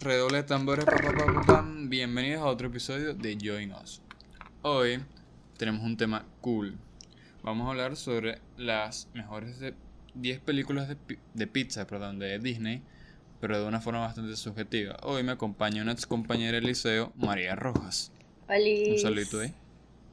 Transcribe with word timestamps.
Redoble 0.00 0.36
de 0.36 0.42
tambores, 0.44 0.86
bienvenidos 1.88 2.42
a 2.42 2.46
otro 2.46 2.68
episodio 2.68 3.14
de 3.14 3.36
Join 3.42 3.72
Us. 3.72 4.00
Hoy 4.62 5.00
tenemos 5.56 5.82
un 5.82 5.96
tema 5.96 6.24
cool. 6.40 6.78
Vamos 7.42 7.66
a 7.66 7.70
hablar 7.70 7.96
sobre 7.96 8.38
las 8.56 9.08
mejores 9.12 9.58
de 9.58 9.74
10 10.14 10.38
películas 10.38 10.86
de, 10.86 10.94
pi- 10.94 11.18
de 11.34 11.46
pizza, 11.48 11.84
perdón, 11.88 12.20
de 12.20 12.38
Disney, 12.38 12.80
pero 13.40 13.60
de 13.60 13.66
una 13.66 13.80
forma 13.80 13.98
bastante 13.98 14.36
subjetiva. 14.36 14.96
Hoy 15.02 15.24
me 15.24 15.32
acompaña 15.32 15.82
una 15.82 15.90
ex 15.90 16.06
compañera 16.06 16.52
del 16.58 16.66
liceo, 16.66 17.12
María 17.16 17.56
Rojas. 17.56 18.12
Hola. 18.48 18.92
Un 18.92 18.98
saludito 19.00 19.40
ahí. 19.40 19.52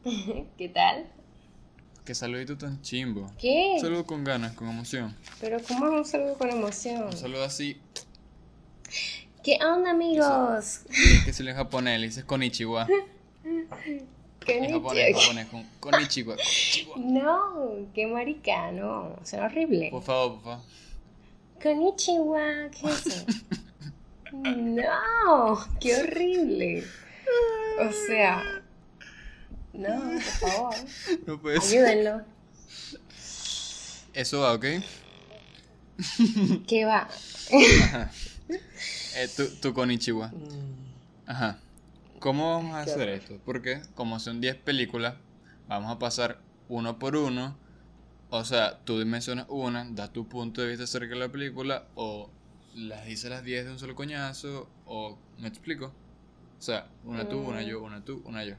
¿Qué 0.57 0.67
tal? 0.69 1.05
Qué 2.03 2.15
saludito 2.15 2.57
tan 2.57 2.81
chimbo. 2.81 3.31
¿Qué? 3.37 3.73
Un 3.75 3.81
saludo 3.81 4.07
con 4.07 4.23
ganas, 4.23 4.53
con 4.53 4.67
emoción. 4.67 5.15
Pero 5.39 5.59
¿cómo 5.67 5.85
es 5.85 5.93
un 5.93 6.05
saludo 6.05 6.37
con 6.39 6.49
emoción? 6.49 7.03
Un 7.03 7.13
saludo 7.17 7.43
así, 7.43 7.79
¿Qué 9.45 9.59
onda, 9.63 9.91
amigos? 9.91 10.79
que 11.23 11.31
si 11.31 11.47
en 11.47 11.55
japonés, 11.55 11.99
le 11.99 12.07
dices 12.07 12.23
konichiwa. 12.23 12.87
¿Qué 14.39 14.57
En 14.57 14.71
japonés, 14.71 15.15
japonés, 15.15 15.45
con 15.49 15.63
konichiwa. 15.79 16.35
No, 16.95 17.75
qué 17.93 18.07
maricano. 18.07 19.15
Suena 19.23 19.45
horrible. 19.45 19.89
Por 19.91 20.01
favor, 20.01 20.41
por 20.41 20.43
favor. 20.43 20.65
Konnichiwa, 21.61 22.41
¿qué 22.71 22.87
es 22.89 23.05
eso? 23.05 23.25
No, 24.33 25.63
qué 25.79 25.95
horrible. 25.95 26.83
O 27.79 27.91
sea, 28.07 28.43
no, 29.73 29.99
por 30.11 30.21
favor, 30.21 30.75
No 31.27 31.39
puede 31.39 31.61
ser. 31.61 31.85
ayúdenlo. 31.85 32.25
Eso 34.15 34.39
va, 34.41 34.53
¿ok? 34.53 34.65
¿Qué 36.67 36.85
va? 36.85 37.07
Ajá. 37.83 38.11
Eh, 39.15 39.27
tu, 39.35 39.47
tu 39.61 39.73
konichiwa. 39.73 40.31
Ajá. 41.25 41.59
¿Cómo 42.19 42.55
vamos 42.55 42.75
a 42.75 42.81
hacer 42.81 43.09
esto? 43.09 43.39
Porque 43.45 43.81
como 43.95 44.19
son 44.19 44.41
10 44.41 44.55
películas, 44.55 45.15
vamos 45.67 45.91
a 45.91 45.99
pasar 45.99 46.39
uno 46.69 46.97
por 46.99 47.15
uno. 47.15 47.55
O 48.29 48.43
sea, 48.43 48.79
tú 48.83 48.93
mencionas 49.05 49.45
una, 49.49 49.85
das 49.91 50.11
tu 50.11 50.27
punto 50.27 50.61
de 50.61 50.69
vista 50.69 50.83
acerca 50.85 51.13
de 51.13 51.19
la 51.19 51.29
película, 51.29 51.87
o 51.95 52.29
las 52.75 53.05
dices 53.05 53.29
las 53.29 53.43
10 53.43 53.65
de 53.65 53.71
un 53.71 53.79
solo 53.79 53.95
coñazo, 53.95 54.67
o 54.85 55.17
me 55.39 55.47
explico. 55.47 55.93
O 56.57 56.61
sea, 56.61 56.87
una 57.03 57.27
tú, 57.29 57.39
una 57.39 57.61
Mm. 57.61 57.65
yo, 57.65 57.83
una 57.83 58.03
tú, 58.03 58.21
una 58.25 58.43
yo. 58.43 58.55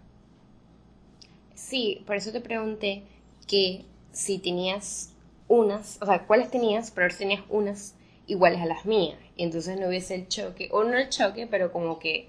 Sí, 1.54 2.02
por 2.06 2.16
eso 2.16 2.32
te 2.32 2.41
pregunté 2.41 3.02
que 3.46 3.84
si 4.12 4.38
tenías 4.38 5.12
unas, 5.48 5.98
o 6.00 6.06
sea, 6.06 6.26
cuáles 6.26 6.50
tenías, 6.50 6.91
pero 6.91 7.10
si 7.10 7.18
tenías 7.18 7.42
unas 7.48 7.94
iguales 8.27 8.60
a 8.60 8.66
las 8.66 8.84
mías. 8.86 9.19
Y 9.36 9.44
entonces 9.44 9.78
no 9.78 9.88
hubiese 9.88 10.14
el 10.14 10.28
choque, 10.28 10.69
o 10.72 10.84
no 10.84 10.96
el 10.96 11.08
choque, 11.08 11.46
pero 11.46 11.72
como 11.72 11.98
que 11.98 12.28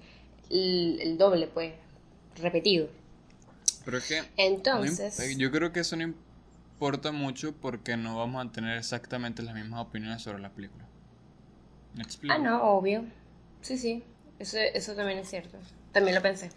el, 0.50 1.00
el 1.00 1.18
doble, 1.18 1.46
pues, 1.46 1.74
repetido. 2.36 2.88
Pero 3.84 3.98
es 3.98 4.06
que 4.06 4.22
Entonces, 4.36 5.18
eh, 5.20 5.34
yo 5.36 5.50
creo 5.50 5.72
que 5.72 5.80
eso 5.80 5.96
no 5.96 6.02
importa 6.02 7.10
mucho 7.10 7.54
porque 7.56 7.96
no 7.96 8.16
vamos 8.16 8.46
a 8.46 8.52
tener 8.52 8.76
exactamente 8.76 9.42
las 9.42 9.54
mismas 9.54 9.80
opiniones 9.80 10.22
sobre 10.22 10.40
la 10.40 10.50
película. 10.50 10.84
¿Me 11.94 12.02
explico? 12.02 12.34
ah, 12.34 12.38
no, 12.38 12.62
obvio. 12.62 13.04
Sí, 13.62 13.78
sí, 13.78 14.04
eso, 14.38 14.58
eso 14.58 14.94
también 14.94 15.18
es 15.18 15.28
cierto. 15.28 15.56
También 15.92 16.14
lo 16.14 16.22
pensé. 16.22 16.50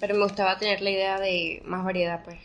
Pero 0.00 0.14
me 0.14 0.24
gustaba 0.24 0.58
tener 0.58 0.82
la 0.82 0.90
idea 0.90 1.20
de 1.20 1.62
más 1.64 1.84
variedad, 1.84 2.22
pues. 2.24 2.38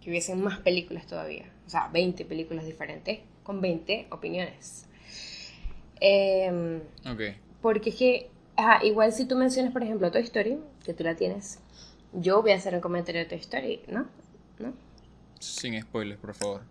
Que 0.00 0.10
hubiesen 0.10 0.40
más 0.40 0.60
películas 0.60 1.06
todavía. 1.06 1.44
O 1.66 1.70
sea, 1.70 1.88
20 1.88 2.24
películas 2.24 2.64
diferentes 2.64 3.18
con 3.42 3.60
20 3.60 4.06
opiniones. 4.10 4.85
Em, 6.00 6.80
Ok. 7.10 7.20
porque 7.62 7.90
es 7.90 7.96
que, 7.96 8.30
ajá, 8.56 8.84
igual 8.84 9.12
si 9.12 9.24
tú 9.26 9.36
mencionas, 9.36 9.72
por 9.72 9.82
ejemplo, 9.82 10.10
Toy 10.10 10.22
Story, 10.22 10.58
que 10.84 10.92
tú 10.94 11.04
la 11.04 11.14
tienes, 11.16 11.58
yo 12.12 12.42
voy 12.42 12.52
a 12.52 12.56
hacer 12.56 12.74
un 12.74 12.80
comentario 12.80 13.20
de 13.22 13.26
Toy 13.26 13.38
Story, 13.38 13.80
¿no? 13.88 14.06
¿No? 14.58 14.72
Sin 15.40 15.80
spoilers, 15.80 16.20
por 16.20 16.34
favor. 16.34 16.62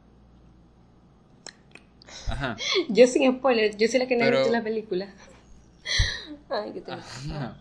Ajá. 2.28 2.56
Yo 2.90 3.08
sin 3.08 3.32
spoiler, 3.38 3.76
yo 3.78 3.88
soy 3.88 4.00
la 4.00 4.08
que 4.08 4.16
no 4.16 4.24
he 4.24 4.28
Pero- 4.28 4.40
visto 4.40 4.52
la 4.54 4.64
película. 4.64 5.08
Ay, 6.50 6.72
qué 6.74 6.82
triste. 6.82 7.04
Ajá. 7.32 7.58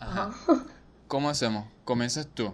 Ajá. 0.00 0.32
¿Cómo 1.08 1.28
hacemos? 1.28 1.66
Comienzas 1.84 2.26
tú. 2.28 2.52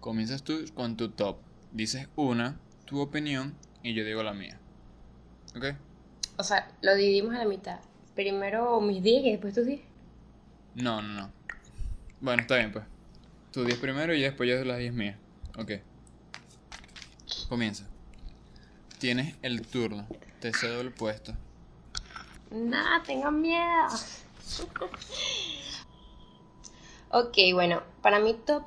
Comienzas 0.00 0.42
tú 0.42 0.64
con 0.74 0.96
tu 0.96 1.08
top. 1.10 1.38
Dices 1.72 2.08
una, 2.16 2.58
tu 2.84 3.00
opinión, 3.00 3.54
y 3.82 3.94
yo 3.94 4.04
digo 4.04 4.22
la 4.22 4.32
mía. 4.32 4.58
¿Ok? 5.56 5.64
O 6.36 6.44
sea, 6.44 6.70
lo 6.82 6.94
dividimos 6.94 7.34
a 7.34 7.38
la 7.38 7.44
mitad. 7.44 7.80
Primero 8.14 8.80
mis 8.80 9.02
10 9.02 9.24
y 9.24 9.30
después 9.32 9.54
tus 9.54 9.66
10. 9.66 9.80
No, 10.76 11.02
no, 11.02 11.08
no. 11.08 11.32
Bueno, 12.20 12.42
está 12.42 12.56
bien, 12.56 12.72
pues. 12.72 12.84
Tú 13.52 13.64
10 13.64 13.78
primero 13.78 14.14
y 14.14 14.22
después 14.22 14.48
yo 14.48 14.64
las 14.64 14.78
10 14.78 14.92
mías. 14.92 15.16
Ok. 15.58 15.72
Comienza. 17.48 17.84
Tienes 18.98 19.34
el 19.42 19.66
turno. 19.66 20.06
Te 20.40 20.52
cedo 20.52 20.80
el 20.80 20.92
puesto. 20.92 21.34
Nah, 22.50 23.02
tengo 23.02 23.30
miedo. 23.30 23.88
ok, 27.10 27.36
bueno, 27.52 27.82
para 28.02 28.20
mi 28.20 28.34
top, 28.34 28.64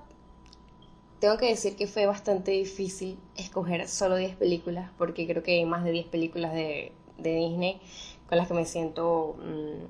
tengo 1.21 1.37
que 1.37 1.45
decir 1.45 1.75
que 1.75 1.85
fue 1.85 2.07
bastante 2.07 2.49
difícil 2.49 3.19
escoger 3.37 3.87
solo 3.87 4.15
10 4.15 4.37
películas, 4.37 4.89
porque 4.97 5.27
creo 5.27 5.43
que 5.43 5.51
hay 5.51 5.65
más 5.65 5.83
de 5.83 5.91
10 5.91 6.07
películas 6.07 6.51
de, 6.51 6.91
Disney 7.17 7.79
con 8.27 8.39
las 8.39 8.47
que 8.47 8.55
me 8.55 8.65
siento 8.65 9.35
mm, 9.37 9.85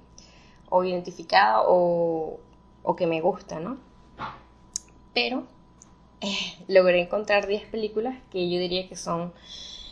o 0.69 0.83
identificada 0.83 1.61
o, 1.65 2.41
o 2.83 2.95
que 2.97 3.07
me 3.07 3.21
gusta, 3.21 3.61
¿no? 3.61 3.77
Pero 5.13 5.45
eh, 6.19 6.35
logré 6.67 7.01
encontrar 7.01 7.47
10 7.47 7.65
películas 7.67 8.17
que 8.29 8.51
yo 8.51 8.59
diría 8.59 8.89
que 8.89 8.97
son, 8.97 9.31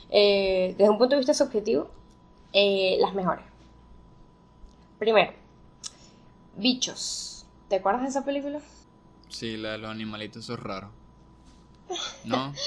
eh, 0.09 0.75
desde 0.77 0.89
un 0.89 0.97
punto 0.97 1.15
de 1.15 1.19
vista 1.19 1.33
subjetivo, 1.33 1.89
eh, 2.51 2.97
las 2.99 3.13
mejores. 3.13 3.45
Primero, 4.97 5.31
Bichos. 6.57 7.45
¿Te 7.69 7.77
acuerdas 7.77 8.01
de 8.01 8.09
esa 8.09 8.25
película? 8.25 8.59
Sí, 9.29 9.55
la 9.55 9.71
de 9.71 9.77
los 9.77 9.89
animalitos 9.89 10.43
esos 10.43 10.59
raros. 10.59 10.98
¿No? 12.23 12.53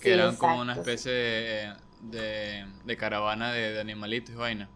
Que 0.00 0.12
eran 0.14 0.36
como 0.36 0.60
una 0.60 0.74
especie 0.74 1.12
de, 1.12 1.74
de, 2.00 2.66
de 2.84 2.96
caravana 2.96 3.52
de, 3.52 3.72
de 3.72 3.80
animalitos 3.80 4.34
y 4.34 4.38
vaina. 4.38 4.68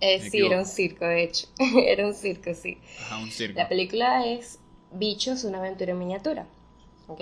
Eh, 0.00 0.20
sí, 0.20 0.44
era 0.46 0.58
un 0.58 0.66
circo, 0.66 1.04
de 1.04 1.24
hecho. 1.24 1.48
era 1.86 2.06
un 2.06 2.14
circo, 2.14 2.54
sí. 2.54 2.78
Ajá, 2.98 3.18
un 3.18 3.30
circo. 3.30 3.58
La 3.58 3.68
película 3.68 4.26
es 4.26 4.58
Bichos, 4.92 5.44
una 5.44 5.58
aventura 5.58 5.92
en 5.92 5.98
miniatura. 5.98 6.46
¿Ok? 7.06 7.20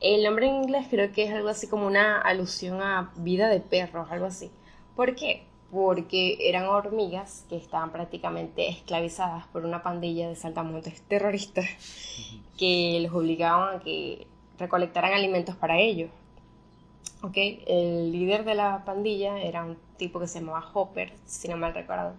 El 0.00 0.24
nombre 0.24 0.46
en 0.48 0.56
inglés 0.56 0.86
creo 0.90 1.12
que 1.12 1.24
es 1.24 1.32
algo 1.32 1.48
así 1.48 1.68
como 1.68 1.86
una 1.86 2.20
alusión 2.20 2.80
a 2.82 3.12
vida 3.16 3.48
de 3.48 3.60
perros, 3.60 4.08
algo 4.10 4.26
así. 4.26 4.50
¿Por 4.96 5.14
qué? 5.14 5.46
Porque 5.70 6.48
eran 6.48 6.66
hormigas 6.66 7.44
que 7.48 7.56
estaban 7.56 7.92
prácticamente 7.92 8.68
esclavizadas 8.68 9.46
por 9.48 9.64
una 9.64 9.82
pandilla 9.82 10.28
de 10.28 10.36
saltamontes 10.36 11.02
terroristas 11.02 11.66
que 12.58 13.00
los 13.02 13.12
obligaban 13.12 13.76
a 13.76 13.80
que 13.80 14.26
recolectaran 14.58 15.12
alimentos 15.12 15.56
para 15.56 15.78
ellos. 15.78 16.10
¿Ok? 17.22 17.36
El 17.66 18.12
líder 18.12 18.44
de 18.44 18.54
la 18.54 18.84
pandilla 18.84 19.40
era 19.40 19.64
un 19.64 19.76
tipo 19.96 20.20
que 20.20 20.26
se 20.26 20.40
llamaba 20.40 20.70
Hopper, 20.72 21.12
si 21.26 21.48
no 21.48 21.56
mal 21.56 21.74
recuerdo. 21.74 22.14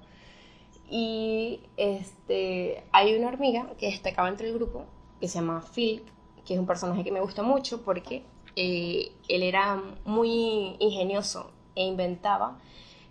Y 0.89 1.61
este, 1.77 2.83
hay 2.91 3.15
una 3.15 3.27
hormiga 3.27 3.67
que 3.77 3.87
destacaba 3.87 4.27
entre 4.27 4.47
el 4.47 4.55
grupo 4.55 4.85
que 5.19 5.27
se 5.27 5.39
llama 5.39 5.63
Phil, 5.73 6.03
que 6.45 6.55
es 6.55 6.59
un 6.59 6.65
personaje 6.65 7.03
que 7.03 7.11
me 7.11 7.21
gusta 7.21 7.43
mucho 7.43 7.83
porque 7.83 8.23
eh, 8.55 9.11
él 9.27 9.43
era 9.43 9.81
muy 10.05 10.75
ingenioso 10.79 11.51
e 11.75 11.85
inventaba 11.85 12.57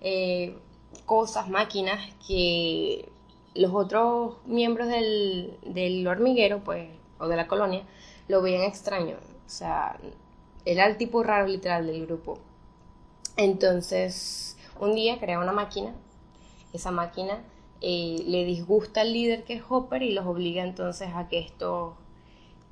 eh, 0.00 0.56
cosas, 1.06 1.48
máquinas 1.48 2.00
que 2.27 3.09
los 3.54 3.72
otros 3.74 4.36
miembros 4.47 4.89
del, 4.89 5.59
del 5.65 6.06
hormiguero, 6.06 6.62
pues, 6.65 6.89
o 7.18 7.28
de 7.28 7.36
la 7.36 7.48
colonia, 7.48 7.83
lo 8.28 8.42
veían 8.42 8.62
extraño. 8.62 9.16
O 9.47 9.50
sea, 9.50 9.98
era 10.65 10.86
el 10.86 10.97
tipo 10.97 11.22
raro 11.22 11.47
literal 11.47 11.86
del 11.86 12.06
grupo. 12.06 12.39
Entonces, 13.36 14.56
un 14.80 14.95
día 14.95 15.18
crea 15.18 15.39
una 15.39 15.53
máquina. 15.53 15.95
Esa 16.72 16.91
máquina 16.91 17.42
eh, 17.80 18.22
le 18.27 18.45
disgusta 18.45 19.00
al 19.03 19.12
líder 19.12 19.45
que 19.45 19.54
es 19.54 19.62
Hopper 19.68 20.03
y 20.03 20.12
los 20.12 20.27
obliga 20.27 20.62
entonces 20.62 21.09
a 21.15 21.28
que 21.28 21.39
esto 21.39 21.97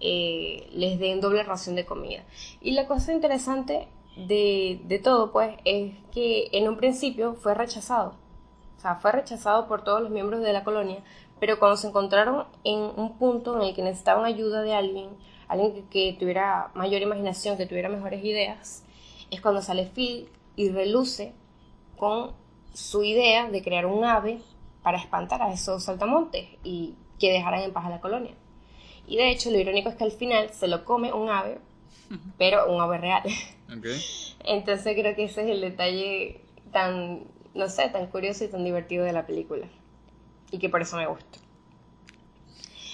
eh, 0.01 0.69
les 0.73 0.99
den 0.99 1.21
doble 1.21 1.43
ración 1.43 1.77
de 1.77 1.87
comida. 1.87 2.25
Y 2.61 2.73
la 2.73 2.87
cosa 2.87 3.13
interesante 3.13 3.89
de, 4.17 4.81
de 4.85 4.99
todo, 4.99 5.33
pues, 5.33 5.57
es 5.65 5.95
que 6.13 6.49
en 6.53 6.69
un 6.69 6.77
principio 6.77 7.35
fue 7.35 7.55
rechazado. 7.55 8.15
O 8.77 8.81
sea, 8.81 8.97
fue 8.97 9.13
rechazado 9.13 9.67
por 9.69 9.85
todos 9.85 10.01
los 10.01 10.11
miembros 10.11 10.41
de 10.41 10.53
la 10.53 10.65
colonia, 10.65 11.03
pero 11.39 11.59
cuando 11.59 11.77
se 11.77 11.89
encontraron 11.89 12.47
en 12.65 12.81
un 12.81 13.19
punto 13.19 13.57
en 13.57 13.69
el 13.69 13.75
que 13.75 13.83
necesitaban 13.83 14.25
ayuda 14.25 14.63
de 14.63 14.75
alguien, 14.75 15.11
alguien 15.49 15.73
que, 15.73 15.85
que 15.85 16.17
tuviera 16.19 16.71
mayor 16.75 17.03
imaginación, 17.03 17.57
que 17.57 17.67
tuviera 17.67 17.89
mejores 17.89 18.25
ideas, 18.25 18.85
es 19.31 19.41
cuando 19.41 19.63
sale 19.63 19.87
Phil 19.87 20.29
y 20.57 20.71
reluce 20.71 21.35
con 21.97 22.33
su 22.73 23.03
idea 23.03 23.49
de 23.51 23.63
crear 23.63 23.87
un 23.87 24.05
ave 24.05 24.41
para 24.83 24.99
espantar 24.99 25.43
a 25.43 25.53
esos 25.53 25.85
saltamontes 25.85 26.47
y 26.63 26.95
que 27.19 27.33
dejaran 27.33 27.63
en 27.63 27.73
paz 27.73 27.87
a 27.87 27.91
la 27.91 28.01
colonia. 28.01 28.35
Y 29.07 29.17
de 29.17 29.31
hecho, 29.31 29.51
lo 29.51 29.59
irónico 29.59 29.89
es 29.89 29.97
que 29.97 30.05
al 30.05 30.13
final 30.13 30.51
se 30.51 30.69
lo 30.69 30.85
come 30.85 31.13
un 31.13 31.31
ave, 31.31 31.59
pero 32.39 32.73
un 32.73 32.81
ave 32.81 32.99
real. 32.99 33.23
Entonces 34.45 34.95
creo 34.95 35.15
que 35.15 35.25
ese 35.25 35.43
es 35.43 35.49
el 35.49 35.61
detalle 35.61 36.41
tan, 36.73 37.25
no 37.55 37.69
sé, 37.69 37.89
tan 37.89 38.07
curioso 38.07 38.45
y 38.45 38.49
tan 38.49 38.65
divertido 38.65 39.05
de 39.05 39.13
la 39.13 39.27
película. 39.27 39.67
Y 40.51 40.59
que 40.59 40.69
por 40.69 40.83
eso 40.83 40.97
me 40.97 41.07
gusta. 41.07 41.39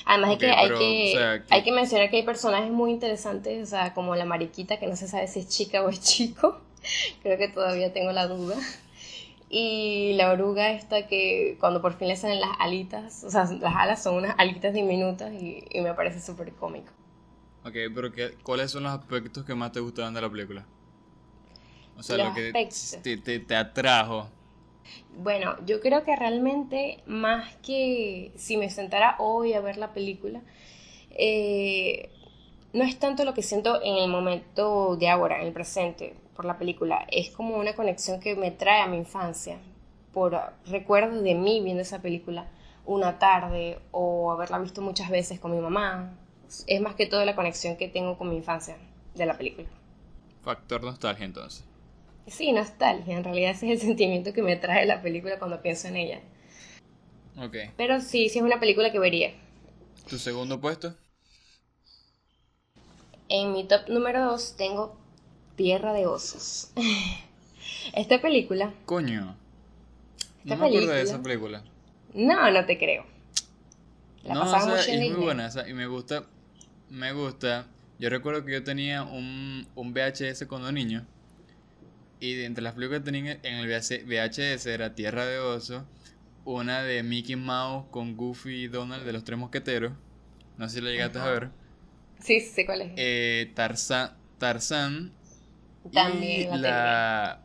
Además 0.04 0.36
que, 0.38 0.50
hay, 0.50 0.68
que, 0.68 1.42
hay 1.48 1.62
que 1.62 1.72
mencionar 1.72 2.10
que 2.10 2.16
hay 2.16 2.22
personajes 2.24 2.70
muy 2.70 2.90
interesantes, 2.90 3.62
o 3.62 3.66
sea, 3.70 3.94
como 3.94 4.16
la 4.16 4.24
mariquita, 4.24 4.78
que 4.78 4.86
no 4.86 4.96
se 4.96 5.06
sabe 5.06 5.28
si 5.28 5.40
es 5.40 5.48
chica 5.48 5.82
o 5.82 5.88
es 5.88 6.00
chico. 6.00 6.60
Creo 7.22 7.38
que 7.38 7.48
todavía 7.48 7.92
tengo 7.92 8.12
la 8.12 8.26
duda. 8.26 8.56
Y 9.48 10.14
la 10.14 10.32
oruga 10.32 10.72
esta 10.72 11.06
que 11.06 11.56
cuando 11.60 11.82
por 11.82 11.94
fin 11.94 12.08
le 12.08 12.16
salen 12.16 12.40
las 12.40 12.52
alitas, 12.58 13.22
o 13.22 13.30
sea, 13.30 13.44
las 13.44 13.76
alas 13.76 14.02
son 14.02 14.14
unas 14.14 14.34
alitas 14.38 14.72
diminutas 14.72 15.30
y, 15.32 15.62
me 15.74 15.92
parece 15.92 16.20
súper 16.20 16.52
cómico. 16.54 16.90
Ok, 17.64 17.74
pero 17.94 18.12
qué, 18.12 18.36
¿cuáles 18.42 18.70
son 18.70 18.82
los 18.84 18.92
aspectos 18.92 19.44
que 19.44 19.54
más 19.54 19.72
te 19.72 19.80
gustaban 19.80 20.14
de 20.14 20.20
la 20.20 20.30
película? 20.30 20.66
O 21.96 22.02
sea, 22.02 22.16
lo 22.18 22.34
que 22.34 22.52
te, 23.02 23.38
te 23.40 23.56
atrajo. 23.56 24.28
Bueno, 25.16 25.56
yo 25.64 25.80
creo 25.80 26.04
que 26.04 26.16
realmente 26.16 27.02
más 27.06 27.54
que 27.56 28.32
si 28.36 28.56
me 28.56 28.70
sentara 28.70 29.16
hoy 29.18 29.52
a 29.52 29.60
ver 29.60 29.76
la 29.76 29.92
película, 29.92 30.40
eh, 31.10 32.10
no 32.72 32.84
es 32.84 32.98
tanto 32.98 33.24
lo 33.24 33.34
que 33.34 33.42
siento 33.42 33.80
en 33.82 33.96
el 33.96 34.10
momento 34.10 34.96
de 34.96 35.08
ahora, 35.08 35.40
en 35.40 35.46
el 35.46 35.52
presente, 35.52 36.14
por 36.34 36.44
la 36.44 36.58
película, 36.58 37.06
es 37.10 37.30
como 37.30 37.56
una 37.56 37.74
conexión 37.74 38.20
que 38.20 38.34
me 38.34 38.50
trae 38.50 38.80
a 38.80 38.86
mi 38.86 38.96
infancia, 38.96 39.58
por 40.12 40.38
recuerdos 40.66 41.22
de 41.22 41.34
mí 41.34 41.60
viendo 41.62 41.82
esa 41.82 42.00
película 42.02 42.46
una 42.84 43.18
tarde 43.18 43.78
o 43.92 44.32
haberla 44.32 44.58
visto 44.58 44.82
muchas 44.82 45.10
veces 45.10 45.38
con 45.38 45.52
mi 45.52 45.58
mamá. 45.58 46.14
Es 46.66 46.80
más 46.80 46.94
que 46.94 47.06
todo 47.06 47.24
la 47.24 47.34
conexión 47.34 47.76
que 47.76 47.88
tengo 47.88 48.18
con 48.18 48.28
mi 48.28 48.36
infancia 48.36 48.76
de 49.14 49.26
la 49.26 49.36
película. 49.36 49.68
Factor 50.42 50.82
nostalgia 50.82 51.24
entonces. 51.24 51.64
Sí, 52.26 52.52
nostalgia. 52.52 53.16
En 53.16 53.24
realidad 53.24 53.50
ese 53.50 53.72
es 53.72 53.80
el 53.80 53.88
sentimiento 53.88 54.32
que 54.32 54.42
me 54.42 54.56
trae 54.56 54.86
la 54.86 55.02
película 55.02 55.38
cuando 55.38 55.60
pienso 55.62 55.88
en 55.88 55.96
ella. 55.96 56.20
Ok. 57.36 57.56
Pero 57.76 58.00
sí, 58.00 58.28
sí 58.28 58.38
es 58.38 58.44
una 58.44 58.60
película 58.60 58.92
que 58.92 58.98
vería. 58.98 59.32
¿Tu 60.08 60.18
segundo 60.18 60.60
puesto? 60.60 60.94
En 63.28 63.52
mi 63.52 63.64
top 63.64 63.88
número 63.88 64.24
2 64.24 64.56
tengo 64.56 64.96
Tierra 65.56 65.92
de 65.92 66.06
Osos. 66.06 66.70
Esta 67.94 68.20
película. 68.20 68.74
Coño. 68.84 69.36
no 70.44 70.56
me 70.56 70.66
acuerdo 70.66 70.92
de 70.92 71.02
esa 71.02 71.22
película. 71.22 71.62
No, 72.14 72.50
no 72.50 72.66
te 72.66 72.78
creo. 72.78 73.06
La 74.24 74.34
no, 74.34 74.42
o 74.42 74.46
sea, 74.46 74.80
es 74.80 75.10
muy 75.10 75.24
buena 75.24 75.50
y 75.66 75.72
me 75.72 75.86
gusta. 75.86 76.24
Me 76.92 77.12
gusta. 77.12 77.66
Yo 77.98 78.10
recuerdo 78.10 78.44
que 78.44 78.52
yo 78.52 78.62
tenía 78.62 79.02
un, 79.02 79.66
un 79.74 79.94
VHS 79.94 80.44
cuando 80.46 80.70
niño 80.70 81.06
y 82.20 82.34
de 82.34 82.44
entre 82.44 82.62
las 82.62 82.74
películas 82.74 83.00
que 83.00 83.06
tenía 83.06 83.38
en 83.42 83.54
el 83.54 83.66
VHS 83.66 84.66
era 84.66 84.94
Tierra 84.94 85.24
de 85.24 85.38
Oso, 85.38 85.86
una 86.44 86.82
de 86.82 87.02
Mickey 87.02 87.34
Mouse 87.34 87.86
con 87.90 88.14
Goofy 88.16 88.64
y 88.64 88.68
Donald 88.68 89.06
de 89.06 89.14
los 89.14 89.24
Tres 89.24 89.38
Mosqueteros. 89.38 89.92
No 90.58 90.68
sé 90.68 90.76
si 90.76 90.80
la 90.82 90.90
llegaste 90.90 91.18
a 91.18 91.24
ver. 91.24 91.48
Sí, 92.20 92.40
sé 92.40 92.66
cuál 92.66 92.82
es. 92.82 92.92
Eh, 92.96 93.50
Tarzán, 93.54 94.12
Tarzán. 94.38 95.12
También 95.92 96.54
y 96.54 96.58
la, 96.58 97.40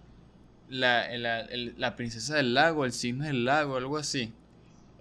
la, 0.68 1.08
la, 1.10 1.96
princesa 1.96 2.36
del 2.36 2.54
lago, 2.54 2.84
el 2.84 2.92
cisne 2.92 3.28
del 3.28 3.46
lago, 3.46 3.78
algo 3.78 3.98
así. 3.98 4.34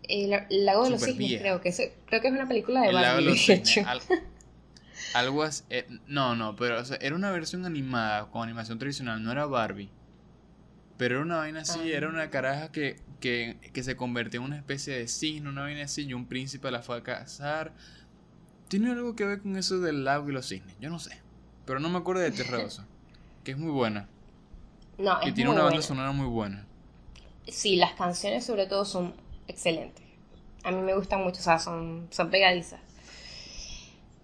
El, 0.04 0.30
lago 0.30 0.84
de 0.84 0.90
los 0.90 1.02
cisnes, 1.02 1.40
creo 1.40 1.60
que, 1.60 1.92
creo 2.06 2.20
que 2.20 2.28
es 2.28 2.32
una 2.32 2.46
película 2.46 2.82
de 2.82 2.92
Barbie, 2.92 3.44
de 3.46 3.52
hecho. 3.52 3.82
Algo 5.16 5.42
así. 5.42 5.64
Eh, 5.70 5.86
no, 6.06 6.36
no, 6.36 6.56
pero 6.56 6.78
era 7.00 7.16
una 7.16 7.30
versión 7.30 7.64
animada 7.64 8.30
con 8.30 8.42
animación 8.42 8.78
tradicional, 8.78 9.22
no 9.22 9.32
era 9.32 9.46
Barbie. 9.46 9.88
Pero 10.98 11.16
era 11.16 11.24
una 11.24 11.36
vaina 11.36 11.60
así, 11.60 11.90
era 11.90 12.08
una 12.08 12.28
caraja 12.28 12.70
que, 12.70 13.00
que, 13.20 13.56
que, 13.72 13.82
se 13.82 13.96
convirtió 13.96 14.40
en 14.40 14.46
una 14.46 14.56
especie 14.56 14.96
de 14.96 15.08
cisne, 15.08 15.48
una 15.48 15.62
vaina 15.62 15.84
así, 15.84 16.04
y 16.04 16.12
un 16.12 16.26
príncipe 16.26 16.70
la 16.70 16.82
fue 16.82 16.98
a 16.98 17.02
cazar. 17.02 17.72
Tiene 18.68 18.90
algo 18.90 19.16
que 19.16 19.24
ver 19.24 19.40
con 19.40 19.56
eso 19.56 19.78
del 19.78 20.04
lago 20.04 20.28
y 20.28 20.32
los 20.32 20.48
cisnes, 20.48 20.76
yo 20.80 20.90
no 20.90 20.98
sé. 20.98 21.18
Pero 21.64 21.80
no 21.80 21.88
me 21.88 21.98
acuerdo 21.98 22.20
de 22.20 22.30
Terroso, 22.30 22.84
que 23.44 23.52
es 23.52 23.58
muy 23.58 23.70
buena. 23.70 24.08
No, 24.98 25.18
y 25.26 25.32
tiene 25.32 25.50
una 25.50 25.62
banda 25.62 25.80
sonora 25.80 26.12
muy 26.12 26.26
buena. 26.26 26.66
Sí, 27.48 27.76
las 27.76 27.92
canciones 27.92 28.44
sobre 28.44 28.66
todo 28.66 28.84
son 28.84 29.14
excelentes. 29.48 30.04
A 30.62 30.70
mí 30.72 30.82
me 30.82 30.94
gustan 30.94 31.22
mucho, 31.22 31.40
o 31.40 31.42
sea, 31.42 31.58
son, 31.58 32.08
son 32.10 32.30
pegadizas. 32.30 32.80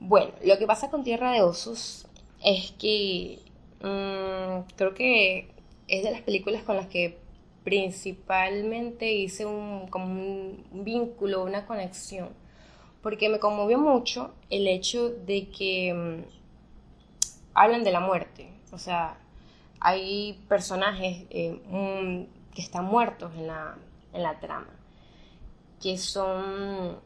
Bueno, 0.05 0.33
lo 0.45 0.59
que 0.59 0.67
pasa 0.67 0.91
con 0.91 1.05
Tierra 1.05 1.31
de 1.31 1.43
Osos 1.43 2.09
es 2.43 2.73
que 2.73 3.39
mm, 3.83 4.69
creo 4.75 4.95
que 4.95 5.55
es 5.87 6.03
de 6.03 6.11
las 6.11 6.23
películas 6.23 6.65
con 6.65 6.75
las 6.75 6.89
que 6.89 7.21
principalmente 7.63 9.13
hice 9.13 9.47
un, 9.47 9.87
como 9.87 10.07
un 10.07 10.65
vínculo, 10.73 11.45
una 11.45 11.67
conexión, 11.67 12.31
porque 13.01 13.29
me 13.29 13.39
conmovió 13.39 13.79
mucho 13.79 14.35
el 14.51 14.67
hecho 14.67 15.09
de 15.09 15.49
que 15.51 15.95
mm, 15.95 16.25
hablan 17.55 17.85
de 17.85 17.93
la 17.93 18.01
muerte, 18.01 18.49
o 18.73 18.79
sea, 18.79 19.17
hay 19.79 20.33
personajes 20.49 21.27
eh, 21.31 21.63
mm, 21.71 22.53
que 22.53 22.61
están 22.61 22.87
muertos 22.87 23.31
en 23.37 23.47
la, 23.47 23.77
en 24.13 24.25
la 24.25 24.41
trama, 24.41 24.75
que 25.81 25.97
son 25.97 26.99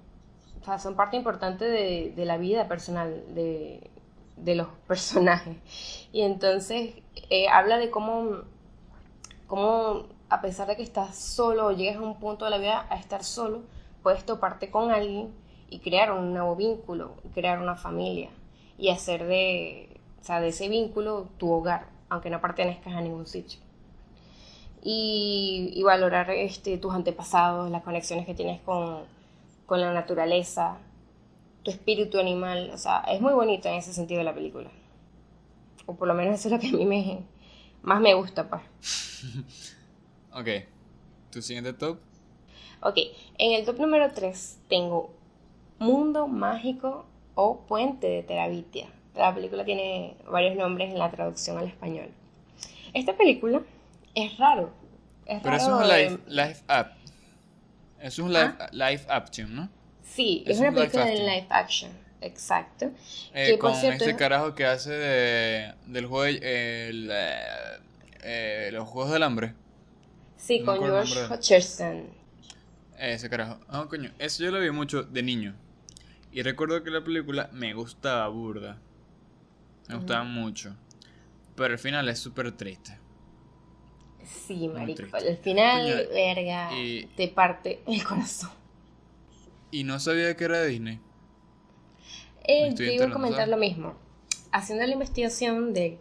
sea, 0.66 0.78
son 0.78 0.96
parte 0.96 1.16
importante 1.16 1.64
de, 1.64 2.24
la 2.24 2.36
vida 2.38 2.68
personal 2.68 3.24
de, 3.34 3.90
los 4.54 4.68
personajes. 4.86 5.56
Y 6.12 6.22
entonces 6.22 6.94
eh, 7.30 7.48
habla 7.48 7.78
de 7.78 7.90
cómo, 7.90 8.42
cómo, 9.46 10.06
a 10.28 10.40
pesar 10.40 10.68
de 10.68 10.76
que 10.76 10.82
estás 10.82 11.16
solo 11.16 11.66
o 11.66 11.72
llegas 11.72 11.96
a 11.96 12.00
un 12.00 12.18
punto 12.18 12.44
de 12.44 12.50
la 12.50 12.58
vida 12.58 12.86
a 12.90 12.96
estar 12.96 13.24
solo, 13.24 13.62
puedes 14.02 14.24
toparte 14.24 14.70
con 14.70 14.90
alguien 14.90 15.32
y 15.68 15.80
crear 15.80 16.12
un 16.12 16.32
nuevo 16.32 16.56
vínculo, 16.56 17.14
crear 17.34 17.60
una 17.60 17.76
familia 17.76 18.30
y 18.78 18.90
hacer 18.90 19.26
de, 19.26 20.00
de 20.26 20.48
ese 20.48 20.68
vínculo 20.68 21.28
tu 21.38 21.50
hogar, 21.50 21.86
aunque 22.08 22.30
no 22.30 22.40
pertenezcas 22.40 22.94
a 22.94 23.00
ningún 23.00 23.26
sitio. 23.26 23.60
Y, 24.82 25.72
y 25.74 25.82
valorar 25.82 26.30
este, 26.30 26.78
tus 26.78 26.94
antepasados, 26.94 27.70
las 27.70 27.82
conexiones 27.82 28.26
que 28.26 28.34
tienes 28.34 28.60
con, 28.60 29.04
con 29.66 29.80
la 29.80 29.92
naturaleza, 29.92 30.78
tu 31.62 31.70
espíritu 31.70 32.18
animal. 32.18 32.70
O 32.72 32.78
sea, 32.78 33.00
es 33.08 33.20
muy 33.20 33.32
bonito 33.32 33.68
en 33.68 33.74
ese 33.74 33.92
sentido 33.92 34.22
la 34.22 34.34
película. 34.34 34.70
O 35.86 35.94
por 35.94 36.08
lo 36.08 36.14
menos 36.14 36.38
eso 36.38 36.48
es 36.48 36.52
lo 36.52 36.60
que 36.60 36.68
a 36.68 36.78
mí 36.78 36.84
me, 36.84 37.20
más 37.82 38.00
me 38.00 38.14
gusta, 38.14 38.48
pues. 38.48 38.62
ok. 40.32 40.48
¿Tu 41.30 41.42
siguiente 41.42 41.72
top? 41.72 41.98
Ok. 42.80 42.96
En 43.38 43.52
el 43.52 43.64
top 43.64 43.78
número 43.78 44.10
3 44.12 44.58
tengo 44.68 45.10
Mundo 45.78 46.26
Mágico 46.26 47.04
o 47.34 47.58
Puente 47.66 48.06
de 48.06 48.22
Terabitia. 48.22 48.88
La 49.14 49.34
película 49.34 49.64
tiene 49.64 50.16
varios 50.30 50.56
nombres 50.56 50.92
en 50.92 50.98
la 50.98 51.10
traducción 51.10 51.58
al 51.58 51.66
español. 51.66 52.08
Esta 52.92 53.16
película 53.16 53.62
es 54.14 54.36
raro. 54.38 54.70
Es 55.26 55.42
Pero 55.42 55.56
es 55.56 55.66
un 55.66 55.82
live, 55.82 56.18
live 56.28 56.56
Es 58.00 58.18
un 58.18 58.32
live, 58.32 58.54
ah. 58.58 58.68
live 58.72 59.04
action, 59.08 59.54
¿no? 59.54 59.68
Sí, 60.02 60.44
es, 60.46 60.58
una 60.58 60.72
película 60.72 61.06
de 61.06 61.16
live 61.16 61.46
action. 61.50 61.90
Exacto. 62.20 62.90
Eh, 63.34 63.58
con 63.58 63.74
este 63.74 64.16
carajo 64.16 64.54
que 64.54 64.64
hace 64.64 64.90
de, 64.90 65.74
del 65.86 66.06
juego, 66.06 66.24
el, 66.24 67.10
eh, 68.22 68.70
los 68.72 68.88
Juegos 68.88 69.12
del 69.12 69.22
Hambre. 69.22 69.54
Sí, 70.36 70.62
con 70.62 70.78
George 70.78 71.32
Hutcherson. 71.32 72.04
Ese 72.98 73.28
carajo. 73.28 73.60
Ah, 73.68 73.86
coño. 73.88 74.12
Eso 74.18 74.44
yo 74.44 74.50
lo 74.50 74.60
vi 74.60 74.70
mucho 74.70 75.02
de 75.02 75.22
niño. 75.22 75.54
Y 76.32 76.42
recuerdo 76.42 76.82
que 76.82 76.90
la 76.90 77.02
película 77.02 77.48
me 77.52 77.74
gustaba 77.74 78.28
burda. 78.28 78.78
Me 79.88 79.96
gustaba 79.96 80.24
mucho. 80.24 80.74
Pero 81.54 81.74
el 81.74 81.78
final 81.78 82.08
es 82.08 82.18
súper 82.18 82.52
triste. 82.52 82.98
Sí, 84.26 84.68
marico. 84.68 85.04
Al 85.16 85.36
final, 85.38 86.08
verga, 86.12 86.70
te 87.16 87.28
parte 87.28 87.80
el 87.86 88.04
corazón. 88.04 88.50
Y 89.70 89.84
no 89.84 89.98
sabía 89.98 90.36
que 90.36 90.44
era 90.44 90.60
de 90.60 90.68
Disney. 90.68 91.00
Eh, 92.44 92.74
te 92.74 92.94
iba 92.94 93.06
a 93.06 93.10
comentar 93.10 93.48
lo 93.48 93.56
mismo. 93.56 93.94
Haciendo 94.52 94.86
la 94.86 94.92
investigación 94.92 95.72
de, 95.74 95.98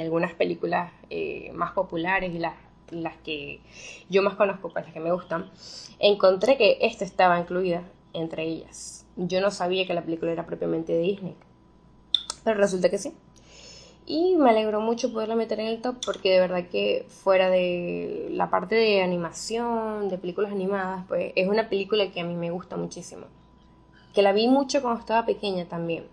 algunas 0.00 0.34
películas 0.34 0.92
eh, 1.10 1.50
más 1.54 1.72
populares 1.72 2.34
y 2.34 2.38
las, 2.38 2.54
las 2.90 3.16
que 3.18 3.60
yo 4.08 4.22
más 4.22 4.34
conozco, 4.34 4.70
pues 4.72 4.84
las 4.84 4.94
que 4.94 5.00
me 5.00 5.12
gustan, 5.12 5.50
encontré 5.98 6.56
que 6.56 6.78
esta 6.80 7.04
estaba 7.04 7.38
incluida 7.38 7.84
entre 8.12 8.44
ellas. 8.44 9.06
Yo 9.16 9.40
no 9.40 9.50
sabía 9.50 9.86
que 9.86 9.94
la 9.94 10.02
película 10.02 10.32
era 10.32 10.46
propiamente 10.46 10.92
de 10.92 11.00
Disney. 11.00 11.36
Pero 12.42 12.58
resulta 12.58 12.90
que 12.90 12.98
sí. 12.98 13.12
Y 14.06 14.36
me 14.36 14.50
alegró 14.50 14.80
mucho 14.80 15.12
poderla 15.12 15.34
meter 15.34 15.60
en 15.60 15.66
el 15.66 15.80
top 15.80 15.96
porque 16.04 16.30
de 16.30 16.40
verdad 16.40 16.68
que 16.70 17.06
fuera 17.08 17.48
de 17.48 18.28
la 18.32 18.50
parte 18.50 18.74
de 18.74 19.02
animación, 19.02 20.10
de 20.10 20.18
películas 20.18 20.52
animadas, 20.52 21.06
pues 21.08 21.32
es 21.36 21.48
una 21.48 21.70
película 21.70 22.10
que 22.10 22.20
a 22.20 22.24
mí 22.24 22.34
me 22.34 22.50
gusta 22.50 22.76
muchísimo. 22.76 23.26
Que 24.12 24.22
la 24.22 24.32
vi 24.32 24.46
mucho 24.46 24.82
cuando 24.82 25.00
estaba 25.00 25.24
pequeña 25.24 25.64
también. 25.64 26.04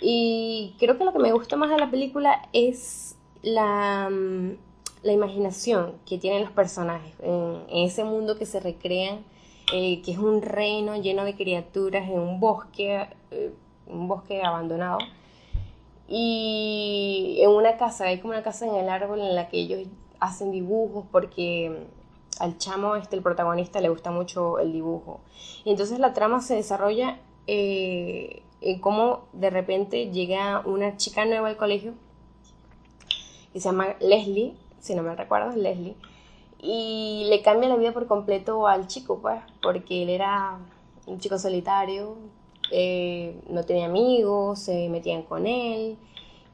Y 0.00 0.74
creo 0.78 0.96
que 0.96 1.04
lo 1.04 1.12
que 1.12 1.18
me 1.18 1.32
gusta 1.32 1.56
más 1.56 1.68
de 1.68 1.76
la 1.76 1.90
película 1.90 2.48
es 2.54 3.16
la, 3.42 4.08
mm, 4.10 4.52
la 5.02 5.12
imaginación 5.12 5.92
que 6.06 6.16
tienen 6.16 6.42
los 6.42 6.52
personajes 6.52 7.12
en, 7.20 7.62
ese 7.68 8.02
mundo 8.04 8.38
que 8.38 8.46
se 8.46 8.60
recrean, 8.60 9.24
eh, 9.74 10.00
que 10.02 10.12
es 10.12 10.18
un 10.18 10.40
reino 10.40 10.96
lleno 10.96 11.24
de 11.24 11.34
criaturas 11.34 12.08
en 12.08 12.18
un 12.18 12.40
bosque, 12.40 13.08
eh, 13.30 13.52
un 13.86 14.08
bosque 14.08 14.42
abandonado 14.42 14.98
y 16.14 17.38
en 17.40 17.48
una 17.48 17.78
casa, 17.78 18.04
hay 18.04 18.20
como 18.20 18.34
una 18.34 18.42
casa 18.42 18.66
en 18.66 18.74
el 18.74 18.90
árbol 18.90 19.18
en 19.22 19.34
la 19.34 19.48
que 19.48 19.56
ellos 19.56 19.88
hacen 20.20 20.50
dibujos 20.52 21.06
porque 21.10 21.86
al 22.38 22.58
chamo, 22.58 22.96
este, 22.96 23.16
el 23.16 23.22
protagonista, 23.22 23.80
le 23.80 23.88
gusta 23.88 24.10
mucho 24.10 24.58
el 24.58 24.74
dibujo. 24.74 25.22
Y 25.64 25.70
entonces 25.70 25.98
la 25.98 26.12
trama 26.12 26.42
se 26.42 26.54
desarrolla 26.54 27.18
eh, 27.46 28.42
en 28.60 28.78
cómo 28.78 29.24
de 29.32 29.48
repente 29.48 30.10
llega 30.10 30.60
una 30.66 30.98
chica 30.98 31.24
nueva 31.24 31.48
al 31.48 31.56
colegio 31.56 31.94
que 33.54 33.60
se 33.60 33.70
llama 33.70 33.96
Leslie, 34.00 34.54
si 34.80 34.94
no 34.94 35.02
me 35.02 35.16
recuerdo, 35.16 35.56
Leslie, 35.56 35.96
y 36.58 37.24
le 37.30 37.40
cambia 37.40 37.70
la 37.70 37.76
vida 37.76 37.92
por 37.92 38.06
completo 38.06 38.66
al 38.66 38.86
chico, 38.86 39.18
pues, 39.22 39.40
porque 39.62 40.02
él 40.02 40.10
era 40.10 40.58
un 41.06 41.20
chico 41.20 41.38
solitario, 41.38 42.18
eh, 42.74 43.36
no 43.48 43.64
tenía 43.64 43.86
amigos, 43.86 44.60
se 44.60 44.88
metían 44.88 45.22
con 45.22 45.46
él 45.46 45.98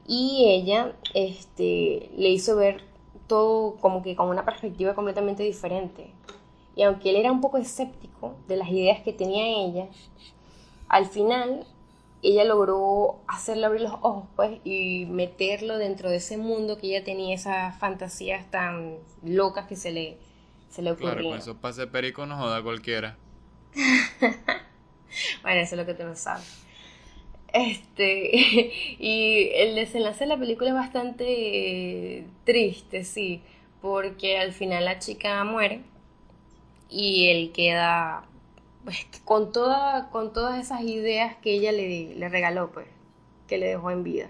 y 0.05 0.45
ella 0.49 0.93
este, 1.13 2.09
le 2.17 2.29
hizo 2.29 2.57
ver 2.57 2.83
todo 3.27 3.77
como 3.77 4.03
que 4.03 4.17
con 4.17 4.27
una 4.27 4.43
perspectiva 4.43 4.95
completamente 4.95 5.43
diferente. 5.43 6.11
Y 6.75 6.83
aunque 6.83 7.11
él 7.11 7.15
era 7.15 7.31
un 7.31 7.39
poco 7.39 7.57
escéptico 7.57 8.35
de 8.47 8.57
las 8.57 8.69
ideas 8.69 9.01
que 9.01 9.13
tenía 9.13 9.47
ella, 9.47 9.87
al 10.89 11.05
final 11.05 11.65
ella 12.21 12.43
logró 12.43 13.19
hacerle 13.27 13.65
abrir 13.65 13.81
los 13.81 13.93
ojos 13.93 14.25
pues 14.35 14.59
y 14.65 15.05
meterlo 15.05 15.77
dentro 15.77 16.09
de 16.09 16.17
ese 16.17 16.37
mundo 16.37 16.77
que 16.77 16.87
ella 16.87 17.05
tenía 17.05 17.33
esas 17.33 17.77
fantasías 17.79 18.49
tan 18.51 18.97
locas 19.23 19.67
que 19.67 19.77
se 19.77 19.91
le, 19.91 20.17
se 20.69 20.81
le 20.81 20.91
ocurrían. 20.91 21.13
Claro, 21.13 21.29
con 21.29 21.37
eso 21.37 21.57
pase 21.57 21.87
perico 21.87 22.25
no 22.25 22.35
joda 22.35 22.61
cualquiera. 22.61 23.15
bueno, 25.41 25.61
eso 25.61 25.75
es 25.75 25.79
lo 25.79 25.85
que 25.85 25.93
tú 25.93 26.03
no 26.03 26.15
sabes. 26.15 26.65
Este, 27.53 28.31
y 28.99 29.49
el 29.55 29.75
desenlace 29.75 30.25
de 30.25 30.27
la 30.27 30.37
película 30.37 30.69
es 30.69 30.75
bastante 30.75 32.25
triste, 32.43 33.03
sí, 33.03 33.41
porque 33.81 34.37
al 34.37 34.51
final 34.51 34.85
la 34.85 34.99
chica 34.99 35.43
muere 35.43 35.81
y 36.89 37.29
él 37.29 37.51
queda 37.51 38.23
pues, 38.83 39.05
con, 39.25 39.51
toda, 39.51 40.09
con 40.09 40.33
todas 40.33 40.59
esas 40.59 40.81
ideas 40.81 41.35
que 41.37 41.53
ella 41.53 41.71
le, 41.71 42.15
le 42.15 42.29
regaló, 42.29 42.71
pues, 42.71 42.87
que 43.47 43.57
le 43.57 43.67
dejó 43.67 43.91
en 43.91 44.03
vida. 44.03 44.27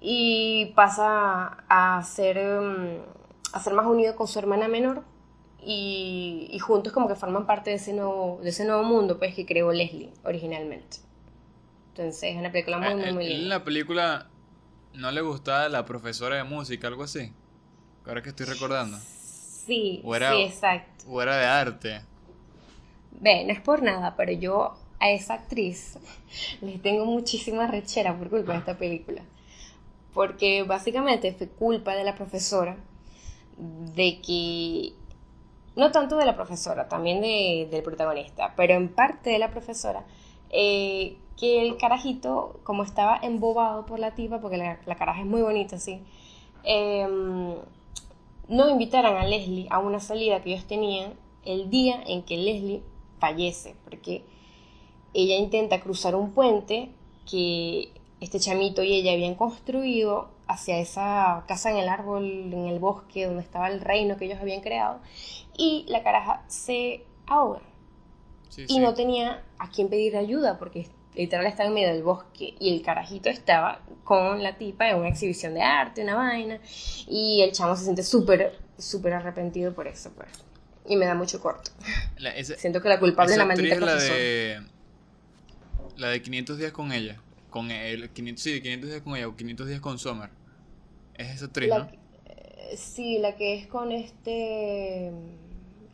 Y 0.00 0.72
pasa 0.76 1.64
a 1.68 2.02
ser, 2.04 2.38
mm, 2.38 3.52
a 3.52 3.60
ser 3.60 3.74
más 3.74 3.86
unido 3.86 4.14
con 4.16 4.28
su 4.28 4.38
hermana 4.38 4.68
menor, 4.68 5.02
y, 5.64 6.58
juntos 6.60 6.92
como 6.92 7.08
que 7.08 7.14
forman 7.14 7.46
parte 7.46 7.70
de 7.70 7.76
ese 7.76 7.92
nuevo, 7.92 8.40
de 8.42 8.50
ese 8.50 8.64
nuevo 8.64 8.84
mundo 8.84 9.18
pues 9.18 9.34
que 9.34 9.44
creó 9.44 9.72
Leslie 9.72 10.10
originalmente. 10.24 10.98
Entonces 11.90 12.22
es 12.22 12.36
una 12.36 12.52
película 12.52 12.78
muy, 12.78 12.94
muy, 12.94 13.12
muy 13.12 13.24
linda. 13.24 13.42
¿En 13.42 13.48
la 13.48 13.64
película 13.64 14.28
no 14.94 15.10
le 15.10 15.20
gustaba 15.20 15.68
la 15.68 15.84
profesora 15.84 16.36
de 16.36 16.44
música, 16.44 16.86
algo 16.86 17.02
así? 17.02 17.32
Ahora 18.06 18.22
que 18.22 18.30
estoy 18.30 18.46
recordando. 18.46 18.96
Sí, 18.98 20.02
sí, 20.02 20.42
exacto. 20.42 21.04
O 21.08 21.20
era 21.20 21.36
de 21.36 21.44
arte. 21.44 22.00
Ve, 23.20 23.44
no 23.44 23.52
es 23.52 23.60
por 23.60 23.82
nada, 23.82 24.14
pero 24.16 24.32
yo 24.32 24.78
a 25.00 25.10
esa 25.10 25.34
actriz 25.34 25.98
le 26.60 26.78
tengo 26.78 27.04
muchísima 27.04 27.66
rechera 27.66 28.16
por 28.16 28.30
culpa 28.30 28.52
de 28.52 28.58
esta 28.58 28.78
película. 28.78 29.22
Porque 30.14 30.62
básicamente 30.62 31.32
fue 31.34 31.48
culpa 31.48 31.94
de 31.94 32.04
la 32.04 32.14
profesora 32.14 32.76
de 33.58 34.20
que 34.20 34.94
no 35.78 35.92
tanto 35.92 36.16
de 36.16 36.26
la 36.26 36.34
profesora, 36.34 36.88
también 36.88 37.20
del 37.70 37.82
protagonista, 37.84 38.52
pero 38.56 38.74
en 38.74 38.88
parte 38.88 39.30
de 39.30 39.38
la 39.38 39.52
profesora, 39.52 40.04
eh, 40.50 41.16
que 41.36 41.62
el 41.62 41.76
carajito, 41.76 42.58
como 42.64 42.82
estaba 42.82 43.16
embobado 43.22 43.86
por 43.86 44.00
la 44.00 44.16
tipa, 44.16 44.40
porque 44.40 44.56
la, 44.56 44.80
la 44.86 44.96
caraja 44.96 45.20
es 45.20 45.26
muy 45.26 45.40
bonita, 45.40 45.78
sí, 45.78 46.02
em, 46.64 47.54
no 48.48 48.68
invitaran 48.68 49.16
a 49.16 49.24
Leslie 49.24 49.68
a 49.70 49.78
una 49.78 50.00
salida 50.00 50.42
que 50.42 50.50
ellos 50.50 50.64
tenían 50.64 51.14
el 51.44 51.70
día 51.70 52.02
en 52.08 52.24
que 52.24 52.36
Leslie 52.36 52.82
fallece, 53.20 53.76
porque 53.84 54.24
ella 55.14 55.36
intenta 55.36 55.80
cruzar 55.80 56.16
un 56.16 56.32
puente 56.32 56.90
que 57.30 57.92
este 58.20 58.40
chamito 58.40 58.82
y 58.82 58.94
ella 58.94 59.12
habían 59.12 59.36
construido 59.36 60.28
hacia 60.48 60.78
esa 60.78 61.44
casa 61.46 61.70
en 61.70 61.76
el 61.76 61.88
árbol, 61.88 62.24
en 62.24 62.66
el 62.66 62.78
bosque 62.78 63.26
donde 63.26 63.42
estaba 63.42 63.68
el 63.68 63.80
reino 63.80 64.16
que 64.16 64.24
ellos 64.24 64.40
habían 64.40 64.62
creado, 64.62 65.00
y 65.56 65.84
la 65.88 66.02
caraja 66.02 66.42
se 66.48 67.04
ahoga. 67.26 67.60
y 68.56 68.80
no 68.80 68.94
tenía 68.94 69.44
a 69.58 69.70
quién 69.70 69.88
pedir 69.88 70.16
ayuda 70.16 70.58
porque 70.58 70.88
literal 71.14 71.46
estaba 71.46 71.68
en 71.68 71.74
medio 71.74 71.88
del 71.88 72.02
bosque 72.02 72.54
y 72.58 72.74
el 72.74 72.82
carajito 72.82 73.28
estaba 73.28 73.82
con 74.04 74.42
la 74.42 74.56
tipa 74.56 74.88
en 74.88 74.96
una 74.96 75.08
exhibición 75.08 75.52
de 75.54 75.62
arte, 75.62 76.02
una 76.02 76.14
vaina, 76.14 76.60
y 77.06 77.42
el 77.42 77.52
chamo 77.52 77.76
se 77.76 77.84
siente 77.84 78.02
súper, 78.02 78.58
súper 78.78 79.12
arrepentido 79.12 79.74
por 79.74 79.86
eso, 79.86 80.12
pues. 80.14 80.28
Y 80.86 80.96
me 80.96 81.04
da 81.04 81.14
mucho 81.14 81.40
corto. 81.40 81.70
Siento 82.56 82.80
que 82.80 82.88
la 82.88 82.98
culpable 82.98 83.32
es 83.32 83.38
la 83.38 83.44
maldita 83.44 83.78
la 83.80 83.96
de, 83.96 84.62
la 85.96 86.08
de 86.08 86.22
500 86.22 86.56
días 86.56 86.72
con 86.72 86.92
ella. 86.92 87.20
Con 87.50 87.70
el 87.70 88.08
500, 88.10 88.42
sí, 88.42 88.62
500 88.62 88.90
días 88.90 89.02
con 89.02 89.16
ella 89.16 89.28
o 89.28 89.36
500 89.36 89.68
días 89.68 89.80
con 89.80 89.98
Summer. 89.98 90.30
Es 91.18 91.34
esa 91.34 91.46
actriz, 91.46 91.68
¿no? 91.68 91.88
Eh, 92.26 92.76
sí, 92.76 93.18
la 93.18 93.36
que 93.36 93.54
es 93.54 93.66
con 93.66 93.92
este. 93.92 95.08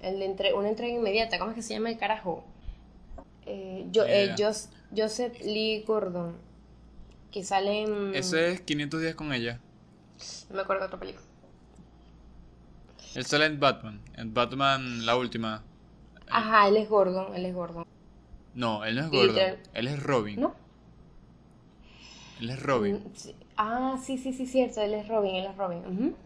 El 0.00 0.22
entre, 0.22 0.52
una 0.52 0.68
entrega 0.68 0.94
inmediata. 0.94 1.38
¿Cómo 1.38 1.50
es 1.50 1.56
que 1.56 1.62
se 1.62 1.74
llama 1.74 1.90
el 1.90 1.98
carajo? 1.98 2.44
Eh, 3.46 3.86
yo, 3.90 4.04
eh, 4.06 4.34
Joseph 4.94 5.40
Lee 5.42 5.82
Gordon. 5.86 6.36
Que 7.32 7.42
sale 7.42 7.82
en. 7.82 8.14
Ese 8.14 8.52
es 8.52 8.60
500 8.60 9.00
días 9.00 9.14
con 9.14 9.32
ella. 9.32 9.60
No 10.50 10.56
me 10.56 10.62
acuerdo 10.62 10.82
de 10.82 10.86
otra 10.86 11.00
película. 11.00 11.24
Él 13.14 13.24
sale 13.24 13.46
en 13.46 13.58
Batman. 13.58 14.00
En 14.16 14.34
Batman, 14.34 15.06
la 15.06 15.16
última. 15.16 15.62
Ajá, 16.28 16.68
él 16.68 16.76
es 16.76 16.88
Gordon. 16.88 17.34
Él 17.34 17.46
es 17.46 17.54
Gordon. 17.54 17.86
No, 18.54 18.84
él 18.84 18.96
no 18.96 19.02
es 19.02 19.10
Gordon. 19.10 19.56
Él 19.72 19.88
es 19.88 20.02
Robin. 20.02 20.40
¿No? 20.40 20.54
Él 22.40 22.50
es 22.50 22.62
Robin. 22.62 22.96
Mm, 22.96 23.43
ah, 23.56 23.98
sí, 24.02 24.18
sí, 24.18 24.32
sí, 24.32 24.46
cierto. 24.46 24.80
Él 24.80 24.94
es 24.94 25.08
Robin, 25.08 25.34
él 25.36 25.46
es 25.46 25.56
Robin. 25.56 26.16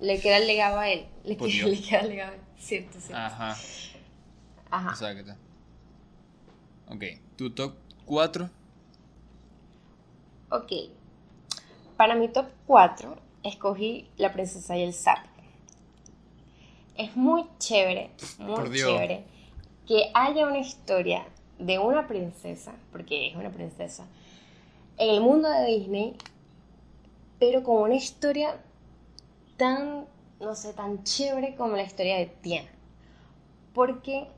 Le 0.00 0.20
queda 0.20 0.38
el 0.38 0.46
legado 0.46 0.78
a 0.78 0.88
él. 0.88 1.06
Le, 1.24 1.36
queda, 1.38 1.66
le 1.66 1.80
queda 1.80 2.00
el 2.00 2.08
legado 2.08 2.32
a 2.32 2.34
él. 2.34 2.40
Cierto, 2.58 2.98
cierto. 3.00 3.16
Ajá. 3.16 3.56
Ajá. 4.70 4.90
Exacto. 4.90 5.32
Ok, 6.88 7.04
¿tu 7.36 7.50
top 7.50 7.74
4? 8.04 8.50
Ok. 10.50 10.72
Para 11.96 12.14
mi 12.14 12.28
top 12.28 12.46
4 12.66 13.16
escogí 13.42 14.08
La 14.16 14.32
princesa 14.32 14.76
y 14.76 14.82
el 14.82 14.92
sapo. 14.92 15.28
Es 16.96 17.16
muy 17.16 17.44
chévere, 17.58 18.10
muy 18.38 18.70
chévere 18.76 19.24
que 19.86 20.10
haya 20.14 20.46
una 20.46 20.58
historia 20.58 21.26
de 21.58 21.78
una 21.78 22.06
princesa, 22.06 22.74
porque 22.92 23.28
es 23.28 23.36
una 23.36 23.50
princesa, 23.50 24.06
en 24.98 25.10
el 25.10 25.20
mundo 25.20 25.48
de 25.48 25.66
Disney, 25.66 26.16
pero 27.38 27.62
con 27.62 27.82
una 27.82 27.94
historia 27.94 28.60
tan, 29.56 30.06
no 30.40 30.54
sé, 30.54 30.72
tan 30.72 31.02
chévere 31.04 31.54
como 31.56 31.76
la 31.76 31.82
historia 31.82 32.16
de 32.16 32.26
Tiana. 32.26 32.68
Porque 33.72 34.28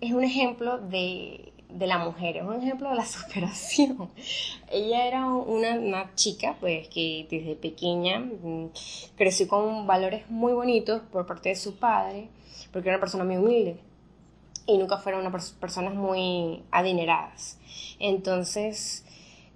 es 0.00 0.12
un 0.12 0.24
ejemplo 0.24 0.78
de, 0.78 1.52
la 1.78 1.98
mujer, 1.98 2.38
es 2.38 2.42
un 2.42 2.62
ejemplo 2.62 2.90
de 2.90 2.96
la 2.96 3.04
superación. 3.06 4.10
Ella 4.70 5.06
era 5.06 5.26
una, 5.26 5.74
una, 5.74 6.14
chica, 6.14 6.56
pues, 6.60 6.88
que 6.88 7.26
desde 7.30 7.54
pequeña 7.56 8.20
mm, 8.20 8.70
creció 9.16 9.48
con 9.48 9.86
valores 9.86 10.28
muy 10.30 10.52
bonitos 10.52 11.02
por 11.12 11.26
parte 11.26 11.50
de 11.50 11.56
su 11.56 11.76
padre, 11.76 12.28
porque 12.72 12.88
era 12.88 12.96
una 12.96 13.00
persona 13.00 13.24
muy 13.24 13.36
humilde 13.36 13.76
y 14.66 14.78
nunca 14.78 14.98
fueron 14.98 15.26
unas 15.26 15.50
personas 15.52 15.94
muy 15.94 16.62
adineradas. 16.70 17.58
Entonces, 17.98 19.04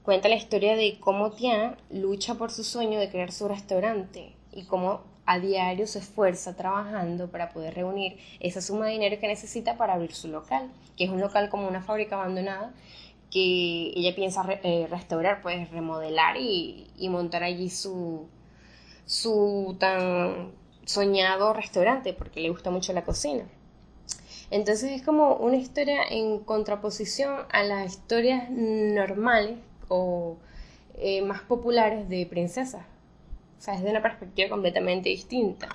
Cuenta 0.04 0.28
la 0.28 0.34
historia 0.34 0.76
de 0.76 0.99
cómo 1.00 1.30
Tiana 1.30 1.78
lucha 1.88 2.34
por 2.34 2.50
su 2.50 2.62
sueño 2.62 3.00
de 3.00 3.08
crear 3.08 3.32
su 3.32 3.49
restaurante 3.49 4.34
y 4.52 4.64
cómo 4.64 5.00
a 5.25 5.38
diario 5.38 5.87
se 5.87 6.00
esfuerza 6.00 6.54
trabajando 6.56 7.30
para 7.30 7.49
poder 7.54 7.73
reunir 7.73 8.18
esa 8.38 8.61
suma 8.61 8.84
de 8.84 8.92
dinero 8.92 9.18
que 9.18 9.28
necesita 9.28 9.78
para 9.78 9.94
abrir 9.94 10.14
su 10.14 10.28
local, 10.28 10.70
que 10.99 11.04
es 11.04 11.11
un 11.11 11.23
local 11.23 11.49
como 11.49 11.66
una 11.66 11.80
fábrica 11.80 12.16
abandonada 12.16 12.75
que 13.30 13.92
ella 13.96 14.14
piensa 14.14 14.44
eh, 14.62 14.87
restaurar, 14.90 15.40
pues 15.40 15.70
remodelar 15.70 16.37
y, 16.37 16.87
montar 17.08 17.42
allí 17.42 17.70
su, 17.70 18.28
su 19.06 19.75
tan 19.80 20.52
soñado 20.84 21.54
restaurante 21.54 22.12
porque 22.12 22.40
le 22.40 22.50
gusta 22.50 22.70
mucho 22.70 22.92
la 22.92 23.06
cocina. 23.06 23.44
Entonces 24.50 24.92
es 24.92 25.02
como 25.02 25.37
una 25.37 25.56
historia 25.56 26.02
en 26.11 26.40
contraposición 26.40 27.46
a 27.50 27.62
las 27.62 27.87
historias 27.87 28.50
normales 28.50 29.56
o 29.88 30.37
eh, 30.97 31.23
más 31.23 31.43
populares 31.43 32.09
de 32.09 32.26
princesas. 32.26 32.85
O 33.59 33.62
sea, 33.62 33.75
es 33.75 33.83
de 33.83 33.91
una 33.91 34.03
perspectiva 34.03 34.49
completamente 34.49 35.09
distinta. 35.09 35.69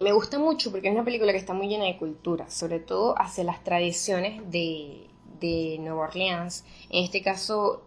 Me 0.00 0.12
gusta 0.12 0.38
mucho 0.38 0.72
porque 0.72 0.88
es 0.88 0.94
una 0.94 1.04
película 1.04 1.32
que 1.32 1.38
está 1.38 1.52
muy 1.52 1.68
llena 1.68 1.84
de 1.84 1.96
cultura, 1.96 2.50
sobre 2.50 2.80
todo 2.80 3.14
hacia 3.20 3.44
las 3.44 3.62
tradiciones 3.62 4.42
de, 4.50 5.06
de 5.40 5.76
Nueva 5.78 6.04
Orleans. 6.08 6.64
En 6.90 7.04
este 7.04 7.22
caso, 7.22 7.82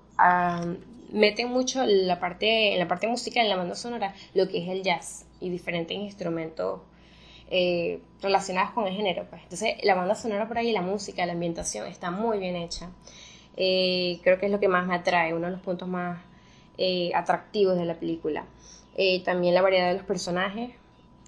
meten 1.12 1.50
mucho 1.50 1.84
la 1.86 2.20
parte, 2.20 2.74
en 2.74 2.80
la 2.80 2.88
parte 2.88 3.08
musical, 3.08 3.44
en 3.44 3.50
la 3.50 3.58
banda 3.58 3.76
sonora, 3.76 4.14
lo 4.34 4.48
que 4.48 4.60
es 4.64 4.70
el 4.70 4.84
jazz 4.84 5.26
y 5.40 5.50
diferentes 5.50 5.98
instrumentos 5.98 6.82
eh, 7.50 8.02
relacionados 8.22 8.72
con 8.72 8.88
el 8.88 8.96
género. 8.96 9.26
Pues. 9.30 9.44
Entonces, 9.44 9.76
la 9.84 9.96
banda 9.96 10.16
sonora 10.16 10.48
por 10.48 10.58
ahí, 10.58 10.72
la 10.72 10.82
música, 10.82 11.26
la 11.26 11.34
ambientación 11.34 11.88
está 11.88 12.12
muy 12.12 12.40
bien 12.40 12.56
hecha. 12.56 12.90
Eh, 13.58 14.20
creo 14.24 14.40
que 14.40 14.48
es 14.48 14.52
lo 14.52 14.60
que 14.60 14.68
más 14.68 14.86
me 14.88 14.96
atrae, 14.96 15.34
uno 15.34 15.48
de 15.48 15.54
los 15.54 15.62
puntos 15.62 15.88
más 15.88 16.20
eh, 16.78 17.12
atractivos 17.16 17.78
de 17.78 17.86
la 17.86 17.96
película. 17.96 18.46
también 19.26 19.54
la 19.54 19.62
variedad 19.62 19.88
de 19.90 19.96
los 19.96 20.06
personajes, 20.06 20.72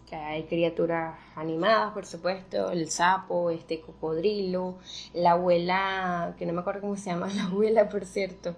que 0.09 0.15
hay 0.15 0.43
criaturas 0.43 1.15
animadas, 1.35 1.93
por 1.93 2.05
supuesto, 2.05 2.71
el 2.71 2.89
sapo, 2.89 3.51
este 3.51 3.81
cocodrilo, 3.81 4.77
la 5.13 5.31
abuela, 5.31 6.33
que 6.39 6.45
no 6.45 6.53
me 6.53 6.61
acuerdo 6.61 6.81
cómo 6.81 6.95
se 6.95 7.09
llama 7.09 7.27
la 7.35 7.45
abuela, 7.45 7.89
por 7.89 8.05
cierto, 8.05 8.55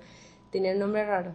tenía 0.52 0.74
un 0.74 0.80
nombre 0.80 1.06
raro, 1.06 1.32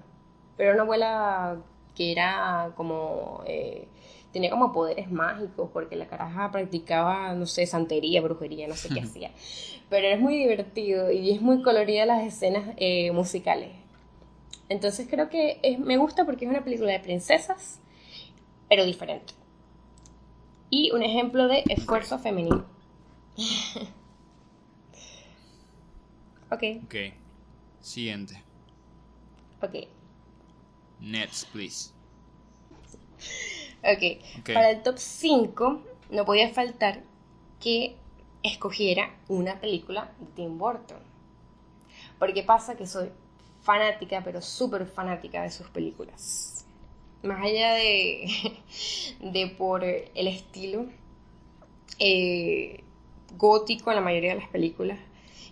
pero 0.56 0.72
una 0.72 0.82
abuela 0.82 1.56
que 1.96 2.12
era 2.12 2.72
como, 2.76 3.42
eh, 3.46 3.88
tenía 4.32 4.50
como 4.50 4.72
poderes 4.72 5.10
mágicos, 5.10 5.70
porque 5.72 5.96
la 5.96 6.06
caraja 6.06 6.50
practicaba, 6.52 7.34
no 7.34 7.46
sé, 7.46 7.66
santería, 7.66 8.20
brujería, 8.20 8.68
no 8.68 8.74
sé 8.74 8.88
qué 8.88 9.00
hacía, 9.00 9.30
pero 9.94 10.08
es 10.08 10.18
muy 10.18 10.38
divertido 10.38 11.12
y 11.12 11.30
es 11.30 11.40
muy 11.40 11.62
colorida 11.62 12.04
las 12.04 12.26
escenas 12.26 12.74
eh, 12.78 13.12
musicales. 13.12 13.70
Entonces 14.68 15.06
creo 15.08 15.30
que 15.30 15.60
me 15.78 15.98
gusta 15.98 16.24
porque 16.24 16.46
es 16.46 16.50
una 16.50 16.64
película 16.64 16.90
de 16.90 16.98
princesas, 16.98 17.78
pero 18.68 18.84
diferente 18.84 19.34
y 20.68 20.90
un 20.90 21.04
ejemplo 21.04 21.46
de 21.46 21.62
esfuerzo 21.68 22.18
femenino. 22.18 22.66
ok. 26.50 26.62
Ok. 26.86 26.94
Siguiente. 27.80 28.42
Ok. 29.62 29.76
Next, 30.98 31.48
please. 31.52 31.92
Okay. 33.78 34.20
ok. 34.40 34.54
Para 34.54 34.70
el 34.70 34.82
top 34.82 34.98
5 34.98 35.82
no 36.10 36.24
podía 36.24 36.52
faltar 36.52 37.04
que 37.60 37.94
escogiera 38.44 39.10
una 39.26 39.60
película 39.60 40.12
de 40.20 40.26
Tim 40.36 40.58
Burton. 40.58 41.02
Porque 42.20 42.44
pasa 42.44 42.76
que 42.76 42.86
soy 42.86 43.10
fanática, 43.62 44.22
pero 44.24 44.40
súper 44.40 44.86
fanática 44.86 45.42
de 45.42 45.50
sus 45.50 45.68
películas 45.68 46.54
más 47.24 47.42
allá 47.42 47.74
de, 47.74 48.26
de 49.20 49.46
por 49.48 49.84
el 49.84 50.28
estilo 50.28 50.86
eh, 51.98 52.84
gótico 53.36 53.90
en 53.90 53.96
la 53.96 54.02
mayoría 54.02 54.34
de 54.34 54.40
las 54.40 54.48
películas 54.48 54.98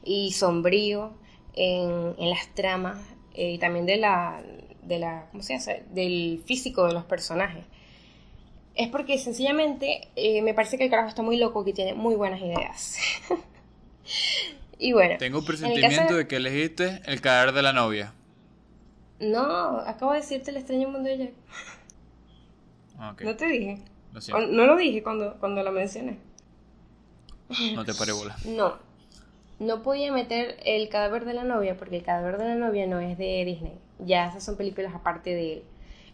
y 0.04 0.32
sombrío 0.32 1.12
en, 1.54 2.14
las 2.18 2.49
tramas 2.54 2.99
eh, 3.34 3.52
y 3.52 3.58
también 3.58 3.87
de 3.87 3.96
la, 3.96 4.42
de 4.82 4.99
la, 4.99 5.28
¿cómo 5.30 5.42
se? 5.42 5.84
Del 5.90 6.42
físico 6.44 6.87
de 6.87 6.92
los 6.92 7.04
personajes. 7.04 7.64
Es 8.75 8.88
porque 8.88 9.19
sencillamente 9.19 10.09
eh, 10.17 10.43
me 10.43 10.55
parece 10.55 10.79
que 10.79 10.85
el 10.85 10.91
carajo 10.91 11.09
está 11.09 11.23
muy 11.23 11.37
loco, 11.37 11.64
que 11.64 11.73
tiene 11.73 11.95
muy 11.95 12.14
buenas 12.14 12.41
ideas. 12.41 12.97
y 14.79 14.93
bueno. 14.93 15.17
Tengo 15.19 15.41
un 15.41 15.45
presentimiento 15.45 16.17
de... 16.17 16.26
que 16.26 16.37
elegiste 16.37 17.02
el 17.04 17.21
cadáver 17.21 17.52
de 17.52 17.63
la 17.63 17.73
novia. 17.73 18.15
No, 19.21 19.78
acabo 19.78 20.13
de 20.13 20.19
decirte 20.19 20.50
el 20.50 20.56
extraño 20.56 20.89
mundo 20.89 21.08
de 21.08 21.19
Jack. 21.19 21.32
Ah, 22.99 23.15
no 23.23 23.37
te 23.37 23.47
dije. 23.47 23.78
no 24.30 24.67
lo 24.67 24.76
dije 24.76 25.02
cuando, 25.02 25.37
cuando 25.39 25.63
lo 25.63 25.71
mencioné. 25.71 26.19
No 27.75 27.85
te 27.85 27.95
paré 27.95 28.13
bola. 28.13 28.37
No. 28.47 28.93
No 29.58 29.82
podía 29.85 30.11
meter 30.11 30.56
el 30.65 30.89
cadáver 30.89 31.25
de 31.25 31.35
la 31.35 31.45
novia 31.45 31.76
porque 31.76 31.99
el 31.99 32.02
cadáver 32.02 32.37
de 32.37 32.47
la 32.47 32.54
novia 32.56 32.87
no 32.89 32.99
es 32.99 33.17
de 33.17 33.45
Disney. 33.45 33.78
Ya 34.00 34.26
esas 34.26 34.43
son 34.43 34.56
películas 34.56 34.93
aparte 34.93 35.30
de 35.30 35.52
él. 35.52 35.63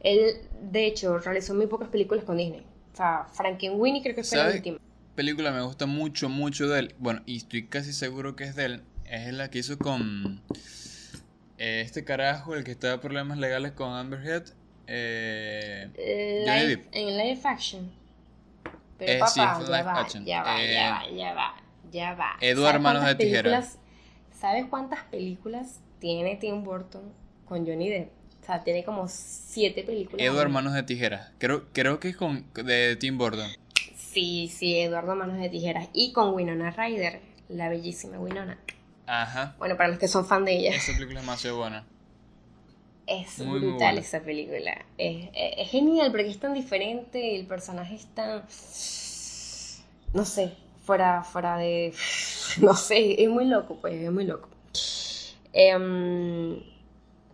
Él, 0.00 0.37
de 0.70 0.87
hecho, 0.87 1.18
realizó 1.18 1.54
muy 1.54 1.66
pocas 1.66 1.88
películas 1.88 2.24
con 2.24 2.37
Disney. 2.37 2.64
O 2.92 2.96
sea, 2.96 3.26
Frankenweenie 3.32 4.02
creo 4.02 4.14
que 4.14 4.24
fue 4.24 4.38
la 4.38 4.50
última. 4.50 4.78
película 5.14 5.50
me 5.52 5.62
gusta 5.62 5.87
mucho, 5.87 6.28
mucho 6.28 6.68
de 6.68 6.80
él. 6.80 6.94
Bueno, 6.98 7.22
y 7.26 7.38
estoy 7.38 7.66
casi 7.66 7.92
seguro 7.92 8.37
que 8.37 8.44
es 8.44 8.56
de 8.56 8.64
él. 8.64 8.82
Es 9.04 9.32
la 9.32 9.50
que 9.50 9.58
hizo 9.58 9.78
con 9.78 10.42
este 11.58 12.04
carajo, 12.04 12.54
el 12.54 12.64
que 12.64 12.72
estaba 12.72 12.94
en 12.94 13.00
problemas 13.00 13.38
legales 13.38 13.72
con 13.72 13.92
Amber 13.92 14.20
Heard, 14.24 14.52
eh, 14.87 15.90
en 16.92 17.16
live 17.16 17.40
action. 17.44 17.90
Pero 18.96 19.12
eh, 19.12 19.18
papá, 19.18 19.61
ya, 19.66 19.82
va, 19.82 20.00
action. 20.00 20.24
ya 20.24 20.42
va, 20.42 20.56
ya 20.56 20.62
eh, 20.62 20.90
va, 20.90 21.11
ya 21.11 21.34
va, 21.34 21.54
ya 21.92 22.14
va, 22.14 22.37
Edward 22.40 22.80
Manos 22.80 23.04
de 23.04 23.14
Tijera. 23.14 23.64
¿Sabes 24.32 24.66
cuántas 24.66 25.02
películas 25.04 25.80
tiene 26.00 26.37
Tim 26.37 26.64
Burton 26.64 27.12
con 27.44 27.66
Johnny 27.66 27.88
Depp? 27.90 28.17
O 28.42 28.46
sea, 28.46 28.64
tiene 28.64 28.85
como 28.85 29.09
siete 29.09 29.83
películas. 29.83 30.24
Edward 30.27 30.48
Manos 30.48 30.72
de 30.74 30.83
Tijeras. 30.83 31.31
Creo, 31.38 31.66
creo 31.72 32.01
que 32.01 32.09
es 32.09 32.16
con 32.16 32.44
de 32.55 32.96
Tim 32.96 33.18
Burton. 33.18 33.51
Sí, 33.96 34.48
sí, 34.48 34.79
Eduardo 34.79 35.14
Manos 35.14 35.38
de 35.38 35.48
Tijeras. 35.48 35.88
Y 35.92 36.12
con 36.12 36.35
Winona 36.35 36.70
Ryder, 36.70 37.20
la 37.48 37.68
bellísima 37.68 38.18
Winona. 38.18 38.59
Ajá. 39.07 39.55
Bueno, 39.59 39.77
para 39.77 39.90
los 39.90 39.98
que 39.98 40.09
son 40.09 40.27
fan 40.27 40.44
de 40.44 40.57
ella. 40.57 40.70
Esa 40.70 40.92
película 40.92 41.20
es 41.20 41.27
demasiado 41.27 41.59
buena. 41.59 41.85
Es 43.07 43.38
brutal 43.38 43.96
esa 43.96 44.20
película. 44.20 44.85
Es, 44.98 45.70
genial 45.70 46.11
porque 46.11 46.29
es 46.29 46.38
tan 46.38 46.53
diferente, 46.53 47.37
el 47.37 47.46
personaje 47.46 47.94
es 47.94 48.07
tan. 48.14 48.42
No 50.12 50.24
sé, 50.27 50.53
fuera, 50.85 51.24
fuera 51.24 51.57
de. 51.57 51.94
No 52.61 52.74
sé, 52.74 53.22
es 53.22 53.29
muy 53.29 53.44
loco, 53.44 53.77
pues, 53.81 53.94
es 53.94 54.11
muy 54.11 54.24
loco. 54.24 54.48
Em, 55.53 56.61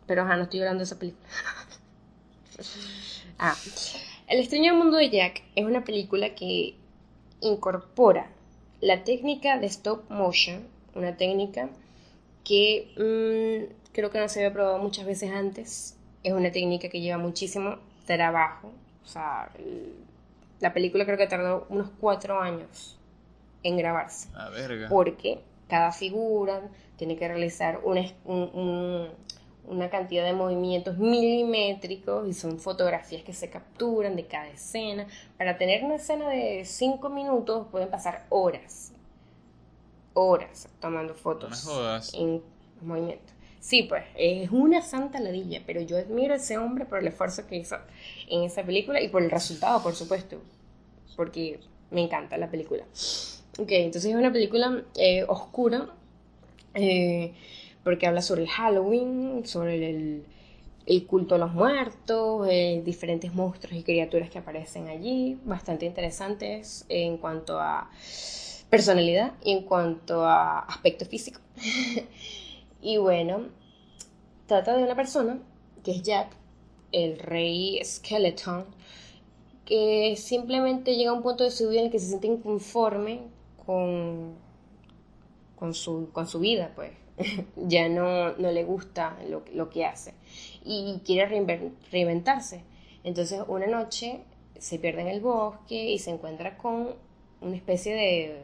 pero 0.07 0.23
ajá, 0.23 0.37
no 0.37 0.45
estoy 0.45 0.61
hablando 0.61 0.81
de 0.81 0.85
esa 0.85 0.99
película. 0.99 1.29
ah. 3.39 3.57
El 4.27 4.41
extraño 4.41 4.75
mundo 4.75 4.97
de 4.97 5.11
Jack 5.11 5.43
es 5.55 5.65
una 5.65 5.85
película 5.85 6.35
que 6.35 6.75
incorpora 7.41 8.29
la 8.81 9.05
técnica 9.05 9.59
de 9.59 9.67
stop 9.67 10.11
motion 10.11 10.75
una 10.95 11.17
técnica 11.17 11.69
que 12.45 12.93
mm, 12.97 13.93
creo 13.93 14.11
que 14.11 14.21
no 14.21 14.29
se 14.29 14.41
había 14.41 14.53
probado 14.53 14.79
muchas 14.79 15.07
veces 15.07 15.31
antes. 15.31 15.97
Es 16.23 16.33
una 16.33 16.53
técnica 16.53 16.89
que 16.89 17.01
lleva 17.01 17.19
muchísimo 17.19 17.77
trabajo. 18.07 18.73
O 19.05 19.09
sea, 19.09 19.51
la 20.61 20.73
película 20.73 21.05
creo 21.05 21.19
que 21.19 21.27
tardó 21.27 21.67
unos 21.69 21.91
cuatro 22.01 22.41
años 22.41 22.97
en 23.63 23.77
grabarse. 23.77 24.29
Ah, 24.35 24.51
verga. 24.51 24.89
Porque 24.89 25.41
cada 25.69 25.93
figura 25.93 26.63
tiene 26.97 27.17
que 27.17 27.27
realizar 27.29 27.81
una, 27.85 28.03
una 29.67 29.91
cantidad 29.91 30.25
de 30.25 30.33
movimientos 30.33 30.99
milimétricos 30.99 32.29
y 32.29 32.33
son 32.33 32.59
fotografías 32.59 33.23
que 33.23 33.33
se 33.33 33.51
capturan 33.51 34.17
de 34.17 34.27
cada 34.27 34.49
escena. 34.49 35.07
Para 35.39 35.59
tener 35.59 35.85
una 35.85 35.97
escena 35.97 36.29
de 36.29 36.65
cinco 36.65 37.09
minutos 37.09 37.67
pueden 37.71 37.91
pasar 37.91 38.27
horas 38.29 38.95
horas 40.15 40.69
tomando 40.81 41.15
fotos 41.15 41.69
en 42.15 42.43
movimiento. 42.83 43.33
Sí, 43.61 43.85
pues, 43.85 44.05
es 44.17 44.51
una 44.51 44.83
santa 44.83 45.21
ladilla, 45.21 45.63
pero 45.67 45.81
yo 45.81 45.97
admiro 45.97 46.35
a 46.35 46.37
ese 46.37 46.59
hombre 46.59 46.85
por 46.85 46.99
el 46.99 47.07
esfuerzo 47.07 47.47
que 47.47 47.57
hizo 47.57 47.77
en 48.29 48.43
esa 48.43 48.63
película 48.63 49.01
y 49.01 49.09
por 49.09 49.23
el 49.23 49.31
resultado, 49.31 49.83
por 49.83 49.95
supuesto, 49.95 50.39
porque 51.17 51.61
me 51.91 52.03
encanta 52.03 52.37
la 52.37 52.51
película. 52.51 52.85
Ok, 53.59 53.71
entonces 53.71 54.11
es 54.11 54.17
una 54.17 54.33
película 54.33 54.83
eh, 54.97 55.25
oscura, 55.29 55.89
eh, 56.75 57.33
porque 57.85 58.07
habla 58.07 58.23
sobre 58.23 58.43
el 58.43 58.49
Halloween, 58.49 59.47
sobre 59.47 59.91
el, 59.91 61.07
culto 61.07 61.35
a 61.35 61.39
los 61.39 61.53
muertos, 61.53 62.49
eh, 62.51 62.83
diferentes 62.85 63.33
monstruos 63.35 63.79
y 63.79 63.83
criaturas 63.83 64.31
que 64.31 64.39
aparecen 64.39 64.89
allí, 64.89 65.39
bastante 65.45 65.87
interesantes 65.87 66.87
en 66.89 67.19
cuanto 67.19 67.61
a 67.61 67.91
personalidad 68.71 69.35
y 69.45 69.53
en 69.53 69.63
cuanto 69.63 70.25
a 70.25 70.61
aspecto 70.61 71.05
físico. 71.05 71.41
y 72.83 72.97
bueno, 72.97 73.49
trata 74.47 74.77
de 74.77 74.83
una 74.83 74.97
persona 74.97 75.39
que 75.85 75.93
es 75.93 76.03
Jack, 76.03 76.35
el 76.91 77.19
rey 77.19 77.81
Skeleton, 77.85 78.65
que 79.67 80.15
simplemente 80.17 80.97
llega 80.97 81.11
a 81.11 81.15
un 81.15 81.23
punto 81.23 81.45
de 81.45 81.51
su 81.51 81.69
vida 81.69 81.81
en 81.81 81.87
el 81.87 81.93
que 81.93 81.99
se 81.99 82.09
siente 82.09 82.27
inconforme 82.27 83.23
con, 83.65 84.35
con, 85.57 85.75
su, 85.75 86.11
con 86.13 86.27
su 86.27 86.41
vida, 86.41 86.73
pues. 86.75 87.04
ya 87.57 87.89
no, 87.89 88.33
no 88.37 88.51
le 88.51 88.65
gusta 88.65 89.17
lo, 89.29 89.45
lo 89.53 89.71
que 89.71 89.85
hace 89.85 90.15
y 90.65 91.01
quiere 91.05 91.27
reinventarse. 91.91 92.63
Entonces 93.05 93.43
una 93.47 93.67
noche 93.67 94.21
se 94.59 94.79
pierde 94.79 95.03
en 95.03 95.09
el 95.09 95.21
bosque 95.21 95.91
y 95.91 95.99
se 95.99 96.11
encuentra 96.11 96.57
con 96.57 96.95
una 97.41 97.57
especie 97.57 97.95
de, 97.95 98.43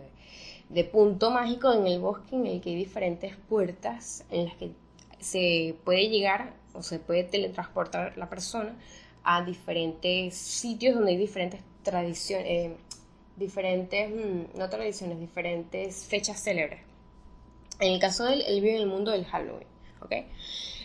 de 0.68 0.85
punto 0.85 1.30
mágico 1.30 1.72
en 1.72 1.87
el 1.87 2.00
bosque 2.00 2.37
en 2.37 2.46
el 2.46 2.61
que 2.61 2.70
hay 2.70 2.76
diferentes 2.76 3.37
puertas 3.48 4.24
en 4.30 4.46
las 4.46 4.54
que 4.56 4.70
se 5.18 5.74
puede 5.85 6.09
llegar 6.09 6.52
o 6.74 6.83
se 6.83 6.98
puede 6.98 7.24
teletransportar 7.24 8.16
la 8.16 8.28
persona 8.28 8.76
a 9.24 9.42
diferentes 9.44 10.37
sitios 10.37 10.94
donde 10.94 11.12
hay 11.12 11.16
diferentes 11.18 11.61
tradiciones, 11.83 12.46
eh, 12.48 12.76
diferentes, 13.37 14.11
mm, 14.11 14.59
no 14.59 14.68
tradiciones, 14.68 15.18
diferentes 15.18 16.04
fechas 16.04 16.42
célebres. 16.42 16.89
En 17.81 17.93
el 17.93 17.99
caso 17.99 18.25
de 18.25 18.35
él, 18.35 18.45
él 18.47 18.61
vive 18.61 18.77
en 18.77 18.83
el 18.83 18.87
mundo 18.87 19.11
del 19.11 19.25
Halloween, 19.25 19.66
¿ok? 20.03 20.12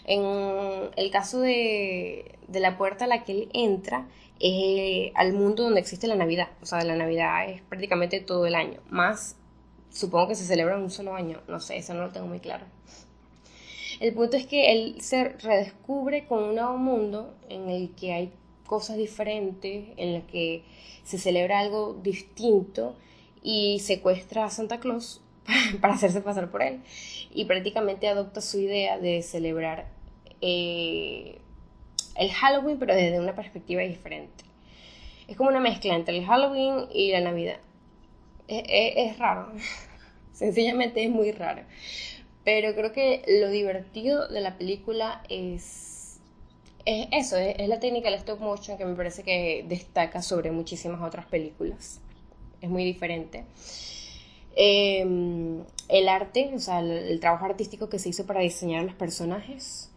En 0.05 0.91
el 0.95 1.11
caso 1.11 1.39
de, 1.41 2.37
de 2.47 2.59
la 2.59 2.77
puerta 2.77 3.05
a 3.05 3.07
la 3.07 3.23
que 3.23 3.31
él 3.31 3.49
entra, 3.53 4.07
es 4.39 5.11
al 5.15 5.33
mundo 5.33 5.63
donde 5.63 5.79
existe 5.79 6.07
la 6.07 6.15
Navidad. 6.15 6.49
O 6.61 6.65
sea, 6.65 6.83
la 6.83 6.95
Navidad 6.95 7.49
es 7.49 7.61
prácticamente 7.61 8.19
todo 8.19 8.45
el 8.45 8.55
año. 8.55 8.79
Más, 8.89 9.35
supongo 9.89 10.29
que 10.29 10.35
se 10.35 10.45
celebra 10.45 10.75
en 10.75 10.83
un 10.83 10.91
solo 10.91 11.15
año. 11.15 11.41
No 11.47 11.59
sé, 11.59 11.77
eso 11.77 11.93
no 11.93 12.03
lo 12.03 12.11
tengo 12.11 12.27
muy 12.27 12.39
claro. 12.39 12.65
El 13.99 14.13
punto 14.13 14.35
es 14.35 14.45
que 14.45 14.73
él 14.73 14.97
se 15.01 15.29
redescubre 15.29 16.25
con 16.25 16.43
un 16.43 16.55
nuevo 16.55 16.77
mundo 16.77 17.33
en 17.49 17.69
el 17.69 17.91
que 17.95 18.13
hay 18.13 18.31
cosas 18.65 18.97
diferentes, 18.97 19.85
en 19.95 20.09
el 20.15 20.21
que 20.23 20.63
se 21.03 21.17
celebra 21.17 21.59
algo 21.59 21.93
distinto 21.93 22.95
y 23.41 23.79
secuestra 23.79 24.45
a 24.45 24.49
Santa 24.49 24.79
Claus 24.79 25.21
para 25.81 25.93
hacerse 25.93 26.21
pasar 26.21 26.49
por 26.49 26.61
él. 26.61 26.81
Y 27.33 27.45
prácticamente 27.45 28.07
adopta 28.07 28.41
su 28.41 28.59
idea 28.59 28.97
de 28.97 29.21
celebrar 29.21 29.87
eh, 30.41 31.39
el 32.15 32.31
Halloween, 32.31 32.79
pero 32.79 32.95
desde 32.95 33.19
una 33.19 33.35
perspectiva 33.35 33.81
diferente. 33.81 34.43
Es 35.27 35.35
como 35.37 35.49
una 35.49 35.59
mezcla 35.59 35.95
entre 35.95 36.17
el 36.17 36.25
Halloween 36.25 36.87
y 36.93 37.11
la 37.11 37.21
Navidad. 37.21 37.57
Es, 38.47 39.17
raro. 39.17 39.51
Sencillamente 40.31 41.03
es 41.03 41.09
muy 41.09 41.31
raro. 41.31 41.63
Pero 42.43 42.75
creo 42.75 42.91
que 42.91 43.23
lo 43.41 43.49
divertido 43.49 44.27
de 44.27 44.39
la 44.39 44.57
película 44.57 45.23
es, 45.29 46.19
es 46.85 47.07
eso, 47.11 47.37
es, 47.37 47.67
la 47.67 47.79
técnica 47.79 48.09
del 48.09 48.19
stop 48.19 48.39
motion 48.39 48.77
que 48.77 48.85
me 48.85 48.93
parece 48.93 49.23
que 49.23 49.65
destaca 49.67 50.21
sobre 50.21 50.51
muchísimas 50.51 51.01
otras 51.01 51.25
películas. 51.25 52.01
Es 52.61 52.69
muy 52.69 52.83
diferente. 52.83 53.45
Em, 54.55 55.63
el 55.89 56.07
arte, 56.07 56.51
o 56.55 56.59
sea, 56.59 56.79
el, 56.79 57.19
trabajo 57.19 57.45
artístico 57.45 57.89
que 57.89 57.99
se 57.99 58.09
hizo 58.09 58.25
para 58.25 58.39
diseñar 58.39 58.83
los 58.85 58.95
personajes 58.95 59.91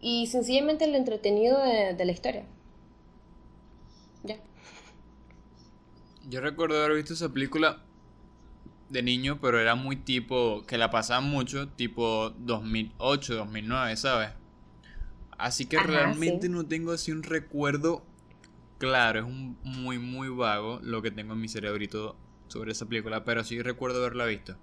y 0.00 0.26
sencillamente 0.26 0.86
lo 0.86 0.96
entretenido 0.96 1.58
de, 1.58 2.04
la 2.04 2.12
historia. 2.12 2.44
Ya. 4.22 4.36
Yo 6.28 6.40
recuerdo 6.40 6.78
haber 6.78 6.96
visto 6.96 7.14
esa 7.14 7.32
película 7.32 7.82
de 8.90 9.02
niño, 9.02 9.38
pero 9.40 9.58
era 9.58 9.74
muy 9.74 9.96
tipo, 9.96 10.64
que 10.66 10.76
la 10.76 10.90
pasaban 10.90 11.24
mucho, 11.24 11.68
tipo 11.70 12.30
2008, 12.38 13.34
2009, 13.34 13.96
¿sabes? 13.96 14.30
Así 15.38 15.64
que 15.64 15.78
realmente 15.78 16.48
no 16.48 16.66
tengo 16.66 16.92
así 16.92 17.10
un 17.10 17.22
recuerdo 17.22 18.04
claro, 18.82 19.20
es 19.20 19.24
un 19.24 19.56
muy, 19.62 20.00
muy 20.00 20.28
vago 20.28 20.80
lo 20.82 21.02
que 21.02 21.12
tengo 21.12 21.34
en 21.34 21.40
mi 21.40 21.48
cerebrito 21.48 22.16
sobre 22.52 22.72
esa 22.72 22.86
película, 22.86 23.24
pero 23.24 23.42
sí 23.44 23.60
recuerdo 23.62 24.00
haberla 24.00 24.26
visto. 24.26 24.56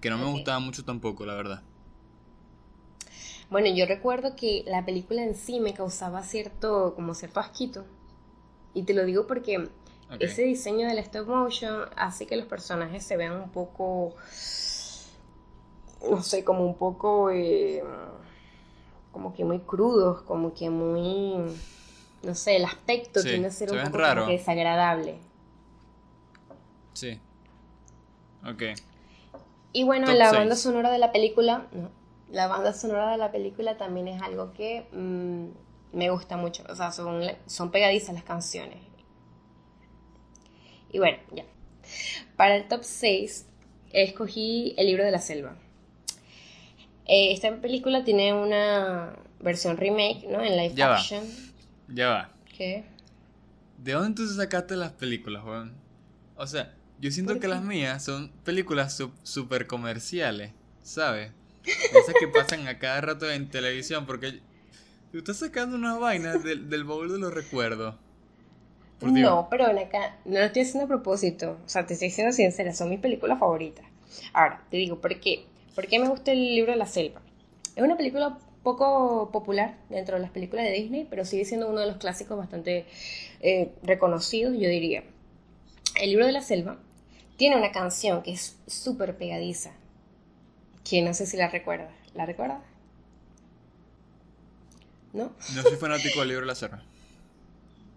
Que 0.00 0.10
no 0.10 0.18
me 0.18 0.24
gustaba 0.24 0.58
mucho 0.58 0.84
tampoco, 0.84 1.24
la 1.24 1.34
verdad. 1.34 1.62
Bueno, 3.48 3.68
yo 3.68 3.86
recuerdo 3.86 4.34
que 4.34 4.64
la 4.66 4.84
película 4.84 5.22
en 5.22 5.36
sí 5.36 5.60
me 5.60 5.72
causaba 5.72 6.22
cierto, 6.22 6.94
como 6.96 7.14
cierto 7.14 7.38
asquito. 7.38 7.84
Y 8.74 8.82
te 8.82 8.94
lo 8.94 9.04
digo 9.04 9.26
porque 9.26 9.68
ese 10.18 10.42
diseño 10.42 10.88
del 10.88 10.98
stop 10.98 11.28
motion 11.28 11.84
hace 11.96 12.26
que 12.26 12.36
los 12.36 12.46
personajes 12.46 13.04
se 13.04 13.16
vean 13.16 13.36
un 13.36 13.50
poco, 13.50 14.14
no 16.10 16.22
sé, 16.22 16.42
como 16.42 16.66
un 16.66 16.76
poco, 16.76 17.30
eh, 17.30 17.84
como 19.12 19.32
que 19.34 19.44
muy 19.44 19.60
crudos, 19.60 20.22
como 20.22 20.54
que 20.54 20.70
muy, 20.70 21.54
no 22.22 22.34
sé, 22.34 22.56
el 22.56 22.64
aspecto 22.64 23.22
tiene 23.22 23.44
que 23.44 23.50
ser 23.50 23.70
un 23.70 23.92
poco 23.92 24.26
desagradable. 24.26 25.31
Sí. 26.92 27.18
Ok. 28.44 28.62
Y 29.72 29.84
bueno, 29.84 30.12
la 30.12 30.32
banda 30.32 30.56
sonora 30.56 30.90
de 30.90 30.98
la 30.98 31.12
película, 31.12 31.66
la 32.30 32.46
banda 32.46 32.72
sonora 32.72 33.10
de 33.10 33.16
la 33.16 33.32
película 33.32 33.76
también 33.76 34.08
es 34.08 34.20
algo 34.20 34.52
que 34.52 34.86
mm, 34.92 35.96
me 35.96 36.10
gusta 36.10 36.36
mucho. 36.36 36.64
O 36.68 36.74
sea, 36.74 36.92
son, 36.92 37.22
son 37.46 37.70
pegadizas 37.70 38.14
las 38.14 38.24
canciones. 38.24 38.78
Y 40.90 40.98
bueno, 40.98 41.18
ya. 41.32 41.44
Para 42.36 42.56
el 42.56 42.68
top 42.68 42.82
6 42.84 43.46
escogí 43.92 44.74
El 44.76 44.86
libro 44.86 45.04
de 45.04 45.10
la 45.10 45.18
selva. 45.18 45.56
Eh, 47.06 47.32
esta 47.32 47.54
película 47.56 48.04
tiene 48.04 48.32
una 48.32 49.16
versión 49.40 49.76
remake, 49.76 50.26
¿no? 50.28 50.40
En 50.42 50.56
live 50.56 50.74
ya 50.74 50.94
action. 50.94 51.24
Va. 51.24 51.94
Ya 51.94 52.08
va. 52.08 52.30
¿Qué? 52.56 52.84
¿De 53.78 53.92
dónde 53.92 54.14
tú 54.14 54.28
sacaste 54.28 54.76
las 54.76 54.92
películas, 54.92 55.42
Juan? 55.42 55.74
O 56.36 56.46
sea, 56.46 56.72
yo 57.02 57.10
siento 57.10 57.40
que 57.40 57.48
las 57.48 57.64
mías 57.64 58.04
son 58.04 58.30
películas 58.44 59.02
súper 59.24 59.66
comerciales, 59.66 60.52
¿sabes? 60.84 61.32
Esas 61.64 62.14
que 62.18 62.28
pasan 62.28 62.68
a 62.68 62.78
cada 62.78 63.00
rato 63.00 63.28
en 63.28 63.50
televisión, 63.50 64.06
porque 64.06 64.38
tú 65.10 65.18
estás 65.18 65.38
sacando 65.38 65.76
unas 65.76 65.98
vainas 65.98 66.44
del, 66.44 66.70
del 66.70 66.84
baúl 66.84 67.10
de 67.10 67.18
los 67.18 67.34
recuerdos. 67.34 67.96
No, 69.00 69.48
pero 69.50 69.66
ven 69.66 69.78
acá, 69.78 70.16
no 70.24 70.38
lo 70.38 70.44
estoy 70.44 70.62
haciendo 70.62 70.84
a 70.84 70.86
propósito. 70.88 71.58
O 71.66 71.68
sea, 71.68 71.84
te 71.84 71.94
estoy 71.94 72.06
diciendo 72.06 72.32
sincera, 72.32 72.72
son 72.72 72.88
mis 72.88 73.00
películas 73.00 73.40
favoritas. 73.40 73.84
Ahora, 74.32 74.62
te 74.70 74.76
digo, 74.76 75.00
¿por 75.00 75.18
qué? 75.18 75.44
¿Por 75.74 75.88
qué 75.88 75.98
me 75.98 76.08
gusta 76.08 76.30
el 76.30 76.54
libro 76.54 76.70
de 76.70 76.78
la 76.78 76.86
selva? 76.86 77.20
Es 77.74 77.82
una 77.82 77.96
película 77.96 78.38
poco 78.62 79.30
popular 79.32 79.76
dentro 79.90 80.14
de 80.14 80.22
las 80.22 80.30
películas 80.30 80.66
de 80.66 80.70
Disney, 80.70 81.08
pero 81.10 81.24
sigue 81.24 81.44
siendo 81.44 81.68
uno 81.68 81.80
de 81.80 81.88
los 81.88 81.96
clásicos 81.96 82.38
bastante 82.38 82.86
eh, 83.40 83.72
reconocidos, 83.82 84.52
yo 84.52 84.68
diría. 84.68 85.02
El 86.00 86.10
libro 86.10 86.26
de 86.26 86.32
la 86.32 86.42
selva 86.42 86.78
tiene 87.42 87.56
una 87.56 87.72
canción 87.72 88.22
que 88.22 88.30
es 88.30 88.56
súper 88.68 89.16
pegadiza, 89.16 89.72
que 90.88 91.02
no 91.02 91.12
sé 91.12 91.26
si 91.26 91.36
la 91.36 91.48
recuerdas. 91.48 91.90
¿La 92.14 92.24
recuerdas? 92.24 92.62
¿No? 95.12 95.32
No 95.52 95.62
soy 95.62 95.76
fanático 95.76 96.20
del 96.20 96.28
libro 96.28 96.42
de 96.42 96.46
la 96.46 96.54
selva. 96.54 96.84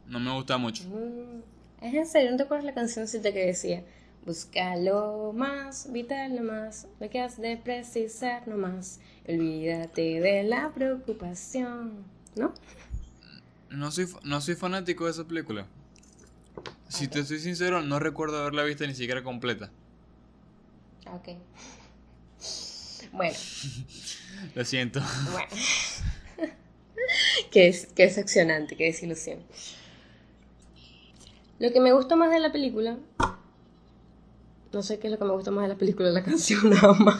No 0.07 0.19
me 0.19 0.33
gusta 0.33 0.57
mucho. 0.57 0.85
Mm, 0.85 1.43
es 1.85 1.93
en 1.93 2.07
serio, 2.07 2.31
¿no 2.31 2.37
te 2.37 2.43
acuerdas 2.43 2.65
la 2.65 2.73
cancióncita 2.73 3.31
que 3.31 3.45
decía? 3.45 3.83
Busca 4.25 4.77
lo 4.77 5.31
más 5.31 5.91
vital 5.91 6.33
nomás, 6.35 6.87
lo 6.99 7.07
que 7.11 7.19
has 7.19 7.39
de 7.39 7.55
precisar 7.55 8.47
nomás. 8.47 8.99
Olvídate 9.29 10.21
de 10.21 10.41
la 10.41 10.71
preocupación, 10.73 12.03
¿no? 12.35 12.51
No 13.69 13.91
soy, 13.91 14.07
no 14.23 14.41
soy 14.41 14.55
fanático 14.55 15.05
de 15.05 15.11
esa 15.11 15.23
película. 15.23 15.67
Si 16.87 17.07
te 17.07 17.23
soy 17.25 17.39
sincero, 17.39 17.81
no 17.81 17.99
recuerdo 17.99 18.39
haberla 18.39 18.63
visto 18.63 18.85
ni 18.85 18.93
siquiera 18.93 19.23
completa. 19.23 19.71
Ok. 21.11 21.29
Bueno. 23.11 23.35
Lo 24.53 24.65
siento. 24.65 25.01
Bueno. 25.31 25.47
qué, 27.51 27.67
es, 27.69 27.87
qué 27.95 28.03
decepcionante, 28.03 28.75
qué 28.75 28.85
desilusión. 28.85 29.39
Lo 31.59 31.71
que 31.71 31.79
me 31.79 31.93
gustó 31.93 32.17
más 32.17 32.31
de 32.31 32.39
la 32.39 32.51
película. 32.51 32.97
No 34.73 34.83
sé 34.83 34.99
qué 34.99 35.07
es 35.07 35.11
lo 35.11 35.17
que 35.17 35.23
me 35.23 35.31
gustó 35.31 35.51
más 35.51 35.63
de 35.63 35.69
la 35.69 35.77
película, 35.77 36.09
la 36.09 36.23
canción 36.23 36.69
nada 36.69 36.93
más. 36.93 37.17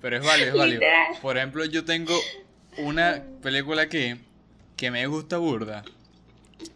Pero 0.00 0.16
es 0.16 0.24
válido, 0.24 0.48
es 0.48 0.54
válido. 0.56 0.82
Por 1.20 1.36
ejemplo, 1.36 1.64
yo 1.64 1.84
tengo 1.84 2.18
una 2.78 3.22
película 3.42 3.88
que, 3.88 4.18
que 4.76 4.90
me 4.90 5.06
gusta 5.06 5.38
burda. 5.38 5.84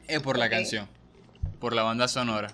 Es 0.09 0.21
por 0.21 0.39
la 0.39 0.49
canción. 0.49 0.89
Por 1.61 1.75
la 1.75 1.83
banda 1.83 2.09
sonora. 2.09 2.49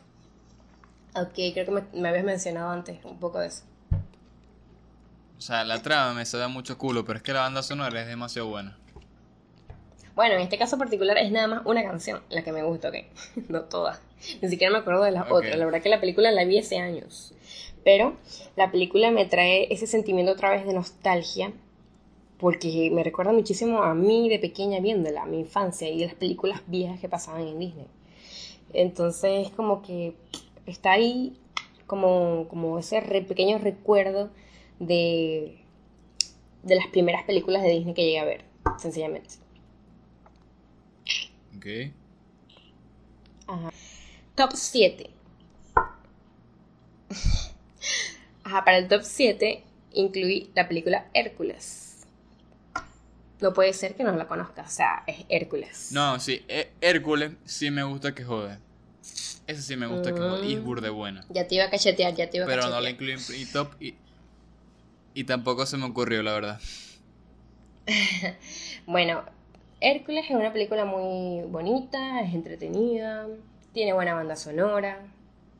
Ok, 1.15 1.35
creo 1.53 1.67
que 1.67 1.83
me, 1.93 2.09
habías 2.09 2.25
mencionado 2.25 2.71
antes 2.71 3.05
un 3.05 3.19
poco 3.19 3.39
de 3.39 3.49
eso. 3.49 3.65
O 5.37 5.41
sea, 5.41 5.65
la 5.65 5.83
trama 5.83 6.15
me 6.15 6.25
da 6.25 6.49
mucho 6.49 6.79
culo, 6.79 7.05
pero 7.05 7.19
es 7.19 7.23
que 7.23 7.33
la 7.33 7.41
banda 7.41 7.63
sonora 7.63 8.01
es 8.01 8.07
demasiado 8.07 8.49
buena. 8.49 8.77
Bueno, 10.15 10.35
en 10.35 10.41
este 10.41 10.59
caso 10.59 10.79
particular 10.79 11.19
es 11.19 11.33
nada 11.33 11.49
más 11.49 11.63
una 11.65 11.83
canción 11.83 12.23
la 12.29 12.43
que 12.43 12.53
me 12.53 12.63
gusta, 12.63 12.89
ok. 12.89 12.97
no 13.49 13.63
todas. 13.63 14.01
Ni 14.41 14.49
siquiera 14.49 14.73
me 14.73 14.79
acuerdo 14.79 15.03
de 15.03 15.11
las 15.11 15.31
otras. 15.31 15.57
La 15.57 15.65
verdad 15.65 15.83
que 15.83 15.89
la 15.89 16.01
película 16.01 16.31
la 16.31 16.45
vi 16.45 16.59
hace 16.59 16.79
años. 16.79 17.35
Pero 17.85 18.17
la 18.57 18.71
película 18.71 19.11
me 19.11 19.27
trae 19.27 19.73
ese 19.73 19.87
sentimiento 19.87 20.33
otra 20.33 20.51
vez 20.51 20.67
de 20.67 20.75
nostalgia. 20.75 21.53
Porque 22.43 22.91
me 22.93 23.05
recuerda 23.05 23.33
muchísimo 23.33 23.85
a 23.85 23.95
mí 23.95 24.29
de 24.29 24.41
pequeña 24.41 24.81
viéndola, 24.81 25.23
a 25.23 25.27
mi 25.27 25.39
infancia 25.39 25.89
y 25.89 26.01
las 26.05 26.15
películas 26.15 26.61
viejas 26.67 26.99
que 27.01 27.09
pasaban 27.09 27.47
en 27.47 27.61
Disney. 27.61 27.87
Entonces, 28.73 29.51
como 29.53 29.81
que 29.83 30.17
está 30.67 30.91
ahí 30.93 31.39
como, 31.87 32.49
como 32.49 32.81
ese 32.81 33.01
re- 33.01 33.23
pequeño 33.23 33.59
recuerdo 33.59 34.31
de, 34.81 35.59
de 36.65 36.75
las 36.75 36.89
primeras 36.89 37.23
películas 37.25 37.63
de 37.63 37.71
Disney 37.71 37.95
que 37.95 38.05
llegué 38.07 38.19
a 38.19 38.25
ver, 38.25 38.45
sencillamente. 38.77 39.37
Ok. 41.57 41.67
Ajá. 43.47 43.71
Top 44.35 44.51
7. 44.55 45.11
Ajá, 48.45 48.65
para 48.65 48.79
el 48.79 48.89
top 48.89 49.03
7 49.05 49.63
incluí 49.93 50.51
la 50.57 50.67
película 50.67 51.07
Hércules. 51.15 51.92
No 53.43 53.53
puede 53.53 53.73
ser 53.73 53.95
que 53.97 54.05
no 54.05 54.13
la 54.13 54.27
conozcas, 54.29 54.73
o 54.73 54.75
sea, 54.77 55.03
es 55.07 55.27
Hércules. 55.29 55.91
No, 55.93 56.19
sí, 56.21 56.45
Hé- 56.49 56.71
Hércules 56.81 57.33
sí 57.45 57.71
me 57.71 57.83
gusta 57.83 58.15
que 58.15 58.25
jode. 58.25 58.57
Ese 59.47 59.61
sí 59.63 59.77
me 59.77 59.87
gusta 59.87 60.15
que 60.15 60.21
jode. 60.21 60.47
Y 60.47 60.55
es 60.55 60.63
burde 60.65 60.89
buena. 60.91 61.25
Ya 61.29 61.47
te 61.47 61.57
iba 61.57 61.65
a 61.65 61.71
cachetear, 61.71 62.15
ya 62.15 62.31
te 62.31 62.37
iba 62.39 62.47
a 62.47 62.49
Pero 62.49 62.69
no 62.69 62.81
la 62.81 62.89
incluí 62.91 63.13
en 63.13 63.53
top 63.53 63.75
y, 63.81 63.95
y 65.15 65.25
tampoco 65.25 65.67
se 65.67 65.77
me 65.77 65.85
ocurrió, 65.87 66.23
la 66.23 66.33
verdad. 66.33 66.61
Bueno, 68.87 69.23
Hércules 69.81 70.25
es 70.27 70.31
una 70.37 70.53
película 70.53 70.85
muy 70.85 71.43
bonita, 71.49 72.21
es 72.23 72.35
entretenida, 72.35 73.27
tiene 73.73 73.93
buena 73.93 74.15
banda 74.15 74.37
sonora, 74.37 75.01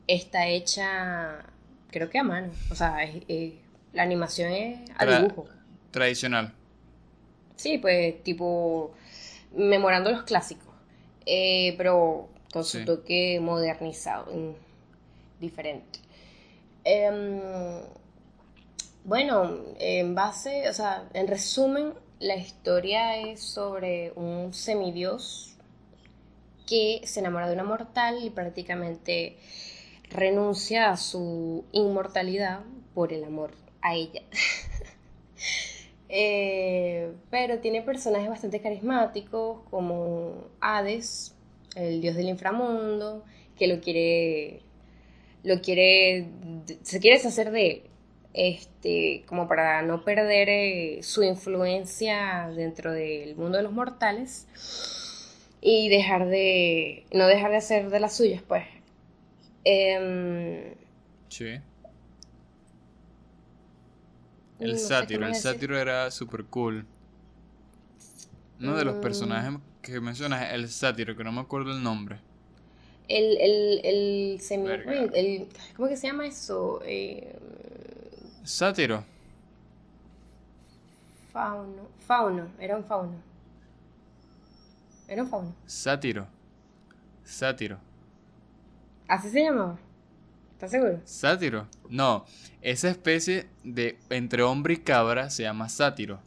está 0.07 0.47
hecha, 0.47 1.43
creo 1.91 2.09
que 2.09 2.19
a 2.19 2.23
mano, 2.23 2.51
o 2.71 2.75
sea, 2.75 3.03
es- 3.03 3.23
es- 3.27 3.53
la 3.93 4.03
animación 4.03 4.51
es 4.51 4.89
a 4.97 5.05
Tra- 5.05 5.21
dibujo. 5.21 5.47
Tradicional. 5.91 6.53
Sí, 7.63 7.77
pues 7.77 8.21
tipo 8.23 8.91
memorando 9.55 10.11
los 10.11 10.23
clásicos, 10.23 10.67
eh, 11.25 11.75
pero 11.77 12.27
con 12.51 12.65
su 12.65 12.79
Sí. 12.79 12.83
toque 12.85 13.39
modernizado, 13.39 14.25
diferente. 15.39 15.99
Em, 16.83 17.39
bueno, 19.05 19.61
en 19.79 20.13
base, 20.13 20.67
o 20.67 20.73
sea, 20.73 21.07
en 21.13 21.25
resumen, 21.27 21.93
la 22.19 22.35
historia 22.35 23.15
es 23.19 23.41
sobre 23.41 24.11
un 24.17 24.53
semidios 24.53 25.55
que 26.67 26.99
se 27.05 27.21
enamora 27.21 27.47
de 27.47 27.53
una 27.53 27.63
mortal 27.63 28.21
y 28.25 28.29
prácticamente 28.29 29.37
renuncia 30.09 30.91
a 30.91 30.97
su 30.97 31.63
inmortalidad 31.71 32.59
por 32.93 33.13
el 33.13 33.23
amor 33.23 33.51
a 33.81 33.95
ella. 33.95 34.21
Eh, 36.15 37.11
pero 37.31 37.57
tiene 37.57 37.81
personajes 37.81 38.29
bastante 38.29 38.61
carismáticos 38.61 39.61
como 39.71 40.47
Hades, 40.61 41.33
el 41.75 42.01
dios 42.01 42.15
del 42.15 42.29
inframundo, 42.29 43.25
que 43.57 43.65
lo 43.65 43.81
quiere, 43.81 44.61
lo 45.41 45.59
quiere, 45.59 46.27
se 46.83 46.99
quiere 46.99 47.17
deshacer 47.17 47.49
de 47.49 47.67
él, 47.67 47.81
este, 48.35 49.23
como 49.25 49.47
para 49.47 49.81
no 49.81 50.03
perder 50.03 50.49
eh, 50.49 50.99
su 51.01 51.23
influencia 51.23 52.47
dentro 52.55 52.91
del 52.91 53.35
mundo 53.35 53.57
de 53.57 53.63
los 53.63 53.73
mortales 53.73 54.45
y 55.61 55.89
dejar 55.89 56.27
de, 56.27 57.05
no 57.11 57.25
dejar 57.25 57.49
de 57.49 57.57
hacer 57.57 57.89
de 57.89 57.99
las 57.99 58.15
suyas, 58.15 58.43
pues. 58.47 58.65
Em, 59.63 60.75
Sí. 61.29 61.59
El 64.63 64.79
sátiro, 64.79 65.27
el 65.27 65.35
sátiro 65.35 65.77
era 65.77 66.09
super 66.11 66.45
cool. 66.45 66.85
Uno 68.59 68.75
de 68.75 68.85
los 68.85 68.95
Mm. 68.97 69.01
personajes 69.01 69.59
que 69.81 69.99
mencionas, 69.99 70.53
el 70.53 70.69
sátiro, 70.69 71.15
que 71.15 71.23
no 71.23 71.31
me 71.31 71.41
acuerdo 71.41 71.71
el 71.71 71.83
nombre. 71.83 72.19
El, 73.09 73.37
el, 73.41 73.81
el 73.83 74.41
semi... 74.41 74.69
El- 74.69 75.47
¿Cómo 75.75 75.89
que 75.89 75.97
se 75.97 76.07
llama 76.07 76.25
eso? 76.25 76.81
Eh, 76.85 77.35
Sátiro. 78.43 79.03
fauno. 81.31 81.87
Fauno. 82.07 82.47
Era 82.59 82.77
un 82.77 82.83
fauno. 82.85 83.15
Era 85.07 85.23
un 85.23 85.29
fauno. 85.29 85.53
Sátiro. 85.65 86.27
Sátiro. 87.25 87.77
¿Así 89.07 89.29
se 89.29 89.43
llamaba? 89.43 89.77
¿Estás 90.63 90.71
seguro? 90.71 91.01
Sátiro. 91.03 91.67
No, 91.89 92.25
esa 92.61 92.89
especie 92.89 93.47
de 93.63 93.99
entre 94.09 94.43
hombre 94.43 94.75
y 94.75 94.77
cabra 94.77 95.29
se 95.29 95.43
llama 95.43 95.67
sátiro. 95.69 96.21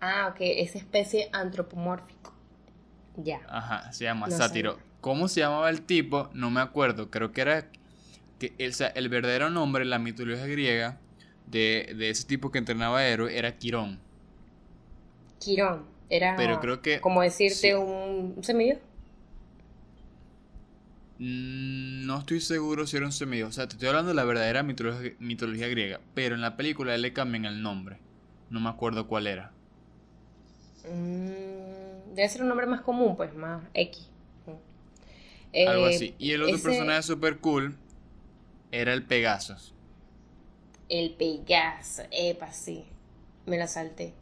Ah, 0.00 0.28
ok. 0.30 0.36
Esa 0.40 0.78
especie 0.78 1.28
antropomórfico. 1.32 2.34
Ya. 3.16 3.40
Ajá, 3.48 3.92
se 3.92 4.04
llama 4.04 4.28
No 4.28 4.36
sátiro. 4.36 4.72
sabía. 4.72 4.86
¿Cómo 5.00 5.28
se 5.28 5.40
llamaba 5.40 5.70
el 5.70 5.82
tipo? 5.82 6.30
No 6.34 6.50
me 6.50 6.60
acuerdo. 6.60 7.10
Creo 7.10 7.32
que 7.32 7.40
era 7.40 7.68
que 8.38 8.54
el, 8.58 8.70
o 8.70 8.74
sea, 8.74 8.88
el 8.88 9.08
verdadero 9.08 9.50
nombre 9.50 9.82
en 9.84 9.90
la 9.90 9.98
mitología 9.98 10.46
griega 10.46 11.00
de, 11.46 11.94
de 11.96 12.10
ese 12.10 12.26
tipo 12.26 12.50
que 12.50 12.58
entrenaba 12.58 13.04
héroe 13.06 13.36
era 13.38 13.56
Quirón. 13.58 14.00
Quirón. 15.38 15.86
Era 16.08 16.36
Pero 16.36 16.60
creo 16.60 16.82
que 16.82 17.00
como 17.00 17.22
decirte 17.22 17.54
sí. 17.54 17.72
un, 17.72 18.34
un 18.36 18.44
semidios. 18.44 18.78
Mm, 21.22 22.04
No 22.06 22.18
estoy 22.18 22.40
seguro 22.40 22.86
si 22.86 22.96
era 22.96 23.06
un 23.06 23.12
semidios. 23.12 23.48
O 23.50 23.52
sea, 23.52 23.66
te 23.68 23.74
estoy 23.74 23.88
hablando 23.88 24.08
de 24.10 24.14
la 24.14 24.24
verdadera 24.24 24.62
mitología, 24.62 25.12
mitología 25.18 25.68
griega. 25.68 26.00
Pero 26.14 26.34
en 26.34 26.40
la 26.40 26.56
película 26.56 26.96
le 26.98 27.12
cambian 27.12 27.44
el 27.46 27.62
nombre. 27.62 27.98
No 28.50 28.60
me 28.60 28.68
acuerdo 28.68 29.06
cuál 29.08 29.26
era. 29.26 29.52
Mm, 30.84 32.14
debe 32.14 32.28
ser 32.28 32.42
un 32.42 32.48
nombre 32.48 32.66
más 32.66 32.80
común, 32.82 33.16
pues, 33.16 33.34
más 33.34 33.62
X. 33.74 34.08
Algo 35.64 35.86
Eh, 35.86 35.88
así. 35.88 36.14
Y 36.18 36.32
el 36.32 36.42
otro 36.42 36.58
ese- 36.58 36.62
personaje 36.62 37.02
super 37.02 37.38
cool 37.40 37.76
era 38.72 38.92
el 38.94 39.04
Pegasus. 39.04 39.74
El 40.88 41.10
Pegaso, 41.12 42.02
epa, 42.10 42.52
sí, 42.52 42.84
me 43.46 43.56
la 43.58 43.66
salté. 43.66 44.12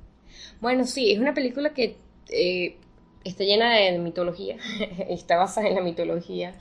Bueno, 0.61 0.87
sí, 0.87 1.13
es 1.13 1.19
una 1.19 1.35
película 1.35 1.75
que 1.75 1.97
eh, 2.31 2.77
está 3.25 3.45
llena 3.45 3.75
de 3.75 3.99
mitología, 3.99 4.57
está 5.09 5.37
basada 5.37 5.69
en 5.69 5.75
la 5.77 5.83
mitología 5.83 6.55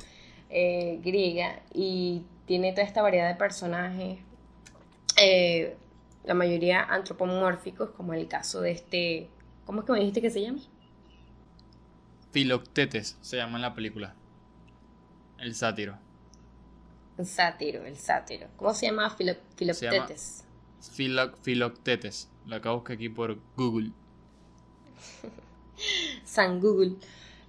eh, 0.50 1.00
griega 1.04 1.62
y 1.74 2.24
tiene 2.46 2.72
toda 2.72 2.84
esta 2.84 3.02
variedad 3.02 3.28
de 3.30 3.36
personajes, 3.36 4.20
eh, 5.22 5.76
la 6.24 6.34
mayoría 6.34 6.84
antropomórficos, 6.84 7.92
como 7.92 8.14
el 8.14 8.28
caso 8.28 8.62
de 8.62 8.72
este, 8.72 9.30
¿cómo 9.66 9.82
es 9.82 9.86
que 9.86 9.92
me 9.94 10.00
dijiste 10.00 10.22
que 10.22 10.30
se 10.30 10.42
llama? 10.42 10.60
Filoctetes 12.32 13.18
se 13.22 13.38
llama 13.38 13.58
en 13.58 13.62
la 13.64 13.74
película. 13.74 14.14
El 15.40 15.56
sátiro. 15.56 15.98
El 17.18 17.26
sátiro, 17.26 17.86
el 17.86 17.98
sátiro. 17.98 18.48
¿Cómo 18.58 18.74
se 18.74 18.86
llama? 18.88 19.10
Filo- 19.10 19.36
Filoctetes. 19.56 20.46
Filo- 20.82 21.34
Filoctetes. 21.42 22.30
Lo 22.46 22.56
acabo 22.58 22.76
de 22.76 22.80
buscar 22.80 22.96
aquí 22.96 23.10
por 23.10 23.38
Google. 23.58 23.92
San 26.26 26.60
Google. 26.60 26.96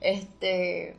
Este, 0.00 0.96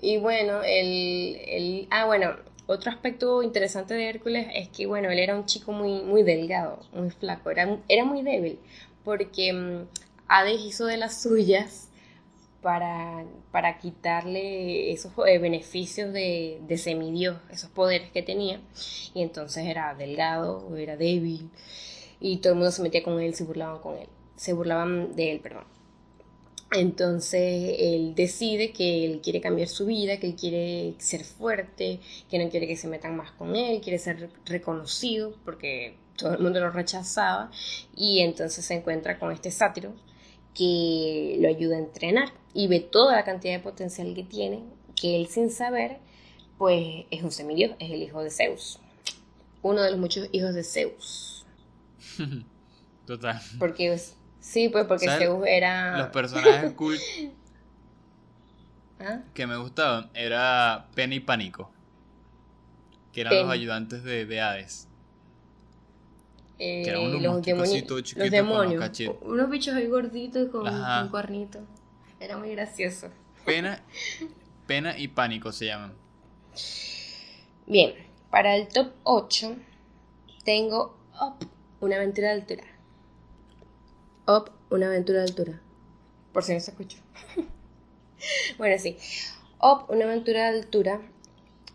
y 0.00 0.18
bueno, 0.18 0.62
el, 0.62 1.38
el- 1.46 1.88
ah, 1.90 2.06
bueno, 2.06 2.36
otro 2.66 2.90
aspecto 2.90 3.42
interesante 3.42 3.94
de 3.94 4.08
Hércules 4.08 4.48
es 4.54 4.68
que, 4.68 4.86
bueno, 4.86 5.10
él 5.10 5.18
era 5.18 5.36
un 5.36 5.46
chico 5.46 5.72
muy, 5.72 6.02
muy 6.02 6.22
delgado, 6.22 6.80
muy 6.92 7.10
flaco, 7.10 7.50
era, 7.50 7.78
era 7.88 8.04
muy 8.04 8.22
débil, 8.22 8.58
porque 9.04 9.52
mm, 9.52 9.86
Hades 10.28 10.60
hizo 10.60 10.86
de 10.86 10.96
las 10.96 11.22
suyas 11.22 11.88
para, 12.62 13.24
para 13.52 13.78
quitarle 13.78 14.92
esos 14.92 15.12
eh, 15.26 15.38
beneficios 15.38 16.12
de, 16.12 16.60
de 16.66 16.78
semidios, 16.78 17.38
esos 17.50 17.70
poderes 17.70 18.10
que 18.12 18.22
tenía, 18.22 18.60
y 19.14 19.22
entonces 19.22 19.66
era 19.66 19.94
delgado, 19.94 20.76
era 20.76 20.96
débil, 20.96 21.50
y 22.20 22.38
todo 22.38 22.54
el 22.54 22.58
mundo 22.58 22.72
se 22.72 22.82
metía 22.82 23.02
con 23.02 23.20
él, 23.20 23.34
se 23.34 23.44
burlaban 23.44 23.80
con 23.80 23.96
él, 23.98 24.08
se 24.36 24.52
burlaban 24.52 25.16
de 25.16 25.32
él, 25.32 25.40
perdón. 25.40 25.64
Entonces 26.72 27.76
él 27.78 28.14
decide 28.14 28.72
que 28.72 29.04
él 29.04 29.20
quiere 29.22 29.40
cambiar 29.40 29.68
su 29.68 29.86
vida, 29.86 30.18
que 30.18 30.26
él 30.26 30.34
quiere 30.36 30.94
ser 30.98 31.24
fuerte, 31.24 32.00
que 32.28 32.38
no 32.38 32.50
quiere 32.50 32.66
que 32.66 32.76
se 32.76 32.88
metan 32.88 33.16
más 33.16 33.30
con 33.32 33.54
él, 33.54 33.80
quiere 33.80 33.98
ser 33.98 34.28
reconocido 34.44 35.34
porque 35.44 35.96
todo 36.16 36.34
el 36.34 36.40
mundo 36.40 36.58
lo 36.60 36.70
rechazaba. 36.70 37.50
Y 37.94 38.20
entonces 38.20 38.64
se 38.64 38.74
encuentra 38.74 39.18
con 39.18 39.30
este 39.32 39.50
sátiro 39.50 39.94
que 40.54 41.36
lo 41.40 41.48
ayuda 41.48 41.76
a 41.76 41.80
entrenar 41.80 42.32
y 42.52 42.66
ve 42.66 42.80
toda 42.80 43.14
la 43.14 43.24
cantidad 43.24 43.54
de 43.54 43.60
potencial 43.60 44.12
que 44.14 44.24
tiene, 44.24 44.64
que 45.00 45.16
él 45.16 45.28
sin 45.28 45.50
saber 45.50 45.98
pues 46.58 47.04
es 47.10 47.22
un 47.22 47.30
semidios, 47.30 47.76
es 47.78 47.90
el 47.90 48.02
hijo 48.02 48.22
de 48.22 48.30
Zeus, 48.30 48.80
uno 49.62 49.82
de 49.82 49.90
los 49.90 50.00
muchos 50.00 50.26
hijos 50.32 50.54
de 50.54 50.64
Zeus, 50.64 51.44
Total. 53.06 53.38
porque 53.58 53.92
es- 53.92 54.14
sí, 54.46 54.68
pues 54.68 54.86
porque 54.86 55.06
¿Sabes? 55.06 55.28
Zeus 55.28 55.44
era... 55.46 55.98
Los 55.98 56.08
personajes 56.08 56.72
cool 56.74 56.96
¿Ah? 59.00 59.20
que 59.34 59.46
me 59.46 59.56
gustaban 59.56 60.10
era 60.14 60.88
Penny 60.94 61.16
y 61.16 61.20
Pánico. 61.20 61.70
Que 63.12 63.22
eran 63.22 63.32
Penny. 63.32 63.42
los 63.42 63.52
ayudantes 63.52 64.04
de, 64.04 64.24
de 64.24 64.40
Hades. 64.40 64.88
Eh, 66.58 66.82
Que 66.84 66.90
eran 66.90 67.02
unos 67.02 67.20
los, 67.22 67.42
chiquitos 67.42 68.30
demonios. 68.30 69.00
Unos 69.20 69.50
bichos 69.50 69.74
ahí 69.74 69.86
gorditos 69.88 70.48
con, 70.50 70.66
Ajá. 70.66 71.02
con 71.02 71.10
cuernitos. 71.10 71.62
Era 72.18 72.38
muy 72.38 72.50
gracioso. 72.52 73.10
Pena, 73.44 73.82
Pena 74.66 74.96
y 74.96 75.08
Pánico 75.08 75.52
se 75.52 75.66
llaman. 75.66 75.92
Bien, 77.66 77.92
Para 78.30 78.56
el 78.56 78.68
top 78.68 78.92
8 79.02 79.56
tengo 80.44 80.96
Up, 81.20 81.46
una 81.80 81.96
aventura 81.96 82.28
de 82.28 82.34
altura. 82.40 82.64
Up, 84.28 84.50
una 84.70 84.86
aventura 84.86 85.20
de 85.20 85.24
altura. 85.26 85.60
Por 86.32 86.42
si 86.42 86.52
no 86.52 86.58
se 86.58 86.72
escucha. 86.72 86.98
bueno, 88.58 88.76
sí. 88.78 88.96
Up, 89.62 89.84
una 89.88 90.04
aventura 90.04 90.50
de 90.50 90.58
altura 90.58 91.00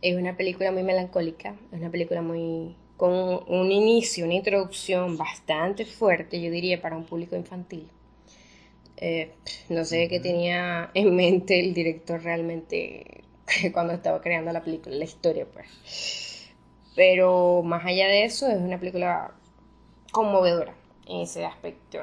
es 0.01 0.17
una 0.17 0.35
película 0.35 0.71
muy 0.73 0.83
melancólica, 0.83 1.55
es 1.71 1.79
una 1.79 1.89
película 1.89 2.21
muy 2.21 2.75
con 2.97 3.13
un 3.47 3.71
inicio, 3.71 4.25
una 4.25 4.33
introducción 4.33 5.17
bastante 5.17 5.85
fuerte, 5.85 6.41
yo 6.41 6.51
diría, 6.51 6.81
para 6.81 6.97
un 6.97 7.05
público 7.05 7.37
infantil. 7.37 7.89
Eh, 8.97 9.31
no 9.69 9.85
sé 9.85 10.07
qué 10.09 10.19
tenía 10.19 10.91
en 10.93 11.15
mente 11.15 11.59
el 11.59 11.73
director 11.73 12.21
realmente 12.21 13.23
cuando 13.73 13.93
estaba 13.93 14.21
creando 14.21 14.51
la 14.51 14.61
película, 14.61 14.95
la 14.95 15.05
historia, 15.05 15.47
pues. 15.51 16.51
Pero 16.95 17.63
más 17.63 17.85
allá 17.85 18.07
de 18.07 18.25
eso, 18.25 18.49
es 18.49 18.57
una 18.57 18.77
película 18.77 19.31
conmovedora 20.11 20.75
en 21.07 21.21
ese 21.21 21.45
aspecto. 21.45 21.99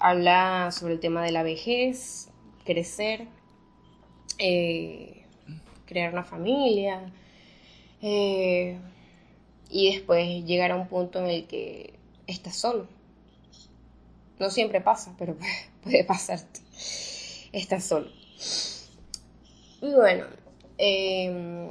Habla 0.00 0.70
sobre 0.72 0.94
el 0.94 1.00
tema 1.00 1.24
de 1.24 1.32
la 1.32 1.42
vejez, 1.42 2.28
crecer, 2.64 3.26
eh, 4.38 5.24
crear 5.86 6.12
una 6.12 6.22
familia 6.22 7.12
eh, 8.00 8.78
y 9.70 9.92
después 9.92 10.44
llegar 10.44 10.70
a 10.70 10.76
un 10.76 10.86
punto 10.86 11.18
en 11.18 11.26
el 11.26 11.46
que 11.46 11.94
estás 12.26 12.56
solo. 12.56 12.86
No 14.38 14.50
siempre 14.50 14.80
pasa, 14.80 15.14
pero 15.18 15.36
puede 15.82 16.04
pasarte. 16.04 16.60
Estás 17.52 17.84
solo. 17.84 18.08
Y 19.80 19.92
bueno, 19.94 20.26
em, 20.76 21.70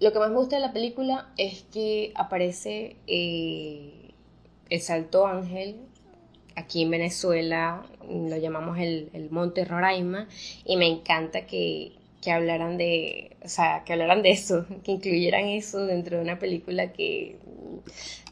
lo 0.00 0.12
que 0.12 0.18
más 0.18 0.30
me 0.30 0.36
gusta 0.36 0.56
de 0.56 0.62
la 0.62 0.72
película 0.72 1.30
es 1.36 1.62
que 1.72 2.12
aparece 2.14 2.96
eh, 3.06 4.10
el 4.68 4.80
Salto 4.80 5.26
Ángel, 5.26 5.76
aquí 6.56 6.82
en 6.82 6.90
Venezuela 6.90 7.84
lo 8.08 8.36
llamamos 8.38 8.78
el, 8.78 9.28
Monte 9.30 9.64
Roraima, 9.64 10.26
y 10.64 10.76
me 10.76 10.86
encanta 10.86 11.46
que, 11.46 11.92
hablaran 12.26 12.76
de, 12.76 13.36
o 13.44 13.48
sea, 13.48 13.84
que 13.84 13.92
hablaran 13.92 14.22
de 14.22 14.30
eso, 14.30 14.66
que 14.84 14.90
incluyeran 14.92 15.44
eso 15.44 15.86
dentro 15.86 16.16
de 16.16 16.24
una 16.24 16.40
película 16.40 16.92
que 16.92 17.36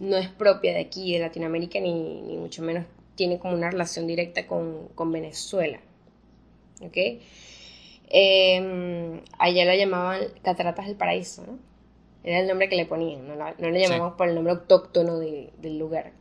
no 0.01 0.17
es 0.17 0.29
propia 0.29 0.73
de 0.73 0.81
aquí, 0.81 1.13
de 1.13 1.21
Latinoamérica, 1.21 1.79
ni, 1.79 2.37
mucho 2.37 2.63
menos 2.63 2.87
tiene 3.15 3.39
como 3.39 3.55
una 3.55 3.71
relación 3.71 4.09
directa 4.09 4.49
con, 4.49 5.13
Venezuela. 5.13 5.79
¿Ok? 6.81 6.97
Em, 8.09 9.21
allá 9.39 9.65
la 9.65 9.77
llamaban 9.77 10.23
Cataratas 10.43 10.87
del 10.87 10.97
Paraíso, 10.97 11.45
¿no? 11.47 11.59
Era 12.25 12.41
el 12.41 12.49
nombre 12.49 12.69
que 12.69 12.77
le 12.77 12.87
ponían, 12.87 13.29
no, 13.29 13.37
no 13.37 13.71
le 13.71 13.81
llamamos 13.81 14.15
por 14.15 14.29
el 14.29 14.35
nombre 14.35 14.55
autóctono 14.55 15.19
del 15.19 15.79
lugar 15.79 16.13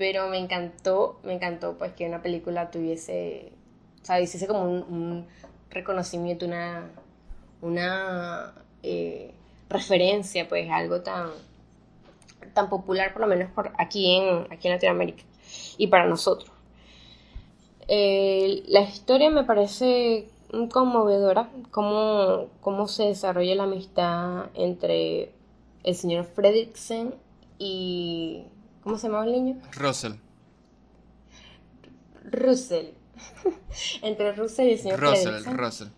pero 0.00 0.30
me 0.30 0.38
encantó, 0.38 1.20
me 1.24 1.34
encantó 1.34 1.76
pues 1.76 1.92
que 1.92 2.06
una 2.06 2.22
película 2.22 2.70
tuviese, 2.70 3.52
o 4.00 4.04
sea, 4.06 4.18
hiciese 4.18 4.46
como 4.46 4.62
un, 4.62 5.26
reconocimiento, 5.68 6.46
una, 6.46 6.90
una 7.60 8.54
eh, 8.82 9.34
referencia, 9.68 10.48
pues 10.48 10.70
algo 10.70 11.02
tan, 11.02 11.28
tan 12.54 12.70
popular, 12.70 13.12
por 13.12 13.20
lo 13.20 13.28
menos 13.28 13.52
por 13.52 13.72
aquí 13.76 14.16
en, 14.16 14.50
aquí 14.50 14.68
en 14.68 14.74
Latinoamérica 14.74 15.22
y 15.76 15.88
para 15.88 16.06
nosotros. 16.06 16.50
Eh, 17.86 18.62
la 18.68 18.80
historia 18.80 19.28
me 19.28 19.44
parece 19.44 20.28
conmovedora, 20.72 21.50
cómo, 21.70 22.46
cómo 22.62 22.88
se 22.88 23.02
desarrolla 23.02 23.54
la 23.54 23.64
amistad 23.64 24.46
entre 24.54 25.34
el 25.84 25.94
señor 25.94 26.24
Fredricksen 26.24 27.14
y 27.58 28.46
¿Cómo 28.82 28.96
se 28.96 29.08
llama 29.08 29.24
el 29.24 29.32
niño? 29.32 29.60
Russell. 29.72 30.12
Russell. 32.30 32.86
Entre 34.02 34.32
Russell 34.32 34.68
y 34.68 34.72
el 34.72 34.78
señor 34.78 35.00
Russell, 35.00 35.44
Russell. 35.54 35.88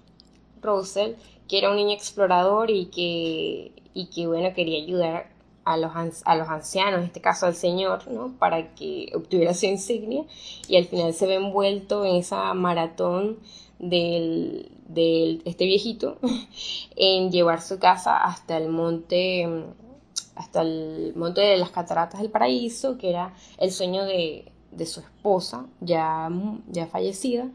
Russell, 0.61 1.13
que 1.49 1.59
era 1.59 1.71
un 1.71 1.77
niño 1.77 1.95
explorador 1.95 2.71
y 2.71 2.87
que, 2.87 3.73
y 3.95 4.07
que 4.07 4.27
bueno, 4.27 4.53
quería 4.55 4.83
ayudar 4.83 5.31
a 5.65 5.77
los, 5.77 5.93
a 6.25 6.37
los 6.37 6.49
ancianos, 6.49 7.01
en 7.01 7.07
este 7.07 7.21
caso 7.21 7.47
al 7.47 7.55
señor, 7.55 8.09
¿no? 8.09 8.33
Para 8.39 8.75
que 8.75 9.13
obtuviera 9.15 9.55
su 9.55 9.67
insignia 9.67 10.25
y 10.67 10.77
al 10.77 10.87
final 10.87 11.15
se 11.15 11.27
ve 11.27 11.35
envuelto 11.35 12.05
en 12.05 12.17
esa 12.17 12.53
maratón 12.55 13.39
del, 13.79 14.71
del 14.89 15.43
este 15.45 15.65
viejito 15.65 16.19
en 16.97 17.31
llevar 17.31 17.63
su 17.63 17.79
casa 17.79 18.17
hasta 18.17 18.57
el 18.57 18.69
monte 18.69 19.49
hasta 20.35 20.63
el 20.63 21.13
monte 21.17 21.41
de 21.41 21.57
las 21.57 21.71
cataratas 21.71 22.21
del 22.21 22.31
paraíso, 22.31 22.99
que 22.99 23.11
era 23.11 23.35
el 23.59 23.71
sueño 23.71 24.05
de, 24.05 24.51
su 24.87 25.01
esposa, 25.01 25.67
ya, 25.81 26.31
ya 26.69 26.87
fallecida. 26.87 27.49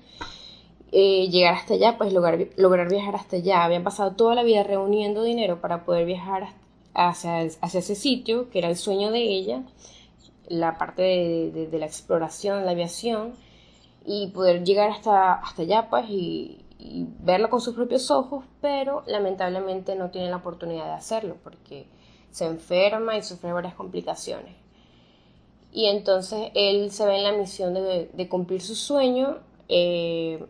Eh, 0.92 1.28
llegar 1.30 1.56
hasta 1.56 1.74
allá, 1.74 1.98
pues 1.98 2.14
lograr, 2.14 2.48
lograr 2.56 2.90
viajar 2.90 3.16
hasta 3.16 3.38
allá. 3.38 3.64
Habían 3.64 3.84
pasado 3.84 4.14
toda 4.14 4.36
la 4.36 4.44
vida 4.44 4.64
reuniendo 4.64 5.24
dinero 5.24 5.60
para 5.60 5.84
poder 5.84 6.06
viajar 6.06 6.50
hacia, 6.94 7.40
hacia 7.62 7.80
ese 7.80 7.96
sitio, 7.96 8.50
que 8.50 8.60
era 8.60 8.70
el 8.70 8.78
sueño 8.78 9.12
de 9.12 9.22
ella, 9.22 9.64
la 10.48 10.78
parte 10.78 11.02
de, 11.02 11.70
la 11.78 11.86
exploración, 11.86 12.66
la 12.66 12.72
aviación, 12.72 13.34
y 14.06 14.28
poder 14.28 14.64
llegar 14.64 14.90
hasta, 14.90 15.34
hasta 15.34 15.64
allá, 15.64 15.90
pues, 15.90 16.06
y, 16.10 16.64
y 16.80 17.06
verlo 17.20 17.50
con 17.50 17.60
sus 17.60 17.76
propios 17.76 18.10
ojos, 18.10 18.46
pero 18.62 19.04
lamentablemente 19.08 19.96
no 19.96 20.12
tiene 20.12 20.30
la 20.30 20.38
oportunidad 20.38 20.86
de 20.86 20.94
hacerlo, 20.94 21.36
porque 21.44 21.88
se 22.32 22.46
enferma 22.46 23.18
y 23.18 23.24
sufre 23.24 23.52
varias 23.54 23.74
complicaciones. 23.76 24.56
Y 25.72 25.88
entonces 25.88 26.52
él 26.56 26.92
se 26.92 27.06
ve 27.06 27.18
en 27.18 27.24
la 27.24 27.34
misión 27.34 27.74
de, 27.74 28.28
cumplir 28.30 28.62
su 28.62 28.76
sueño 28.76 29.40
eh, 29.70 30.44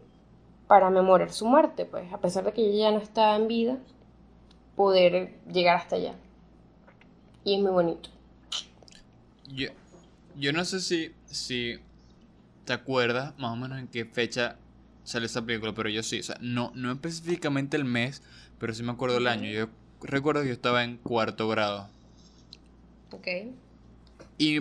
para 0.67 0.89
memorar 0.89 1.31
su 1.31 1.45
muerte, 1.45 1.85
pues 1.85 2.11
a 2.13 2.19
pesar 2.19 2.45
de 2.45 2.53
que 2.53 2.61
ella 2.61 2.89
ya 2.89 2.91
no 2.91 2.99
está 2.99 3.35
en 3.35 3.47
vida, 3.47 3.77
poder 4.75 5.33
llegar 5.51 5.77
hasta 5.77 5.95
allá. 5.95 6.15
Y 7.43 7.55
es 7.55 7.61
muy 7.61 7.71
bonito. 7.71 8.09
Yo, 9.49 9.69
yo 10.35 10.53
no 10.53 10.65
sé 10.65 10.81
si, 10.81 11.13
si 11.25 11.79
te 12.65 12.73
acuerdas 12.73 13.33
más 13.37 13.53
o 13.53 13.55
menos 13.55 13.79
en 13.79 13.87
qué 13.87 14.05
fecha 14.05 14.57
sale 15.03 15.25
esa 15.25 15.45
película, 15.45 15.73
pero 15.73 15.89
yo 15.89 16.03
sí, 16.03 16.19
o 16.19 16.23
sea, 16.23 16.37
no, 16.41 16.71
no 16.75 16.91
específicamente 16.91 17.77
el 17.77 17.85
mes, 17.85 18.21
pero 18.59 18.73
sí 18.73 18.83
me 18.83 18.91
acuerdo 18.91 19.17
el 19.17 19.27
año. 19.27 19.49
Yo 19.49 19.67
recuerdo 20.01 20.41
que 20.41 20.47
yo 20.47 20.53
estaba 20.53 20.83
en 20.83 20.97
cuarto 20.97 21.47
grado. 21.47 21.89
Ok. 23.11 23.27
Y 24.37 24.59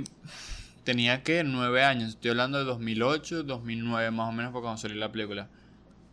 tenía 0.84 1.22
que 1.22 1.44
nueve 1.44 1.82
años. 1.84 2.10
Estoy 2.10 2.30
hablando 2.30 2.58
de 2.58 2.64
2008, 2.64 3.42
2009 3.42 4.10
más 4.10 4.28
o 4.28 4.32
menos 4.32 4.52
fue 4.52 4.60
cuando 4.60 4.80
salió 4.80 4.96
la 4.96 5.12
película. 5.12 5.48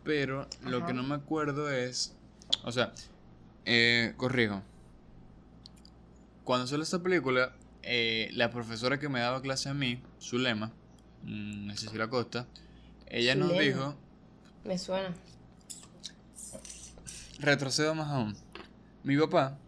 Pero 0.02 0.46
lo 0.62 0.84
que 0.84 0.92
no 0.92 1.02
me 1.02 1.14
acuerdo 1.14 1.70
es... 1.70 2.14
O 2.64 2.72
sea, 2.72 2.92
eh, 3.64 4.12
corrijo. 4.16 4.62
Cuando 6.44 6.66
salió 6.66 6.82
esta 6.82 7.02
película, 7.02 7.54
eh, 7.82 8.28
la 8.32 8.50
profesora 8.50 8.98
que 8.98 9.08
me 9.08 9.20
daba 9.20 9.40
clase 9.40 9.70
a 9.70 9.74
mí, 9.74 10.02
Zulema, 10.20 10.72
mmm, 11.22 11.70
Cecilia 11.70 12.08
Costa, 12.08 12.46
ella 13.06 13.34
nos 13.34 13.58
dijo... 13.58 13.96
Me 14.64 14.78
suena. 14.78 15.14
Retrocedo 17.38 17.94
más 17.94 18.08
aún. 18.08 18.43
Mi 19.04 19.18
papá, 19.18 19.58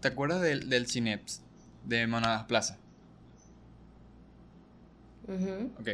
¿te 0.00 0.06
acuerdas 0.06 0.40
del, 0.40 0.68
del 0.70 0.86
Cineps 0.86 1.42
de 1.84 2.06
Monadas 2.06 2.44
Plaza? 2.44 2.78
Ok. 5.80 5.88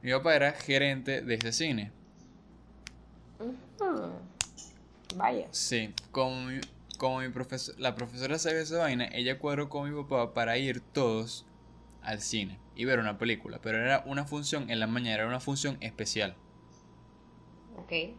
Mi 0.00 0.10
papá 0.12 0.34
era 0.34 0.52
gerente 0.52 1.20
de 1.20 1.34
ese 1.34 1.52
cine. 1.52 1.92
Vaya. 5.16 5.48
Sí, 5.50 5.92
como 6.10 6.46
mi, 6.46 6.60
como 6.96 7.20
mi 7.20 7.28
profesor, 7.28 7.78
la 7.78 7.94
profesora 7.94 8.38
sabía 8.38 8.62
esa 8.62 8.78
vaina, 8.78 9.06
ella 9.12 9.38
cuadró 9.38 9.68
con 9.68 9.90
mi 9.90 10.02
papá 10.02 10.32
para 10.32 10.56
ir 10.56 10.80
todos 10.80 11.44
al 12.00 12.22
cine 12.22 12.58
y 12.74 12.86
ver 12.86 13.00
una 13.00 13.18
película. 13.18 13.60
Pero 13.60 13.78
era 13.78 14.02
una 14.06 14.24
función 14.24 14.70
en 14.70 14.80
la 14.80 14.86
mañana, 14.86 15.16
era 15.16 15.26
una 15.26 15.40
función 15.40 15.76
especial. 15.80 16.36
Ok. 17.76 18.16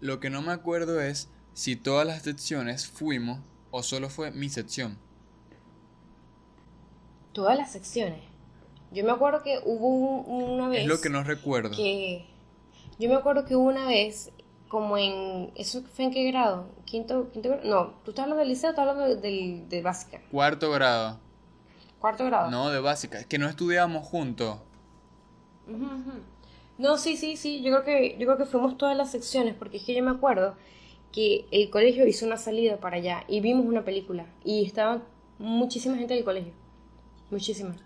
Lo 0.00 0.20
que 0.20 0.28
no 0.28 0.42
me 0.42 0.52
acuerdo 0.52 1.00
es 1.00 1.30
si 1.60 1.76
todas 1.76 2.06
las 2.06 2.22
secciones 2.22 2.86
fuimos 2.86 3.38
o 3.70 3.82
solo 3.82 4.08
fue 4.08 4.30
mi 4.30 4.48
sección. 4.48 4.96
Todas 7.34 7.58
las 7.58 7.70
secciones. 7.70 8.20
Yo 8.92 9.04
me 9.04 9.12
acuerdo 9.12 9.42
que 9.42 9.60
hubo 9.66 10.22
una 10.22 10.68
vez. 10.68 10.80
Es 10.80 10.86
lo 10.86 11.02
que 11.02 11.10
no 11.10 11.22
recuerdo. 11.22 11.76
Que 11.76 12.24
yo 12.98 13.10
me 13.10 13.14
acuerdo 13.14 13.44
que 13.44 13.56
hubo 13.56 13.68
una 13.68 13.86
vez, 13.86 14.30
como 14.68 14.96
en. 14.96 15.52
¿Eso 15.54 15.82
fue 15.82 16.06
en 16.06 16.12
qué 16.12 16.24
grado? 16.30 16.66
¿Quinto, 16.86 17.30
quinto 17.30 17.50
grado? 17.50 17.68
No, 17.68 17.86
¿tú 18.04 18.12
estás 18.12 18.22
hablando 18.22 18.40
del 18.40 18.48
liceo 18.48 18.70
o 18.70 18.72
estás 18.72 18.88
hablando 18.88 19.16
de, 19.20 19.62
de, 19.68 19.82
básica? 19.82 20.18
Cuarto 20.30 20.70
grado. 20.70 21.20
¿Cuarto 21.98 22.24
grado? 22.24 22.50
No, 22.50 22.70
de 22.70 22.80
básica. 22.80 23.18
Es 23.18 23.26
que 23.26 23.36
no 23.36 23.46
estudiábamos 23.46 24.08
juntos. 24.08 24.56
No, 26.78 26.96
sí, 26.96 27.18
sí, 27.18 27.36
sí. 27.36 27.60
Yo 27.62 27.70
creo 27.70 27.84
que 27.84 28.18
yo 28.18 28.24
creo 28.24 28.38
que 28.38 28.46
fuimos 28.46 28.78
todas 28.78 28.96
las 28.96 29.10
secciones, 29.10 29.54
porque 29.54 29.76
es 29.76 29.84
que 29.84 29.94
yo 29.94 30.02
me 30.02 30.10
acuerdo 30.10 30.56
que 31.12 31.46
el 31.50 31.70
colegio 31.70 32.06
hizo 32.06 32.26
una 32.26 32.36
salida 32.36 32.78
para 32.78 32.96
allá 32.96 33.24
y 33.28 33.40
vimos 33.40 33.66
una 33.66 33.84
película 33.84 34.26
y 34.44 34.64
estaba 34.64 35.02
muchísima 35.38 35.96
gente 35.96 36.14
del 36.14 36.24
colegio. 36.24 36.52
Muchísima. 37.30 37.76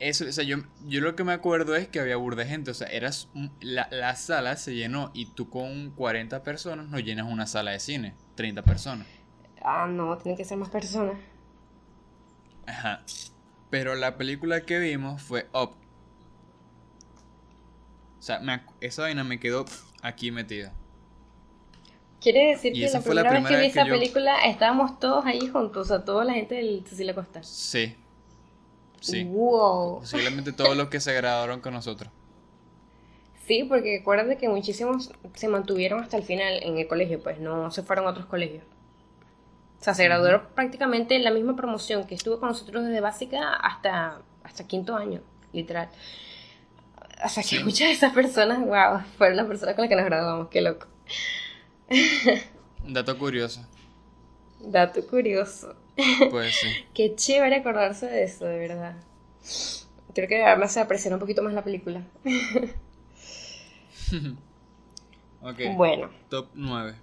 Eso, 0.00 0.24
o 0.28 0.32
sea, 0.32 0.44
yo, 0.44 0.58
yo 0.86 1.00
lo 1.00 1.14
que 1.14 1.24
me 1.24 1.32
acuerdo 1.32 1.76
es 1.76 1.88
que 1.88 2.00
había 2.00 2.16
burda 2.16 2.42
de 2.42 2.50
gente, 2.50 2.70
o 2.70 2.74
sea, 2.74 2.88
eras 2.88 3.28
la, 3.60 3.88
la 3.90 4.16
sala 4.16 4.56
se 4.56 4.74
llenó 4.74 5.10
y 5.14 5.26
tú 5.26 5.48
con 5.48 5.90
40 5.92 6.42
personas 6.42 6.88
no 6.88 6.98
llenas 6.98 7.30
una 7.30 7.46
sala 7.46 7.70
de 7.70 7.80
cine, 7.80 8.14
30 8.34 8.62
personas. 8.62 9.06
Ah, 9.62 9.86
no, 9.88 10.18
tienen 10.18 10.36
que 10.36 10.44
ser 10.44 10.58
más 10.58 10.68
personas. 10.68 11.16
Ajá. 12.66 13.02
Pero 13.70 13.94
la 13.94 14.16
película 14.16 14.60
que 14.62 14.78
vimos 14.78 15.22
fue 15.22 15.48
Up. 15.52 15.76
O 18.18 18.22
sea, 18.22 18.40
me, 18.40 18.62
esa 18.80 19.02
vaina 19.02 19.24
me 19.24 19.38
quedó 19.38 19.64
aquí 20.02 20.30
metida. 20.30 20.72
Quiere 22.24 22.52
decir 22.52 22.72
que 22.72 22.88
la 22.88 23.02
primera, 23.02 23.30
vez 23.32 23.46
que 23.46 23.56
vi 23.58 23.66
esa 23.66 23.84
película 23.84 24.46
estábamos 24.46 24.98
todos 24.98 25.26
ahí 25.26 25.46
juntos, 25.46 25.90
o 25.90 25.94
sea, 25.94 26.06
toda 26.06 26.24
la 26.24 26.32
gente 26.32 26.54
del 26.54 26.82
Cecilia 26.86 27.14
Costa. 27.14 27.42
Sí. 27.42 27.94
Sí. 28.98 29.24
Wow. 29.24 29.98
Posiblemente 30.00 30.54
todos 30.54 30.74
los 30.74 30.88
que 30.88 31.00
se 31.00 31.12
graduaron 31.12 31.60
con 31.60 31.74
nosotros. 31.74 32.10
Sí, 33.46 33.64
porque 33.64 33.98
acuérdate 34.00 34.38
que 34.38 34.48
muchísimos 34.48 35.12
se 35.34 35.48
mantuvieron 35.48 36.00
hasta 36.00 36.16
el 36.16 36.22
final 36.22 36.62
en 36.62 36.78
el 36.78 36.86
colegio, 36.86 37.22
pues 37.22 37.40
no 37.40 37.70
se 37.70 37.82
fueron 37.82 38.06
a 38.06 38.12
otros 38.12 38.24
colegios. 38.24 38.64
O 39.78 39.84
sea, 39.84 39.92
se 39.92 40.04
graduaron 40.04 40.44
prácticamente 40.54 41.16
en 41.16 41.24
la 41.24 41.30
misma 41.30 41.54
promoción 41.54 42.06
que 42.06 42.14
estuvo 42.14 42.40
con 42.40 42.48
nosotros 42.48 42.86
desde 42.86 43.02
básica 43.02 43.52
hasta, 43.52 44.22
hasta 44.44 44.66
quinto 44.66 44.96
año, 44.96 45.20
literal. 45.52 45.90
O 47.22 47.28
sea, 47.28 47.42
que 47.42 47.62
muchas 47.62 47.88
de 47.88 47.92
esas 47.92 48.14
personas, 48.14 48.60
wow, 48.60 49.02
fueron 49.18 49.36
las 49.36 49.46
personas 49.46 49.74
con 49.74 49.82
las 49.82 49.90
que 49.90 49.96
nos 49.96 50.06
graduamos, 50.06 50.48
qué 50.48 50.62
loco. 50.62 50.86
Dato 52.86 53.18
curioso. 53.18 53.60
Dato 54.60 55.06
curioso. 55.06 55.74
Pues 56.30 56.54
sí. 56.54 56.68
Qué 56.94 57.14
chévere 57.14 57.56
acordarse 57.56 58.06
de 58.06 58.24
eso, 58.24 58.44
de 58.46 58.58
verdad. 58.58 58.96
Creo 60.14 60.28
que 60.28 60.44
además 60.44 60.72
se 60.72 60.80
apreciar 60.80 61.14
un 61.14 61.20
poquito 61.20 61.42
más 61.42 61.54
la 61.54 61.64
película. 61.64 62.02
ok. 65.42 65.58
Bueno. 65.76 66.10
Top 66.28 66.48
9. 66.54 66.94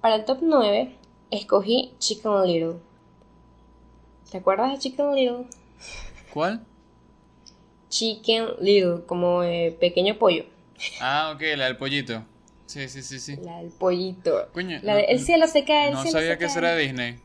Para 0.00 0.14
el 0.16 0.24
top 0.24 0.38
9 0.42 0.96
escogí 1.30 1.94
Chicken 1.98 2.46
Little. 2.46 2.76
¿Te 4.30 4.38
acuerdas 4.38 4.72
de 4.72 4.78
Chicken 4.78 5.14
Little? 5.14 5.46
¿Cuál? 6.32 6.64
Chicken 7.88 8.46
Little, 8.60 9.04
como 9.06 9.42
eh, 9.42 9.76
pequeño 9.78 10.18
pollo. 10.18 10.44
Ah, 11.00 11.32
ok, 11.34 11.42
la 11.56 11.66
del 11.66 11.76
pollito. 11.76 12.24
Sí, 12.70 12.88
sí, 12.88 13.02
sí, 13.02 13.18
sí. 13.18 13.36
La 13.42 13.58
del 13.58 13.72
pollito. 13.72 14.48
Coño, 14.52 14.78
la 14.84 14.94
de, 14.94 15.02
el 15.06 15.18
cielo 15.18 15.48
se 15.48 15.64
cae, 15.64 15.88
el 15.88 15.94
no 15.94 16.02
cielo 16.02 16.18
sabía 16.18 16.34
se 16.34 16.38
que 16.38 16.44
cae. 16.44 16.50
eso 16.50 16.58
era 16.60 16.76
Disney. 16.76 17.18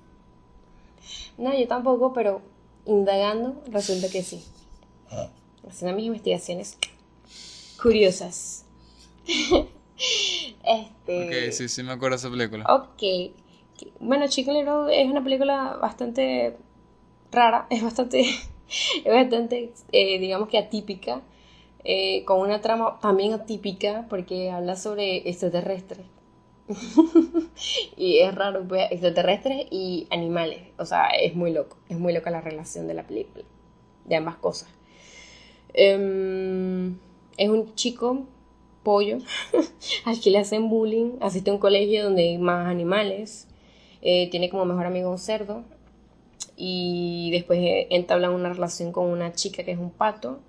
No, 1.37 1.55
yo 1.55 1.67
tampoco, 1.67 2.13
pero 2.13 2.41
indagando 2.87 3.61
resulta 3.67 4.09
que 4.09 4.23
sí. 4.23 4.43
Haciendo 5.69 5.95
mis 5.95 6.07
investigaciones 6.07 6.79
curiosas. 7.79 8.65
este. 9.27 11.47
Ok, 11.47 11.51
sí, 11.51 11.69
sí 11.69 11.83
me 11.83 11.91
acuerdo 11.91 12.17
de 12.17 12.21
esa 12.21 12.31
película. 12.31 12.65
Ok. 12.67 13.03
Bueno, 13.99 14.27
Chicken 14.27 14.55
Little 14.55 14.99
es 14.99 15.07
una 15.07 15.23
película 15.23 15.77
bastante 15.79 16.57
rara, 17.31 17.67
es 17.69 17.83
bastante, 17.83 18.21
es 18.23 19.13
bastante, 19.13 19.73
eh, 19.91 20.17
digamos 20.17 20.49
que 20.49 20.57
atípica, 20.57 21.21
eh, 21.85 22.25
con 22.25 22.39
una 22.41 22.61
trama 22.61 22.99
también 22.99 23.33
atípica 23.33 24.07
porque 24.09 24.49
habla 24.49 24.75
sobre 24.75 25.29
extraterrestres. 25.29 26.05
y 27.95 28.19
es 28.19 28.33
raro, 28.33 28.67
pues, 28.67 28.91
extraterrestres 28.91 29.67
y 29.69 30.07
animales. 30.09 30.61
O 30.77 30.85
sea, 30.85 31.09
es 31.09 31.35
muy 31.35 31.53
loco, 31.53 31.77
es 31.87 31.99
muy 31.99 32.11
loca 32.11 32.31
la 32.31 32.41
relación 32.41 32.87
de 32.87 32.95
la 32.95 33.05
película, 33.05 33.45
de 34.05 34.15
ambas 34.15 34.35
cosas. 34.37 34.67
Em, 35.73 36.97
es 37.37 37.49
un 37.49 37.75
chico 37.75 38.25
pollo 38.83 39.19
al 40.05 40.19
que 40.21 40.31
le 40.31 40.39
hacen 40.39 40.69
bullying, 40.69 41.17
asiste 41.21 41.51
a 41.51 41.53
un 41.53 41.59
colegio 41.59 42.03
donde 42.03 42.23
hay 42.23 42.37
más 42.37 42.67
animales, 42.67 43.47
eh, 44.01 44.29
tiene 44.31 44.49
como 44.49 44.65
mejor 44.65 44.85
amigo 44.85 45.11
un 45.11 45.19
cerdo 45.19 45.63
y 46.55 47.29
después 47.31 47.59
eh, 47.59 47.87
entablan 47.89 48.31
una 48.31 48.53
relación 48.53 48.91
con 48.91 49.07
una 49.07 49.33
chica 49.33 49.63
que 49.63 49.71
es 49.71 49.77
un 49.77 49.91
pato, 49.91 50.39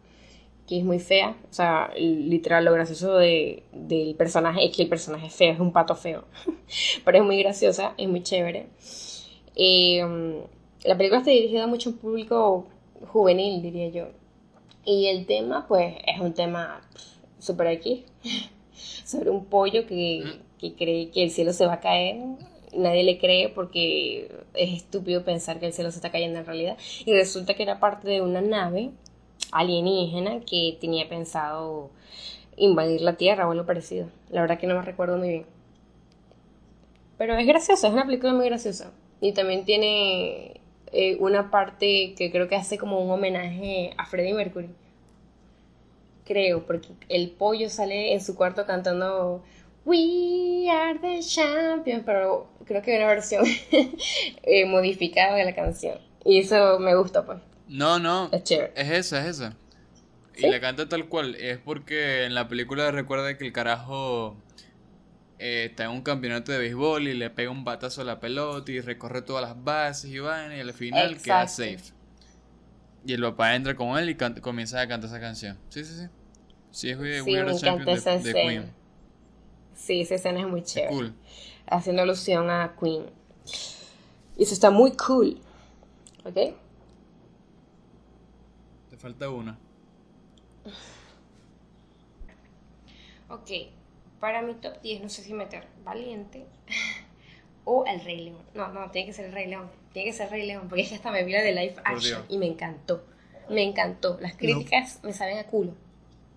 que 0.67 0.79
es 0.79 0.85
muy 0.85 0.99
fea, 0.99 1.37
o 1.49 1.53
sea, 1.53 1.91
literal 1.97 2.65
lo 2.65 2.73
gracioso 2.73 3.17
de, 3.17 3.63
del 3.73 4.15
personaje 4.17 4.67
es 4.67 4.77
que 4.77 4.83
el 4.83 4.89
personaje 4.89 5.27
es 5.27 5.35
feo, 5.35 5.53
es 5.53 5.61
un 5.61 5.73
pato 5.73 5.95
feo, 5.95 6.25
pero 7.05 7.19
es 7.19 7.25
muy 7.25 7.39
graciosa, 7.39 7.95
es 7.97 8.09
muy 8.09 8.23
chévere. 8.23 8.67
Eh, 9.55 10.03
la 10.85 10.97
película 10.97 11.21
está 11.21 11.31
dirigida 11.31 11.67
mucho 11.67 11.91
a 11.91 11.93
un 11.93 11.99
público 11.99 12.67
juvenil, 13.09 13.63
diría 13.63 13.89
yo. 13.89 14.09
Y 14.85 15.07
el 15.07 15.27
tema, 15.27 15.67
pues, 15.67 15.95
es 16.07 16.21
un 16.21 16.33
tema 16.33 16.81
super 17.39 17.67
aquí, 17.67 18.05
sobre 19.05 19.31
un 19.31 19.45
pollo 19.47 19.87
que, 19.87 20.25
que 20.59 20.75
cree 20.75 21.11
que 21.11 21.25
el 21.25 21.31
cielo 21.31 21.53
se 21.53 21.67
va 21.67 21.75
a 21.75 21.81
caer. 21.81 22.17
Nadie 22.75 23.05
le 23.05 23.19
cree 23.19 23.49
porque 23.49 24.31
es 24.55 24.75
estúpido 24.75 25.25
pensar 25.25 25.59
que 25.59 25.67
el 25.67 25.73
cielo 25.73 25.91
se 25.91 25.99
está 25.99 26.11
cayendo 26.11 26.39
en 26.39 26.47
realidad. 26.47 26.77
Y 27.05 27.13
resulta 27.15 27.55
que 27.55 27.63
era 27.63 27.81
parte 27.81 28.09
de 28.09 28.21
una 28.21 28.41
nave 28.41 28.91
alienígena 29.53 30.41
que 30.41 30.77
tenía 30.81 31.09
pensado 31.09 31.91
invadir 32.57 33.01
la 33.03 33.17
Tierra 33.17 33.47
o 33.47 33.53
algo 33.53 33.67
parecido. 33.67 34.09
La 34.31 34.41
verdad 34.41 34.59
que 34.59 34.67
no 34.67 34.75
me 34.75 34.83
recuerdo 34.83 35.19
muy 35.19 35.29
bien. 35.29 35.47
Pero 37.19 37.37
es 37.37 37.47
graciosa, 37.47 37.89
es 37.89 37.93
una 37.93 38.05
película 38.05 38.33
muy 38.33 38.47
graciosa. 38.47 38.93
Y 39.21 39.33
también 39.33 39.65
tiene 39.65 40.61
eh, 40.93 41.17
una 41.21 41.51
parte 41.51 42.15
que 42.17 42.31
creo 42.31 42.49
que 42.49 42.57
hace 42.57 42.79
como 42.79 43.01
un 43.01 43.11
homenaje 43.11 43.93
a 43.97 44.07
Freddie 44.07 44.35
Mercury. 44.35 44.69
Creo, 46.25 46.67
porque 46.67 46.89
el 47.09 47.31
pollo 47.31 47.71
sale 47.71 48.13
en 48.13 48.21
su 48.21 48.37
cuarto 48.37 48.67
cantando 48.67 49.43
We 49.85 50.69
are 50.69 50.99
the 50.99 51.21
champions, 51.21 52.03
pero 52.05 52.49
creo 52.65 52.83
que 52.83 52.91
hay 52.91 52.99
una 52.99 53.07
versión 53.07 53.45
eh, 54.43 54.67
modificada 54.67 55.37
de 55.37 55.45
la 55.45 55.55
canción. 55.55 55.99
Y 56.25 56.41
eso 56.41 56.81
me 56.81 56.97
gusta, 56.97 57.25
pues. 57.25 57.39
No, 57.69 57.99
no. 57.99 58.29
Es 58.33 58.45
chévere. 58.45 58.73
Es 58.77 58.91
esa, 58.91 59.21
es 59.21 59.37
esa. 59.37 59.57
¿Sí? 60.35 60.47
Y 60.47 60.51
la 60.51 60.61
canta 60.61 60.89
tal 60.89 61.09
cual. 61.09 61.35
Es 61.37 61.59
porque 61.59 62.25
en 62.25 62.35
la 62.35 62.47
película 62.49 62.91
recuerda 62.91 63.37
que 63.39 63.47
el 63.47 63.53
carajo 63.53 64.37
eh, 65.39 65.67
está 65.71 65.85
en 65.85 65.91
un 65.91 66.03
campeonato 66.03 66.53
de 66.53 66.59
béisbol 66.59 67.09
y 67.09 67.15
le 67.15 67.31
pega 67.31 67.51
un 67.51 67.65
batazo 67.65 68.03
a 68.03 68.05
la 68.05 68.21
pelota 68.21 68.71
y 68.71 68.81
recorre 68.81 69.23
todas 69.23 69.43
las 69.49 69.63
bases 69.65 70.11
y 70.11 70.19
vaina 70.19 70.57
y 70.57 70.61
al 70.61 70.73
final 70.73 71.17
queda 71.21 71.49
safe. 71.49 71.93
Y 73.05 73.13
el 73.15 73.23
papá 73.23 73.55
entra 73.55 73.75
con 73.77 73.97
él 73.99 74.11
y 74.11 74.15
canta- 74.17 74.41
comienza 74.41 74.81
a 74.81 74.89
cantar 74.89 75.09
esa 75.09 75.21
canción. 75.21 75.59
Sí, 75.69 75.85
sí, 75.85 75.95
sí. 75.95 76.07
Sí, 76.71 76.91
es 76.91 76.99
We, 76.99 77.23
Sí, 77.23 77.31
We 77.33 77.39
Are 77.41 77.53
the 77.55 77.59
Champions 77.61 78.05
de. 78.05 78.33
Queen. 78.33 78.73
Sí, 79.75 80.01
esa 80.03 80.17
escena 80.17 80.41
es 80.41 80.47
muy 80.47 80.63
chévere. 80.63 80.93
cool. 80.93 81.15
Haciendo 81.67 82.03
alusión 82.03 82.51
a 82.51 82.75
Queen. 82.79 83.07
Y 84.37 84.43
eso 84.43 84.53
está 84.55 84.71
muy 84.71 84.93
cool. 84.93 85.39
¿Ok? 86.25 86.37
Falta 89.07 89.31
una. 89.31 89.57
Ok. 93.29 93.51
Para 94.21 94.41
mi 94.43 94.55
top 94.55 94.81
10, 94.83 95.03
no 95.03 95.09
sé 95.09 95.23
si 95.23 95.33
meter 95.35 95.67
Valiente 95.85 96.47
o 97.65 97.85
El 97.87 98.01
Rey 98.01 98.25
León. 98.25 98.43
No, 98.55 98.69
no, 98.69 98.91
tiene 98.91 99.07
que 99.07 99.13
ser 99.13 99.27
El 99.27 99.33
Rey 99.33 99.47
León. 99.47 99.71
Tiene 99.93 100.11
que 100.11 100.17
ser 100.17 100.27
El 100.27 100.33
Rey 100.33 100.47
León, 100.47 100.69
porque 100.69 100.83
es 100.83 100.89
que 100.89 100.95
hasta 100.97 101.11
me 101.13 101.25
vi 101.25 101.33
la 101.33 101.43
de 101.43 101.53
live 101.53 101.77
action 101.85 102.25
y 102.29 102.39
me 102.39 102.47
encantó. 102.47 103.05
Me 103.49 103.63
encantó. 103.63 104.19
Las 104.21 104.37
críticas 104.37 105.01
me 105.05 105.13
saben 105.13 105.39
a 105.39 105.45
culo. 105.45 105.75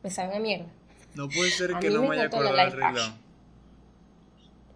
Me 0.03 0.11
saben 0.11 0.35
a 0.35 0.39
mierda. 0.39 0.67
No 1.15 1.27
puede 1.27 1.49
ser 1.51 1.75
A 1.75 1.79
que 1.79 1.89
no 1.89 2.03
me 2.03 2.15
haya 2.15 2.25
acordado 2.25 2.55
del 2.55 2.71
Rey. 2.71 2.93
León. 2.93 3.17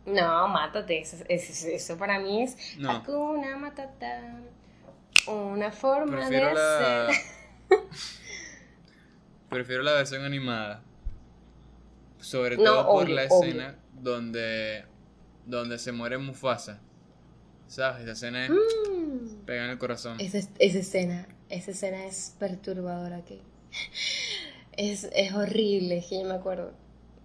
No, 0.06 0.48
mátate. 0.48 1.00
Eso, 1.02 1.18
eso, 1.30 1.68
eso 1.68 1.98
para 1.98 2.20
mí 2.20 2.44
es 2.44 2.78
No. 2.78 2.92
Hakuna 2.92 3.58
Matata. 3.58 4.40
Una 5.28 5.72
forma 5.72 6.18
Prefiero 6.18 6.50
de 6.50 6.54
la. 6.56 7.08
ser. 7.14 7.43
Prefiero 9.50 9.84
la 9.84 9.94
versión 9.94 10.24
animada. 10.24 10.82
Sobre 12.20 12.58
No, 12.58 12.64
todo 12.64 12.86
por 12.88 13.04
obvio, 13.06 13.16
la 13.16 13.24
obvio. 13.30 13.44
escena 13.50 13.76
donde. 14.02 14.86
donde 15.46 15.78
se 15.78 15.92
muere 15.92 16.18
Mufasa. 16.18 16.80
¿Sabes? 17.68 18.04
Esa 18.04 18.12
escena 18.14 18.46
es 18.46 18.52
Mm. 18.52 19.46
pega 19.46 19.66
en 19.66 19.72
el 19.72 19.78
corazón. 19.78 20.20
Esa, 20.20 20.38
esa 20.60 20.80
escena, 20.80 21.28
esa 21.50 21.72
escena 21.72 22.06
es 22.06 22.36
perturbadora 22.40 23.18
aquí. 23.18 23.42
Es, 24.76 25.08
es 25.14 25.32
horrible, 25.34 26.04
que 26.10 26.20
yo 26.22 26.28
me 26.28 26.34
acuerdo. 26.34 26.74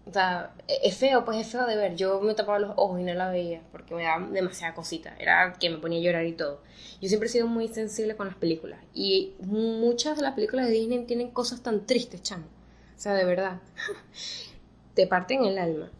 O 0.08 0.12
sea, 0.12 0.52
e- 0.66 0.80
es 0.88 0.96
feo, 0.96 1.24
pues 1.24 1.38
es 1.38 1.48
feo 1.52 1.66
de 1.66 1.76
ver. 1.76 1.94
Yo 1.96 2.20
me 2.20 2.34
tapaba 2.34 2.58
los 2.58 2.72
ojos 2.76 3.00
y 3.00 3.04
no 3.04 3.12
la 3.14 3.30
veía 3.30 3.60
porque 3.70 3.94
me 3.94 4.04
daba 4.04 4.26
demasiada 4.28 4.74
cosita. 4.74 5.14
Era 5.18 5.52
que 5.60 5.68
me 5.70 5.78
ponía 5.78 5.98
a 5.98 6.02
llorar 6.02 6.26
y 6.26 6.32
todo. 6.32 6.62
Yo 7.00 7.08
siempre 7.08 7.28
he 7.28 7.32
sido 7.32 7.46
muy 7.46 7.68
sensible 7.68 8.16
con 8.16 8.26
las 8.26 8.36
películas. 8.36 8.80
Y 8.94 9.34
muchas 9.40 10.16
de 10.16 10.22
las 10.22 10.34
películas 10.34 10.66
de 10.66 10.72
Disney 10.72 11.04
tienen 11.04 11.30
cosas 11.30 11.62
tan 11.62 11.86
tristes, 11.86 12.22
chamo. 12.22 12.46
O 12.96 13.00
sea, 13.00 13.14
de 13.14 13.24
verdad. 13.24 13.60
Te 14.94 15.06
parten 15.06 15.44
el 15.44 15.58
alma. 15.58 15.90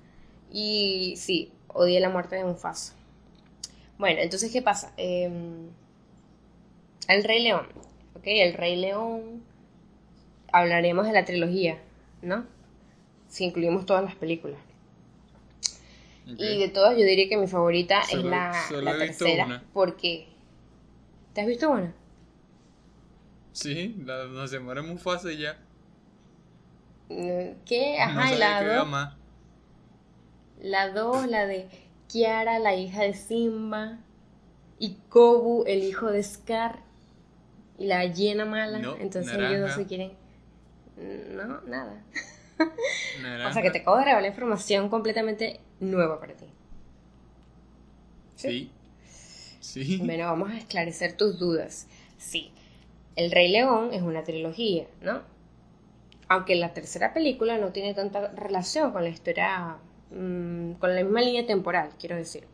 Y 0.50 1.14
sí, 1.18 1.52
odié 1.68 2.00
la 2.00 2.08
muerte 2.08 2.36
de 2.36 2.44
Mufasa. 2.44 2.94
Bueno, 3.98 4.20
entonces, 4.22 4.50
¿qué 4.50 4.62
pasa? 4.62 4.92
Em, 4.96 5.68
el 7.08 7.24
Rey 7.24 7.42
León. 7.42 7.66
¿Ok? 8.14 8.22
El 8.26 8.54
Rey 8.54 8.76
León. 8.76 9.42
Hablaremos 10.50 11.06
de 11.06 11.12
la 11.12 11.26
trilogía, 11.26 11.78
¿no? 12.22 12.46
Si 13.28 13.44
incluimos 13.44 13.86
todas 13.86 14.04
las 14.04 14.14
películas. 14.14 14.58
Y 16.26 16.58
de 16.58 16.68
todas, 16.68 16.92
yo 16.96 17.04
diría 17.04 17.28
que 17.28 17.38
mi 17.38 17.46
favorita 17.46 18.02
es 18.02 18.22
la, 18.22 18.52
la 18.70 18.98
tercera. 18.98 19.62
Porque. 19.72 20.28
¿Te 21.32 21.40
has 21.40 21.46
visto 21.46 21.70
una? 21.70 21.94
Sí, 23.52 23.96
la 24.04 24.26
no 24.26 24.46
se 24.46 24.58
muere 24.58 24.82
Mufasa 24.82 25.32
y 25.32 25.38
ya. 25.38 25.58
¿Qué? 27.08 27.98
Ajá, 27.98 28.34
y 28.34 28.38
la 28.38 28.62
dos. 28.62 28.88
La 30.60 30.90
dos, 30.90 31.26
la 31.26 31.46
de 31.46 31.66
Kiara, 32.08 32.58
la 32.58 32.74
hija 32.74 33.02
de 33.02 33.14
Simba. 33.14 33.98
Y 34.78 34.96
Kobu, 35.08 35.64
el 35.66 35.82
hijo 35.82 36.10
de 36.10 36.22
Scar. 36.22 36.80
Y 37.78 37.86
la 37.86 38.04
llena 38.04 38.44
mala. 38.44 38.78
Entonces 39.00 39.32
ellos 39.32 39.60
dos 39.60 39.72
se 39.72 39.86
quieren. 39.86 40.12
No, 41.34 41.60
nada. 41.62 42.02
o 42.58 43.52
sea 43.52 43.62
que 43.62 43.70
te 43.70 43.78
acabo 43.78 43.96
de 43.98 44.04
revelar 44.04 44.30
información 44.30 44.88
completamente 44.88 45.60
nueva 45.80 46.20
para 46.20 46.34
ti. 46.34 46.46
¿Sí? 48.36 48.70
Sí. 49.60 49.98
Bueno, 49.98 50.26
vamos 50.26 50.50
a 50.50 50.58
esclarecer 50.58 51.16
tus 51.16 51.38
dudas. 51.38 51.88
Sí. 52.16 52.52
El 53.16 53.30
Rey 53.30 53.50
León 53.50 53.90
es 53.92 54.02
una 54.02 54.22
trilogía, 54.22 54.86
¿no? 55.02 55.22
Aunque 56.28 56.54
la 56.54 56.72
tercera 56.72 57.12
película 57.12 57.58
no 57.58 57.72
tiene 57.72 57.94
tanta 57.94 58.28
relación 58.32 58.92
con 58.92 59.02
la 59.02 59.08
historia, 59.08 59.78
mm, 60.10 60.74
con 60.74 60.94
la 60.94 61.02
misma 61.02 61.20
línea 61.20 61.46
temporal, 61.46 61.90
quiero 61.98 62.16
decir. 62.16 62.46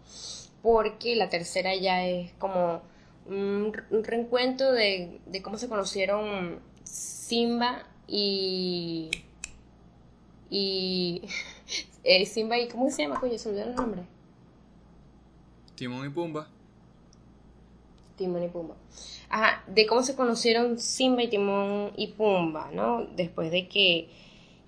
Porque 0.63 1.17
la 1.17 1.29
tercera 1.29 1.75
ya 1.75 2.07
es 2.07 2.33
como 2.33 2.83
un, 3.27 3.73
reencuentro 3.91 4.73
de, 4.73 5.21
de 5.27 5.43
cómo 5.43 5.59
se 5.59 5.69
conocieron 5.69 6.61
Simba 6.85 7.87
y 8.07 9.11
y 10.55 11.23
eh, 12.05 12.25
Simba 12.27 12.59
y 12.59 12.69
¿cómo 12.69 12.89
se 12.89 13.03
llama? 13.03 13.19
Coño, 13.19 13.37
se 13.37 13.49
olvidó 13.49 13.65
el 13.65 13.75
nombre. 13.75 14.03
Timón 15.75 16.07
y 16.07 16.11
Pumba. 16.11 16.49
Timón 18.17 18.45
y 18.45 18.49
Pumba. 18.49 18.77
Ajá, 19.29 19.65
de 19.67 19.85
cómo 19.87 20.05
se 20.05 20.15
conocieron 20.15 20.79
Simba 20.79 21.25
y 21.25 21.29
Timón 21.29 21.91
y 21.97 22.09
Pumba, 22.09 22.71
¿no? 22.73 23.05
Después 23.17 23.51
de 23.51 23.67
que 23.67 24.09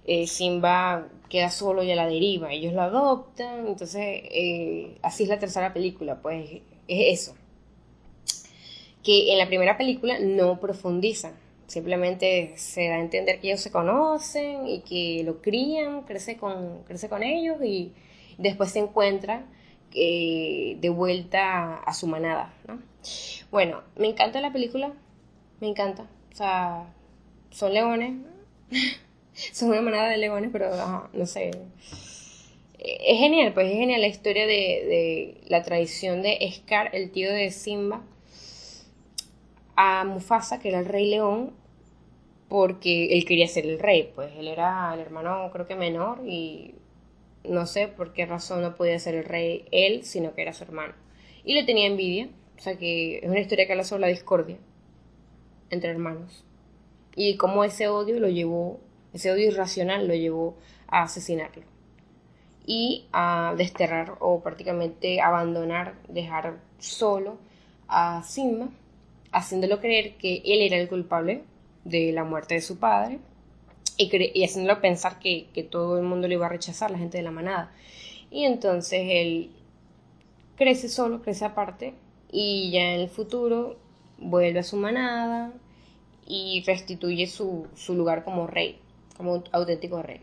eh, 0.06 0.26
Simba 0.26 1.06
queda 1.28 1.50
solo 1.50 1.84
y 1.84 1.92
a 1.92 1.96
la 1.96 2.08
deriva, 2.08 2.52
ellos 2.52 2.72
lo 2.72 2.82
adoptan, 2.82 3.68
entonces 3.68 4.02
eh, 4.02 4.98
así 5.02 5.22
es 5.22 5.28
la 5.28 5.38
tercera 5.38 5.72
película, 5.72 6.20
pues 6.20 6.62
es 6.88 7.20
eso. 7.20 7.36
Que 9.04 9.32
en 9.32 9.38
la 9.38 9.46
primera 9.46 9.78
película 9.78 10.18
no 10.18 10.58
profundizan, 10.58 11.34
Simplemente 11.66 12.52
se 12.56 12.88
da 12.88 12.94
a 12.94 13.00
entender 13.00 13.40
que 13.40 13.48
ellos 13.48 13.60
se 13.60 13.72
conocen 13.72 14.68
y 14.68 14.80
que 14.82 15.22
lo 15.24 15.42
crían, 15.42 16.02
crece 16.02 16.36
con, 16.36 16.84
crece 16.84 17.08
con 17.08 17.24
ellos 17.24 17.56
y 17.62 17.92
después 18.38 18.70
se 18.70 18.78
encuentra 18.78 19.44
eh, 19.92 20.76
de 20.80 20.88
vuelta 20.90 21.74
a 21.74 21.92
su 21.92 22.06
manada. 22.06 22.54
¿no? 22.68 22.78
Bueno, 23.50 23.82
me 23.96 24.06
encanta 24.06 24.40
la 24.40 24.52
película, 24.52 24.92
me 25.60 25.68
encanta. 25.68 26.06
O 26.32 26.36
sea, 26.36 26.86
son 27.50 27.74
leones, 27.74 28.14
son 29.52 29.70
una 29.70 29.82
manada 29.82 30.08
de 30.08 30.18
leones, 30.18 30.50
pero 30.52 30.70
no 31.12 31.26
sé. 31.26 31.50
Es 32.78 33.18
genial, 33.18 33.52
pues 33.54 33.72
es 33.72 33.76
genial 33.76 34.00
la 34.00 34.06
historia 34.06 34.46
de, 34.46 34.52
de 34.52 35.40
la 35.48 35.64
tradición 35.64 36.22
de 36.22 36.38
Scar, 36.52 36.94
el 36.94 37.10
tío 37.10 37.32
de 37.32 37.50
Simba 37.50 38.02
a 39.76 40.04
Mufasa, 40.04 40.58
que 40.58 40.70
era 40.70 40.80
el 40.80 40.86
rey 40.86 41.08
león, 41.08 41.52
porque 42.48 43.16
él 43.16 43.24
quería 43.24 43.48
ser 43.48 43.66
el 43.66 43.78
rey, 43.78 44.10
pues 44.14 44.32
él 44.36 44.48
era 44.48 44.92
el 44.94 45.00
hermano 45.00 45.50
creo 45.52 45.66
que 45.66 45.74
menor 45.74 46.20
y 46.26 46.74
no 47.44 47.66
sé 47.66 47.88
por 47.88 48.12
qué 48.12 48.26
razón 48.26 48.62
no 48.62 48.74
podía 48.74 48.98
ser 48.98 49.14
el 49.14 49.24
rey 49.24 49.66
él, 49.70 50.04
sino 50.04 50.34
que 50.34 50.42
era 50.42 50.52
su 50.52 50.64
hermano. 50.64 50.94
Y 51.44 51.54
le 51.54 51.64
tenía 51.64 51.86
envidia, 51.86 52.28
o 52.58 52.60
sea 52.60 52.76
que 52.76 53.18
es 53.18 53.28
una 53.28 53.40
historia 53.40 53.66
que 53.66 53.72
habla 53.72 53.84
sobre 53.84 54.02
la 54.02 54.08
discordia 54.08 54.58
entre 55.70 55.90
hermanos. 55.90 56.44
Y 57.14 57.36
cómo 57.36 57.64
ese 57.64 57.88
odio 57.88 58.20
lo 58.20 58.28
llevó, 58.28 58.80
ese 59.12 59.30
odio 59.30 59.48
irracional 59.48 60.06
lo 60.06 60.14
llevó 60.14 60.56
a 60.88 61.02
asesinarlo. 61.02 61.62
Y 62.66 63.06
a 63.12 63.54
desterrar 63.56 64.16
o 64.20 64.42
prácticamente 64.42 65.20
abandonar, 65.20 65.94
dejar 66.08 66.58
solo 66.78 67.38
a 67.86 68.22
Simba 68.24 68.68
haciéndolo 69.36 69.80
creer 69.80 70.14
que 70.14 70.40
él 70.46 70.62
era 70.62 70.78
el 70.78 70.88
culpable 70.88 71.42
de 71.84 72.10
la 72.10 72.24
muerte 72.24 72.54
de 72.54 72.62
su 72.62 72.78
padre 72.78 73.18
y, 73.98 74.42
haciéndolo 74.42 74.80
pensar 74.80 75.18
que, 75.18 75.46
todo 75.70 75.98
el 75.98 76.04
mundo 76.04 76.26
le 76.26 76.34
iba 76.34 76.46
a 76.46 76.48
rechazar, 76.48 76.90
la 76.90 76.96
gente 76.96 77.18
de 77.18 77.22
la 77.22 77.30
manada. 77.30 77.70
Y 78.30 78.44
entonces 78.44 79.02
él 79.04 79.50
crece 80.56 80.88
solo, 80.88 81.20
crece 81.20 81.44
aparte 81.44 81.92
y 82.32 82.70
ya 82.70 82.94
en 82.94 83.00
el 83.00 83.08
futuro 83.10 83.76
vuelve 84.16 84.60
a 84.60 84.62
su 84.62 84.78
manada 84.78 85.52
y 86.26 86.64
restituye 86.66 87.26
su, 87.26 87.68
lugar 87.88 88.24
como 88.24 88.46
rey, 88.46 88.78
como 89.18 89.34
un 89.34 89.44
auténtico 89.52 90.02
rey. 90.02 90.22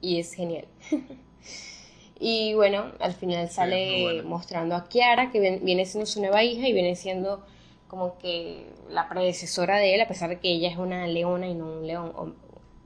Y 0.00 0.20
es 0.20 0.34
genial. 0.34 0.66
y 2.20 2.54
bueno, 2.54 2.92
al 3.00 3.12
final 3.12 3.50
sale 3.50 4.22
mostrando 4.22 4.76
a 4.76 4.88
Kiara, 4.88 5.32
que 5.32 5.58
viene 5.60 5.84
siendo 5.84 6.06
su 6.06 6.20
nueva 6.20 6.44
hija 6.44 6.68
y 6.68 6.72
viene 6.72 6.94
siendo 6.94 7.44
como 7.90 8.16
que 8.18 8.66
la 8.88 9.08
predecesora 9.08 9.76
de 9.76 9.96
él, 9.96 10.00
a 10.00 10.06
pesar 10.06 10.30
de 10.30 10.38
que 10.38 10.48
ella 10.48 10.70
es 10.70 10.78
una 10.78 11.08
leona 11.08 11.48
y 11.48 11.54
no 11.54 11.66
un 11.66 11.86
león, 11.88 12.12
o 12.14 12.30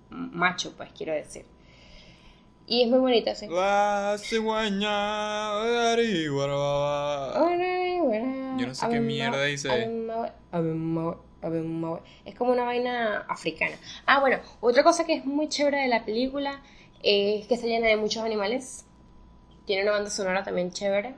macho, 0.09 0.73
pues 0.79 0.89
quiero 0.97 1.13
decir. 1.13 1.45
Y 2.67 2.85
es 2.85 2.89
muy 2.89 3.01
bonita, 3.01 3.35
sí. 3.35 3.47
Yo 8.59 8.67
no 8.67 8.75
sé 8.75 8.89
qué 8.89 9.01
mierda 9.01 9.45
dice. 9.45 9.69
Es 12.25 12.35
como 12.35 12.53
una 12.53 12.65
vaina 12.65 13.27
africana. 13.29 13.77
Ah, 14.07 14.21
bueno, 14.21 14.39
otra 14.63 14.83
cosa 14.83 15.05
que 15.05 15.13
es 15.13 15.27
muy 15.27 15.51
chévere 15.51 15.83
de 15.83 15.89
la 15.89 16.07
película 16.07 16.63
es 17.03 17.47
que 17.47 17.59
se 17.59 17.67
llena 17.67 17.89
de 17.89 17.99
muchos 17.99 18.25
animales. 18.25 18.87
Tiene 19.67 19.83
una 19.83 19.93
banda 19.93 20.09
sonora 20.09 20.43
también 20.43 20.71
chévere. 20.73 21.15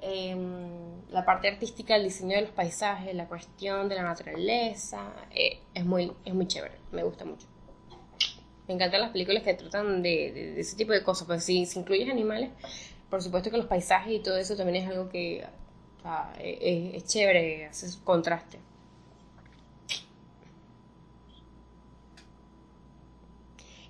Em, 0.00 1.02
la 1.10 1.24
parte 1.24 1.48
artística, 1.48 1.96
el 1.96 2.04
diseño 2.04 2.36
de 2.36 2.42
los 2.42 2.50
paisajes, 2.50 3.14
la 3.14 3.26
cuestión 3.26 3.88
de 3.88 3.96
la 3.96 4.02
naturaleza, 4.02 5.12
eh, 5.34 5.60
es, 5.74 5.84
muy, 5.84 6.12
es 6.24 6.34
muy 6.34 6.46
chévere, 6.46 6.74
me 6.92 7.02
gusta 7.02 7.24
mucho. 7.24 7.46
Me 8.68 8.74
encantan 8.74 9.00
las 9.00 9.10
películas 9.10 9.42
que 9.42 9.54
tratan 9.54 10.02
de, 10.02 10.60
ese 10.60 10.76
tipo 10.76 10.92
de 10.92 11.02
cosas, 11.02 11.26
pues 11.26 11.42
si, 11.44 11.66
si, 11.66 11.80
incluyes 11.80 12.10
animales, 12.10 12.50
por 13.10 13.22
supuesto 13.22 13.50
que 13.50 13.56
los 13.56 13.66
paisajes 13.66 14.12
y 14.12 14.20
todo 14.20 14.36
eso 14.36 14.56
también 14.56 14.84
es 14.84 14.90
algo 14.90 15.08
que 15.08 15.38
es, 16.38 16.94
es, 16.94 17.04
chévere, 17.06 17.66
hace 17.66 17.86
contraste. 18.04 18.58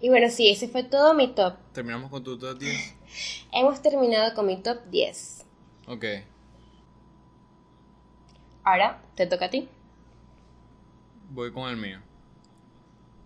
Y 0.01 0.09
bueno, 0.09 0.31
sí, 0.31 0.49
ese 0.49 0.69
fue 0.69 0.85
todo 0.85 1.13
mi 1.13 1.29
top. 1.35 1.57
¿Terminamos 1.73 2.09
con 2.09 2.23
tu 2.23 2.39
top 2.39 2.57
10? 2.57 2.95
Hemos 3.53 3.83
terminado 3.83 4.33
con 4.35 4.47
mi 4.47 4.57
top 4.63 4.79
10. 4.91 5.48
Ok. 5.89 6.05
Ahora, 8.63 9.01
¿te 9.15 9.27
toca 9.27 9.47
a 9.47 9.51
ti? 9.51 9.69
Voy 11.31 11.51
con 11.51 11.71
el 11.71 11.79
mío. 11.79 11.99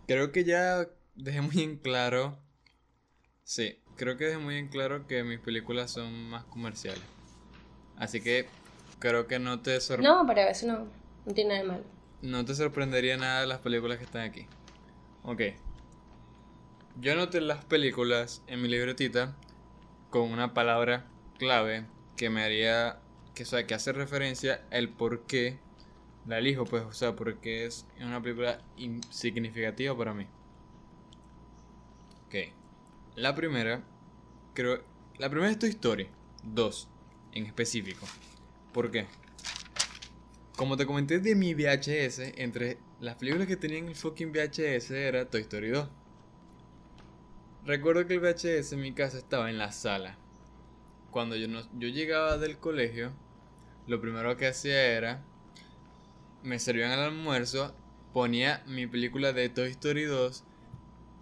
Creo 0.07 0.31
que 0.31 0.45
ya 0.45 0.87
dejé 1.17 1.41
muy 1.41 1.61
en 1.61 1.77
claro. 1.77 2.39
Sí, 3.43 3.77
creo 3.97 4.17
que 4.17 4.27
dejé 4.27 4.39
muy 4.39 4.59
en 4.59 4.69
claro 4.69 5.09
que 5.09 5.25
mis 5.25 5.41
películas 5.41 5.91
son 5.91 6.31
más 6.31 6.45
comerciales. 6.45 7.03
Así 7.97 8.23
que 8.23 8.47
creo 9.01 9.27
que 9.27 9.41
no 9.41 9.61
te 9.61 9.81
sorprendería. 9.81 10.23
No, 10.23 10.27
pero 10.27 10.41
eso 10.43 10.67
no, 10.69 10.87
no 11.27 11.35
tiene 11.35 11.49
nada 11.51 11.63
de 11.63 11.69
malo. 11.69 11.85
No 12.23 12.45
te 12.45 12.55
sorprendería 12.55 13.17
nada 13.17 13.41
de 13.41 13.49
las 13.49 13.59
películas 13.59 13.99
que 13.99 14.05
están 14.05 14.23
aquí. 14.23 14.47
Ok. 15.25 15.43
Yo 17.01 17.13
anoté 17.13 17.41
las 17.41 17.65
películas 17.65 18.43
en 18.47 18.63
mi 18.63 18.69
libretita 18.69 19.35
con 20.11 20.31
una 20.31 20.55
palabra 20.55 21.07
clave 21.39 21.87
que 22.23 22.31
me 22.31 22.45
haría, 22.45 23.01
que, 23.35 23.43
o 23.43 23.67
que 23.67 23.75
hace 23.75 23.93
referencia 23.93 24.65
el 24.71 24.91
por 24.91 25.27
qué 25.27 25.59
la 26.25 26.39
elijo, 26.39 26.65
pues, 26.65 26.85
o 26.85 26.93
sea, 26.93 27.17
porque 27.17 27.67
es 27.67 27.85
una 28.01 28.23
película 28.23 28.63
significativa 29.11 29.97
para 29.99 30.15
mí. 30.15 30.29
Ok. 32.27 32.53
La 33.17 33.35
primera, 33.35 33.83
creo, 34.55 34.85
la 35.19 35.31
primera 35.31 35.51
es 35.51 35.59
tu 35.59 35.67
historia. 35.67 36.07
Dos, 36.45 36.89
en 37.33 37.45
específico. 37.45 38.07
¿Por 38.73 38.93
qué? 38.93 39.07
Como 40.55 40.77
te 40.77 40.87
comenté 40.87 41.19
de 41.19 41.35
mi 41.35 41.55
VHS, 41.55 42.21
entre 42.37 42.79
las 43.01 43.17
películas 43.17 43.49
que 43.49 43.57
tenían 43.57 43.89
el 43.89 43.97
fucking 43.97 44.31
VHS 44.31 44.93
era 44.93 45.29
Toy 45.29 45.41
Story 45.41 45.71
2. 45.71 45.89
recuerdo 47.65 48.07
que 48.07 48.15
el 48.15 48.21
VHS 48.21 48.75
en 48.75 48.81
mi 48.81 48.93
casa 48.93 49.19
estaba 49.19 49.51
en 49.51 49.59
la 49.59 49.73
sala. 49.73 50.22
Cuando 51.13 51.37
yo, 51.37 51.47
no, 51.47 51.61
yo 51.79 51.89
llegaba 51.89 52.39
del 52.39 52.59
colegio, 52.59 53.13
lo 53.87 54.01
primero 54.01 54.37
que 54.37 54.49
hacía 54.49 54.83
era, 54.97 55.23
me 56.43 56.59
servían 56.59 56.91
el 56.91 57.01
almuerzo, 57.01 57.75
ponía 58.13 58.63
mi 58.67 58.87
película 58.87 59.33
de 59.33 59.49
Toy 59.49 59.71
Story 59.71 60.05
2 60.05 60.43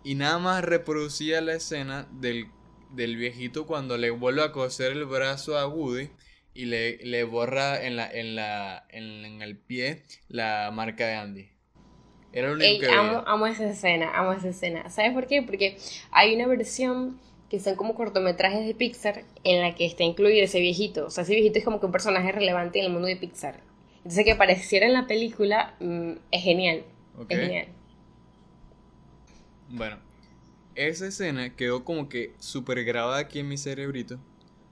y 0.04 0.14
nada 0.14 0.38
más 0.38 0.64
reproducía 0.64 1.40
la 1.40 1.54
escena 1.54 2.08
del, 2.12 2.46
del 2.90 3.16
viejito 3.16 3.66
cuando 3.66 3.98
le 3.98 4.10
vuelve 4.10 4.42
a 4.42 4.52
coser 4.52 4.92
el 4.92 5.04
brazo 5.04 5.58
a 5.58 5.66
Woody 5.66 6.10
y 6.54 6.66
le, 6.66 6.98
le 6.98 7.24
borra 7.24 7.84
en, 7.84 7.96
la, 7.96 8.10
en, 8.10 8.36
la, 8.36 8.86
en, 8.90 9.42
el 9.42 9.58
pie 9.58 10.02
la 10.28 10.70
marca 10.72 11.06
de 11.06 11.14
Andy. 11.14 11.48
Era 12.32 12.48
lo 12.48 12.54
único 12.54 12.80
que 12.80 12.92
amo, 12.92 13.24
amo 13.26 13.46
esa 13.48 13.68
escena, 13.68 14.10
amo 14.14 14.32
esa 14.32 14.48
escena. 14.48 14.88
¿Sabes 14.88 15.12
por 15.12 15.26
qué? 15.26 15.42
Porque 15.42 15.76
hay 16.12 16.34
una 16.36 16.46
versión 16.46 17.18
que 17.50 17.58
son 17.58 17.74
como 17.74 17.96
cortometrajes 17.96 18.64
de 18.64 18.74
Pixar 18.74 19.24
en 19.42 19.60
la 19.60 19.74
que 19.74 19.84
está 19.84 20.04
incluido 20.04 20.44
ese 20.44 20.60
viejito. 20.60 21.06
O 21.06 21.10
sea, 21.10 21.24
ese 21.24 21.34
viejito 21.34 21.58
es 21.58 21.64
como 21.64 21.80
que 21.80 21.86
un 21.86 21.92
personaje 21.92 22.30
relevante 22.30 22.78
en 22.78 22.86
el 22.86 22.92
mundo 22.92 23.08
de 23.08 23.16
Pixar. 23.16 23.60
Entonces 23.98 24.24
que 24.24 24.32
apareciera 24.32 24.86
en 24.86 24.92
la 24.92 25.08
película 25.08 25.74
mm, 25.80 26.12
es 26.30 26.42
genial. 26.42 26.84
Es 27.28 27.38
genial. 27.38 27.66
Bueno, 29.68 29.98
esa 30.76 31.08
escena 31.08 31.54
quedó 31.56 31.84
como 31.84 32.08
que 32.08 32.34
súper 32.38 32.84
grabada 32.84 33.18
aquí 33.18 33.40
en 33.40 33.48
mi 33.48 33.58
cerebrito. 33.58 34.20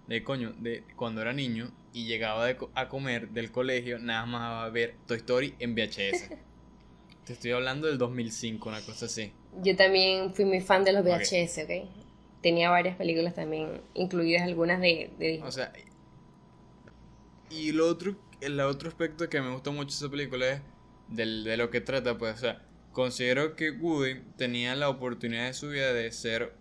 De 0.07 0.23
coño, 0.23 0.55
de 0.59 0.85
cuando 0.97 1.21
era 1.21 1.33
niño 1.33 1.71
y 1.93 2.07
llegaba 2.07 2.49
a 2.75 2.89
comer 2.89 3.31
del 3.31 3.51
colegio, 3.51 3.99
nada 3.99 4.25
más 4.25 4.67
a 4.67 4.71
ver 4.71 4.95
Toy 5.07 5.19
Story 5.19 5.55
en 5.59 5.75
VHS. 5.75 6.31
Te 7.27 7.33
estoy 7.35 7.51
hablando 7.51 7.89
del 7.89 7.99
2005, 7.99 8.69
una 8.69 8.81
cosa 8.81 9.07
así. 9.07 9.33
Yo 9.63 9.77
también 9.77 10.33
fui 10.33 10.45
muy 10.45 10.61
fan 10.61 10.85
de 10.85 10.93
los 10.93 11.05
VHS, 11.05 11.59
¿ok? 11.65 12.08
Tenía 12.43 12.71
varias 12.71 12.97
películas 12.97 13.35
también, 13.35 13.81
incluidas 13.95 14.43
algunas 14.43 14.81
de, 14.81 15.11
de 15.19 15.41
O 15.43 15.51
sea, 15.51 15.73
y 17.51 17.73
lo 17.73 17.89
otro, 17.89 18.17
el 18.41 18.61
otro 18.61 18.89
aspecto 18.89 19.29
que 19.29 19.41
me 19.41 19.51
gustó 19.53 19.73
mucho 19.73 19.91
de 19.91 19.95
esa 19.95 20.11
película 20.11 20.49
es 20.49 20.63
del, 21.09 21.45
de 21.45 21.57
lo 21.57 21.71
que 21.71 21.81
trata, 21.81 22.19
pues, 22.19 22.35
o 22.35 22.39
sea, 22.39 22.63
considero 22.93 23.57
que 23.57 23.71
Woody 23.71 24.21
tenía 24.37 24.75
la 24.77 24.89
oportunidad 24.89 25.47
de 25.47 25.55
su 25.55 25.69
vida 25.69 25.93
de 25.93 26.11
ser 26.13 26.53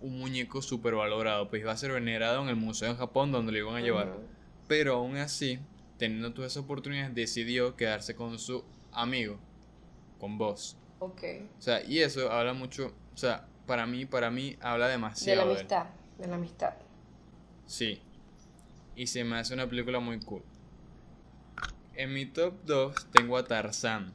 un 0.00 0.18
muñeco 0.18 0.62
súper 0.62 0.94
valorado, 0.94 1.48
pues 1.48 1.62
iba 1.62 1.72
a 1.72 1.76
ser 1.76 1.92
venerado 1.92 2.42
en 2.42 2.48
el 2.48 2.56
museo 2.56 2.90
en 2.90 2.96
Japón 2.96 3.30
donde 3.30 3.52
lo 3.52 3.58
iban 3.58 3.76
a 3.76 3.80
llevar. 3.80 4.16
Pero 4.66 4.94
aún 4.94 5.16
así, 5.16 5.58
teniendo 5.98 6.32
todas 6.32 6.52
esas 6.52 6.64
oportunidades, 6.64 7.14
decidió 7.14 7.76
quedarse 7.76 8.16
con 8.16 8.38
su 8.38 8.64
amigo 8.90 9.38
con 10.18 10.38
vos. 10.38 10.76
Ok. 10.98 11.22
O 11.58 11.62
sea, 11.62 11.84
y 11.84 11.98
eso 11.98 12.30
habla 12.30 12.52
mucho, 12.52 12.94
o 13.12 13.16
sea, 13.16 13.48
para 13.66 13.86
mí, 13.86 14.06
para 14.06 14.30
mí 14.30 14.56
habla 14.60 14.88
demasiado. 14.88 15.40
De 15.40 15.46
la 15.46 15.52
amistad, 15.52 15.86
de, 16.18 16.26
la 16.26 16.34
amistad. 16.36 16.74
Sí. 17.66 18.02
Y 18.96 19.06
se 19.06 19.24
me 19.24 19.38
hace 19.38 19.54
una 19.54 19.68
película 19.68 20.00
muy 20.00 20.20
cool. 20.20 20.42
En 21.94 22.12
mi 22.12 22.26
top 22.26 22.54
2 22.64 23.10
tengo 23.10 23.36
a 23.36 23.44
Tarzán. 23.44 24.12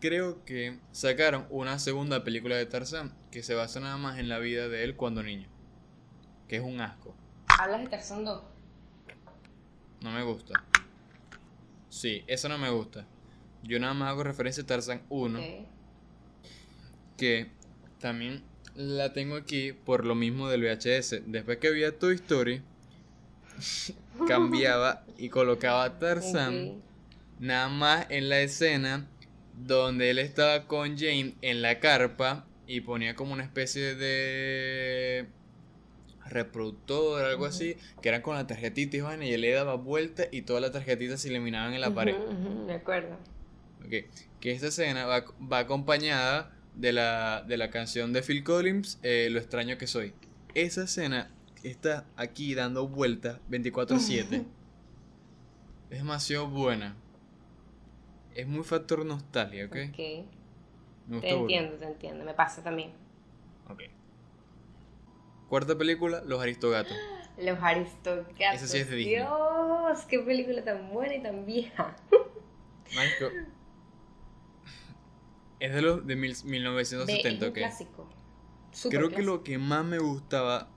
Creo 0.00 0.44
que 0.44 0.78
sacaron 0.90 1.46
una 1.50 1.78
segunda 1.78 2.24
película 2.24 2.56
de 2.56 2.66
Tarzán 2.66 3.14
que 3.30 3.42
se 3.42 3.54
basa 3.54 3.78
nada 3.80 3.96
más 3.96 4.18
en 4.18 4.28
la 4.28 4.38
vida 4.38 4.68
de 4.68 4.84
él 4.84 4.96
cuando 4.96 5.22
niño. 5.22 5.48
Que 6.48 6.56
es 6.56 6.62
un 6.62 6.80
asco. 6.80 7.14
¿Hablas 7.58 7.82
de 7.82 7.88
Tarzán 7.88 8.24
2? 8.24 8.42
No 10.02 10.10
me 10.10 10.22
gusta. 10.24 10.64
Sí, 11.88 12.24
eso 12.26 12.48
no 12.48 12.58
me 12.58 12.70
gusta. 12.70 13.06
Yo 13.62 13.78
nada 13.78 13.94
más 13.94 14.08
hago 14.08 14.24
referencia 14.24 14.64
a 14.64 14.66
Tarzan 14.66 15.02
1. 15.08 15.40
Que 17.16 17.52
también 18.02 18.42
la 18.74 19.14
tengo 19.14 19.36
aquí 19.36 19.72
por 19.72 20.04
lo 20.04 20.14
mismo 20.14 20.48
del 20.48 20.62
VHS. 20.62 21.22
Después 21.26 21.56
que 21.58 21.70
vi 21.70 21.84
a 21.84 21.98
Toy 21.98 22.16
Story, 22.16 22.60
cambiaba 24.28 25.04
y 25.16 25.30
colocaba 25.30 25.84
a 25.84 25.98
Tarzan 25.98 26.82
nada 27.38 27.68
más 27.68 28.06
en 28.10 28.28
la 28.28 28.40
escena 28.40 29.08
donde 29.54 30.10
él 30.10 30.18
estaba 30.18 30.66
con 30.66 30.98
Jane 30.98 31.34
en 31.42 31.62
la 31.62 31.78
carpa 31.80 32.46
y 32.66 32.80
ponía 32.80 33.14
como 33.14 33.32
una 33.32 33.44
especie 33.44 33.94
de 33.94 35.26
reproductor, 36.26 37.24
algo 37.24 37.44
así, 37.44 37.76
que 38.00 38.08
eran 38.08 38.22
con 38.22 38.36
la 38.36 38.46
tarjetita 38.46 38.96
y, 38.96 39.28
y 39.28 39.32
él 39.32 39.40
le 39.42 39.52
daba 39.52 39.74
vuelta 39.74 40.24
y 40.30 40.42
todas 40.42 40.62
las 40.62 40.72
tarjetitas 40.72 41.20
se 41.20 41.28
eliminaban 41.28 41.74
en 41.74 41.80
la 41.80 41.92
pared. 41.92 42.16
de 42.66 42.74
acuerdo. 42.74 43.18
Que 43.88 44.52
esta 44.52 44.68
escena 44.68 45.04
va, 45.06 45.58
acompañada 45.58 46.52
de 46.74 46.92
la, 46.92 47.42
de 47.46 47.56
la, 47.56 47.70
canción 47.70 48.12
de 48.12 48.22
Phil 48.22 48.44
Collins, 48.44 48.98
eh, 49.02 49.28
Lo 49.30 49.38
extraño 49.38 49.78
que 49.78 49.86
soy. 49.86 50.14
Esa 50.54 50.84
escena 50.84 51.30
está 51.62 52.06
aquí 52.16 52.54
dando 52.54 52.88
vueltas 52.88 53.40
24/7. 53.50 54.44
es 55.90 55.98
demasiado 55.98 56.48
buena. 56.48 56.96
Es 58.34 58.46
muy 58.46 58.64
factor 58.64 59.04
nostalgia, 59.04 59.66
¿ok? 59.66 59.76
Ok. 59.90 61.20
te 61.20 61.30
entiendo, 61.30 61.76
te 61.76 61.84
entiendo. 61.86 62.24
Me 62.24 62.34
pasa 62.34 62.62
también. 62.62 62.92
Ok. 63.68 63.82
Cuarta 65.48 65.76
película, 65.76 66.22
Los 66.24 66.40
Aristogatos. 66.40 66.96
Los 67.36 67.58
Aristogatos. 67.62 68.34
Esa 68.38 68.66
sí 68.66 68.78
es 68.78 68.88
de 68.88 68.96
Disney. 68.96 69.16
Dios, 69.16 70.04
qué 70.08 70.18
película 70.20 70.64
tan 70.64 70.90
buena 70.90 71.14
y 71.14 71.22
tan 71.22 71.44
vieja. 71.44 71.94
Es 75.62 75.72
de 75.72 75.80
los 75.80 76.04
de 76.04 76.16
1970, 76.16 77.46
ok. 77.46 77.54
clásico. 77.54 78.08
Creo 78.90 79.10
que 79.10 79.22
lo 79.22 79.44
que 79.44 79.58
más 79.58 79.84
me 79.84 80.00
gustaba 80.00 80.68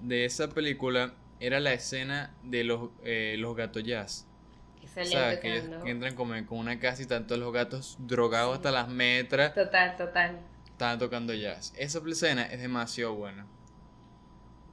de 0.00 0.24
esa 0.24 0.48
película 0.48 1.14
era 1.38 1.60
la 1.60 1.72
escena 1.74 2.34
de 2.42 2.64
los, 2.64 2.90
eh, 3.04 3.36
los 3.38 3.54
gatos 3.54 3.84
jazz. 3.84 4.26
Que 4.80 5.00
o 5.00 5.40
que, 5.40 5.90
entran 5.90 6.16
como 6.16 6.34
con 6.44 6.58
una 6.58 6.80
casa 6.80 7.02
y 7.02 7.06
tanto 7.06 7.36
los 7.36 7.52
gatos 7.52 7.96
drogados 8.00 8.56
hasta 8.56 8.72
las 8.72 8.88
metras. 8.88 9.54
Total, 9.54 9.96
total. 9.96 10.40
Estaban 10.66 10.98
tocando 10.98 11.32
jazz. 11.32 11.72
Esa 11.76 12.00
escena 12.04 12.46
es 12.46 12.60
demasiado 12.60 13.14
buena. 13.14 13.46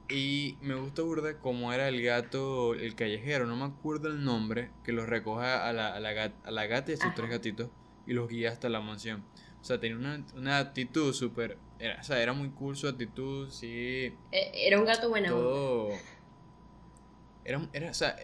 Y 0.08 0.58
me 0.62 0.74
gusta 0.74 1.02
burda 1.02 1.38
cómo 1.38 1.72
era 1.72 1.86
el 1.86 2.02
gato, 2.02 2.74
el 2.74 2.96
callejero, 2.96 3.46
no 3.46 3.54
me 3.54 3.66
acuerdo 3.66 4.08
el 4.08 4.24
nombre, 4.24 4.72
que 4.82 4.90
los 4.90 5.08
recoge 5.08 5.46
a 5.46 5.72
la, 5.72 5.94
a 5.94 6.00
la, 6.00 6.32
a 6.42 6.50
la 6.50 6.66
gata 6.66 6.90
y 6.90 6.94
a 6.94 6.96
sus 6.96 7.14
tres 7.14 7.30
gatitos 7.30 7.70
y 8.06 8.12
los 8.12 8.28
guía 8.28 8.50
hasta 8.50 8.68
la 8.68 8.80
mansión. 8.80 9.24
O 9.60 9.64
sea, 9.64 9.78
tenía 9.78 9.96
una, 9.96 10.24
una 10.34 10.58
actitud 10.58 11.12
súper... 11.12 11.56
o 12.00 12.02
sea, 12.02 12.20
era 12.20 12.32
muy 12.32 12.50
cool 12.50 12.76
su 12.76 12.88
actitud, 12.88 13.48
sí. 13.50 14.12
E, 14.32 14.66
era 14.66 14.78
un 14.78 14.84
gato 14.84 15.08
buena 15.08 15.28
todo... 15.28 15.90
Era, 17.44 17.68
era, 17.72 17.90
o 17.90 17.94
sea, 17.94 18.16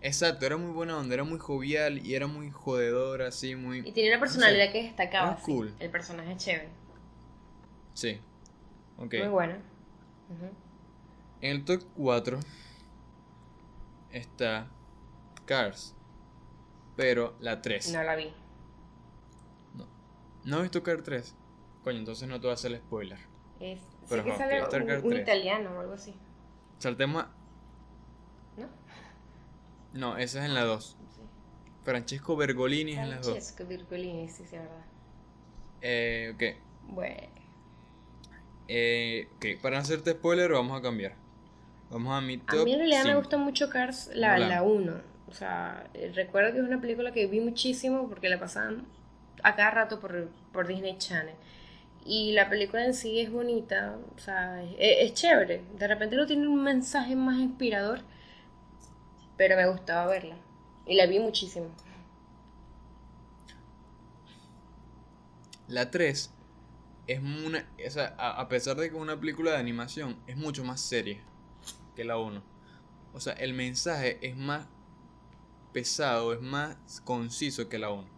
exacto, 0.00 0.46
era 0.46 0.56
muy 0.56 0.72
buena 0.72 0.98
onda, 0.98 1.14
era 1.14 1.24
muy 1.24 1.38
jovial 1.38 2.04
y 2.04 2.14
era 2.14 2.26
muy 2.26 2.50
jodedor, 2.50 3.22
así, 3.22 3.54
muy... 3.54 3.80
Y 3.80 3.92
tenía 3.92 4.10
una 4.10 4.20
personalidad 4.20 4.72
que 4.72 4.82
destacaba, 4.82 5.36
cool. 5.44 5.72
el 5.78 5.90
personaje 5.90 6.36
chévere. 6.36 6.68
Sí, 7.92 8.20
ok. 8.98 9.14
Muy 9.14 9.28
bueno. 9.28 9.54
En 11.40 11.50
el 11.50 11.64
top 11.64 11.84
4 11.96 12.40
está 14.10 14.68
Cars, 15.44 15.94
pero 16.96 17.36
la 17.40 17.62
3. 17.62 17.92
No 17.92 18.02
la 18.02 18.16
vi. 18.16 18.32
¿No 20.44 20.56
has 20.56 20.62
visto 20.62 20.82
Car 20.82 21.02
3? 21.02 21.34
Coño, 21.82 21.98
entonces 21.98 22.28
no 22.28 22.36
te 22.36 22.46
voy 22.46 22.50
a 22.50 22.54
hacer 22.54 22.72
el 22.72 22.78
spoiler. 22.78 23.18
Es, 23.60 23.80
Pero 24.08 24.24
que 24.24 24.36
sale 24.36 24.62
un, 24.62 25.06
un 25.06 25.16
italiano 25.16 25.76
o 25.76 25.80
algo 25.80 25.94
así. 25.94 26.14
Saltemos 26.78 27.24
a... 27.24 27.30
¿No? 28.56 28.68
No, 29.92 30.16
esa 30.18 30.40
es 30.40 30.44
en 30.46 30.54
la 30.54 30.64
2. 30.64 30.96
Francesco 31.84 32.36
Bergolini 32.36 32.92
es 32.92 32.98
en 32.98 33.10
la 33.10 33.16
2. 33.16 33.26
Francesco 33.26 33.66
Bergolini, 33.66 34.28
sí, 34.28 34.44
sí, 34.48 34.56
verdad. 34.56 34.84
Eh, 35.82 36.32
ok. 36.34 36.92
Bueno. 36.92 37.28
Eh, 38.68 39.28
ok, 39.36 39.60
para 39.60 39.76
no 39.76 39.82
hacerte 39.82 40.12
spoiler 40.12 40.50
vamos 40.52 40.78
a 40.78 40.82
cambiar. 40.82 41.14
Vamos 41.90 42.12
a 42.14 42.20
mi 42.20 42.38
top 42.38 42.62
A 42.62 42.64
mí 42.64 42.72
en 42.72 42.78
realidad 42.78 43.04
me 43.04 43.16
gusta 43.16 43.36
mucho 43.36 43.68
Cars 43.68 44.10
la, 44.14 44.38
la 44.38 44.62
1. 44.62 44.94
O 45.28 45.32
sea, 45.32 45.90
recuerdo 46.14 46.52
que 46.52 46.58
es 46.58 46.64
una 46.64 46.80
película 46.80 47.12
que 47.12 47.26
vi 47.26 47.40
muchísimo 47.40 48.08
porque 48.08 48.28
la 48.28 48.38
pasaban 48.38 48.86
a 49.42 49.54
cada 49.56 49.70
rato 49.70 50.00
por, 50.00 50.28
por 50.52 50.66
Disney 50.66 50.96
Channel. 50.98 51.34
Y 52.06 52.32
la 52.32 52.50
película 52.50 52.84
en 52.84 52.92
sí 52.92 53.18
es 53.20 53.32
bonita, 53.32 53.96
o 54.14 54.18
sea, 54.18 54.62
es, 54.78 55.14
chévere. 55.14 55.64
De 55.78 55.88
repente 55.88 56.16
no 56.16 56.26
tiene 56.26 56.46
un 56.46 56.62
mensaje 56.62 57.16
más 57.16 57.38
inspirador, 57.38 58.00
pero 59.38 59.56
me 59.56 59.66
gustaba 59.68 60.06
verla. 60.06 60.36
Y 60.86 60.96
la 60.96 61.06
vi 61.06 61.18
muchísimo. 61.18 61.68
La 65.66 65.90
3 65.90 66.30
es 67.06 67.20
una. 67.20 67.66
O 67.78 68.00
a, 68.18 68.48
pesar 68.48 68.76
de 68.76 68.90
que 68.90 68.96
es 68.96 69.00
una 69.00 69.18
película 69.18 69.52
de 69.52 69.56
animación, 69.56 70.18
es 70.26 70.36
mucho 70.36 70.62
más 70.62 70.82
seria 70.82 71.22
que 71.96 72.04
la 72.04 72.18
1. 72.18 72.42
O 73.14 73.20
sea, 73.20 73.32
el 73.34 73.54
mensaje 73.54 74.18
es 74.20 74.36
más 74.36 74.66
pesado, 75.72 76.34
es 76.34 76.42
más 76.42 76.76
conciso 77.04 77.70
que 77.70 77.78
la 77.78 77.90
1. 77.90 78.13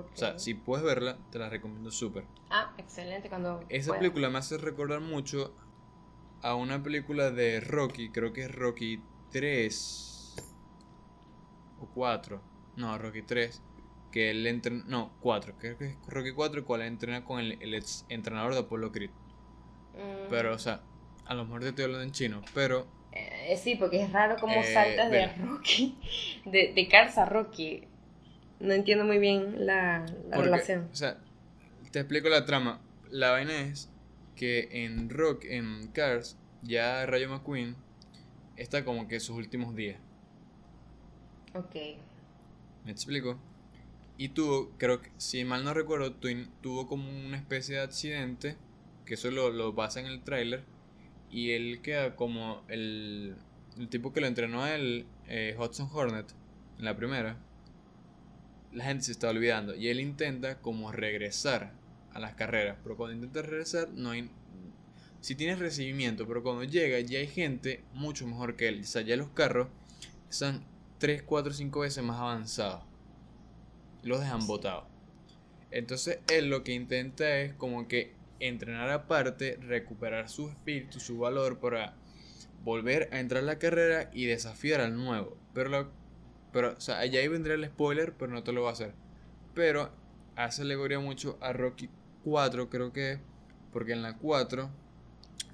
O 0.00 0.16
sea, 0.16 0.38
si 0.38 0.54
puedes 0.54 0.84
verla, 0.84 1.18
te 1.30 1.38
la 1.38 1.48
recomiendo 1.48 1.90
súper. 1.90 2.24
Ah, 2.50 2.72
excelente. 2.78 3.28
Cuando 3.28 3.60
Esa 3.68 3.88
pueda. 3.88 4.00
película 4.00 4.30
me 4.30 4.38
hace 4.38 4.58
recordar 4.58 5.00
mucho 5.00 5.54
a 6.42 6.54
una 6.54 6.82
película 6.82 7.30
de 7.30 7.60
Rocky, 7.60 8.10
creo 8.10 8.32
que 8.32 8.42
es 8.42 8.54
Rocky 8.54 9.00
3 9.30 10.34
o 11.80 11.86
4. 11.94 12.40
No, 12.76 12.96
Rocky 12.98 13.22
3. 13.22 13.62
Que 14.12 14.30
él 14.30 14.46
entrena. 14.46 14.84
No, 14.86 15.12
4. 15.20 15.54
Creo 15.58 15.76
que 15.78 15.86
es 15.90 15.96
Rocky 16.06 16.32
4, 16.32 16.64
cual 16.64 16.82
entrena 16.82 17.24
con 17.24 17.40
el, 17.40 17.60
el 17.60 17.74
ex 17.74 18.04
entrenador 18.08 18.54
de 18.54 18.60
Apollo 18.60 18.92
Creed. 18.92 19.10
Mm, 19.94 20.28
Pero, 20.30 20.54
o 20.54 20.58
sea, 20.58 20.82
a 21.26 21.34
lo 21.34 21.44
mejor 21.44 21.62
te 21.62 21.68
estoy 21.68 21.84
hablando 21.84 22.04
en 22.04 22.12
chino, 22.12 22.42
pero 22.54 22.86
eh, 23.12 23.58
sí, 23.62 23.76
porque 23.76 24.02
es 24.02 24.12
raro 24.12 24.36
cómo 24.38 24.54
Eh, 24.60 24.72
saltas 24.74 25.10
de. 25.10 25.26
Rocky, 25.36 25.98
de, 26.44 26.72
de 26.74 26.88
Cars 26.88 27.16
a 27.18 27.24
Rocky. 27.24 27.86
No 28.60 28.72
entiendo 28.72 29.04
muy 29.04 29.18
bien 29.18 29.66
la, 29.66 30.00
la 30.28 30.36
Porque, 30.36 30.50
relación. 30.50 30.88
O 30.92 30.96
sea, 30.96 31.18
te 31.90 32.00
explico 32.00 32.28
la 32.28 32.44
trama. 32.46 32.80
La 33.10 33.30
vaina 33.30 33.60
es 33.60 33.90
que 34.34 34.68
en 34.84 35.10
Rock, 35.10 35.44
en 35.44 35.88
Cars, 35.88 36.36
ya 36.62 37.04
Rayo 37.06 37.28
McQueen 37.28 37.76
está 38.56 38.84
como 38.84 39.08
que 39.08 39.20
sus 39.20 39.36
últimos 39.36 39.74
días. 39.74 39.98
Ok. 41.54 41.74
¿Me 42.84 42.90
explico? 42.92 43.38
Y 44.18 44.30
tuvo, 44.30 44.70
creo 44.78 45.02
que, 45.02 45.10
si 45.18 45.44
mal 45.44 45.64
no 45.64 45.74
recuerdo, 45.74 46.14
tu- 46.14 46.46
tuvo 46.62 46.86
como 46.86 47.08
una 47.10 47.36
especie 47.36 47.76
de 47.76 47.82
accidente, 47.82 48.56
que 49.04 49.14
eso 49.14 49.30
lo, 49.30 49.50
lo 49.50 49.74
pasa 49.74 50.00
en 50.00 50.06
el 50.06 50.22
tráiler, 50.22 50.64
y 51.30 51.50
él 51.52 51.80
queda 51.82 52.16
como 52.16 52.62
el, 52.68 53.36
el 53.78 53.88
tipo 53.88 54.12
que 54.12 54.20
lo 54.22 54.26
entrenó 54.26 54.62
a 54.62 54.74
él, 54.74 55.06
eh, 55.28 55.54
Hudson 55.58 55.88
Hornet, 55.92 56.26
en 56.78 56.84
la 56.84 56.96
primera. 56.96 57.36
La 58.76 58.84
gente 58.84 59.04
se 59.04 59.12
está 59.12 59.30
olvidando, 59.30 59.74
y 59.74 59.88
él 59.88 60.00
intenta 60.00 60.58
como 60.60 60.92
regresar 60.92 61.72
a 62.12 62.20
las 62.20 62.34
carreras, 62.34 62.76
pero 62.82 62.96
cuando 62.96 63.14
intenta 63.14 63.40
regresar, 63.40 63.88
no 63.94 64.10
hay... 64.10 64.30
Si 65.22 65.34
tienes 65.34 65.58
recibimiento, 65.58 66.28
pero 66.28 66.42
cuando 66.42 66.62
llega 66.62 67.00
ya 67.00 67.18
hay 67.18 67.26
gente 67.26 67.82
mucho 67.94 68.26
mejor 68.26 68.54
que 68.54 68.68
él. 68.68 68.80
O 68.82 68.84
sea, 68.84 69.00
ya 69.00 69.16
los 69.16 69.28
carros 69.30 69.68
son 70.28 70.62
3, 70.98 71.22
4, 71.22 71.54
5 71.54 71.80
veces 71.80 72.04
más 72.04 72.20
avanzados. 72.20 72.84
Los 74.02 74.20
dejan 74.20 74.46
botados. 74.46 74.84
Entonces 75.70 76.20
él 76.30 76.48
lo 76.50 76.62
que 76.62 76.74
intenta 76.74 77.38
es 77.40 77.54
como 77.54 77.88
que 77.88 78.12
entrenar 78.40 78.90
aparte, 78.90 79.56
recuperar 79.62 80.28
su 80.28 80.48
espíritu, 80.50 81.00
su 81.00 81.18
valor 81.18 81.58
para 81.58 81.94
volver 82.62 83.08
a 83.12 83.18
entrar 83.20 83.42
a 83.42 83.46
la 83.46 83.58
carrera 83.58 84.10
y 84.12 84.26
desafiar 84.26 84.80
al 84.82 84.96
nuevo. 84.96 85.36
Pero, 85.54 85.70
lo- 85.70 85.90
pero 86.56 86.72
o 86.72 86.80
sea, 86.80 87.00
allá 87.00 87.20
ahí 87.20 87.28
vendría 87.28 87.54
el 87.54 87.66
spoiler, 87.66 88.14
pero 88.14 88.32
no 88.32 88.42
te 88.42 88.50
lo 88.50 88.62
va 88.62 88.70
a 88.70 88.72
hacer. 88.72 88.94
Pero 89.52 89.90
hace 90.36 90.62
alegoría 90.62 90.98
mucho 90.98 91.36
a 91.42 91.52
Rocky 91.52 91.90
4, 92.24 92.70
creo 92.70 92.94
que 92.94 93.18
porque 93.74 93.92
en 93.92 94.00
la 94.00 94.16
4 94.16 94.70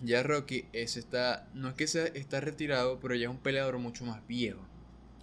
ya 0.00 0.22
Rocky 0.22 0.66
es 0.72 0.96
está, 0.96 1.48
no 1.54 1.70
es 1.70 1.74
que 1.74 1.88
sea, 1.88 2.06
está 2.06 2.40
retirado, 2.40 3.00
pero 3.00 3.16
ya 3.16 3.24
es 3.24 3.30
un 3.32 3.38
peleador 3.40 3.78
mucho 3.78 4.04
más 4.04 4.24
viejo 4.28 4.60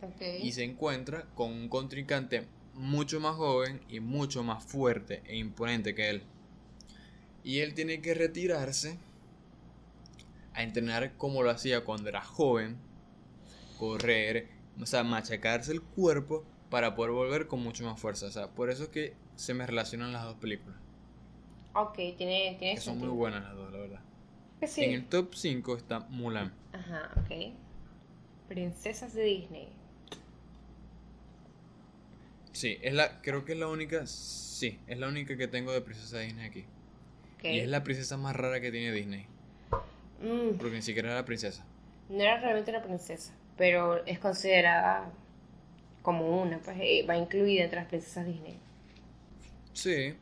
Ok. 0.01 0.21
y 0.41 0.51
se 0.51 0.65
encuentra 0.65 1.27
con 1.33 1.53
un 1.53 1.69
contrincante 1.69 2.45
mucho 2.73 3.21
más 3.21 3.37
joven 3.37 3.79
y 3.87 4.01
mucho 4.01 4.43
más 4.43 4.61
fuerte 4.61 5.21
e 5.27 5.37
imponente 5.37 5.95
que 5.95 6.09
él. 6.09 6.23
Y 7.41 7.59
él 7.59 7.73
tiene 7.73 8.01
que 8.01 8.13
retirarse 8.13 8.97
a 10.53 10.61
entrenar 10.63 11.15
como 11.15 11.41
lo 11.41 11.51
hacía 11.51 11.85
cuando 11.85 12.09
era 12.09 12.21
joven, 12.21 12.77
correr, 13.77 14.58
o 14.81 14.85
sea, 14.85 15.03
machacarse 15.03 15.71
el 15.71 15.81
cuerpo 15.81 16.45
para 16.69 16.95
poder 16.95 17.11
volver 17.11 17.47
con 17.47 17.61
mucho 17.61 17.83
más 17.85 17.99
fuerza. 17.99 18.27
O 18.27 18.31
sea, 18.31 18.49
por 18.51 18.69
eso 18.69 18.83
es 18.83 18.89
que 18.89 19.13
se 19.35 19.53
me 19.53 19.65
relacionan 19.65 20.11
las 20.13 20.23
dos 20.23 20.35
películas, 20.35 20.77
Ok, 21.73 21.95
tiene, 22.17 22.55
tiene 22.59 22.75
que 22.75 22.81
son 22.81 22.97
muy 22.97 23.07
buenas 23.09 23.43
las 23.43 23.55
dos, 23.55 23.71
la 23.71 23.77
verdad. 23.79 24.01
Sí. 24.67 24.83
En 24.83 24.91
el 24.93 25.05
top 25.07 25.33
5 25.35 25.77
está 25.77 25.99
Mulan. 26.09 26.53
Ajá, 26.73 27.11
ok. 27.21 27.53
Princesas 28.49 29.13
de 29.13 29.23
Disney. 29.23 29.69
Sí, 32.51 32.77
es 32.81 32.93
la, 32.93 33.21
creo 33.21 33.45
que 33.45 33.53
es 33.53 33.59
la 33.59 33.67
única, 33.67 34.05
sí, 34.07 34.79
es 34.87 34.97
la 34.99 35.07
única 35.07 35.37
que 35.37 35.47
tengo 35.47 35.71
de 35.71 35.81
princesa 35.81 36.19
Disney 36.19 36.45
aquí. 36.45 36.65
Ok. 37.35 37.45
Y 37.45 37.59
es 37.59 37.69
la 37.69 37.83
princesa 37.83 38.17
más 38.17 38.35
rara 38.35 38.59
que 38.59 38.71
tiene 38.71 38.91
Disney. 38.91 39.27
Mm, 40.21 40.57
Porque 40.57 40.75
ni 40.75 40.81
siquiera 40.81 41.11
era 41.11 41.23
princesa. 41.25 41.65
no 42.09 42.21
era 42.21 42.39
realmente 42.41 42.71
una 42.71 42.81
princesa, 42.83 43.33
pero 43.59 44.03
es 44.07 44.17
considerada 44.19 45.11
como 46.01 46.41
una, 46.41 46.59
pues 46.59 46.77
va 47.09 47.17
incluida 47.17 47.65
entre 47.65 47.79
las 47.81 47.89
princesas 47.89 48.25
Disney. 48.25 48.57
Sí, 49.73 50.15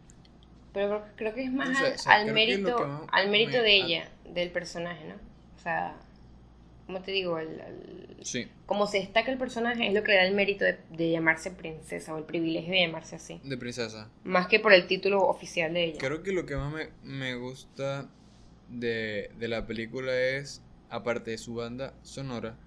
Pero 0.73 1.03
creo, 1.15 1.33
que 1.33 1.43
es 1.43 1.51
más 1.51 1.77
al, 1.81 1.93
o 1.93 1.97
sea, 1.97 2.13
al 2.13 2.23
creo 2.23 2.35
que 2.45 2.53
es 2.53 2.59
lo 2.59 2.65
mérito, 2.65 2.77
que 2.77 2.85
más 2.85 3.01
al 3.11 3.29
mérito 3.29 3.61
de 3.61 3.71
a- 3.81 3.85
ella, 3.85 4.09
del 4.33 4.49
personaje, 4.51 5.05
¿no? 5.05 5.15
O 5.57 5.59
sea, 5.63 5.95
¿cómo 6.85 7.01
te 7.01 7.11
digo? 7.11 7.39
El, 7.39 7.59
el- 7.61 8.17
sí, 8.21 8.47
como 8.65 8.85
se 8.87 8.99
destaca 8.99 9.31
el 9.31 9.37
personaje 9.37 9.87
es 9.87 9.93
lo 9.93 10.03
que 10.03 10.11
le 10.11 10.17
da 10.17 10.23
el 10.25 10.35
mérito 10.35 10.65
de, 10.65 10.77
de 10.89 11.11
llamarse 11.11 11.51
princesa 11.51 12.13
o 12.13 12.17
el 12.17 12.25
privilegio 12.25 12.73
de 12.73 12.81
llamarse 12.81 13.15
así. 13.15 13.39
de 13.43 13.57
princesa. 13.57 14.09
Más 14.23 14.47
que 14.47 14.59
por 14.59 14.73
el 14.73 14.87
título 14.87 15.23
oficial 15.23 15.73
de 15.73 15.85
ella. 15.85 15.99
Creo 15.99 16.21
que 16.21 16.31
lo 16.33 16.45
que 16.45 16.55
más 16.55 16.71
me, 16.71 16.89
me 17.03 17.35
gusta 17.35 18.09
de, 18.69 19.31
de 19.39 19.47
la 19.47 19.65
película 19.65 20.13
es, 20.19 20.61
aparte 20.89 21.31
de 21.31 21.37
su 21.37 21.55
banda 21.55 21.93
sonora, 22.03 22.57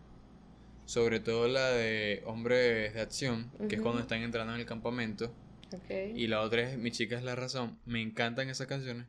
sobre 0.90 1.20
todo 1.20 1.46
la 1.46 1.70
de 1.70 2.20
Hombres 2.26 2.94
de 2.94 3.00
Acción, 3.00 3.48
que 3.68 3.76
es 3.76 3.80
cuando 3.80 4.00
están 4.00 4.22
entrando 4.22 4.54
en 4.54 4.58
el 4.58 4.66
campamento, 4.66 5.32
Ok. 5.72 6.16
y 6.16 6.26
la 6.26 6.40
otra 6.40 6.62
es 6.68 6.78
Mi 6.78 6.90
chica 6.90 7.16
es 7.16 7.22
la 7.22 7.36
razón. 7.36 7.78
Me 7.86 8.02
encantan 8.02 8.48
esas 8.48 8.66
canciones. 8.66 9.06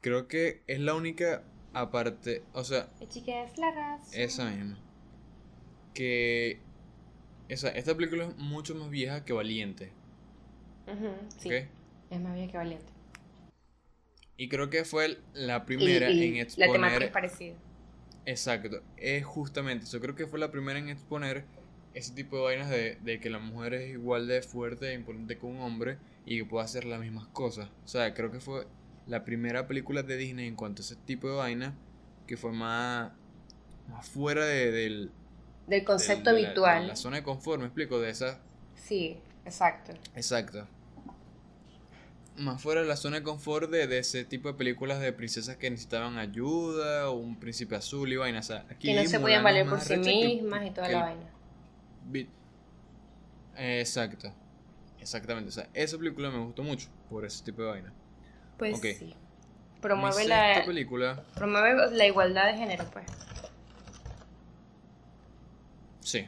Creo 0.00 0.26
que 0.26 0.62
es 0.66 0.80
la 0.80 0.94
única, 0.94 1.44
aparte, 1.74 2.44
o 2.54 2.64
sea, 2.64 2.88
La 2.98 3.08
chica 3.08 3.44
es 3.44 3.58
la 3.58 3.70
raza. 3.72 4.18
Esa 4.18 4.48
misma. 4.48 4.78
Que. 5.92 6.60
Esa, 7.50 7.68
esta 7.72 7.94
película 7.94 8.24
es 8.24 8.36
mucho 8.38 8.74
más 8.74 8.88
vieja 8.88 9.26
que 9.26 9.34
Valiente. 9.34 9.92
Sí, 11.36 11.50
es 11.50 12.20
más 12.22 12.34
bien 12.36 12.50
que 12.50 12.56
valiente. 12.56 12.90
Y 14.38 14.48
creo 14.48 14.70
que 14.70 14.86
fue 14.86 15.18
la 15.34 15.66
primera 15.66 16.10
y 16.10 16.38
en 16.38 16.48
la 16.56 16.72
temática 16.72 17.04
es 17.04 17.10
parecida. 17.10 17.54
Exacto. 18.28 18.82
Es 18.98 19.24
justamente 19.24 19.84
eso. 19.84 20.00
Creo 20.00 20.14
que 20.14 20.26
fue 20.26 20.38
la 20.38 20.50
primera 20.50 20.78
en 20.78 20.88
exponer 20.90 21.44
ese 21.94 22.12
tipo 22.12 22.36
de 22.36 22.42
vainas 22.42 22.68
de, 22.68 22.96
de 23.02 23.20
que 23.20 23.30
la 23.30 23.38
mujer 23.38 23.72
es 23.74 23.90
igual 23.90 24.28
de 24.28 24.42
fuerte 24.42 24.90
e 24.90 24.94
imponente 24.94 25.38
que 25.38 25.46
un 25.46 25.60
hombre 25.60 25.98
y 26.26 26.38
que 26.38 26.44
puede 26.44 26.64
hacer 26.64 26.84
las 26.84 27.00
mismas 27.00 27.26
cosas. 27.28 27.70
O 27.84 27.88
sea, 27.88 28.12
creo 28.12 28.30
que 28.30 28.40
fue 28.40 28.66
la 29.06 29.24
primera 29.24 29.66
película 29.66 30.02
de 30.02 30.16
Disney 30.18 30.46
en 30.46 30.56
cuanto 30.56 30.82
a 30.82 30.84
ese 30.84 30.96
tipo 30.96 31.28
de 31.28 31.36
vaina 31.36 31.74
que 32.26 32.36
fue 32.36 32.52
más, 32.52 33.12
más 33.88 34.06
fuera 34.06 34.44
de, 34.44 34.70
del, 34.70 35.10
Del 35.66 35.84
concepto 35.84 36.30
del- 36.30 36.36
de 36.36 36.42
la- 36.42 36.48
habitual. 36.48 36.82
de 36.82 36.88
la 36.88 36.96
zona 36.96 37.16
de 37.16 37.22
confort, 37.22 37.60
me 37.60 37.66
explico, 37.66 37.98
de 37.98 38.10
esa 38.10 38.40
Sí, 38.74 39.18
exacto. 39.46 39.92
Exacto. 40.14 40.68
Más 42.38 42.62
fuera 42.62 42.82
de 42.82 42.86
la 42.86 42.96
zona 42.96 43.16
de 43.16 43.22
confort 43.22 43.70
de, 43.70 43.86
de 43.86 43.98
ese 43.98 44.24
tipo 44.24 44.48
de 44.48 44.54
películas 44.54 45.00
de 45.00 45.12
princesas 45.12 45.56
que 45.56 45.70
necesitaban 45.70 46.18
ayuda 46.18 47.10
o 47.10 47.14
un 47.14 47.38
príncipe 47.38 47.74
azul 47.74 48.12
y 48.12 48.16
vaina. 48.16 48.38
O 48.38 48.42
sea, 48.42 48.64
aquí 48.70 48.88
Que 48.88 48.94
no 48.94 49.08
se 49.08 49.18
podían 49.18 49.42
valer 49.42 49.68
por 49.68 49.80
sí 49.80 49.96
mismas 49.96 50.66
y 50.66 50.70
toda 50.70 50.88
la 50.88 51.00
vaina. 51.00 52.28
Exacto. 53.56 54.32
Exactamente. 55.00 55.48
O 55.48 55.52
sea, 55.52 55.68
esa 55.74 55.98
película 55.98 56.30
me 56.30 56.38
gustó 56.38 56.62
mucho 56.62 56.88
por 57.10 57.24
ese 57.24 57.44
tipo 57.44 57.62
de 57.62 57.68
vaina. 57.68 57.92
Pues 58.56 58.78
sí. 58.80 59.14
Promueve 59.80 60.26
la, 60.26 60.64
película, 60.66 61.24
promueve 61.36 61.92
la 61.92 62.06
igualdad 62.06 62.46
de 62.46 62.58
género, 62.58 62.84
pues. 62.92 63.06
sí. 66.00 66.26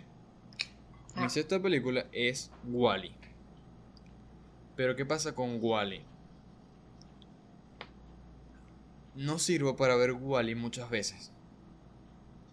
Ah. 1.16 1.22
Mi 1.22 1.30
sexta 1.30 1.60
película 1.60 2.06
es 2.12 2.52
Wally. 2.64 3.12
Pero 4.80 4.96
¿qué 4.96 5.04
pasa 5.04 5.34
con 5.34 5.58
Wally? 5.60 6.00
No 9.14 9.38
sirvo 9.38 9.76
para 9.76 9.94
ver 9.94 10.12
Wally 10.12 10.54
muchas 10.54 10.88
veces. 10.88 11.34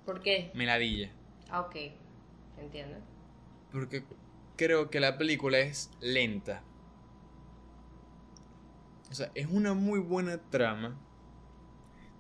¿Por 0.06 0.20
qué? 0.20 0.52
Me 0.54 0.66
ladilla. 0.66 1.10
Ah, 1.50 1.62
ok. 1.62 1.76
Entiendo. 2.60 2.98
Porque 3.72 4.04
creo 4.58 4.90
que 4.90 5.00
la 5.00 5.18
película 5.18 5.60
es 5.60 5.90
lenta. 6.02 6.64
O 9.10 9.14
sea, 9.14 9.32
es 9.34 9.48
una 9.48 9.74
muy 9.74 10.00
buena 10.00 10.38
trama. 10.50 11.00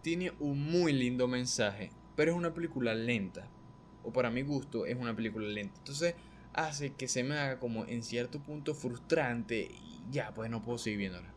Tiene 0.03 0.31
un 0.39 0.71
muy 0.71 0.93
lindo 0.93 1.27
mensaje. 1.27 1.91
Pero 2.15 2.31
es 2.31 2.37
una 2.37 2.53
película 2.53 2.95
lenta. 2.95 3.45
O 4.03 4.13
para 4.13 4.31
mi 4.31 4.43
gusto 4.43 4.85
es 4.85 4.95
una 4.95 5.13
película 5.13 5.49
lenta. 5.49 5.77
Entonces 5.79 6.15
hace 6.57 6.93
que 6.93 7.07
se 7.07 7.23
me 7.23 7.37
haga 7.37 7.59
como 7.59 7.85
en 7.85 8.03
cierto 8.03 8.39
punto 8.39 8.75
frustrante. 8.75 9.71
Y 9.71 10.01
ya, 10.11 10.33
pues 10.33 10.49
no 10.49 10.61
puedo 10.61 10.77
seguir 10.77 10.99
viéndola. 10.99 11.31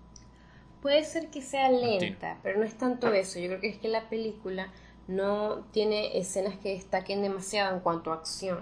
Puede 0.83 1.05
ser 1.05 1.31
que 1.31 1.43
sea 1.43 1.71
lenta, 1.71 2.39
pero 2.43 2.59
no 2.59 2.65
es 2.65 2.77
tanto 2.77 3.13
eso. 3.13 3.39
Yo 3.39 3.49
creo 3.49 3.61
que 3.61 3.69
es 3.69 3.79
que 3.79 3.89
la 3.89 4.09
película 4.09 4.73
no 5.07 5.67
tiene 5.73 6.19
escenas 6.19 6.57
que 6.59 6.71
destaquen 6.71 7.23
demasiado 7.23 7.77
en 7.77 7.83
cuanto 7.83 8.13
a 8.13 8.17
acción. 8.17 8.61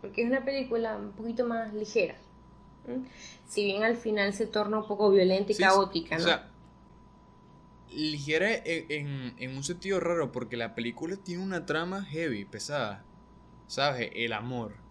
Porque 0.00 0.22
es 0.22 0.28
una 0.28 0.44
película 0.44 0.96
un 0.96 1.12
poquito 1.12 1.46
más 1.46 1.72
ligera. 1.72 2.16
Si 3.46 3.64
bien 3.64 3.84
al 3.84 3.96
final 3.96 4.32
se 4.32 4.46
torna 4.46 4.78
un 4.78 4.86
poco 4.86 5.10
violenta 5.10 5.52
y 5.52 5.56
caótica, 5.56 6.16
¿no? 6.18 6.24
O 6.24 6.26
sea, 6.26 6.50
ligera 7.90 8.48
en, 8.52 9.34
en, 9.38 9.56
un 9.56 9.64
sentido 9.64 10.00
raro, 10.00 10.30
porque 10.32 10.56
la 10.56 10.74
película 10.74 11.16
tiene 11.16 11.42
una 11.42 11.66
trama 11.66 12.04
heavy, 12.04 12.44
pesada. 12.44 13.04
¿Sabes? 13.66 14.10
El 14.14 14.32
amor. 14.32 14.85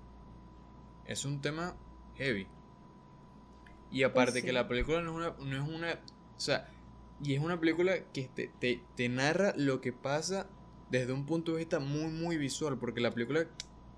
Es 1.07 1.25
un 1.25 1.41
tema 1.41 1.75
heavy. 2.17 2.47
Y 3.91 4.03
aparte 4.03 4.43
que 4.43 4.51
la 4.51 4.67
película 4.67 5.01
no 5.01 5.11
es 5.11 5.15
una, 5.15 5.45
no 5.45 5.63
es 5.63 5.69
una... 5.69 5.93
O 6.35 6.39
sea, 6.39 6.67
y 7.23 7.33
es 7.33 7.39
una 7.39 7.59
película 7.59 7.97
que 8.11 8.29
te, 8.33 8.51
te, 8.59 8.81
te 8.95 9.09
narra 9.09 9.53
lo 9.55 9.79
que 9.79 9.93
pasa 9.93 10.49
desde 10.89 11.13
un 11.13 11.25
punto 11.25 11.53
de 11.53 11.59
vista 11.59 11.79
muy, 11.79 12.11
muy 12.11 12.37
visual, 12.37 12.77
porque 12.77 13.01
la 13.01 13.11
película, 13.11 13.45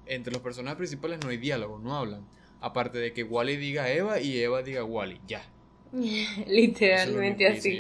entre 0.06 0.34
los 0.34 0.42
personajes 0.42 0.78
principales 0.78 1.20
no 1.24 1.30
hay 1.30 1.38
diálogo, 1.38 1.80
no 1.80 1.96
hablan. 1.96 2.26
Aparte 2.62 2.98
de 2.98 3.14
que 3.14 3.24
Wally 3.24 3.58
diga 3.58 3.92
Eva 3.92 4.20
y 4.20 4.40
Eva 4.40 4.62
diga 4.62 4.84
Wally, 4.84 5.22
ya. 5.28 5.44
Literalmente 6.48 7.48
así. 7.48 7.80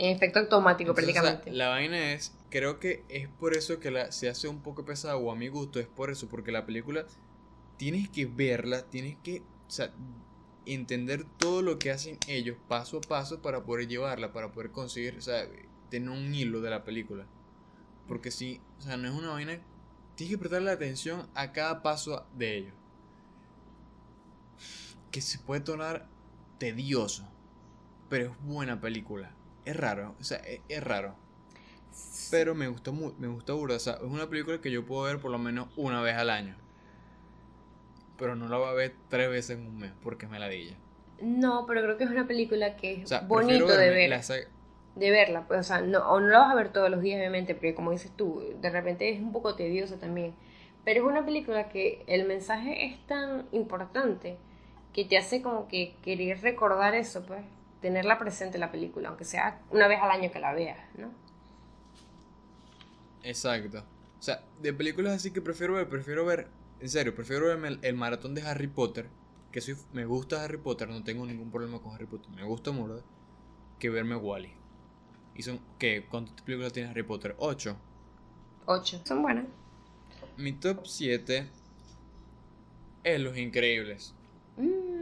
En 0.00 0.14
efecto 0.14 0.38
automático 0.38 0.94
prácticamente. 0.94 1.50
la 1.50 1.68
vaina 1.68 2.12
es, 2.12 2.32
creo 2.50 2.78
que 2.78 3.02
es 3.08 3.28
por 3.28 3.56
eso 3.56 3.80
que 3.80 3.90
la, 3.90 4.12
se 4.12 4.28
hace 4.28 4.46
un 4.46 4.60
poco 4.62 4.84
pesada, 4.84 5.16
o 5.16 5.32
a 5.32 5.36
mi 5.36 5.48
gusto 5.48 5.80
es 5.80 5.88
por 5.88 6.10
eso, 6.10 6.28
porque 6.28 6.52
la 6.52 6.66
película 6.66 7.04
tienes 7.78 8.10
que 8.10 8.26
verla, 8.26 8.82
tienes 8.82 9.16
que 9.22 9.40
o 9.40 9.70
sea, 9.70 9.92
entender 10.66 11.24
todo 11.38 11.62
lo 11.62 11.78
que 11.78 11.90
hacen 11.90 12.18
ellos 12.26 12.56
paso 12.68 12.98
a 12.98 13.00
paso 13.00 13.40
para 13.40 13.64
poder 13.64 13.88
llevarla, 13.88 14.32
para 14.32 14.52
poder 14.52 14.70
conseguir, 14.70 15.16
o 15.16 15.22
sea, 15.22 15.48
tener 15.88 16.10
un 16.10 16.34
hilo 16.34 16.60
de 16.60 16.70
la 16.70 16.84
película. 16.84 17.26
Porque 18.06 18.30
si, 18.30 18.60
o 18.78 18.82
sea, 18.82 18.96
no 18.96 19.08
es 19.08 19.14
una 19.14 19.30
vaina, 19.30 19.60
tienes 20.14 20.34
que 20.34 20.38
prestarle 20.38 20.70
atención 20.70 21.28
a 21.34 21.52
cada 21.52 21.82
paso 21.82 22.26
de 22.34 22.56
ellos. 22.56 22.74
Que 25.10 25.20
se 25.20 25.38
puede 25.38 25.60
tornar 25.62 26.06
tedioso, 26.58 27.26
pero 28.08 28.32
es 28.32 28.44
buena 28.44 28.80
película. 28.80 29.34
Es 29.64 29.76
raro, 29.76 30.14
o 30.18 30.24
sea, 30.24 30.38
es, 30.68 30.82
raro. 30.82 31.14
Pero 32.30 32.54
me 32.54 32.68
gustó, 32.68 32.92
me 32.92 33.28
gustó 33.28 33.56
burda. 33.56 33.76
O 33.76 33.80
sea, 33.80 33.94
es 33.94 34.02
una 34.02 34.28
película 34.28 34.60
que 34.60 34.70
yo 34.70 34.84
puedo 34.84 35.02
ver 35.02 35.18
por 35.20 35.30
lo 35.30 35.38
menos 35.38 35.68
una 35.76 36.00
vez 36.00 36.16
al 36.16 36.30
año. 36.30 36.56
Pero 38.18 38.34
no 38.34 38.48
la 38.48 38.58
voy 38.58 38.68
a 38.68 38.72
ver 38.72 38.94
tres 39.08 39.30
veces 39.30 39.58
en 39.58 39.66
un 39.66 39.78
mes 39.78 39.92
porque 40.02 40.26
me 40.26 40.38
la 40.38 40.48
dilla. 40.48 40.76
No, 41.20 41.64
pero 41.66 41.82
creo 41.82 41.96
que 41.96 42.04
es 42.04 42.10
una 42.10 42.26
película 42.26 42.76
que 42.76 43.02
es 43.02 43.26
bonito 43.26 43.76
de 43.76 43.90
ver. 43.90 44.24
De 44.96 45.10
verla, 45.12 45.46
pues, 45.46 45.60
o 45.60 45.62
sea, 45.62 45.80
no, 45.80 46.00
o 46.10 46.18
no 46.18 46.26
la 46.26 46.40
vas 46.40 46.50
a 46.50 46.54
ver 46.56 46.72
todos 46.72 46.90
los 46.90 47.00
días, 47.00 47.18
obviamente, 47.20 47.54
porque 47.54 47.74
como 47.74 47.92
dices 47.92 48.10
tú, 48.16 48.42
de 48.60 48.70
repente 48.70 49.08
es 49.10 49.20
un 49.20 49.30
poco 49.30 49.54
tediosa 49.54 49.96
también. 49.98 50.34
Pero 50.84 51.04
es 51.04 51.06
una 51.06 51.24
película 51.24 51.68
que 51.68 52.02
el 52.08 52.26
mensaje 52.26 52.86
es 52.86 53.06
tan 53.06 53.46
importante 53.52 54.38
que 54.92 55.04
te 55.04 55.16
hace 55.16 55.40
como 55.40 55.68
que 55.68 55.94
querer 56.02 56.40
recordar 56.40 56.94
eso, 56.94 57.24
pues 57.26 57.44
tenerla 57.80 58.18
presente 58.18 58.58
la 58.58 58.72
película, 58.72 59.10
aunque 59.10 59.24
sea 59.24 59.60
una 59.70 59.86
vez 59.86 60.00
al 60.02 60.10
año 60.10 60.32
que 60.32 60.40
la 60.40 60.52
veas, 60.52 60.78
¿no? 60.96 61.12
Exacto. 63.22 63.84
O 64.18 64.22
sea, 64.22 64.42
de 64.60 64.72
películas 64.72 65.14
así 65.14 65.30
que 65.32 65.40
prefiero 65.40 65.74
ver, 65.74 65.88
prefiero 65.88 66.24
ver, 66.24 66.48
en 66.80 66.88
serio, 66.88 67.14
prefiero 67.14 67.46
verme 67.46 67.78
el, 67.82 67.94
maratón 67.94 68.34
de 68.34 68.42
Harry 68.42 68.66
Potter, 68.66 69.08
que 69.52 69.60
soy, 69.60 69.76
me 69.92 70.04
gusta 70.04 70.42
Harry 70.42 70.58
Potter, 70.58 70.88
no 70.88 71.02
tengo 71.02 71.26
ningún 71.26 71.50
problema 71.50 71.80
con 71.80 71.94
Harry 71.94 72.06
Potter, 72.06 72.30
me 72.30 72.44
gusta 72.44 72.70
mucho, 72.70 73.02
que 73.78 73.90
verme 73.90 74.16
Wally. 74.16 74.52
¿Y 75.34 75.42
son 75.42 75.60
qué? 75.78 76.06
¿Cuántas 76.10 76.40
películas 76.42 76.72
tiene 76.72 76.90
Harry 76.90 77.04
Potter? 77.04 77.34
¿Ocho? 77.38 77.76
Ocho. 78.66 79.00
Son 79.04 79.22
buenas. 79.22 79.46
Mi 80.36 80.52
top 80.52 80.86
7 80.86 81.48
es 83.04 83.20
Los 83.20 83.36
Increíbles. 83.38 84.14
Mm 84.56 84.98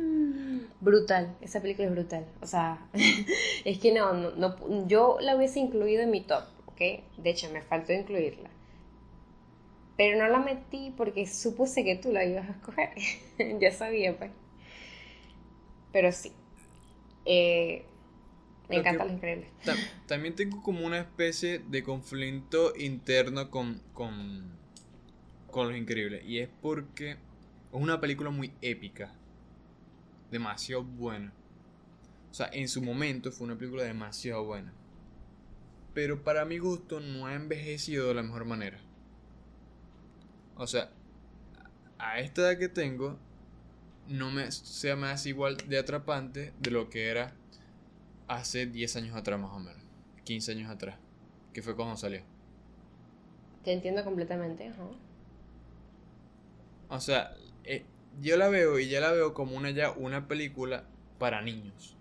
brutal, 0.80 1.36
esa 1.40 1.60
película 1.60 1.88
es 1.88 1.92
brutal. 1.92 2.26
O 2.40 2.46
sea, 2.46 2.88
es 3.64 3.78
que 3.78 3.92
no, 3.92 4.12
no, 4.12 4.86
yo 4.86 5.18
la 5.20 5.36
hubiese 5.36 5.60
incluido 5.60 6.02
en 6.02 6.10
mi 6.10 6.22
top, 6.22 6.44
¿ok? 6.66 6.78
De 7.18 7.30
hecho, 7.30 7.50
me 7.52 7.62
faltó 7.62 7.92
incluirla. 7.92 8.50
Pero 9.96 10.18
no 10.18 10.28
la 10.28 10.38
metí 10.38 10.92
porque 10.96 11.26
supuse 11.26 11.84
que 11.84 11.96
tú 11.96 12.12
la 12.12 12.24
ibas 12.24 12.48
a 12.48 12.52
escoger. 12.52 12.90
ya 13.60 13.70
sabía, 13.72 14.16
pues. 14.16 14.30
Pero 15.92 16.12
sí. 16.12 16.32
Eh, 17.24 17.84
me 18.68 18.76
encanta 18.76 19.04
lo 19.04 19.12
increíble. 19.12 19.48
también 20.06 20.34
tengo 20.34 20.62
como 20.62 20.84
una 20.84 20.98
especie 20.98 21.60
de 21.60 21.82
conflicto 21.82 22.74
interno 22.76 23.50
con, 23.50 23.80
con, 23.94 24.56
con 25.50 25.68
Los 25.68 25.78
Increíbles. 25.78 26.24
Y 26.26 26.40
es 26.40 26.48
porque 26.60 27.12
es 27.12 27.18
una 27.70 28.00
película 28.00 28.30
muy 28.30 28.52
épica 28.60 29.14
demasiado 30.30 30.82
buena. 30.82 31.32
O 32.30 32.34
sea, 32.34 32.50
en 32.52 32.68
su 32.68 32.82
momento 32.82 33.32
fue 33.32 33.46
una 33.46 33.56
película 33.56 33.84
demasiado 33.84 34.44
buena. 34.44 34.72
Pero 35.94 36.22
para 36.22 36.44
mi 36.44 36.58
gusto 36.58 37.00
no 37.00 37.26
ha 37.26 37.34
envejecido 37.34 38.08
de 38.08 38.14
la 38.14 38.22
mejor 38.22 38.44
manera. 38.44 38.78
O 40.56 40.66
sea, 40.66 40.90
a 41.98 42.18
esta 42.20 42.42
edad 42.42 42.58
que 42.58 42.68
tengo, 42.68 43.18
no 44.08 44.30
me 44.30 44.50
sea 44.50 44.96
más 44.96 45.26
igual 45.26 45.56
de 45.68 45.78
atrapante 45.78 46.52
de 46.58 46.70
lo 46.70 46.88
que 46.88 47.08
era 47.08 47.34
hace 48.28 48.66
10 48.66 48.96
años 48.96 49.16
atrás 49.16 49.40
más 49.40 49.52
o 49.52 49.58
menos. 49.58 49.82
15 50.24 50.52
años 50.52 50.70
atrás. 50.70 50.96
Que 51.52 51.62
fue 51.62 51.76
cuando 51.76 51.96
salió. 51.96 52.22
Te 53.64 53.72
entiendo 53.72 54.04
completamente. 54.04 54.72
O 56.88 57.00
sea, 57.00 57.34
eh, 57.64 57.84
yo 58.20 58.36
la 58.36 58.48
veo 58.48 58.78
y 58.78 58.88
ya 58.88 59.00
la 59.00 59.12
veo 59.12 59.34
como 59.34 59.56
una 59.56 59.70
ya 59.70 59.90
una 59.90 60.28
película 60.28 60.84
para 61.18 61.42
niños. 61.42 61.96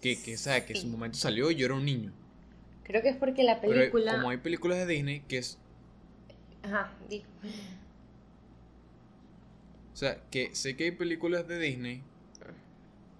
Que, 0.00 0.20
que, 0.22 0.34
o 0.34 0.66
que 0.66 0.72
en 0.72 0.80
su 0.80 0.88
momento 0.88 1.18
salió 1.18 1.50
y 1.50 1.56
yo 1.56 1.66
era 1.66 1.74
un 1.74 1.84
niño. 1.84 2.12
Creo 2.84 3.02
que 3.02 3.08
es 3.08 3.16
porque 3.16 3.42
la 3.42 3.60
película. 3.60 4.12
como 4.12 4.30
hay 4.30 4.36
películas 4.38 4.78
de 4.78 4.86
Disney 4.86 5.20
que 5.20 5.38
es. 5.38 5.58
Ajá. 6.66 6.90
O 9.92 9.96
sea, 9.96 10.20
que 10.30 10.54
sé 10.54 10.76
que 10.76 10.84
hay 10.84 10.90
películas 10.90 11.48
de 11.48 11.58
Disney 11.58 12.02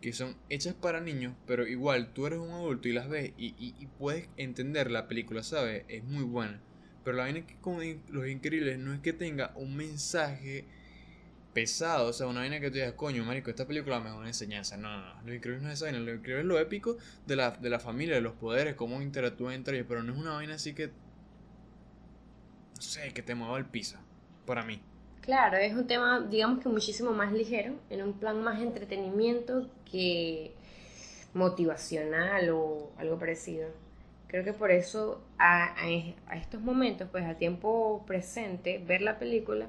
que 0.01 0.13
son 0.13 0.37
hechas 0.51 0.75
para 0.75 1.01
niños, 1.01 1.35
pero 1.47 1.67
igual 1.67 2.13
tú 2.13 2.27
eres 2.27 2.39
un 2.39 2.51
adulto 2.51 2.87
y 2.89 2.93
las 2.93 3.09
ves 3.09 3.33
y, 3.39 3.55
y, 3.59 3.87
puedes 3.99 4.29
entender 4.37 4.91
la 4.91 5.09
película, 5.09 5.43
¿sabes? 5.43 5.85
Es 5.89 6.05
muy 6.05 6.23
buena. 6.23 6.61
Pero 7.03 7.17
la 7.17 7.25
vaina 7.25 7.47
que 7.47 7.57
con 7.57 7.79
Los 8.11 8.29
Increíbles 8.29 8.79
no 8.79 8.93
es 8.93 9.01
que 9.01 9.13
tenga 9.13 9.53
un 9.57 9.77
mensaje 9.77 10.65
pesado, 11.55 12.09
o 12.09 12.13
sea, 12.13 12.27
una 12.27 12.41
vaina 12.41 12.61
que 12.61 12.69
tú 12.69 12.75
digas, 12.75 12.93
coño, 12.93 13.25
marico, 13.25 13.49
esta 13.49 13.67
película 13.67 13.99
me 13.99 14.11
da 14.11 14.17
una 14.17 14.29
enseñanza. 14.29 14.77
No, 14.77 14.91
no, 14.91 15.15
no, 15.15 15.23
lo 15.23 15.35
increíble 15.35 15.63
no 15.65 15.71
es 15.71 15.77
esa 15.77 15.87
vaina, 15.87 16.01
lo 16.01 16.15
increíble 16.15 16.43
es 16.43 16.47
lo 16.47 16.59
épico 16.59 16.99
de 17.27 17.37
la, 17.37 17.53
de 17.53 17.71
la 17.71 17.81
familia, 17.81 18.17
de 18.17 18.21
los 18.21 18.35
poderes, 18.35 18.75
cómo 18.75 19.01
interactúan 19.01 19.55
entre 19.55 19.77
ellos, 19.77 19.87
pero 19.89 20.03
no 20.03 20.13
es 20.13 20.19
una 20.19 20.35
vaina 20.35 20.55
así 20.55 20.75
que, 20.75 20.91
no 22.77 22.83
sé, 22.83 23.12
que 23.12 23.22
te 23.22 23.35
mueva 23.35 23.59
el 23.59 23.64
piso, 23.64 23.99
para 24.47 24.62
mí. 24.62 24.81
Claro, 25.22 25.57
es 25.57 25.74
un 25.74 25.87
tema, 25.87 26.20
digamos 26.20 26.62
que 26.62 26.68
muchísimo 26.68 27.12
más 27.12 27.33
ligero, 27.33 27.74
en 27.91 28.03
un 28.03 28.12
plan 28.12 28.43
más 28.43 28.61
entretenimiento 28.61 29.68
que 29.91 30.55
motivacional 31.35 32.51
o 32.51 32.93
algo 32.97 33.18
parecido. 33.18 33.68
Creo 34.29 34.45
que 34.45 34.53
por 34.53 34.70
eso 34.70 35.20
a, 35.39 35.74
a 36.29 36.37
estos 36.37 36.61
momentos, 36.61 37.09
pues 37.11 37.24
a 37.24 37.35
tiempo 37.35 38.05
presente, 38.07 38.79
ver 38.79 39.03
la 39.03 39.18
película 39.18 39.68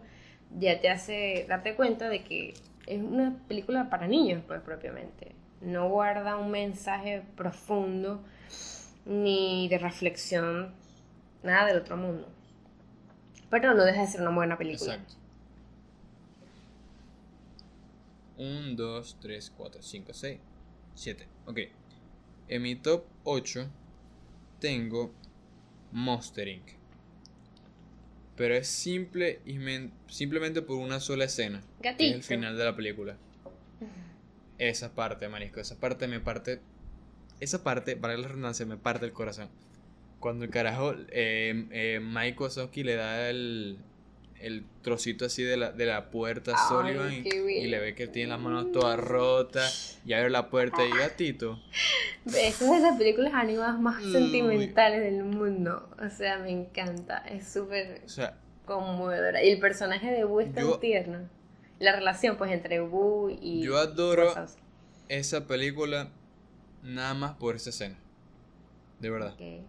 ya 0.55 0.79
te 0.79 0.89
hace 0.89 1.45
darte 1.47 1.75
cuenta 1.75 2.09
de 2.09 2.23
que 2.23 2.53
es 2.85 3.01
una 3.01 3.37
película 3.47 3.89
para 3.89 4.07
niños, 4.07 4.43
pues 4.47 4.61
propiamente. 4.61 5.35
No 5.61 5.89
guarda 5.89 6.37
un 6.37 6.51
mensaje 6.51 7.23
profundo 7.35 8.23
ni 9.05 9.67
de 9.69 9.77
reflexión, 9.77 10.73
nada 11.43 11.67
del 11.67 11.77
otro 11.77 11.97
mundo. 11.97 12.27
Pero 13.49 13.73
no 13.73 13.83
deja 13.83 14.01
de 14.01 14.07
ser 14.07 14.21
una 14.21 14.31
buena 14.31 14.57
película. 14.57 14.95
Exacto. 14.95 15.15
1, 18.37 18.75
2, 18.75 19.17
3, 19.19 19.53
4, 19.57 19.81
5, 19.81 20.13
6, 20.13 20.39
7. 20.95 21.27
Ok. 21.45 21.59
En 22.49 22.61
mi 22.61 22.75
top 22.75 23.05
8 23.23 23.67
tengo 24.59 25.11
Monster 25.91 26.47
Inc. 26.47 26.77
Pero 28.35 28.53
es 28.53 28.67
simple 28.67 29.41
y 29.45 29.57
simplemente 30.07 30.61
por 30.61 30.77
una 30.77 30.99
sola 30.99 31.25
escena. 31.25 31.63
Gatito. 31.79 32.11
es 32.11 32.15
el 32.17 32.23
final 32.23 32.57
de 32.57 32.65
la 32.65 32.75
película. 32.75 33.17
Esa 34.59 34.93
parte, 34.93 35.27
marisco, 35.27 35.59
esa 35.59 35.79
parte 35.79 36.07
me 36.07 36.19
parte. 36.19 36.61
Esa 37.39 37.63
parte, 37.63 37.95
para 37.95 38.17
la 38.17 38.27
redundancia, 38.27 38.65
me 38.65 38.77
parte 38.77 39.05
el 39.05 39.13
corazón. 39.13 39.49
Cuando 40.19 40.45
el 40.45 40.51
carajo, 40.51 40.93
eh, 41.09 41.67
eh, 41.71 41.99
Mike 42.01 42.41
Wazowski 42.41 42.83
le 42.83 42.95
da 42.95 43.29
el, 43.29 43.77
el 44.39 44.65
trocito 44.81 45.25
así 45.25 45.43
de 45.43 45.57
la, 45.57 45.71
de 45.71 45.85
la 45.85 46.09
puerta 46.09 46.53
a 46.55 46.67
Sullivan 46.67 47.13
y, 47.13 47.67
le 47.67 47.79
ve 47.79 47.95
que 47.95 48.07
tiene 48.07 48.29
las 48.29 48.39
manos 48.39 48.71
todas 48.71 48.99
rotas 48.99 49.99
y 50.05 50.13
abre 50.13 50.29
la 50.29 50.49
puerta 50.49 50.85
y 50.85 50.89
gatito. 50.89 51.59
Esa 52.25 52.47
es 52.47 52.59
de 52.59 52.79
las 52.79 52.97
películas 52.97 53.33
animadas 53.33 53.79
más 53.79 54.03
sentimentales 54.03 55.01
del 55.01 55.23
mundo. 55.23 55.89
O 56.03 56.09
sea, 56.09 56.39
me 56.39 56.51
encanta. 56.51 57.19
Es 57.19 57.47
súper 57.47 58.01
conmovedora. 58.65 59.43
Y 59.43 59.49
el 59.51 59.59
personaje 59.59 60.11
de 60.11 60.23
Boo 60.23 60.41
es 60.41 60.53
tan 60.53 60.79
tierno. 60.79 61.29
la 61.79 61.95
relación 61.95 62.37
pues 62.37 62.51
entre 62.51 62.79
Boo 62.79 63.29
y... 63.29 63.61
Yo 63.61 63.77
adoro 63.77 64.33
esa 65.09 65.47
película 65.47 66.09
nada 66.83 67.13
más 67.13 67.35
por 67.35 67.55
esa 67.55 67.69
escena. 67.69 67.97
De 68.99 69.09
verdad. 69.09 69.33
Ok. 69.33 69.63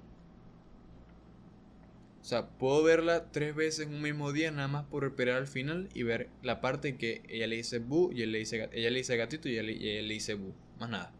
O 2.28 2.30
sea, 2.30 2.46
puedo 2.46 2.82
verla 2.82 3.32
tres 3.32 3.54
veces 3.54 3.86
en 3.86 3.94
un 3.94 4.02
mismo 4.02 4.32
día 4.32 4.50
nada 4.50 4.68
más 4.68 4.84
por 4.84 5.06
esperar 5.06 5.38
al 5.38 5.46
final 5.46 5.88
y 5.94 6.02
ver 6.02 6.28
la 6.42 6.60
parte 6.60 6.88
en 6.88 6.98
que 6.98 7.22
ella 7.26 7.46
le 7.46 7.56
dice 7.56 7.78
bu 7.78 8.12
y 8.12 8.20
él 8.20 8.32
le 8.32 8.40
dice, 8.40 8.68
ella 8.70 8.90
le 8.90 8.98
dice 8.98 9.16
gatito 9.16 9.48
y 9.48 9.52
ella 9.52 9.62
le, 9.62 10.12
dice 10.12 10.34
bu. 10.34 10.52
Más 10.78 10.90
nada. 10.90 11.10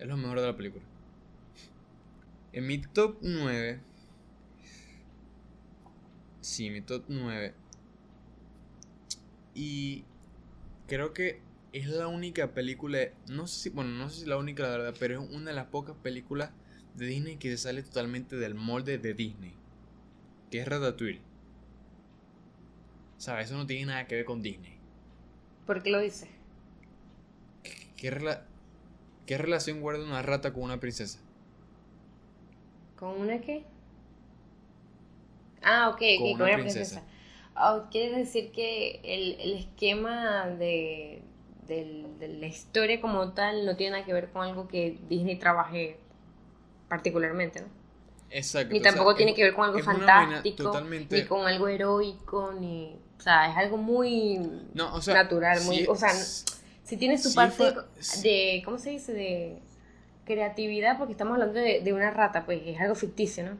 Es 0.00 0.08
lo 0.08 0.16
mejor 0.16 0.40
de 0.40 0.46
la 0.46 0.56
película. 0.56 0.84
En 2.52 2.66
mi 2.66 2.78
top 2.78 3.18
9. 3.20 3.78
Sí, 6.40 6.70
mi 6.70 6.80
top 6.80 7.04
9. 7.06 7.54
Y 9.54 10.02
creo 10.88 11.12
que 11.12 11.40
es 11.72 11.86
la 11.86 12.08
única 12.08 12.52
película, 12.52 12.98
no 13.28 13.46
sé 13.46 13.60
si, 13.60 13.70
bueno, 13.70 13.90
no 13.90 14.10
sé 14.10 14.22
si 14.22 14.26
la 14.26 14.38
única 14.38 14.64
la 14.64 14.70
verdad, 14.70 14.94
pero 14.98 15.22
es 15.22 15.30
una 15.30 15.50
de 15.50 15.54
las 15.54 15.66
pocas 15.66 15.94
películas 16.02 16.50
de 16.96 17.06
Disney 17.06 17.36
que 17.36 17.50
se 17.50 17.58
sale 17.58 17.84
totalmente 17.84 18.34
del 18.34 18.56
molde 18.56 18.98
de 18.98 19.14
Disney, 19.14 19.54
que 20.50 20.60
es 20.60 20.68
Ratatouille. 20.68 21.22
¿Sabes? 23.18 23.46
Eso 23.48 23.56
no 23.58 23.66
tiene 23.66 23.84
nada 23.86 24.06
que 24.06 24.14
ver 24.16 24.24
con 24.24 24.40
Disney. 24.42 24.80
¿Por 25.66 25.82
qué 25.82 25.90
lo 25.90 26.00
dices? 26.00 26.28
¿Qué, 27.96 28.10
rela- 28.10 28.44
qué 29.26 29.38
relación 29.38 29.80
guarda 29.80 30.04
una 30.04 30.22
rata 30.22 30.52
con 30.52 30.64
una 30.64 30.80
princesa? 30.80 31.20
¿Con 32.96 33.20
una 33.20 33.40
qué? 33.40 33.64
Ah, 35.62 35.88
ok, 35.90 35.96
ok, 35.96 36.02
Con 36.14 36.32
con, 36.36 36.46
una 36.46 36.50
una 36.50 36.60
princesa. 36.60 37.00
princesa. 37.00 37.02
Ah, 37.54 37.88
¿Quieres 37.90 38.16
decir 38.16 38.52
que 38.52 39.00
el, 39.04 39.40
el 39.40 39.54
esquema 39.54 40.46
de, 40.48 41.22
del- 41.66 42.18
de 42.18 42.28
la 42.28 42.46
historia 42.46 43.00
como 43.00 43.32
tal 43.32 43.66
no 43.66 43.76
tiene 43.76 43.92
nada 43.92 44.04
que 44.04 44.12
ver 44.12 44.30
con 44.30 44.42
algo 44.44 44.68
que 44.68 44.98
Disney 45.08 45.36
trabaje 45.38 45.98
particularmente, 46.88 47.62
¿no? 47.62 47.68
Exacto. 48.30 48.72
Ni 48.72 48.80
o 48.80 48.82
sea, 48.82 48.90
tampoco 48.92 49.10
es- 49.12 49.16
tiene 49.16 49.34
que 49.34 49.42
ver 49.44 49.54
con 49.54 49.64
algo 49.64 49.78
fantástico, 49.80 50.62
totalmente- 50.64 51.16
ni 51.22 51.26
con 51.26 51.46
algo 51.46 51.68
heroico, 51.68 52.52
ni... 52.52 52.96
O 53.18 53.20
sea, 53.20 53.50
es 53.50 53.56
algo 53.56 53.76
muy 53.78 54.38
No, 54.74 54.94
o 54.94 55.00
sea, 55.00 55.14
natural, 55.14 55.60
muy... 55.64 55.78
sí 55.78 55.86
o 55.88 55.96
sea, 55.96 56.10
si 56.12 56.96
tiene 56.96 57.18
su 57.18 57.30
sí 57.30 57.36
parte 57.36 57.74
de, 58.22 58.62
¿cómo 58.64 58.78
se 58.78 58.90
dice? 58.90 59.12
De 59.12 59.58
creatividad, 60.24 60.98
porque 60.98 61.12
estamos 61.12 61.34
hablando 61.34 61.58
de, 61.58 61.80
de 61.80 61.92
una 61.92 62.10
rata, 62.10 62.44
pues 62.44 62.60
es 62.64 62.80
algo 62.80 62.94
ficticio, 62.94 63.44
¿no? 63.44 63.56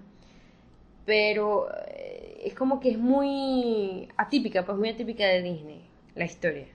Pero 1.07 1.69
eh, 1.89 2.43
es 2.45 2.55
como 2.55 2.81
que 2.81 2.91
es 2.91 2.99
muy 2.99 4.09
atípica, 4.17 4.65
pues 4.65 4.77
muy 4.79 4.91
atípica 4.91 5.27
de 5.27 5.43
Disney, 5.43 5.83
la 6.15 6.25
historia. 6.27 6.67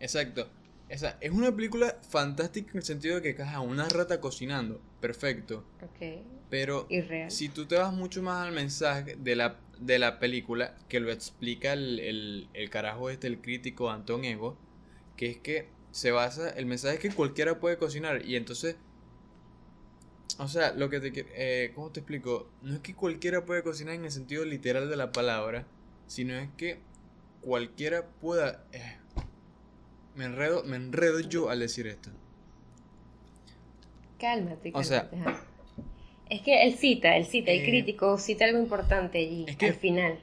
Exacto. 0.00 0.48
O 0.94 0.98
sea, 0.98 1.16
es 1.20 1.30
una 1.30 1.54
película 1.54 1.98
fantástica 2.08 2.72
en 2.72 2.76
el 2.78 2.82
sentido 2.82 3.16
de 3.16 3.22
que 3.22 3.34
caja 3.34 3.60
una 3.60 3.88
rata 3.88 4.20
cocinando. 4.20 4.80
Perfecto. 5.00 5.64
Ok. 5.82 6.22
Pero 6.50 6.86
Irreal. 6.90 7.30
si 7.30 7.48
tú 7.48 7.66
te 7.66 7.76
vas 7.76 7.92
mucho 7.94 8.22
más 8.22 8.46
al 8.46 8.52
mensaje 8.52 9.16
de 9.16 9.36
la, 9.36 9.58
de 9.80 9.98
la 9.98 10.18
película, 10.18 10.76
que 10.88 11.00
lo 11.00 11.10
explica 11.10 11.72
el, 11.72 11.98
el, 11.98 12.48
el 12.52 12.70
carajo 12.70 13.08
este, 13.08 13.26
el 13.26 13.40
crítico 13.40 13.90
Anton 13.90 14.24
Ego, 14.24 14.58
que 15.16 15.30
es 15.30 15.38
que 15.38 15.68
se 15.92 16.10
basa, 16.10 16.50
el 16.50 16.66
mensaje 16.66 16.96
es 16.96 17.00
que 17.00 17.10
cualquiera 17.10 17.58
puede 17.58 17.78
cocinar. 17.78 18.24
Y 18.26 18.36
entonces, 18.36 18.76
o 20.38 20.48
sea, 20.48 20.72
lo 20.74 20.90
que 20.90 21.00
te 21.00 21.12
eh, 21.34 21.72
¿cómo 21.74 21.90
te 21.90 22.00
explico? 22.00 22.50
No 22.62 22.74
es 22.74 22.80
que 22.80 22.94
cualquiera 22.94 23.44
puede 23.44 23.62
cocinar 23.62 23.94
en 23.94 24.04
el 24.04 24.12
sentido 24.12 24.44
literal 24.44 24.90
de 24.90 24.96
la 24.96 25.12
palabra, 25.12 25.66
sino 26.06 26.34
es 26.34 26.50
que 26.56 26.80
cualquiera 27.40 28.06
pueda... 28.20 28.66
eh, 28.72 28.98
me 30.14 30.24
enredo, 30.26 30.62
me 30.64 30.76
enredo 30.76 31.20
yo 31.20 31.48
al 31.50 31.60
decir 31.60 31.86
esto. 31.86 32.10
Cálmate, 34.18 34.70
O 34.74 34.82
sea- 34.84 35.08
cálmate. 35.10 35.30
ajá. 35.30 35.44
Es 36.30 36.40
que 36.42 36.62
él 36.64 36.74
cita, 36.74 37.16
él 37.16 37.26
cita, 37.26 37.50
el 37.50 37.60
Eh, 37.60 37.64
crítico 37.64 38.16
cita 38.18 38.44
algo 38.46 38.58
importante 38.58 39.18
allí, 39.18 39.44
es 39.48 39.56
que- 39.56 39.66
al 39.66 39.74
final. 39.74 40.18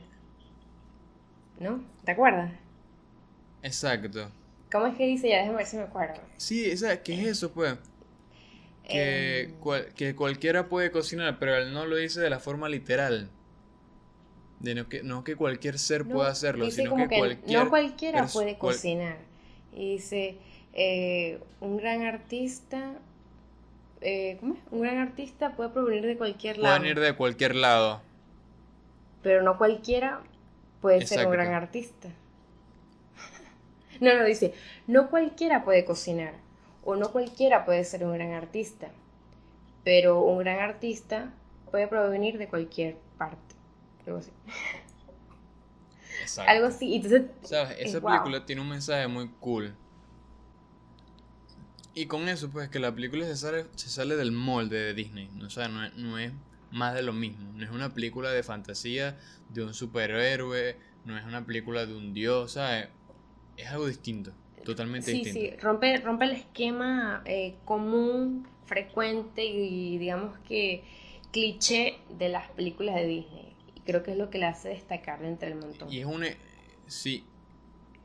¿No? 1.59 1.83
¿Te 2.05 2.11
acuerdas? 2.13 2.51
Exacto. 3.61 4.31
¿Cómo 4.71 4.85
es 4.87 4.95
que 4.95 5.05
dice? 5.05 5.29
Ya 5.29 5.39
déjame 5.39 5.57
ver 5.57 5.65
si 5.65 5.77
me 5.77 5.83
acuerdo. 5.83 6.21
Sí, 6.37 6.71
o 6.71 6.77
sea, 6.77 7.03
¿qué 7.03 7.13
es 7.21 7.27
eso, 7.27 7.51
pues? 7.51 7.75
Que, 8.87 9.41
Em, 9.41 9.51
cual- 9.59 9.93
que 9.93 10.15
cualquiera 10.15 10.67
puede 10.67 10.89
cocinar, 10.89 11.37
pero 11.37 11.55
él 11.57 11.73
no 11.73 11.85
lo 11.85 11.95
dice 11.97 12.21
de 12.21 12.29
la 12.29 12.39
forma 12.39 12.69
literal. 12.69 13.29
De 14.59 14.73
no 14.75 14.87
que, 14.89 15.03
no 15.03 15.23
que 15.23 15.35
cualquier 15.35 15.77
ser 15.77 16.05
No, 16.07 16.15
pueda 16.15 16.29
hacerlo, 16.29 16.69
sino 16.71 16.95
que, 16.95 17.07
que 17.07 17.17
cualquier 17.17 17.63
no 17.63 17.69
cualquiera 17.69 18.25
puede 18.27 18.57
cual- 18.57 18.73
cocinar. 18.75 19.17
Y 19.73 19.93
dice, 19.93 20.37
eh, 20.73 21.39
un 21.61 21.77
gran 21.77 22.03
artista, 22.03 22.93
eh, 24.01 24.37
¿cómo 24.39 24.55
es? 24.55 24.59
Un 24.71 24.81
gran 24.81 24.97
artista 24.97 25.55
puede 25.55 25.69
provenir 25.69 26.05
de 26.05 26.17
cualquier 26.17 26.57
lado, 26.57 26.77
pueden 26.77 26.97
ir 26.97 26.99
de 26.99 27.15
cualquier 27.15 27.55
lado. 27.55 28.01
pero 29.21 29.43
no 29.43 29.57
cualquiera 29.57 30.21
puede 30.81 31.05
ser 31.05 31.25
un 31.27 31.33
gran 31.33 31.53
artista. 31.53 32.09
No, 34.01 34.17
no, 34.17 34.23
dice, 34.23 34.53
no 34.87 35.09
cualquiera 35.09 35.65
puede 35.65 35.83
cocinar, 35.83 36.33
o 36.85 36.95
no 36.95 37.11
cualquiera 37.11 37.65
puede 37.65 37.83
ser 37.83 38.05
un 38.05 38.13
gran 38.13 38.31
artista, 38.31 38.87
pero 39.83 40.21
un 40.21 40.39
gran 40.39 40.59
artista 40.59 41.33
puede 41.69 41.85
provenir 41.87 42.37
de 42.37 42.47
cualquier 42.47 42.95
parte. 43.17 43.55
Algo 44.05 44.19
así. 44.19 44.31
Exacto. 46.29 46.51
Algo 46.51 46.67
así. 46.67 46.95
Entonces, 46.95 47.23
¿Sabes? 47.43 47.77
es 47.79 47.89
Esa 47.89 47.99
wow. 47.99 48.09
película 48.11 48.45
tiene 48.45 48.61
un 48.61 48.69
mensaje 48.69 49.07
muy 49.07 49.29
cool. 49.39 49.75
Y 51.93 52.05
con 52.05 52.29
eso, 52.29 52.49
pues, 52.49 52.69
que 52.69 52.79
la 52.79 52.93
película 52.93 53.25
se 53.25 53.35
sale, 53.35 53.65
se 53.75 53.89
sale 53.89 54.15
del 54.15 54.31
molde 54.31 54.77
de 54.79 54.93
Disney. 54.93 55.29
O 55.43 55.49
sea, 55.49 55.67
no 55.67 55.83
es, 55.85 55.93
no 55.95 56.17
es 56.17 56.31
más 56.71 56.93
de 56.93 57.01
lo 57.01 57.13
mismo. 57.13 57.51
No 57.53 57.63
es 57.65 57.71
una 57.71 57.93
película 57.93 58.31
de 58.31 58.43
fantasía 58.43 59.17
de 59.49 59.63
un 59.63 59.73
superhéroe. 59.73 60.77
No 61.05 61.17
es 61.17 61.25
una 61.25 61.45
película 61.45 61.85
de 61.85 61.95
un 61.95 62.13
dios, 62.13 62.53
¿sabes? 62.53 62.87
Es 63.57 63.67
algo 63.67 63.87
distinto. 63.87 64.31
Totalmente 64.63 65.11
Sí, 65.11 65.23
distinto. 65.23 65.39
sí, 65.39 65.61
rompe, 65.61 65.97
rompe 65.97 66.25
el 66.25 66.31
esquema 66.31 67.21
eh, 67.25 67.55
común, 67.65 68.47
frecuente 68.65 69.43
y 69.45 69.97
digamos 69.97 70.37
que 70.47 70.83
cliché 71.31 71.97
de 72.17 72.29
las 72.29 72.49
películas 72.51 72.95
de 72.95 73.05
Disney. 73.07 73.48
Y 73.79 73.85
creo 73.85 74.03
que 74.03 74.11
es 74.11 74.17
lo 74.17 74.29
que 74.29 74.37
le 74.37 74.45
hace 74.45 74.69
destacar 74.69 75.23
entre 75.23 75.49
el 75.49 75.55
montón. 75.55 75.91
Y 75.91 75.99
es 75.99 76.05
una. 76.05 76.27
Sí. 76.87 77.25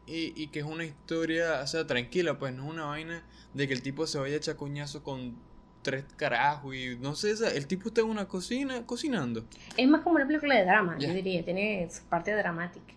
Y, 0.07 0.41
y 0.41 0.49
que 0.49 0.61
es 0.61 0.65
una 0.65 0.85
historia, 0.85 1.61
o 1.63 1.67
sea, 1.67 1.87
tranquila, 1.87 2.39
pues 2.39 2.55
no 2.55 2.65
es 2.65 2.71
una 2.71 2.85
vaina 2.85 3.25
de 3.55 3.67
que 3.67 3.75
el 3.75 3.83
tipo 3.83 4.07
se 4.07 4.19
vaya 4.19 4.35
a 4.35 4.39
echar 4.39 4.57
coñazo 4.57 5.03
con 5.03 5.37
tres 5.83 6.05
carajos 6.17 6.75
y 6.75 6.97
no 6.97 7.15
sé, 7.15 7.35
el 7.57 7.67
tipo 7.67 7.89
está 7.89 8.01
en 8.01 8.09
una 8.09 8.27
cocina 8.27 8.85
cocinando. 8.87 9.47
Es 9.77 9.89
más 9.89 10.03
como 10.03 10.17
una 10.17 10.27
película 10.27 10.57
de 10.57 10.65
drama, 10.65 10.99
yo 10.99 11.13
diría, 11.13 11.45
tiene 11.45 11.89
su 11.91 12.03
parte 12.05 12.33
dramática. 12.33 12.95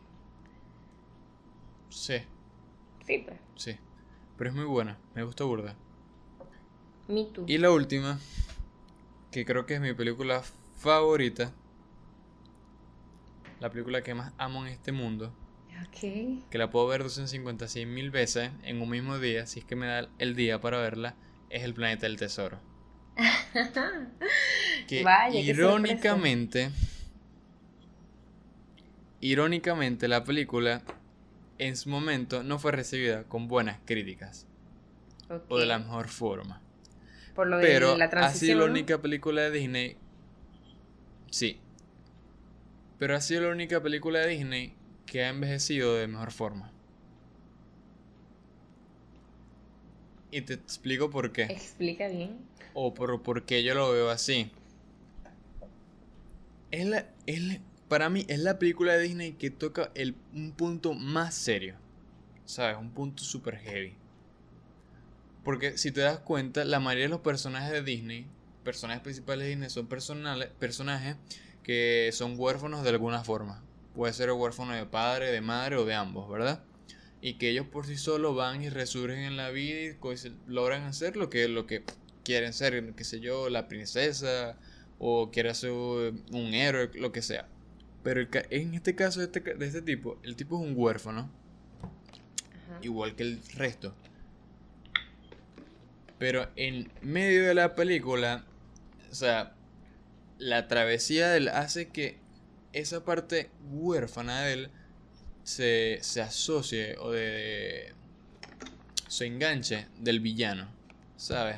Sí, 1.89 2.21
Sí, 3.07 3.23
pues, 3.25 3.38
sí. 3.55 3.78
Pero 4.38 4.49
es 4.49 4.55
muy 4.55 4.65
buena, 4.65 4.97
me 5.15 5.23
gusta 5.23 5.45
burda. 5.45 5.75
Me 7.07 7.23
Too. 7.23 7.45
Y 7.47 7.57
la 7.57 7.71
última, 7.71 8.19
que 9.32 9.45
creo 9.45 9.65
que 9.65 9.75
es 9.75 9.82
mi 9.82 9.93
película 9.93 10.43
favorita, 10.78 11.53
la 13.59 13.69
película 13.69 14.01
que 14.01 14.13
más 14.13 14.33
amo 14.37 14.65
en 14.65 14.71
este 14.73 14.91
mundo, 14.91 15.33
que 15.99 16.57
la 16.57 16.69
puedo 16.69 16.87
ver 16.87 17.03
256 17.03 17.87
mil 17.87 18.11
veces 18.11 18.51
en 18.63 18.81
un 18.81 18.89
mismo 18.89 19.19
día, 19.19 19.45
si 19.45 19.59
es 19.59 19.65
que 19.65 19.75
me 19.75 19.87
da 19.87 20.09
el 20.19 20.35
día 20.35 20.59
para 20.59 20.79
verla, 20.79 21.15
es 21.49 21.63
El 21.63 21.73
Planeta 21.73 22.05
del 22.05 22.17
Tesoro. 22.17 22.59
Que 24.87 25.03
Vaya, 25.03 25.37
irónicamente, 25.37 26.71
irónicamente 29.19 30.07
la 30.07 30.23
película 30.23 30.81
en 31.57 31.75
su 31.75 31.89
momento 31.89 32.43
no 32.43 32.57
fue 32.59 32.71
recibida 32.71 33.23
con 33.23 33.47
buenas 33.47 33.79
críticas 33.85 34.47
o 35.49 35.57
de 35.57 35.65
la 35.65 35.79
mejor 35.79 36.07
forma. 36.07 36.61
Por 37.35 37.47
lo 37.47 37.57
de 37.57 37.63
Pero 37.63 37.97
la 37.97 38.05
ha 38.05 38.07
sido 38.07 38.19
transición. 38.19 38.59
la 38.59 38.65
¿no? 38.65 38.71
única 38.71 39.01
película 39.01 39.41
de 39.43 39.51
Disney. 39.51 39.97
Sí. 41.29 41.59
Pero 42.99 43.15
ha 43.15 43.21
sido 43.21 43.41
la 43.43 43.49
única 43.49 43.81
película 43.81 44.19
de 44.19 44.27
Disney 44.29 44.73
que 45.05 45.23
ha 45.23 45.29
envejecido 45.29 45.95
de 45.95 46.07
mejor 46.07 46.31
forma. 46.31 46.71
Y 50.31 50.41
te 50.41 50.53
explico 50.53 51.09
por 51.09 51.31
qué. 51.31 51.43
Explica 51.43 52.07
bien. 52.07 52.37
O 52.73 52.93
por, 52.93 53.21
por 53.23 53.43
qué 53.45 53.63
yo 53.63 53.73
lo 53.73 53.91
veo 53.91 54.09
así. 54.09 54.51
Es 56.71 56.85
la, 56.85 57.05
es 57.25 57.41
la- 57.41 57.59
para 57.87 58.09
mí 58.09 58.25
es 58.27 58.39
la 58.39 58.59
película 58.59 58.93
de 58.93 59.03
Disney 59.03 59.33
que 59.33 59.49
toca 59.49 59.91
el, 59.95 60.15
un 60.33 60.51
punto 60.51 60.93
más 60.93 61.33
serio. 61.33 61.75
¿Sabes? 62.45 62.77
Un 62.77 62.91
punto 62.91 63.23
super 63.23 63.57
heavy. 63.57 63.95
Porque 65.43 65.77
si 65.77 65.91
te 65.91 66.01
das 66.01 66.19
cuenta, 66.19 66.65
la 66.65 66.79
mayoría 66.79 67.05
de 67.05 67.09
los 67.09 67.21
personajes 67.21 67.71
de 67.71 67.81
Disney, 67.83 68.25
personajes 68.63 69.01
principales 69.01 69.45
de 69.45 69.49
Disney, 69.51 69.69
son 69.69 69.87
personales, 69.87 70.49
personajes 70.59 71.15
que 71.68 72.11
son 72.13 72.36
huérfanos 72.39 72.84
de 72.84 72.89
alguna 72.89 73.26
forma. 73.26 73.61
puede 73.93 74.13
ser 74.13 74.32
huérfano 74.32 74.74
de 74.74 74.86
padre, 74.86 75.32
de 75.32 75.41
madre 75.41 75.76
o 75.76 75.86
de 75.86 75.95
ambos, 75.95 76.30
¿verdad? 76.30 76.63
Y 77.20 77.34
que 77.34 77.49
ellos 77.49 77.68
por 77.68 77.86
sí 77.86 77.97
solos 77.97 78.36
van 78.36 78.63
y 78.63 78.70
resurgen 78.70 79.20
en 79.20 79.36
la 79.36 79.49
vida 79.49 79.82
y 79.82 79.97
logran 80.47 80.84
hacer 80.84 81.18
lo 81.18 81.30
que, 81.30 81.47
lo 81.49 81.68
que 81.68 81.84
quieren 82.24 82.53
ser, 82.53 82.93
qué 82.95 83.03
sé 83.03 83.20
yo, 83.20 83.49
la 83.49 83.68
princesa 83.68 84.57
o 84.97 85.30
quiere 85.30 85.53
ser 85.53 85.72
un 85.72 86.53
héroe, 86.53 86.89
lo 86.95 87.11
que 87.11 87.22
sea. 87.22 87.49
Pero 88.01 88.26
en 88.49 88.74
este 88.74 88.95
caso 88.95 89.20
de 89.20 89.26
este, 89.26 89.41
de 89.41 89.65
este 89.65 89.82
tipo, 89.82 90.20
el 90.24 90.38
tipo 90.38 90.55
es 90.55 90.65
un 90.65 90.74
huérfano, 90.78 91.30
igual 92.82 93.15
que 93.15 93.24
el 93.24 93.41
resto. 93.55 93.93
Pero 96.18 96.47
en 96.55 96.89
medio 97.01 97.43
de 97.45 97.53
la 97.55 97.76
película, 97.76 98.45
o 99.11 99.15
sea, 99.15 99.56
la 100.38 100.67
travesía 100.67 101.29
de 101.29 101.38
él 101.38 101.47
hace 101.49 101.89
que 101.89 102.17
esa 102.73 103.03
parte 103.03 103.49
huérfana 103.71 104.41
de 104.41 104.53
él 104.53 104.69
se, 105.43 105.99
se 106.01 106.21
asocie 106.21 106.97
o 106.99 107.11
de, 107.11 107.93
se 109.07 109.25
enganche 109.25 109.88
del 109.97 110.19
villano, 110.19 110.67
¿sabes? 111.15 111.57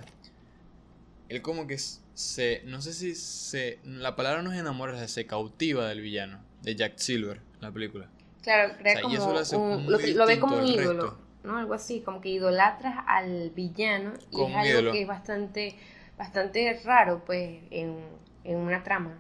Él 1.28 1.42
como 1.42 1.68
que 1.68 1.78
se, 1.78 2.62
no 2.66 2.82
sé 2.82 2.94
si 2.94 3.16
se, 3.16 3.80
la 3.84 4.16
palabra 4.16 4.42
no 4.42 4.52
es 4.52 4.60
enamorar, 4.60 5.08
se 5.08 5.26
cautiva 5.26 5.88
del 5.88 6.02
villano, 6.02 6.40
de 6.62 6.76
Jack 6.76 6.98
Silver, 6.98 7.42
la 7.60 7.72
película. 7.72 8.10
Claro, 8.42 8.76
crea 8.78 9.02
como 9.02 9.16
lo, 9.16 10.26
ve 10.26 10.40
como 10.40 10.58
un 10.58 10.68
ídolo, 10.68 11.18
¿no? 11.44 11.58
Algo 11.58 11.74
así, 11.74 12.02
como 12.02 12.22
que 12.22 12.30
idolatras 12.30 13.04
al 13.08 13.50
villano 13.52 14.14
y 14.32 14.42
es 14.42 14.56
algo 14.56 14.92
que 14.92 15.02
es 15.02 15.08
bastante, 15.08 15.76
bastante 16.18 16.80
raro, 16.84 17.24
pues, 17.26 17.60
en, 17.72 17.98
en 18.44 18.58
una 18.58 18.84
trama, 18.84 19.18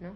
¿no? 0.00 0.14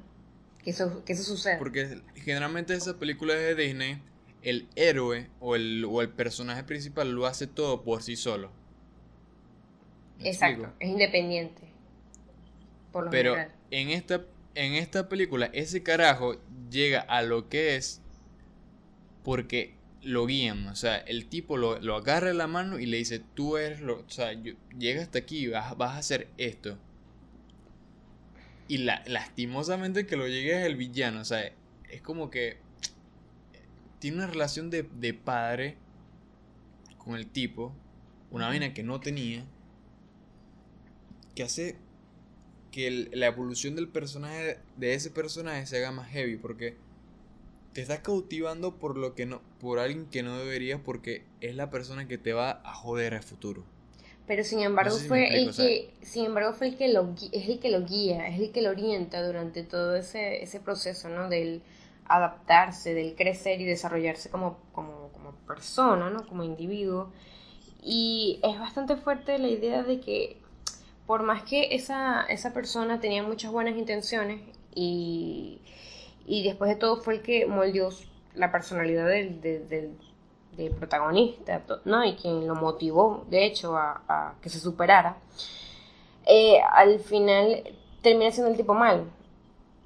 Que 0.62 0.70
eso, 0.70 1.04
que 1.04 1.12
eso 1.12 1.22
suceda. 1.22 1.58
Porque 1.58 2.00
generalmente 2.14 2.74
esas 2.74 2.94
películas 2.94 3.38
de 3.38 3.54
Disney, 3.54 4.02
el 4.42 4.68
héroe 4.76 5.28
o 5.40 5.56
el, 5.56 5.84
o 5.84 6.02
el 6.02 6.10
personaje 6.10 6.64
principal 6.64 7.12
lo 7.12 7.26
hace 7.26 7.46
todo 7.46 7.82
por 7.82 8.02
sí 8.02 8.16
solo. 8.16 8.50
Exacto, 10.20 10.72
es 10.80 10.88
independiente. 10.88 11.62
Por 12.92 13.04
lo 13.04 13.10
Pero 13.10 13.36
en 13.70 13.90
esta, 13.90 14.24
en 14.54 14.74
esta 14.74 15.08
película, 15.08 15.50
ese 15.52 15.82
carajo 15.82 16.36
llega 16.70 17.00
a 17.00 17.22
lo 17.22 17.48
que 17.48 17.76
es 17.76 18.00
porque 19.22 19.74
lo 20.02 20.26
guían. 20.26 20.66
O 20.68 20.74
sea, 20.76 20.96
el 20.96 21.26
tipo 21.26 21.56
lo, 21.56 21.78
lo 21.80 21.96
agarra 21.96 22.30
en 22.30 22.38
la 22.38 22.46
mano 22.46 22.78
y 22.78 22.86
le 22.86 22.96
dice, 22.96 23.20
tú 23.34 23.56
eres 23.56 23.80
lo... 23.80 24.00
O 24.00 24.10
sea, 24.10 24.32
llega 24.78 25.02
hasta 25.02 25.18
aquí, 25.18 25.48
vas, 25.48 25.76
vas 25.76 25.94
a 25.94 25.98
hacer 25.98 26.28
esto. 26.38 26.78
Y 28.68 28.78
la, 28.78 29.02
lastimosamente 29.06 30.06
que 30.06 30.16
lo 30.16 30.28
llegue 30.28 30.60
es 30.60 30.66
el 30.66 30.76
villano. 30.76 31.20
O 31.20 31.24
sea, 31.24 31.52
es 31.90 32.02
como 32.02 32.30
que 32.30 32.58
tiene 33.98 34.18
una 34.18 34.26
relación 34.26 34.70
de, 34.70 34.82
de 34.82 35.14
padre 35.14 35.76
con 36.98 37.16
el 37.16 37.26
tipo. 37.26 37.74
Una 38.30 38.48
vaina 38.48 38.74
que 38.74 38.82
no 38.82 39.00
tenía. 39.00 39.44
Que 41.34 41.42
hace 41.42 41.76
que 42.70 43.08
la 43.12 43.26
evolución 43.26 43.74
del 43.74 43.88
personaje, 43.88 44.58
de 44.76 44.94
ese 44.94 45.10
personaje, 45.10 45.66
se 45.66 45.78
haga 45.78 45.90
más 45.90 46.08
heavy. 46.10 46.36
Porque 46.36 46.76
te 47.72 47.80
estás 47.80 48.00
cautivando 48.00 48.76
por 48.78 48.98
lo 48.98 49.14
que 49.14 49.24
no, 49.24 49.40
por 49.60 49.78
alguien 49.78 50.06
que 50.06 50.22
no 50.22 50.36
deberías, 50.36 50.80
porque 50.84 51.24
es 51.40 51.56
la 51.56 51.70
persona 51.70 52.06
que 52.06 52.18
te 52.18 52.34
va 52.34 52.60
a 52.64 52.74
joder 52.74 53.14
al 53.14 53.22
futuro. 53.22 53.64
Pero 54.28 54.44
sin 54.44 54.60
embargo 54.60 54.94
fue 54.94 55.36
el 55.36 55.56
que, 55.56 55.94
sin 56.02 56.26
embargo 56.26 56.52
fue 56.52 56.68
el 56.68 56.76
que 56.76 56.88
lo 56.88 57.14
es 57.32 57.48
el 57.48 57.58
que 57.58 57.70
lo 57.70 57.84
guía, 57.84 58.28
es 58.28 58.38
el 58.38 58.52
que 58.52 58.60
lo 58.60 58.70
orienta 58.70 59.26
durante 59.26 59.62
todo 59.62 59.96
ese, 59.96 60.42
ese 60.42 60.60
proceso, 60.60 61.08
¿no? 61.08 61.30
Del 61.30 61.62
adaptarse, 62.06 62.94
del 62.94 63.16
crecer 63.16 63.60
y 63.60 63.64
desarrollarse 63.64 64.28
como, 64.30 64.58
como, 64.72 65.08
como 65.12 65.32
persona, 65.46 66.10
¿no? 66.10 66.26
Como 66.26 66.44
individuo. 66.44 67.10
Y 67.82 68.38
es 68.42 68.58
bastante 68.60 68.96
fuerte 68.96 69.38
la 69.38 69.48
idea 69.48 69.82
de 69.82 70.00
que 70.00 70.36
por 71.06 71.22
más 71.22 71.42
que 71.42 71.74
esa, 71.74 72.26
esa 72.28 72.52
persona 72.52 73.00
tenía 73.00 73.22
muchas 73.22 73.50
buenas 73.50 73.78
intenciones 73.78 74.42
y, 74.74 75.62
y 76.26 76.44
después 76.44 76.68
de 76.68 76.76
todo 76.76 77.00
fue 77.00 77.14
el 77.14 77.22
que 77.22 77.46
moldeó 77.46 77.88
la 78.34 78.52
personalidad 78.52 79.08
del, 79.08 79.40
del, 79.40 79.96
de 80.58 80.70
protagonista, 80.70 81.62
¿no? 81.84 82.04
Y 82.04 82.16
quien 82.16 82.46
lo 82.46 82.56
motivó, 82.56 83.24
de 83.30 83.46
hecho, 83.46 83.76
a, 83.76 84.34
que 84.42 84.48
se 84.50 84.58
superara, 84.58 85.16
eh, 86.26 86.60
al 86.60 86.98
final 86.98 87.62
termina 88.02 88.30
siendo 88.32 88.50
el 88.50 88.56
tipo 88.56 88.74
mal. 88.74 89.04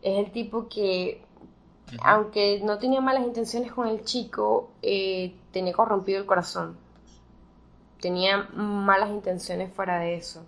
Es 0.01 0.18
el 0.18 0.33
tipo 0.33 0.68
que, 0.68 1.23
aunque 2.03 2.61
no 2.64 2.79
tenía 2.79 3.01
malas 3.03 3.25
intenciones 3.25 3.70
con 3.70 3.87
el 3.87 4.03
chico, 4.05 4.70
eh, 4.81 5.35
tenía 5.53 5.75
corrompido 5.75 6.18
el 6.18 6.27
corazón. 6.27 6.79
Tenía 8.01 8.49
malas 8.55 9.11
intenciones 9.11 9.73
fuera 9.73 10.01
de 10.01 10.16
eso. 10.16 10.43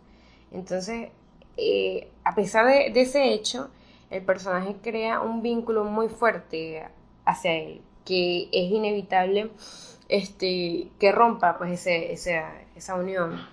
Entonces, 0.51 1.11
eh, 1.59 2.11
a 2.25 2.35
pesar 2.35 2.67
de, 2.67 2.91
de 2.91 3.03
ese 3.03 3.33
hecho, 3.35 3.69
el 4.11 4.25
personaje 4.25 4.77
crea 4.83 5.21
un 5.21 5.43
vínculo 5.43 5.85
muy 5.85 6.09
fuerte 6.09 6.83
hacia 7.27 7.53
él, 7.53 7.83
que 8.05 8.49
es 8.53 8.71
inevitable 8.73 9.51
este, 10.15 10.89
que 11.01 11.13
rompa 11.13 11.59
pues 11.59 11.87
ese, 11.87 12.13
esa 12.13 12.95
unión. 12.95 13.47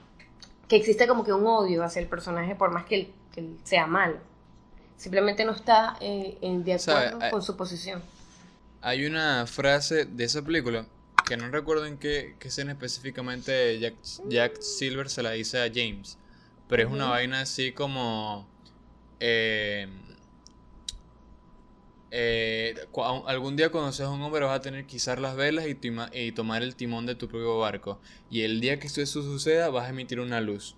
Que 0.67 0.75
existe 0.75 1.07
como 1.07 1.23
que 1.23 1.33
un 1.33 1.45
odio 1.45 1.83
hacia 1.83 2.01
el 2.01 2.07
personaje 2.07 2.55
por 2.55 2.71
más 2.71 2.85
que 2.85 3.11
él, 3.35 3.57
sea 3.63 3.87
malo. 3.87 4.17
Simplemente 4.95 5.43
no 5.43 5.53
está 5.53 5.97
eh, 5.99 6.37
en, 6.41 6.63
de 6.63 6.75
acuerdo 6.75 7.19
con 7.31 7.41
su 7.41 7.57
posición. 7.57 8.01
Hay 8.81 9.05
una 9.05 9.45
frase 9.47 10.05
de 10.05 10.23
esa 10.23 10.41
película 10.41 10.85
que 11.25 11.37
no 11.37 11.49
recuerdo 11.49 11.85
en 11.85 11.97
qué, 11.97 12.35
escena 12.41 12.73
específicamente 12.73 13.79
Jack, 13.79 13.95
Jack, 14.27 14.61
Silver 14.61 15.09
se 15.09 15.23
la 15.23 15.31
dice 15.31 15.61
a 15.61 15.71
James. 15.73 16.17
Pero 16.67 16.83
es 16.83 16.89
una 16.89 17.09
vaina 17.09 17.41
así 17.41 17.71
como... 17.71 18.47
Eh, 19.19 19.87
eh, 22.11 22.75
algún 23.25 23.55
día 23.55 23.69
cuando 23.69 23.91
seas 23.91 24.09
un 24.09 24.21
hombre 24.21 24.45
vas 24.45 24.59
a 24.59 24.61
tener 24.61 24.85
que 24.85 24.97
izar 24.97 25.19
las 25.19 25.35
velas 25.35 25.65
y, 25.67 26.31
tomar 26.31 26.63
el 26.63 26.75
timón 26.75 27.05
de 27.05 27.15
tu 27.15 27.27
propio 27.27 27.57
barco. 27.57 27.99
Y 28.29 28.41
el 28.41 28.59
día 28.61 28.79
que 28.79 28.87
eso 28.87 29.05
suceda 29.05 29.69
vas 29.69 29.85
a 29.85 29.89
emitir 29.89 30.19
una 30.19 30.41
luz. 30.41 30.75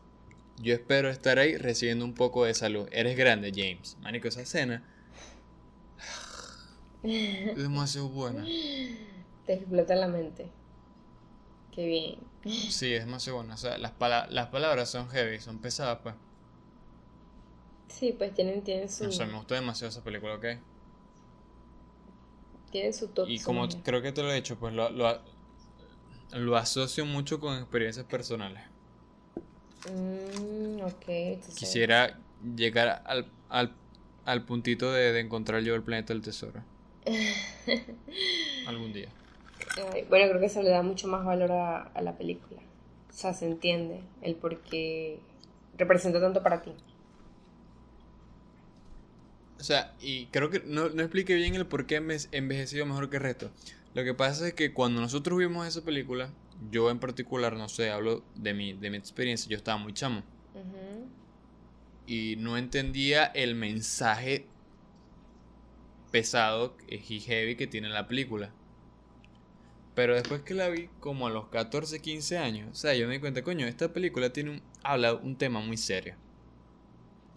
Yo 0.62 0.74
espero 0.74 1.10
estar 1.10 1.40
ahí 1.40 1.58
recibiendo 1.58 2.06
un 2.06 2.14
poco 2.14 2.46
de 2.46 2.54
salud. 2.54 2.88
Eres 2.92 3.18
grande, 3.18 3.52
James. 3.54 3.98
Manico, 4.02 4.28
esa 4.28 4.42
escena 4.42 4.84
es 7.04 7.58
demasiado 7.58 8.10
buena. 8.10 8.46
Te 9.46 9.54
explota 9.54 9.96
la 9.96 10.08
mente. 10.08 10.48
Qué 11.72 11.86
bien. 11.86 12.20
Sí, 12.46 12.94
es 12.94 13.06
demasiado 13.06 13.38
buena. 13.38 13.56
O 13.56 13.58
sea, 13.58 13.78
las, 13.78 13.94
las 14.30 14.48
palabras 14.48 14.90
son 14.90 15.10
heavy, 15.10 15.40
son 15.40 15.60
pesadas, 15.60 16.00
pues. 16.02 16.16
Sí, 17.88 18.14
pues 18.18 18.34
tienen, 18.34 18.64
tienen 18.64 18.90
su... 18.90 19.06
O 19.06 19.12
sea, 19.12 19.26
me 19.26 19.36
gustó 19.36 19.54
demasiado 19.54 19.90
esa 19.90 20.04
película, 20.04 20.36
¿ok? 20.36 20.46
Su 22.94 23.08
top. 23.08 23.30
Y 23.30 23.40
como 23.40 23.68
creo 23.84 24.02
que 24.02 24.12
te 24.12 24.22
lo 24.22 24.32
he 24.32 24.36
dicho, 24.36 24.58
pues 24.58 24.74
lo, 24.74 24.90
lo, 24.90 26.58
asocio 26.58 27.06
mucho 27.06 27.40
con 27.40 27.58
experiencias 27.58 28.06
personales. 28.06 28.62
Mm, 29.92 30.82
ok. 30.82 31.40
Quisiera 31.56 32.18
llegar 32.56 33.04
al, 33.06 33.28
al, 33.50 33.74
al 34.26 34.44
puntito 34.44 34.92
de, 34.92 35.20
encontrar 35.20 35.62
yo 35.62 35.76
el 35.76 35.84
planeta 35.84 36.14
del 36.14 36.22
tesoro. 36.22 36.64
Algún 38.68 38.94
día. 38.94 39.10
bueno, 40.10 40.28
creo 40.30 40.40
que 40.40 40.46
eso 40.46 40.62
le 40.64 40.70
da 40.70 40.82
mucho 40.82 41.08
más 41.08 41.26
valor 41.26 41.52
a, 41.52 41.84
a 41.84 42.02
la 42.02 42.18
película. 42.18 42.62
O 43.10 43.14
sea, 43.14 43.34
se 43.34 43.46
entiende 43.46 44.02
el 44.22 44.36
por 44.36 44.60
qué 44.62 45.20
representa 45.78 46.20
tanto 46.20 46.42
para 46.42 46.62
ti. 46.62 46.72
O 49.64 49.66
sea, 49.66 49.94
y 50.02 50.26
creo 50.26 50.50
que 50.50 50.60
no, 50.60 50.90
no 50.90 51.04
expliqué 51.04 51.36
bien 51.36 51.56
el 51.56 51.66
por 51.66 51.86
qué 51.86 52.02
me 52.02 52.18
envejecido 52.34 52.86
mejor 52.86 53.10
que 53.10 53.16
el 53.16 53.24
resto. 53.24 53.50
Lo 53.94 54.04
que 54.04 54.14
pasa 54.14 54.46
es 54.50 54.54
que 54.56 54.74
cuando 54.74 55.00
nosotros 55.00 55.40
vimos 55.40 55.66
esa 55.66 55.86
película, 55.86 56.30
yo 56.70 56.92
en 56.92 57.00
particular, 57.00 57.56
no 57.56 57.70
sé, 57.70 57.90
hablo 57.90 58.26
de 58.36 58.54
mi, 58.54 58.74
de 58.74 58.90
mi 58.90 58.98
experiencia, 58.98 59.50
yo 59.50 59.56
estaba 59.56 59.78
muy 59.78 59.94
chamo. 59.94 60.22
Y 62.06 62.36
no 62.40 62.58
entendía 62.58 63.24
el 63.24 63.56
mensaje 63.56 64.48
pesado 66.12 66.76
y 66.90 67.22
heavy 67.22 67.56
que 67.56 67.66
tiene 67.66 67.88
la 67.88 68.06
película. 68.06 68.52
Pero 69.96 70.16
después 70.16 70.42
que 70.42 70.56
la 70.56 70.68
vi, 70.68 70.90
como 71.00 71.28
a 71.28 71.30
los 71.30 71.48
14, 71.48 72.02
15 72.02 72.38
años, 72.38 72.70
o 72.70 72.76
sea, 72.76 72.96
yo 72.96 73.08
me 73.08 73.14
di 73.14 73.22
cuenta, 73.22 73.44
coño, 73.44 73.66
esta 73.66 73.94
película 73.94 74.34
tiene 74.34 74.50
un, 74.50 74.62
habla 74.84 75.14
un 75.14 75.38
tema 75.38 75.62
muy 75.62 75.78
serio. 75.78 76.16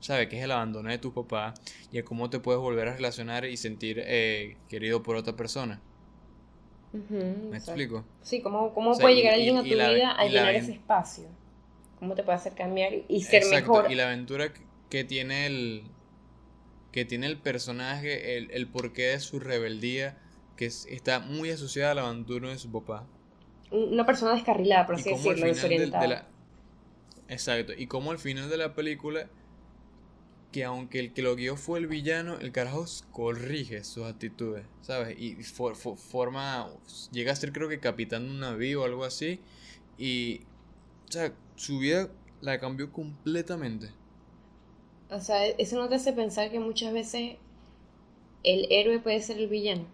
¿Sabe? 0.01 0.29
Que 0.29 0.39
es 0.39 0.45
el 0.45 0.53
abandono 0.53 0.91
de 0.91 0.99
tu 0.99 1.13
papá 1.13 1.55
y 1.91 2.01
cómo 2.03 2.31
te 2.31 2.39
puedes 2.39 2.61
volver 2.61 2.89
a 2.89 2.97
relacionar 2.97 3.45
y 3.45 3.57
sentir 3.57 4.01
eh, 4.05 4.57
querido 4.69 5.03
por 5.03 5.17
otra 5.17 5.35
persona. 5.35 5.81
¿Me 6.93 7.57
explico? 7.57 8.05
Sí, 8.23 8.41
cómo, 8.41 8.73
cómo 8.73 8.97
puede 8.97 9.17
llegar 9.17 9.35
alguien 9.35 9.57
a 9.57 9.63
tu 9.63 9.69
vida 9.69 10.13
a 10.13 10.25
llenar 10.27 10.55
ese 10.55 10.73
espacio. 10.73 11.25
¿Cómo 11.99 12.15
te 12.15 12.23
puede 12.23 12.37
hacer 12.37 12.55
cambiar 12.55 12.93
y 13.09 13.23
ser 13.23 13.45
mejor? 13.47 13.91
Y 13.91 13.95
la 13.95 14.05
aventura 14.05 14.53
que 14.91 15.05
tiene 15.05 15.47
el 15.47 15.85
que 16.93 17.05
tiene 17.05 17.27
el 17.27 17.37
personaje, 17.37 18.39
el, 18.39 18.51
el 18.53 18.69
porqué 18.69 19.09
de 19.09 19.21
su 19.21 19.39
rebeldía, 19.39 20.17
que 20.57 20.65
está 20.65 21.21
muy 21.21 21.51
asociada 21.51 21.93
al 21.93 21.99
abandono 21.99 22.49
de 22.49 22.57
su 22.57 22.73
papá. 22.73 23.07
Una 23.71 24.07
persona 24.07 24.33
descarrilada, 24.33 24.87
por 24.87 24.95
así 24.95 25.11
decirlo, 25.11 25.47
desorientada. 25.47 26.27
Exacto, 27.29 27.75
y 27.77 27.87
como 27.87 28.13
al 28.13 28.19
final 28.19 28.49
de 28.49 28.57
la 28.57 28.75
película, 28.75 29.29
que 30.57 30.65
aunque 30.65 31.01
el 31.01 31.13
que 31.13 31.21
lo 31.21 31.37
guió 31.37 31.55
fue 31.55 31.79
el 31.79 31.87
villano, 31.87 32.39
el 32.39 32.51
carajo 32.51 32.87
corrige 33.13 33.85
sus 33.85 34.07
actitudes, 34.07 34.65
¿sabes? 34.81 35.15
Y 35.19 35.35
forma, 35.43 36.71
llega 37.13 37.33
a 37.33 37.37
ser 37.37 37.53
creo 37.53 37.69
que 37.69 37.79
capitán 37.79 38.25
de 38.25 38.31
un 38.31 38.41
navío 38.41 38.81
o 38.81 38.85
algo 38.87 39.05
así, 39.05 39.39
y, 39.99 40.41
o 41.07 41.13
sea, 41.13 41.35
su 41.57 41.81
vida 41.81 42.09
la 42.41 42.59
cambió 42.59 42.91
completamente. 42.91 43.91
O 45.11 45.21
sea, 45.21 45.45
eso 45.45 45.77
no 45.77 45.91
te 45.91 45.97
hace 45.97 46.15
pensar 46.15 46.51
que 46.51 46.59
muchas 46.59 46.95
veces 46.95 47.37
el 48.43 48.67
héroe 48.71 48.99
puede 48.99 49.21
ser 49.21 49.37
el 49.37 49.49
villano. 49.49 49.85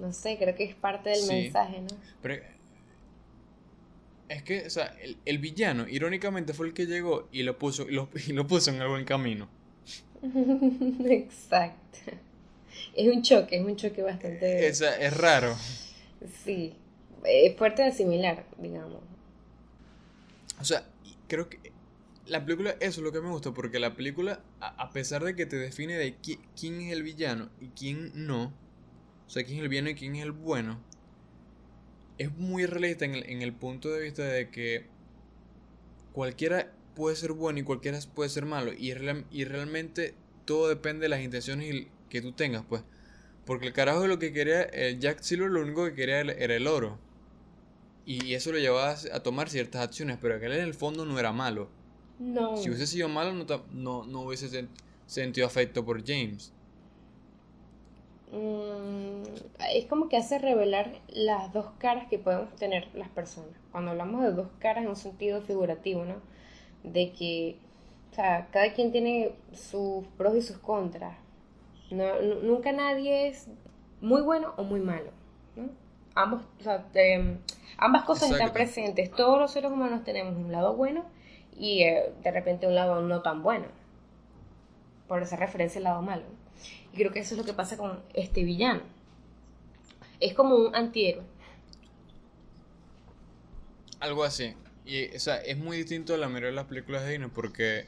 No 0.00 0.12
sé, 0.12 0.36
creo 0.36 0.56
que 0.56 0.64
es 0.64 0.74
parte 0.74 1.10
del 1.10 1.28
mensaje, 1.28 1.80
¿no? 1.80 1.96
Pero 2.22 2.42
es 4.30 4.44
que, 4.44 4.66
o 4.66 4.70
sea, 4.70 4.96
el, 5.24 5.38
villano, 5.38 5.88
irónicamente, 5.88 6.54
fue 6.54 6.68
el 6.68 6.72
que 6.72 6.86
llegó 6.86 7.28
y 7.32 7.42
lo 7.42 7.58
puso, 7.58 7.82
y 7.90 7.94
lo, 7.94 8.08
lo 8.28 8.46
puso 8.46 8.70
en 8.70 8.80
el 8.80 8.88
buen 8.88 9.04
camino. 9.04 9.48
Exacto. 11.04 11.98
Es 12.94 13.12
un 13.12 13.22
choque, 13.22 13.56
es 13.56 13.64
un 13.64 13.76
choque 13.76 14.02
bastante. 14.02 14.68
Es, 14.68 14.80
es 14.80 15.16
raro. 15.16 15.56
Sí, 16.44 16.74
es 17.24 17.56
fuerte 17.56 17.82
de 17.82 17.88
asimilar, 17.88 18.46
digamos. 18.58 19.00
O 20.60 20.64
sea, 20.64 20.86
creo 21.26 21.48
que 21.48 21.58
la 22.26 22.44
película, 22.44 22.76
eso 22.78 23.00
es 23.00 23.04
lo 23.04 23.10
que 23.10 23.20
me 23.20 23.30
gusta, 23.30 23.52
porque 23.52 23.80
la 23.80 23.96
película, 23.96 24.40
a, 24.60 24.90
pesar 24.90 25.24
de 25.24 25.34
que 25.34 25.46
te 25.46 25.56
define 25.56 25.94
de 25.94 26.14
quién 26.14 26.80
es 26.80 26.92
el 26.92 27.02
villano 27.02 27.50
y 27.60 27.68
quién 27.68 28.12
no, 28.14 28.52
o 29.26 29.30
sea, 29.30 29.42
quién 29.42 29.58
es 29.58 29.62
el 29.64 29.68
villano 29.68 29.90
y 29.90 29.94
quién 29.96 30.14
es 30.14 30.22
el 30.22 30.32
bueno, 30.32 30.78
es 32.20 32.36
muy 32.36 32.66
realista 32.66 33.06
en 33.06 33.14
el, 33.14 33.30
en 33.30 33.40
el 33.40 33.54
punto 33.54 33.88
de 33.88 34.02
vista 34.02 34.22
de 34.22 34.50
que 34.50 34.84
cualquiera 36.12 36.70
puede 36.94 37.16
ser 37.16 37.32
bueno 37.32 37.60
y 37.60 37.62
cualquiera 37.62 37.98
puede 38.14 38.28
ser 38.28 38.44
malo, 38.44 38.74
y, 38.74 38.92
y 39.30 39.44
realmente 39.44 40.14
todo 40.44 40.68
depende 40.68 41.04
de 41.04 41.08
las 41.08 41.22
intenciones 41.22 41.86
que 42.10 42.20
tú 42.20 42.32
tengas, 42.32 42.62
pues. 42.68 42.82
Porque 43.46 43.68
el 43.68 43.72
carajo 43.72 44.06
lo 44.06 44.18
que 44.18 44.34
quería, 44.34 44.64
el 44.64 45.00
Jack 45.00 45.22
Silver 45.22 45.50
lo 45.50 45.62
único 45.62 45.86
que 45.86 45.94
quería 45.94 46.20
era 46.20 46.54
el 46.54 46.66
oro. 46.66 46.98
Y 48.04 48.34
eso 48.34 48.52
lo 48.52 48.58
llevaba 48.58 48.96
a 49.12 49.20
tomar 49.20 49.48
ciertas 49.48 49.80
acciones, 49.82 50.18
pero 50.20 50.34
aquel 50.34 50.52
en 50.52 50.60
el 50.60 50.74
fondo 50.74 51.06
no 51.06 51.18
era 51.18 51.32
malo. 51.32 51.70
No. 52.18 52.58
Si 52.58 52.68
hubiese 52.68 52.86
sido 52.86 53.08
malo, 53.08 53.32
no, 53.72 54.04
no, 54.04 54.20
hubiese 54.20 54.68
sentido 55.06 55.46
afecto 55.46 55.86
por 55.86 56.04
James. 56.06 56.52
Mm, 58.32 59.22
es 59.74 59.86
como 59.86 60.08
que 60.08 60.16
hace 60.16 60.38
revelar 60.38 60.92
las 61.08 61.52
dos 61.52 61.66
caras 61.78 62.06
que 62.08 62.18
podemos 62.18 62.54
tener 62.56 62.88
las 62.94 63.08
personas. 63.08 63.56
Cuando 63.72 63.90
hablamos 63.90 64.22
de 64.22 64.32
dos 64.32 64.48
caras 64.58 64.84
en 64.84 64.90
un 64.90 64.96
sentido 64.96 65.42
figurativo, 65.42 66.04
¿no? 66.04 66.16
De 66.84 67.12
que, 67.12 67.58
o 68.12 68.14
sea, 68.14 68.48
cada 68.52 68.72
quien 68.72 68.92
tiene 68.92 69.32
sus 69.52 70.06
pros 70.16 70.36
y 70.36 70.42
sus 70.42 70.58
contras. 70.58 71.16
nunca 71.90 72.72
nadie 72.72 73.28
es 73.28 73.48
muy 74.00 74.22
bueno 74.22 74.54
o 74.56 74.62
muy 74.62 74.80
malo. 74.80 75.10
¿no? 75.56 75.68
Ambos, 76.14 76.42
o 76.60 76.62
sea, 76.62 76.86
ambas 77.78 78.04
cosas 78.04 78.30
están 78.30 78.52
presentes. 78.52 79.10
Todos 79.10 79.38
los 79.40 79.50
seres 79.50 79.72
humanos 79.72 80.04
tenemos 80.04 80.36
un 80.36 80.52
lado 80.52 80.76
bueno 80.76 81.04
y 81.56 81.82
eh, 81.82 82.12
de 82.22 82.30
repente 82.30 82.66
un 82.66 82.74
lado 82.76 83.02
no 83.02 83.22
tan 83.22 83.42
bueno. 83.42 83.66
Por 85.08 85.22
esa 85.22 85.36
referencia 85.36 85.80
al 85.80 85.84
lado 85.84 86.02
malo. 86.02 86.22
Y 86.92 86.96
creo 86.96 87.12
que 87.12 87.20
eso 87.20 87.34
es 87.34 87.38
lo 87.38 87.44
que 87.44 87.52
pasa 87.52 87.76
con 87.76 88.02
este 88.14 88.44
villano. 88.44 88.82
Es 90.18 90.34
como 90.34 90.56
un 90.56 90.74
antihéroe. 90.74 91.24
Algo 94.00 94.24
así. 94.24 94.54
Y, 94.84 95.14
o 95.14 95.20
sea, 95.20 95.36
es 95.36 95.58
muy 95.58 95.76
distinto 95.76 96.14
a 96.14 96.18
la 96.18 96.28
mayoría 96.28 96.48
de 96.48 96.56
las 96.56 96.66
películas 96.66 97.04
de 97.04 97.12
Disney 97.12 97.30
porque 97.32 97.86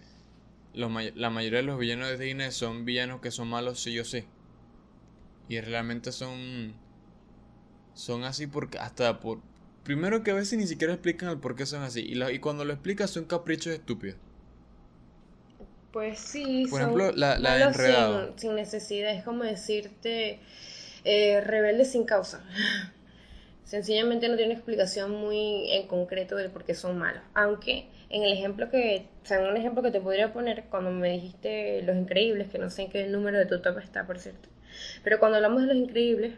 la 0.75 0.89
mayoría 0.89 1.59
de 1.59 1.65
los 1.65 1.79
villanos 1.79 2.09
de 2.09 2.25
Disney 2.25 2.51
son 2.53 2.85
villanos 2.85 3.21
que 3.21 3.31
son 3.31 3.49
malos 3.49 3.81
sí 3.81 3.99
o 3.99 4.05
sí. 4.05 4.25
Y 5.49 5.61
realmente 5.61 6.13
son 6.13 6.75
son 7.95 8.25
así 8.25 8.47
porque 8.47 8.79
hasta 8.79 9.21
por... 9.21 9.41
Primero 9.85 10.23
que 10.23 10.31
a 10.31 10.35
veces 10.35 10.59
ni 10.59 10.67
siquiera 10.67 10.95
explican 10.95 11.29
el 11.29 11.39
por 11.39 11.57
qué 11.57 11.67
son 11.67 11.83
así. 11.83 12.01
Y, 12.01 12.23
y 12.23 12.39
cuando 12.39 12.65
lo 12.65 12.73
explican 12.73 13.09
son 13.09 13.25
caprichos 13.25 13.73
estúpidos. 13.73 14.17
Pues 15.93 16.19
sí. 16.19 16.67
Por 16.71 16.81
ejemplo, 16.81 17.13
la, 17.13 17.39
la 17.39 17.57
de 17.57 17.63
enredado. 17.65 18.33
Sin, 18.37 18.55
necesidad. 18.55 19.13
Es 19.13 19.25
como 19.25 19.45
decirte 19.45 20.39
eh, 21.05 21.41
rebelde 21.43 21.85
sin 21.85 22.05
causa. 22.05 22.43
Sencillamente 23.65 24.29
no 24.29 24.37
tiene 24.37 24.53
una 24.53 24.59
explicación 24.59 25.13
muy 25.13 25.71
en 25.73 25.87
concreto 25.87 26.37
del 26.37 26.51
por 26.51 26.65
qué 26.65 26.75
son 26.75 26.99
malos. 26.99 27.23
Aunque 27.35 27.87
en 28.11 28.23
el 28.23 28.33
ejemplo 28.33 28.71
que, 28.71 29.07
o 29.23 29.27
sea, 29.27 29.41
en 29.41 29.51
un 29.51 29.57
ejemplo 29.57 29.83
que 29.83 29.91
te 29.91 30.01
podría 30.01 30.33
poner 30.33 30.65
cuando 30.65 30.91
me 30.91 31.11
dijiste 31.13 31.83
Los 31.83 31.97
Increíbles, 31.97 32.51
que 32.51 32.59
no 32.59 32.69
sé 32.69 32.83
en 32.83 32.91
qué 32.91 33.07
número 33.07 33.39
de 33.39 33.47
tu 33.47 33.61
top 33.61 33.79
está, 33.79 34.07
por 34.07 34.19
cierto. 34.19 34.49
Pero 35.05 35.19
cuando 35.19 35.37
hablamos 35.37 35.63
de 35.63 35.69
Los 35.69 35.77
Increíbles, 35.77 36.35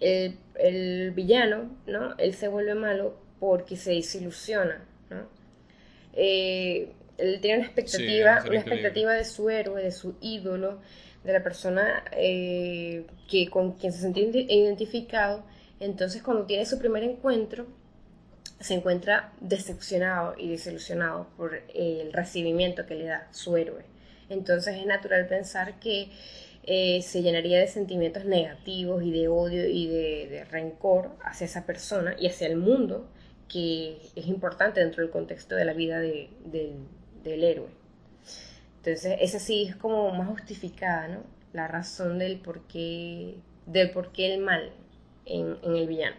el, 0.00 1.12
villano, 1.12 1.70
¿no? 1.86 2.16
Él 2.18 2.34
se 2.34 2.48
vuelve 2.48 2.74
malo 2.74 3.16
porque 3.38 3.76
se 3.76 3.92
desilusiona, 3.92 4.84
¿no? 5.10 5.28
Eh, 6.14 6.92
él 7.18 7.40
tiene 7.40 7.58
una 7.58 7.66
expectativa, 7.66 8.42
una 8.46 8.56
expectativa 8.56 9.12
de 9.12 9.24
su 9.24 9.50
héroe, 9.50 9.82
de 9.82 9.92
su 9.92 10.16
ídolo, 10.20 10.80
de 11.24 11.32
la 11.32 11.42
persona 11.42 12.04
eh, 12.12 13.06
que, 13.28 13.48
con 13.48 13.72
quien 13.72 13.92
se 13.92 14.00
sentía 14.00 14.24
identificado. 14.24 15.44
Entonces, 15.80 16.22
cuando 16.22 16.44
tiene 16.44 16.66
su 16.66 16.78
primer 16.78 17.02
encuentro, 17.02 17.66
se 18.60 18.74
encuentra 18.74 19.32
decepcionado 19.40 20.34
y 20.38 20.48
desilusionado 20.48 21.28
por 21.36 21.62
el 21.74 22.12
recibimiento 22.12 22.86
que 22.86 22.94
le 22.94 23.04
da 23.04 23.28
su 23.32 23.56
héroe. 23.56 23.84
Entonces, 24.28 24.76
es 24.76 24.86
natural 24.86 25.26
pensar 25.26 25.78
que 25.80 26.10
eh, 26.66 27.02
se 27.02 27.22
llenaría 27.22 27.58
de 27.58 27.66
sentimientos 27.66 28.24
negativos 28.24 29.02
y 29.02 29.10
de 29.10 29.28
odio 29.28 29.68
y 29.68 29.86
de, 29.86 30.46
rencor 30.50 31.10
hacia 31.22 31.44
esa 31.44 31.66
persona 31.66 32.16
y 32.18 32.26
hacia 32.26 32.46
el 32.46 32.56
mundo, 32.56 33.06
que 33.48 33.98
es 34.16 34.26
importante 34.26 34.80
dentro 34.80 35.02
del 35.02 35.10
contexto 35.10 35.56
de 35.56 35.64
la 35.66 35.74
vida 35.74 36.00
del, 37.24 37.44
héroe. 37.44 37.68
Entonces, 38.76 39.18
esa 39.20 39.38
sí 39.38 39.66
es 39.68 39.76
como 39.76 40.12
más 40.14 40.28
justificada, 40.28 41.08
¿no? 41.08 41.22
La 41.52 41.68
razón 41.68 42.18
del 42.18 42.38
por 42.38 42.60
qué, 42.66 43.36
del 43.66 43.90
por 43.90 44.12
qué 44.12 44.34
el 44.34 44.40
mal 44.40 44.72
en, 45.24 45.56
el 45.62 45.88
villano. 45.88 46.16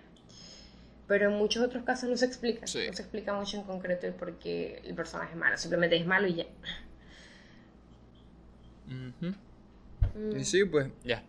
Pero 1.08 1.30
en 1.30 1.38
muchos 1.38 1.64
otros 1.64 1.84
casos 1.84 2.10
no 2.10 2.18
se 2.18 2.26
explica. 2.26 2.62
No 2.62 2.68
se 2.68 2.88
explica 2.88 3.34
mucho 3.34 3.58
en 3.58 3.64
concreto 3.64 4.08
el 4.08 4.14
por 4.14 4.40
qué 4.40 4.82
el 4.84 4.96
personaje 4.96 5.32
es 5.34 5.38
malo. 5.38 5.58
Simplemente 5.58 5.96
es 5.98 6.06
malo 6.06 6.28
y 6.28 6.36
ya. 6.36 6.46
Y 10.36 10.44
sí, 10.44 10.66
pues 10.66 10.90
ya. 11.04 11.24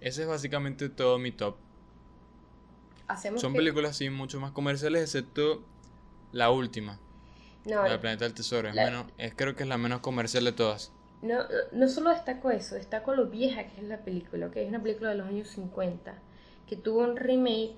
Ese 0.00 0.22
es 0.22 0.28
básicamente 0.28 0.88
todo 0.90 1.18
mi 1.18 1.32
top. 1.32 1.56
Son 3.36 3.52
películas 3.52 3.92
así 3.92 4.10
mucho 4.10 4.40
más 4.40 4.52
comerciales, 4.52 5.02
excepto 5.02 5.64
la 6.32 6.50
última. 6.50 6.98
No, 7.66 7.86
la 7.86 8.00
Planeta 8.00 8.24
del 8.24 8.34
Tesoro. 8.34 8.68
Es 8.68 8.74
menos, 8.74 9.06
es, 9.16 9.34
creo 9.34 9.54
que 9.56 9.62
es 9.62 9.68
la 9.68 9.78
menos 9.78 10.00
comercial 10.00 10.44
de 10.44 10.52
todas. 10.52 10.92
No, 11.22 11.38
no 11.72 11.88
solo 11.88 12.10
destaco 12.10 12.50
eso, 12.50 12.74
destaco 12.74 13.14
lo 13.14 13.26
vieja 13.26 13.64
que 13.64 13.80
es 13.80 13.84
la 13.84 13.98
película, 13.98 14.50
que 14.50 14.62
es 14.62 14.68
una 14.68 14.82
película 14.82 15.10
de 15.10 15.16
los 15.16 15.26
años 15.26 15.48
50, 15.48 16.14
que 16.68 16.76
tuvo 16.76 16.98
un 16.98 17.16
remake, 17.16 17.76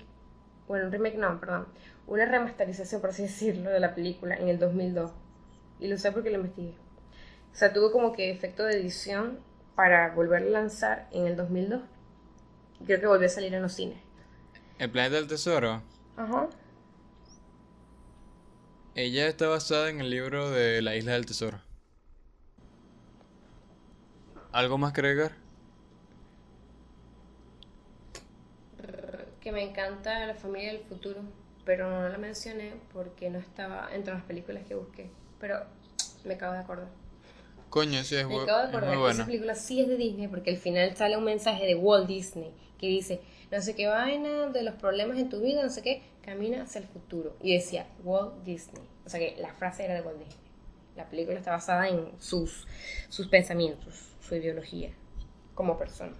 bueno, 0.67 0.87
un 0.87 0.91
remake 0.91 1.17
no, 1.17 1.39
perdón, 1.39 1.67
una 2.07 2.25
remasterización, 2.25 2.99
por 2.99 3.11
así 3.11 3.23
decirlo, 3.23 3.69
de 3.69 3.79
la 3.79 3.95
película 3.95 4.35
en 4.35 4.49
el 4.49 4.59
2002. 4.59 5.11
Y 5.79 5.87
lo 5.87 5.97
sé 5.97 6.11
porque 6.11 6.29
lo 6.29 6.37
investigué. 6.37 6.75
O 7.53 7.55
sea, 7.55 7.71
tuvo 7.71 7.91
como 7.91 8.11
que 8.11 8.31
efecto 8.31 8.65
de 8.65 8.79
edición 8.79 9.39
para 9.75 10.13
volver 10.13 10.43
a 10.43 10.45
lanzar 10.47 11.07
en 11.11 11.27
el 11.27 11.35
2002. 11.35 11.81
Creo 12.85 12.99
que 12.99 13.07
volvió 13.07 13.27
a 13.27 13.29
salir 13.29 13.53
en 13.53 13.61
los 13.61 13.73
cines. 13.73 13.97
El 14.77 14.91
planeta 14.91 15.15
del 15.15 15.27
tesoro. 15.27 15.81
Ajá. 16.17 16.49
Ella 18.97 19.27
está 19.27 19.47
basada 19.47 19.91
en 19.91 20.01
el 20.01 20.09
libro 20.09 20.49
de 20.49 20.81
La 20.81 20.95
isla 20.95 21.13
del 21.13 21.27
tesoro. 21.27 21.61
¿Algo 24.51 24.79
más 24.79 24.91
que 24.91 25.01
agregar? 25.01 25.33
Que 29.39 29.51
me 29.51 29.61
encanta 29.61 30.25
La 30.25 30.33
familia 30.33 30.73
del 30.73 30.81
futuro, 30.81 31.21
pero 31.63 31.91
no 31.91 32.09
la 32.09 32.17
mencioné 32.17 32.73
porque 32.91 33.29
no 33.29 33.37
estaba 33.37 33.87
entre 33.93 34.15
las 34.15 34.23
películas 34.23 34.63
que 34.67 34.73
busqué. 34.73 35.11
Pero 35.39 35.59
me 36.25 36.33
acabo 36.33 36.53
de 36.53 36.59
acordar. 36.61 36.87
Coño, 37.69 38.03
sí, 38.03 38.15
es, 38.15 38.27
Me 38.27 38.41
acabo 38.41 38.63
de 38.63 38.67
acordar 38.69 38.97
que 38.97 39.11
esa 39.11 39.25
película 39.27 39.53
sí 39.53 39.79
es 39.79 39.89
de 39.89 39.97
Disney 39.97 40.27
porque 40.27 40.49
al 40.49 40.57
final 40.57 40.95
sale 40.95 41.17
un 41.17 41.23
mensaje 41.23 41.67
de 41.67 41.75
Walt 41.75 42.07
Disney 42.07 42.51
que 42.79 42.87
dice, 42.87 43.21
no 43.51 43.61
sé 43.61 43.75
qué 43.75 43.85
vaina 43.85 44.47
de 44.47 44.63
los 44.63 44.73
problemas 44.73 45.19
en 45.19 45.29
tu 45.29 45.39
vida, 45.39 45.61
no 45.61 45.69
sé 45.69 45.83
qué, 45.83 46.01
camina 46.27 46.63
hacia 46.63 46.81
el 46.81 46.87
futuro. 46.87 47.35
Y 47.41 47.53
decía 47.53 47.87
Walt 48.03 48.43
Disney. 48.43 48.83
O 49.05 49.09
sea 49.09 49.17
que 49.19 49.37
la 49.39 49.53
frase 49.53 49.85
era 49.85 49.93
de 49.93 50.01
Walt 50.01 50.19
Disney. 50.19 50.37
La 50.97 51.09
película 51.09 51.37
está 51.37 51.51
basada 51.51 51.87
en 51.87 52.11
sus, 52.19 52.67
sus 53.07 53.27
pensamientos, 53.27 54.09
su 54.19 54.35
ideología 54.35 54.91
como 55.55 55.77
persona. 55.77 56.11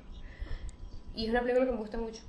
Y 1.14 1.26
es 1.26 1.30
una 1.32 1.42
película 1.42 1.66
que 1.66 1.72
me 1.72 1.78
gusta 1.78 1.98
mucho. 1.98 2.22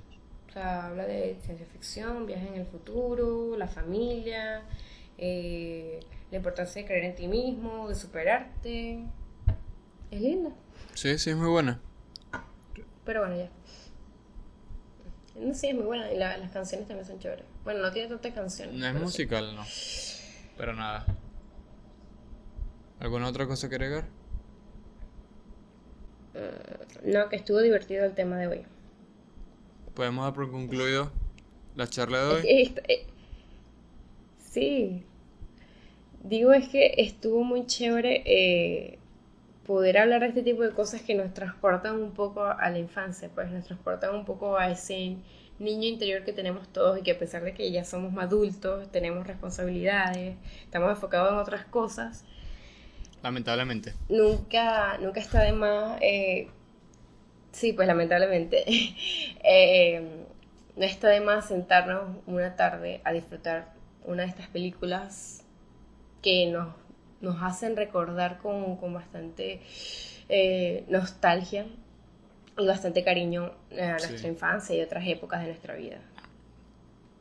O 0.49 0.51
sea, 0.51 0.87
habla 0.87 1.05
de 1.05 1.37
ciencia 1.45 1.65
ficción, 1.67 2.25
viaje 2.25 2.47
en 2.47 2.55
el 2.55 2.65
futuro, 2.65 3.55
la 3.55 3.67
familia, 3.67 4.63
eh, 5.17 5.99
la 6.31 6.37
importancia 6.37 6.81
de 6.81 6.87
creer 6.87 7.05
en 7.05 7.15
ti 7.15 7.27
mismo, 7.27 7.87
de 7.87 7.95
superarte. 7.95 9.05
Es 10.11 10.21
linda. 10.21 10.49
Sí, 10.95 11.17
sí, 11.17 11.29
es 11.29 11.35
muy 11.37 11.47
buena. 11.49 11.79
Pero 13.05 13.21
bueno, 13.21 13.37
ya. 13.37 13.49
No, 15.39 15.53
sí, 15.53 15.67
es 15.67 15.75
muy 15.75 15.85
buena. 15.85 16.11
Y 16.11 16.17
la- 16.17 16.37
las 16.37 16.51
canciones 16.51 16.87
también 16.87 17.07
son 17.07 17.19
chéveres. 17.19 17.45
Bueno, 17.63 17.81
no 17.81 17.91
tiene 17.91 18.09
tantas 18.09 18.33
canciones. 18.33 18.75
No 18.75 18.87
es 18.87 18.93
sí. 18.93 18.99
musical, 18.99 19.55
no. 19.55 19.65
Pero 20.57 20.73
nada. 20.73 21.05
¿Alguna 22.99 23.27
otra 23.27 23.47
cosa 23.47 23.69
que 23.69 23.75
agregar? 23.75 24.05
No, 27.03 27.29
que 27.29 27.35
estuvo 27.37 27.59
divertido 27.59 28.05
el 28.05 28.13
tema 28.13 28.37
de 28.37 28.47
hoy. 28.47 28.65
Podemos 29.93 30.25
dar 30.25 30.33
por 30.33 30.51
concluido 30.51 31.11
la 31.75 31.87
charla 31.87 32.19
de 32.19 32.33
hoy. 32.33 32.73
eh, 32.87 33.05
sí. 34.37 35.03
Digo, 36.23 36.51
es 36.53 36.67
que 36.69 36.95
estuvo 36.97 37.43
muy 37.43 37.65
chévere 37.65 38.23
eh, 38.25 38.99
poder 39.65 39.97
hablar 39.97 40.21
de 40.21 40.27
este 40.27 40.43
tipo 40.43 40.63
de 40.63 40.71
cosas 40.71 41.01
que 41.01 41.15
nos 41.15 41.33
transportan 41.33 41.95
un 42.01 42.11
poco 42.11 42.43
a 42.43 42.69
la 42.69 42.77
infancia, 42.77 43.29
pues 43.33 43.49
nos 43.51 43.65
transportan 43.65 44.15
un 44.15 44.25
poco 44.25 44.57
a 44.57 44.69
ese 44.71 45.15
niño 45.59 45.87
interior 45.87 46.23
que 46.23 46.33
tenemos 46.33 46.71
todos 46.71 46.99
y 46.99 47.03
que 47.03 47.11
a 47.11 47.19
pesar 47.19 47.43
de 47.43 47.53
que 47.53 47.71
ya 47.71 47.83
somos 47.85 48.17
adultos, 48.17 48.91
tenemos 48.91 49.27
responsabilidades, 49.27 50.37
estamos 50.63 50.91
enfocados 50.91 51.31
en 51.31 51.37
otras 51.39 51.65
cosas, 51.65 52.25
Lamentablemente. 53.23 53.95
nunca, 54.09 54.97
nunca 54.99 55.19
está 55.19 55.41
de 55.43 55.53
más, 55.53 55.97
eh, 56.01 56.49
sí, 57.51 57.73
pues 57.73 57.87
lamentablemente, 57.87 58.63
eh, 59.43 60.25
no 60.75 60.85
está 60.85 61.09
de 61.09 61.21
más 61.21 61.47
sentarnos 61.47 62.17
una 62.25 62.55
tarde 62.55 63.01
a 63.03 63.11
disfrutar 63.13 63.73
una 64.05 64.23
de 64.23 64.29
estas 64.29 64.47
películas 64.49 65.43
que 66.21 66.47
nos, 66.51 66.75
nos 67.21 67.41
hacen 67.43 67.75
recordar 67.75 68.39
con, 68.39 68.77
con 68.77 68.93
bastante 68.93 69.61
eh, 70.29 70.85
nostalgia 70.89 71.65
y 72.59 72.67
bastante 72.67 73.03
cariño 73.03 73.51
a 73.71 73.91
nuestra 73.91 74.17
Sí. 74.17 74.27
infancia 74.27 74.75
y 74.75 74.81
otras 74.81 75.07
épocas 75.07 75.41
de 75.41 75.47
nuestra 75.47 75.75
vida. 75.75 75.99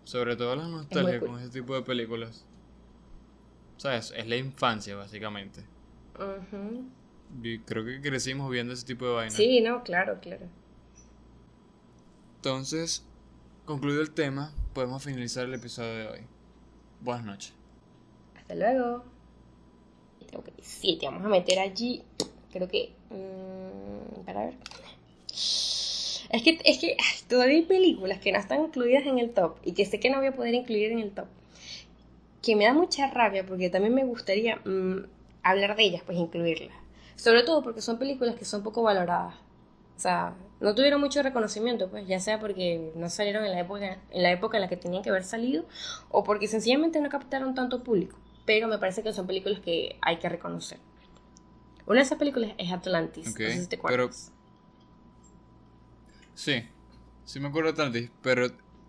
Sobre 0.05 0.37
todo 0.37 0.57
la 0.57 0.67
nostalgia 0.67 1.21
cool. 1.21 1.29
con 1.31 1.41
este 1.41 1.61
tipo 1.61 1.75
de 1.75 1.83
películas. 1.83 2.45
¿Sabes? 3.77 4.13
Es 4.17 4.27
la 4.27 4.37
infancia, 4.37 4.97
básicamente. 4.97 5.65
Ujú. 6.17 6.85
Y 7.43 7.59
creo 7.61 7.85
que 7.85 8.01
crecimos 8.01 8.51
viendo 8.51 8.73
ese 8.73 8.87
tipo 8.87 9.05
de 9.07 9.13
vainas. 9.13 9.35
Sí, 9.35 9.61
no, 9.61 9.83
claro, 9.85 10.19
claro. 10.21 10.47
Entonces, 12.37 13.05
concluido 13.65 14.01
el 14.01 14.11
tema, 14.13 14.53
podemos 14.73 15.03
finalizar 15.05 15.45
el 15.45 15.55
episodio 15.55 15.95
de 15.95 16.07
hoy. 16.09 16.21
Buenas 17.01 17.25
noches. 17.25 17.55
Hasta 18.37 18.55
luego. 18.55 19.05
Ok, 20.35 20.49
sí, 20.61 20.97
te 20.99 21.07
vamos 21.07 21.25
a 21.25 21.29
meter 21.29 21.59
allí. 21.59 22.03
Creo 22.53 22.67
que. 22.69 22.95
mm, 23.11 24.25
para 24.25 24.47
ver. 24.47 24.55
Es 26.31 26.43
que, 26.43 26.59
es 26.65 26.79
que 26.79 26.97
ay, 26.99 27.19
todavía 27.29 27.57
hay 27.57 27.63
películas 27.63 28.19
que 28.19 28.33
no 28.33 28.39
están 28.39 28.63
incluidas 28.65 29.07
en 29.07 29.19
el 29.19 29.31
top 29.31 29.57
y 29.65 29.73
que 29.73 29.87
sé 29.87 29.99
que 29.99 30.11
no 30.11 30.19
voy 30.19 30.27
a 30.27 30.37
poder 30.37 30.55
incluir 30.55 30.93
en 30.93 30.99
el 30.99 31.11
top. 31.13 31.27
Que 32.43 32.55
me 32.55 32.65
da 32.65 32.75
mucha 32.75 33.09
rabia 33.11 33.45
porque 33.47 33.71
también 33.71 33.95
me 33.95 34.05
gustaría 34.05 34.57
mm, 34.65 35.07
hablar 35.43 35.77
de 35.77 35.85
ellas, 35.85 36.03
pues 36.05 36.19
incluirlas. 36.19 36.77
Sobre 37.17 37.43
todo 37.43 37.63
porque 37.63 37.81
son 37.81 37.99
películas 37.99 38.37
que 38.37 38.45
son 38.45 38.63
poco 38.63 38.83
valoradas. 38.83 39.35
O 39.97 40.01
sea, 40.01 40.35
no 40.61 40.75
tuvieron 40.75 41.01
mucho 41.01 41.23
reconocimiento, 41.23 41.89
pues 41.89 42.07
ya 42.07 42.21
sea 42.21 42.39
porque 42.39 42.93
no 42.95 43.09
salieron 43.11 43.45
en 43.45 43.51
la 43.53 43.61
época 43.61 43.99
en 44.11 44.23
la 44.23 44.31
época 44.31 44.57
en 44.59 44.61
la 44.63 44.69
que 44.69 44.77
tenían 44.77 45.03
que 45.03 45.11
haber 45.11 45.25
salido 45.25 45.65
o 46.11 46.23
porque 46.25 46.47
sencillamente 46.47 47.01
no 47.01 47.09
captaron 47.09 47.55
tanto 47.55 47.83
público. 47.83 48.19
Pero 48.45 48.69
me 48.69 48.79
parece 48.79 49.03
que 49.03 49.13
son 49.13 49.27
películas 49.27 49.61
que 49.61 49.97
hay 50.03 50.19
que 50.19 50.29
reconocer. 50.29 50.79
Una 51.87 51.97
de 52.01 52.05
esas 52.05 52.19
películas 52.19 52.53
es 52.59 52.71
Atlantis. 52.71 53.31
Ok, 53.33 53.41
no 53.41 53.47
sé 53.49 53.61
si 53.63 53.67
te 53.67 53.77
pero- 53.79 53.89
acuerdas. 54.05 54.33
Sí, 56.39 56.63
sí 57.25 57.41
me 57.41 57.49
acuerdo 57.49 57.73
de 57.73 57.83
Atlantis, 57.83 58.13
pero 58.23 58.47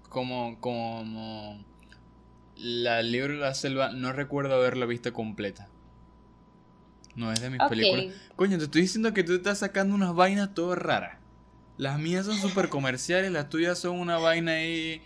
como, 0.07 0.61
como 0.61 1.59
la 2.55 3.01
libro 3.01 3.33
de 3.33 3.39
la 3.39 3.55
selva, 3.55 3.89
no 3.91 4.13
recuerdo 4.13 4.53
haberla 4.53 4.85
visto 4.85 5.11
completa. 5.13 5.67
No 7.15 7.33
es 7.33 7.41
de 7.41 7.49
mis 7.49 7.59
películas. 7.67 8.15
Coño, 8.35 8.59
te 8.59 8.65
estoy 8.65 8.81
diciendo 8.81 9.15
que 9.15 9.23
tú 9.23 9.33
estás 9.33 9.57
sacando 9.57 9.95
unas 9.95 10.13
vainas 10.13 10.53
todas 10.53 10.77
raras. 10.77 11.17
Las 11.75 11.97
mías 11.97 12.27
son 12.27 12.37
súper 12.37 12.69
comerciales, 12.69 13.31
las 13.31 13.49
tuyas 13.49 13.79
son 13.79 13.99
una 13.99 14.19
vaina 14.19 14.51
ahí. 14.51 15.01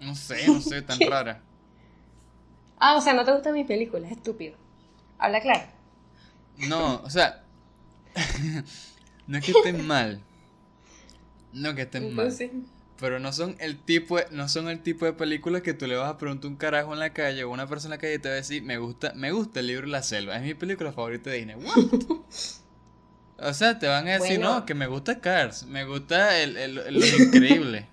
No 0.00 0.14
sé, 0.14 0.46
no 0.48 0.60
sé, 0.60 0.82
tan 0.82 1.00
rara. 1.08 1.40
Ah, 2.78 2.96
o 2.96 3.00
sea, 3.00 3.14
no 3.14 3.24
te 3.24 3.32
gustan 3.32 3.54
mis 3.54 3.66
películas, 3.66 4.12
estúpido. 4.12 4.54
Habla 5.16 5.40
claro. 5.40 5.64
No, 6.58 6.96
o 6.96 7.08
sea. 7.08 7.42
no 9.26 9.38
es 9.38 9.44
que 9.46 9.52
estén 9.52 9.86
mal. 9.86 10.20
No 11.54 11.74
que 11.74 11.82
estén 11.82 12.14
mal. 12.14 12.32
Pero 13.00 13.18
no 13.18 13.32
son 13.32 13.56
el 13.58 13.76
tipo 13.78 14.18
de, 14.18 14.26
no 14.30 14.48
son 14.48 14.68
el 14.68 14.80
tipo 14.80 15.04
de 15.04 15.12
películas 15.14 15.62
que 15.62 15.74
tú 15.74 15.86
le 15.86 15.96
vas 15.96 16.08
a 16.10 16.16
preguntar 16.18 16.46
a 16.46 16.50
un 16.50 16.56
carajo 16.56 16.92
en 16.92 17.00
la 17.00 17.12
calle 17.12 17.42
o 17.44 17.50
una 17.50 17.66
persona 17.66 17.94
en 17.94 17.98
la 17.98 18.00
calle 18.00 18.14
y 18.14 18.18
te 18.18 18.28
va 18.28 18.34
a 18.34 18.36
decir, 18.36 18.62
me 18.62 18.78
gusta, 18.78 19.12
me 19.14 19.32
gusta 19.32 19.60
el 19.60 19.66
libro 19.66 19.86
La 19.86 20.02
Selva, 20.02 20.36
es 20.36 20.42
mi 20.42 20.54
película 20.54 20.92
favorita 20.92 21.30
de 21.30 21.36
Disney. 21.38 21.56
What? 21.56 21.74
O 23.36 23.52
sea, 23.52 23.80
te 23.80 23.88
van 23.88 24.06
a 24.06 24.12
decir, 24.12 24.38
Bueno. 24.38 24.60
no, 24.60 24.64
que 24.66 24.74
me 24.74 24.86
gusta 24.86 25.20
Cars, 25.20 25.64
me 25.66 25.84
gusta 25.84 26.38
el, 26.40 26.56
el, 26.56 26.78
el- 26.78 26.94
lo 27.00 27.06
increíble. 27.24 27.88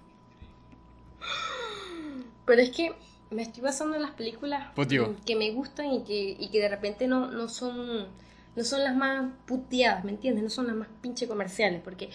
pero 2.45 2.61
es 2.61 2.69
que 2.69 2.93
me 3.31 3.41
estoy 3.43 3.63
basando 3.63 3.95
en 3.95 4.01
las 4.03 4.11
películas 4.11 4.71
Positivo. 4.75 5.07
mm, 5.07 5.25
que 5.25 5.35
me 5.35 5.51
gustan 5.51 5.91
y 5.93 6.03
que, 6.03 6.35
y 6.39 6.49
que 6.49 6.59
de 6.59 6.69
repente 6.69 7.07
no, 7.07 7.31
no 7.31 7.47
son 7.49 8.07
no 8.55 8.63
son 8.63 8.83
las 8.83 8.95
más 8.95 9.31
puteadas, 9.45 10.03
¿me 10.03 10.11
entiendes? 10.11 10.43
No 10.43 10.49
son 10.49 10.67
las 10.67 10.75
más 10.75 10.87
pinche 11.01 11.27
comerciales, 11.27 11.81
porque 11.83 12.09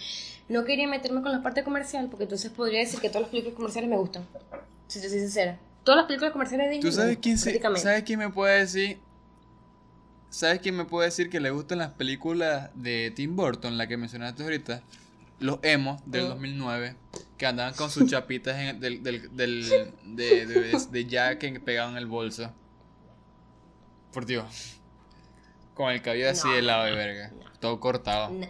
no 0.48 0.64
quería 0.64 0.86
meterme 0.86 1.22
con 1.22 1.32
la 1.32 1.42
parte 1.42 1.64
comercial, 1.64 2.08
porque 2.10 2.24
entonces 2.24 2.50
podría 2.50 2.80
decir 2.80 3.00
que 3.00 3.08
todas 3.08 3.22
las 3.22 3.30
películas 3.30 3.56
comerciales 3.56 3.88
me 3.90 3.96
gustan. 3.96 4.24
Si 4.88 5.00
te 5.00 5.08
soy 5.08 5.18
sincera. 5.20 5.58
Todas 5.84 5.98
las 5.98 6.06
películas 6.06 6.32
comerciales 6.32 6.66
de 6.66 6.72
Disney. 6.74 6.90
¿Tú 6.90 6.96
sabes 6.96 7.18
quién, 7.22 7.38
se- 7.38 7.60
sabes 7.78 8.02
quién 8.02 8.18
me 8.18 8.28
puede 8.30 8.58
decir? 8.60 8.98
¿Sabes 10.30 10.60
quién 10.60 10.76
me 10.76 10.84
puede 10.84 11.06
decir 11.08 11.30
que 11.30 11.40
le 11.40 11.50
gustan 11.50 11.78
las 11.78 11.92
películas 11.92 12.70
de 12.74 13.10
Tim 13.14 13.36
Burton, 13.36 13.78
la 13.78 13.86
que 13.86 13.96
mencionaste 13.96 14.42
ahorita? 14.42 14.82
Los 15.38 15.58
emos 15.62 16.00
del 16.06 16.24
Mm. 16.24 16.28
2009, 16.28 16.96
que 17.38 17.46
andaban 17.46 17.74
con 17.74 17.90
sus 17.90 18.06
chapitas 18.10 18.58
en- 18.58 18.80
del, 18.80 19.02
del, 19.02 19.34
del, 19.36 19.64
de, 20.04 20.46
de, 20.46 20.78
de 20.90 21.04
Jack 21.06 21.38
que 21.38 21.60
pegaban 21.60 21.92
en 21.92 21.98
el 21.98 22.06
bolso. 22.06 22.50
Por 24.12 24.26
Dios. 24.26 24.75
Con 25.76 25.92
el 25.92 26.02
cabello 26.02 26.30
así 26.30 26.48
No, 26.48 26.54
de 26.54 26.62
lado 26.62 26.84
de 26.86 26.90
no, 26.90 26.96
verga. 26.96 27.30
no. 27.38 27.50
Todo 27.60 27.78
cortado. 27.78 28.30
Na- 28.30 28.48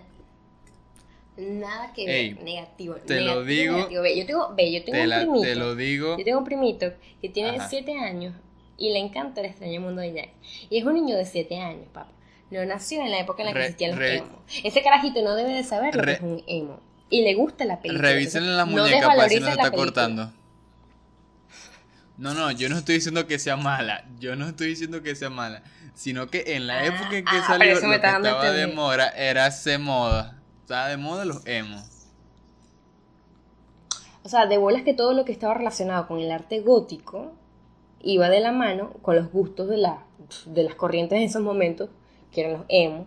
Nada 1.39 1.93
que 1.93 2.05
Ey, 2.07 2.33
ver, 2.33 2.45
negativo. 2.45 2.95
te 2.95 3.21
lo 3.21 3.45
digo- 3.45 3.75
negativo. 3.77 4.01
Ve, 4.03 4.17
yo 4.19 4.25
tengo, 4.27 4.55
ve, 4.57 4.73
yo 4.73 4.85
tengo 4.85 4.97
Te, 4.97 5.03
un 5.03 5.09
la- 5.11 5.19
primito. 5.21 5.43
te 5.43 5.55
lo 5.55 5.75
digo. 5.75 6.17
Yo 6.19 6.25
tengo 6.25 6.39
un 6.39 6.45
primito 6.47 6.93
que 7.21 7.29
tiene 7.29 7.51
Ajá. 7.59 7.69
7 7.69 7.93
años 7.99 8.35
y 8.79 8.91
le 8.95 9.01
encanta 9.01 9.41
el 9.43 9.47
extraño 9.49 9.83
mundo 9.83 10.01
de 10.01 10.15
Jack. 10.15 10.31
Y 10.71 10.79
es 10.79 10.85
un 10.87 10.95
niño 10.95 11.15
de 11.15 11.27
7 11.27 11.59
años, 11.61 11.89
papá. 11.93 12.11
No 12.51 12.65
nació 12.65 13.03
en 13.03 13.11
la 13.11 13.19
época 13.21 13.43
en 13.43 13.49
la 13.49 13.53
que 13.53 13.59
existían 13.61 13.91
los 13.91 13.99
re- 13.99 14.17
emos. 14.19 14.31
Ese 14.65 14.83
carajito 14.83 15.21
no 15.23 15.35
debe 15.35 15.53
de 15.53 15.65
saber 15.65 15.95
lo 15.95 16.03
que 16.05 16.13
es 16.13 16.21
un 16.21 16.43
emo. 16.47 16.81
Y 17.11 17.23
le 17.23 17.35
gusta 17.35 17.65
la 17.67 17.81
película. 17.83 18.09
Revísenle 18.09 18.53
la 18.55 18.65
muñeca 18.65 19.09
para 19.09 19.23
ver 19.23 19.31
si 19.31 19.41
no 19.41 19.47
se 19.47 19.51
está 19.51 19.63
película. 19.65 19.85
cortando. 19.85 20.33
No, 22.17 22.33
no, 22.33 22.51
yo 22.51 22.69
no 22.71 22.79
estoy 22.79 22.95
diciendo 22.95 23.27
que 23.27 23.39
sea 23.39 23.57
mala. 23.57 24.07
Yo 24.19 24.37
no 24.37 24.49
estoy 24.49 24.69
diciendo 24.69 25.03
que 25.03 25.15
sea 25.15 25.29
mala. 25.29 25.63
Sino 25.97 26.29
que 26.29 26.45
en 26.55 26.67
la 26.67 26.81
Ah, 26.81 26.87
época 26.87 27.17
en 27.17 27.25
que 27.25 27.37
ah, 27.37 27.45
salió, 27.47 27.75
lo 27.75 27.81
que 27.81 27.95
estaba 27.97 28.53
de 28.53 28.67
moda 28.69 29.09
era 29.09 29.47
ese 29.49 29.79
moda. 29.79 30.39
Estaba 30.61 30.89
de 30.89 30.97
moda 30.99 31.25
los 31.25 31.45
emos. 31.47 31.83
O 34.23 34.29
sea, 34.29 34.47
de 34.47 34.59
bolas 34.59 34.83
que 34.83 34.93
todo 34.95 35.13
lo 35.15 35.25
que 35.25 35.33
estaba 35.33 35.55
relacionado 35.55 36.07
con 36.07 36.21
el 36.21 36.31
arte 36.31 36.61
gótico 36.61 37.33
iba 38.03 38.29
de 38.29 38.41
la 38.41 38.53
mano 38.53 38.93
con 39.03 39.17
los 39.17 39.33
gustos 39.33 39.69
de, 39.69 39.79
la, 39.79 40.05
de 40.45 40.63
las 40.65 40.75
corrientes 40.75 41.17
en 41.17 41.25
esos 41.25 41.43
momentos, 41.43 41.89
que 42.31 42.43
eran 42.43 42.53
los 42.55 42.63
emo, 42.69 43.07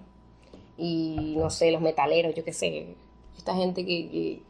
y 0.78 1.36
no 1.38 1.49
sé, 1.49 1.72
los 1.72 1.82
metaleros, 1.82 2.34
yo 2.36 2.44
qué 2.44 2.53
sé, 2.53 2.95
esta 3.38 3.53
gente 3.53 3.86
que, 3.86 4.10
que, 4.10 4.41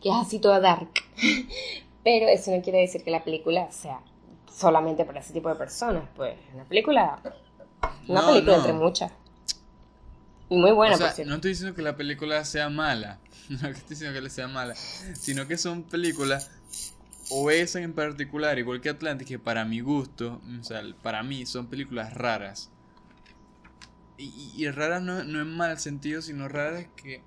que 0.00 0.08
es 0.08 0.14
así 0.14 0.38
toda 0.38 0.60
dark. 0.60 0.88
Pero 2.04 2.28
eso 2.28 2.50
no 2.50 2.62
quiere 2.62 2.78
decir 2.78 3.02
que 3.04 3.10
la 3.10 3.24
película 3.24 3.70
sea 3.72 4.00
solamente 4.50 5.04
para 5.04 5.20
ese 5.20 5.32
tipo 5.32 5.48
de 5.48 5.56
personas, 5.56 6.04
pues 6.16 6.34
una 6.54 6.64
película, 6.64 7.20
una 8.06 8.22
No, 8.22 8.26
película 8.26 8.56
no. 8.56 8.58
entre 8.58 8.72
muchas. 8.72 9.12
Y 10.48 10.56
muy 10.56 10.72
buena, 10.72 10.94
o 10.94 10.98
sea, 10.98 11.06
por 11.06 11.14
cierto. 11.14 11.30
no 11.30 11.34
estoy 11.36 11.50
diciendo 11.50 11.74
que 11.74 11.82
la 11.82 11.96
película 11.96 12.44
sea 12.44 12.68
mala. 12.70 13.20
No 13.48 13.68
estoy 13.68 13.90
diciendo 13.90 14.14
que 14.14 14.20
le 14.22 14.30
sea 14.30 14.46
mala. 14.48 14.74
Sino 15.14 15.46
que 15.46 15.56
son 15.56 15.82
películas, 15.84 16.50
o 17.30 17.50
esa 17.50 17.80
en 17.80 17.94
particular, 17.94 18.58
igual 18.58 18.80
que 18.80 18.90
Atlantis, 18.90 19.26
que 19.28 19.38
para 19.38 19.64
mi 19.64 19.80
gusto, 19.80 20.40
o 20.60 20.64
sea, 20.64 20.82
para 21.02 21.22
mí 21.22 21.46
son 21.46 21.66
películas 21.68 22.14
raras. 22.14 22.70
Y, 24.18 24.52
y 24.56 24.70
raras 24.70 25.02
no, 25.02 25.22
no 25.24 25.40
en 25.40 25.48
mal 25.56 25.78
sentido, 25.78 26.22
sino 26.22 26.48
raras 26.48 26.86
que 26.96 27.22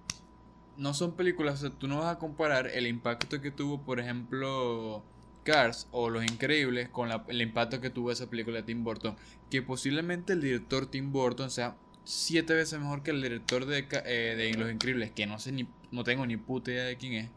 no 0.78 0.94
son 0.94 1.15
películas, 1.15 1.56
o 1.64 1.69
sea, 1.69 1.69
tú 1.78 1.88
no 1.88 1.99
vas 1.99 2.15
a 2.15 2.19
comparar 2.19 2.68
el 2.68 2.88
impacto 2.88 3.41
que 3.41 3.52
tuvo, 3.52 3.82
por 3.84 3.99
ejemplo, 3.99 5.03
Cars 5.44 5.88
o 5.92 6.10
Los 6.10 6.24
Increíbles 6.26 6.90
con 6.90 7.10
la- 7.10 7.24
el 7.28 7.42
impacto 7.42 7.82
que 7.82 7.90
tuvo 7.90 8.12
esa 8.12 8.30
película 8.30 8.58
de 8.58 8.64
Tim 8.64 8.84
Burton. 8.84 9.16
Que 9.50 9.62
posiblemente 9.62 10.34
el 10.34 10.42
director 10.42 10.86
Tim 10.88 11.12
Burton 11.12 11.50
sea 11.52 11.76
siete 12.04 12.54
veces 12.54 12.80
mejor 12.80 13.04
que 13.04 13.12
el 13.12 13.22
director 13.22 13.66
de, 13.66 13.88
eh, 14.06 14.36
de 14.36 14.54
Los 14.56 14.72
Increíbles, 14.72 15.12
que 15.12 15.28
no 15.28 15.40
sé 15.40 15.52
ni, 15.52 15.68
no 15.92 16.04
tengo 16.04 16.26
ni 16.26 16.38
puta 16.38 16.72
idea 16.72 16.84
de 16.86 16.98
quién 16.98 17.14
es. 17.14 17.30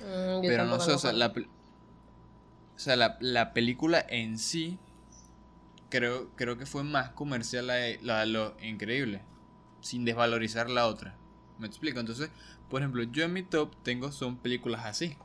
Mm, 0.00 0.42
Pero 0.46 0.64
no 0.64 0.80
sé, 0.80 0.92
o 0.92 0.98
sea, 0.98 1.12
la, 1.12 1.26
o 2.76 2.78
sea, 2.78 2.96
la, 2.96 3.16
la 3.20 3.52
película 3.52 4.04
en 4.08 4.38
sí 4.38 4.78
creo, 5.90 6.30
creo 6.36 6.56
que 6.58 6.66
fue 6.66 6.82
más 6.84 7.10
comercial 7.10 7.66
la 7.66 7.74
de, 7.74 7.98
la 8.02 8.20
de 8.20 8.26
Los 8.26 8.52
Increíbles, 8.62 9.22
sin 9.80 10.04
desvalorizar 10.04 10.70
la 10.70 10.86
otra. 10.86 11.16
¿Me 11.58 11.66
explico? 11.66 12.00
Entonces, 12.00 12.30
por 12.70 12.80
ejemplo, 12.82 13.02
yo 13.04 13.24
en 13.24 13.32
mi 13.34 13.42
top 13.42 13.74
tengo 13.82 14.10
son 14.10 14.38
películas 14.38 14.86
así. 14.86 15.16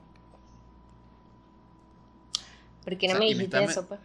¿Por 2.88 2.98
qué 2.98 3.08
no 3.08 3.16
O 3.16 3.16
sea, 3.16 3.20
me 3.20 3.26
dijiste 3.26 3.44
está 3.44 3.60
me- 3.60 3.66
eso, 3.66 3.86
pues? 3.86 4.00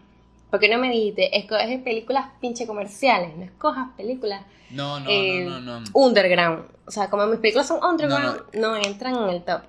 ¿Por 0.50 0.58
qué 0.58 0.68
no 0.68 0.78
me 0.78 0.90
dijiste, 0.90 1.38
escoges 1.38 1.80
películas 1.82 2.26
pinche 2.40 2.66
comerciales, 2.66 3.36
no 3.36 3.44
escojas 3.44 3.90
películas 3.96 4.44
No, 4.70 4.98
no, 4.98 5.08
eh, 5.08 5.44
no, 5.44 5.60
no, 5.60 5.80
no. 5.82 5.86
underground? 5.94 6.64
O 6.84 6.90
sea, 6.90 7.08
como 7.08 7.26
mis 7.28 7.38
películas 7.38 7.68
son 7.68 7.78
underground, 7.84 8.42
No, 8.54 8.76
no, 8.76 8.76
entran 8.76 9.14
en 9.14 9.28
el 9.36 9.44
top. 9.44 9.62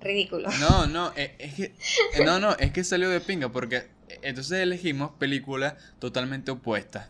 Ridículo. 0.00 0.48
No, 0.60 0.86
no, 0.86 1.12
eh, 1.14 1.34
es 1.38 1.54
que 1.54 1.64
eh, 1.64 2.24
no, 2.24 2.40
no, 2.40 2.52
es 2.52 2.72
que 2.72 2.84
salió 2.84 3.10
de 3.10 3.20
pinga 3.20 3.50
porque 3.50 3.76
eh, 4.08 4.18
entonces 4.22 4.60
elegimos 4.60 5.10
películas 5.18 5.74
totalmente 5.98 6.50
opuestas. 6.52 7.08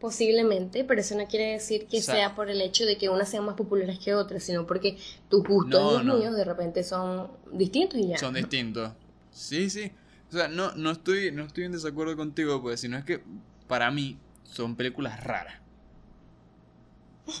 Posiblemente, 0.00 0.84
pero 0.84 1.00
eso 1.00 1.16
no 1.16 1.26
quiere 1.26 1.52
decir 1.52 1.86
que 1.88 1.98
O 1.98 2.02
sea- 2.02 2.14
sea 2.14 2.34
por 2.36 2.48
el 2.50 2.60
hecho 2.62 2.86
de 2.86 2.96
que 2.96 3.08
unas 3.08 3.28
sean 3.28 3.44
más 3.44 3.56
populares 3.56 3.98
que 3.98 4.14
otras, 4.14 4.44
sino 4.44 4.64
porque 4.64 4.96
tus 5.28 5.42
gustos 5.42 5.80
No, 5.80 5.90
y 5.90 5.94
los 5.96 6.04
no. 6.04 6.16
míos 6.18 6.36
de 6.36 6.44
repente 6.44 6.84
son 6.84 7.28
distintos 7.52 7.98
y 7.98 8.06
ya. 8.08 8.18
Son 8.18 8.32
distintos. 8.32 8.92
Sí, 9.38 9.70
sí. 9.70 9.92
O 10.28 10.32
sea, 10.32 10.48
no, 10.48 10.72
no 10.74 10.90
estoy, 10.90 11.30
no 11.32 11.44
estoy 11.44 11.64
en 11.64 11.72
desacuerdo 11.72 12.16
contigo, 12.16 12.60
pues, 12.60 12.80
sino 12.80 12.98
es 12.98 13.04
que 13.04 13.22
para 13.66 13.90
mí 13.90 14.18
son 14.44 14.76
películas 14.76 15.22
raras. 15.22 15.54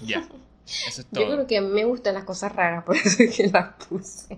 Ya. 0.04 0.28
Eso 0.86 1.00
es 1.00 1.06
Yo 1.12 1.22
todo. 1.22 1.32
creo 1.34 1.46
que 1.46 1.60
me 1.60 1.84
gustan 1.84 2.14
las 2.14 2.24
cosas 2.24 2.54
raras, 2.54 2.84
por 2.86 2.96
eso 2.96 3.22
es 3.22 3.34
que 3.36 3.48
las 3.48 3.74
puse. 3.86 4.34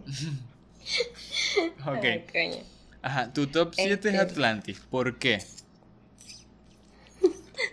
Ok. 1.87 2.05
Ay. 2.35 2.63
Ajá, 3.03 3.33
tu 3.33 3.47
top 3.47 3.75
7 3.75 3.93
es 3.95 4.15
Este- 4.15 4.19
Atlantis. 4.19 4.81
¿Por 4.91 5.19
qué? 5.19 5.43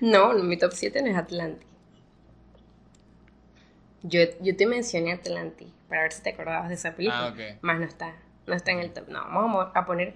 No, 0.02 0.34
mi 0.34 0.58
top 0.58 0.72
7 0.74 1.02
no 1.02 1.08
es 1.10 1.18
Atlantis. 1.18 1.66
Yo, 4.04 4.22
yo 4.42 4.56
te 4.56 4.66
mencioné 4.68 5.14
Atlantis 5.14 5.70
para 5.90 6.04
ver 6.04 6.12
si 6.14 6.22
te 6.22 6.30
acordabas 6.32 6.70
de 6.70 6.76
esa 6.76 6.96
película. 6.96 7.28
Ah, 7.28 7.30
ok. 7.34 7.62
Más 7.62 7.80
no 7.80 7.86
está. 7.86 8.16
No 8.48 8.56
está 8.56 8.72
en 8.72 8.80
el 8.80 8.94
top. 8.94 9.10
No, 9.10 9.20
vamos 9.26 9.68
a 9.74 9.86
poner 9.86 10.16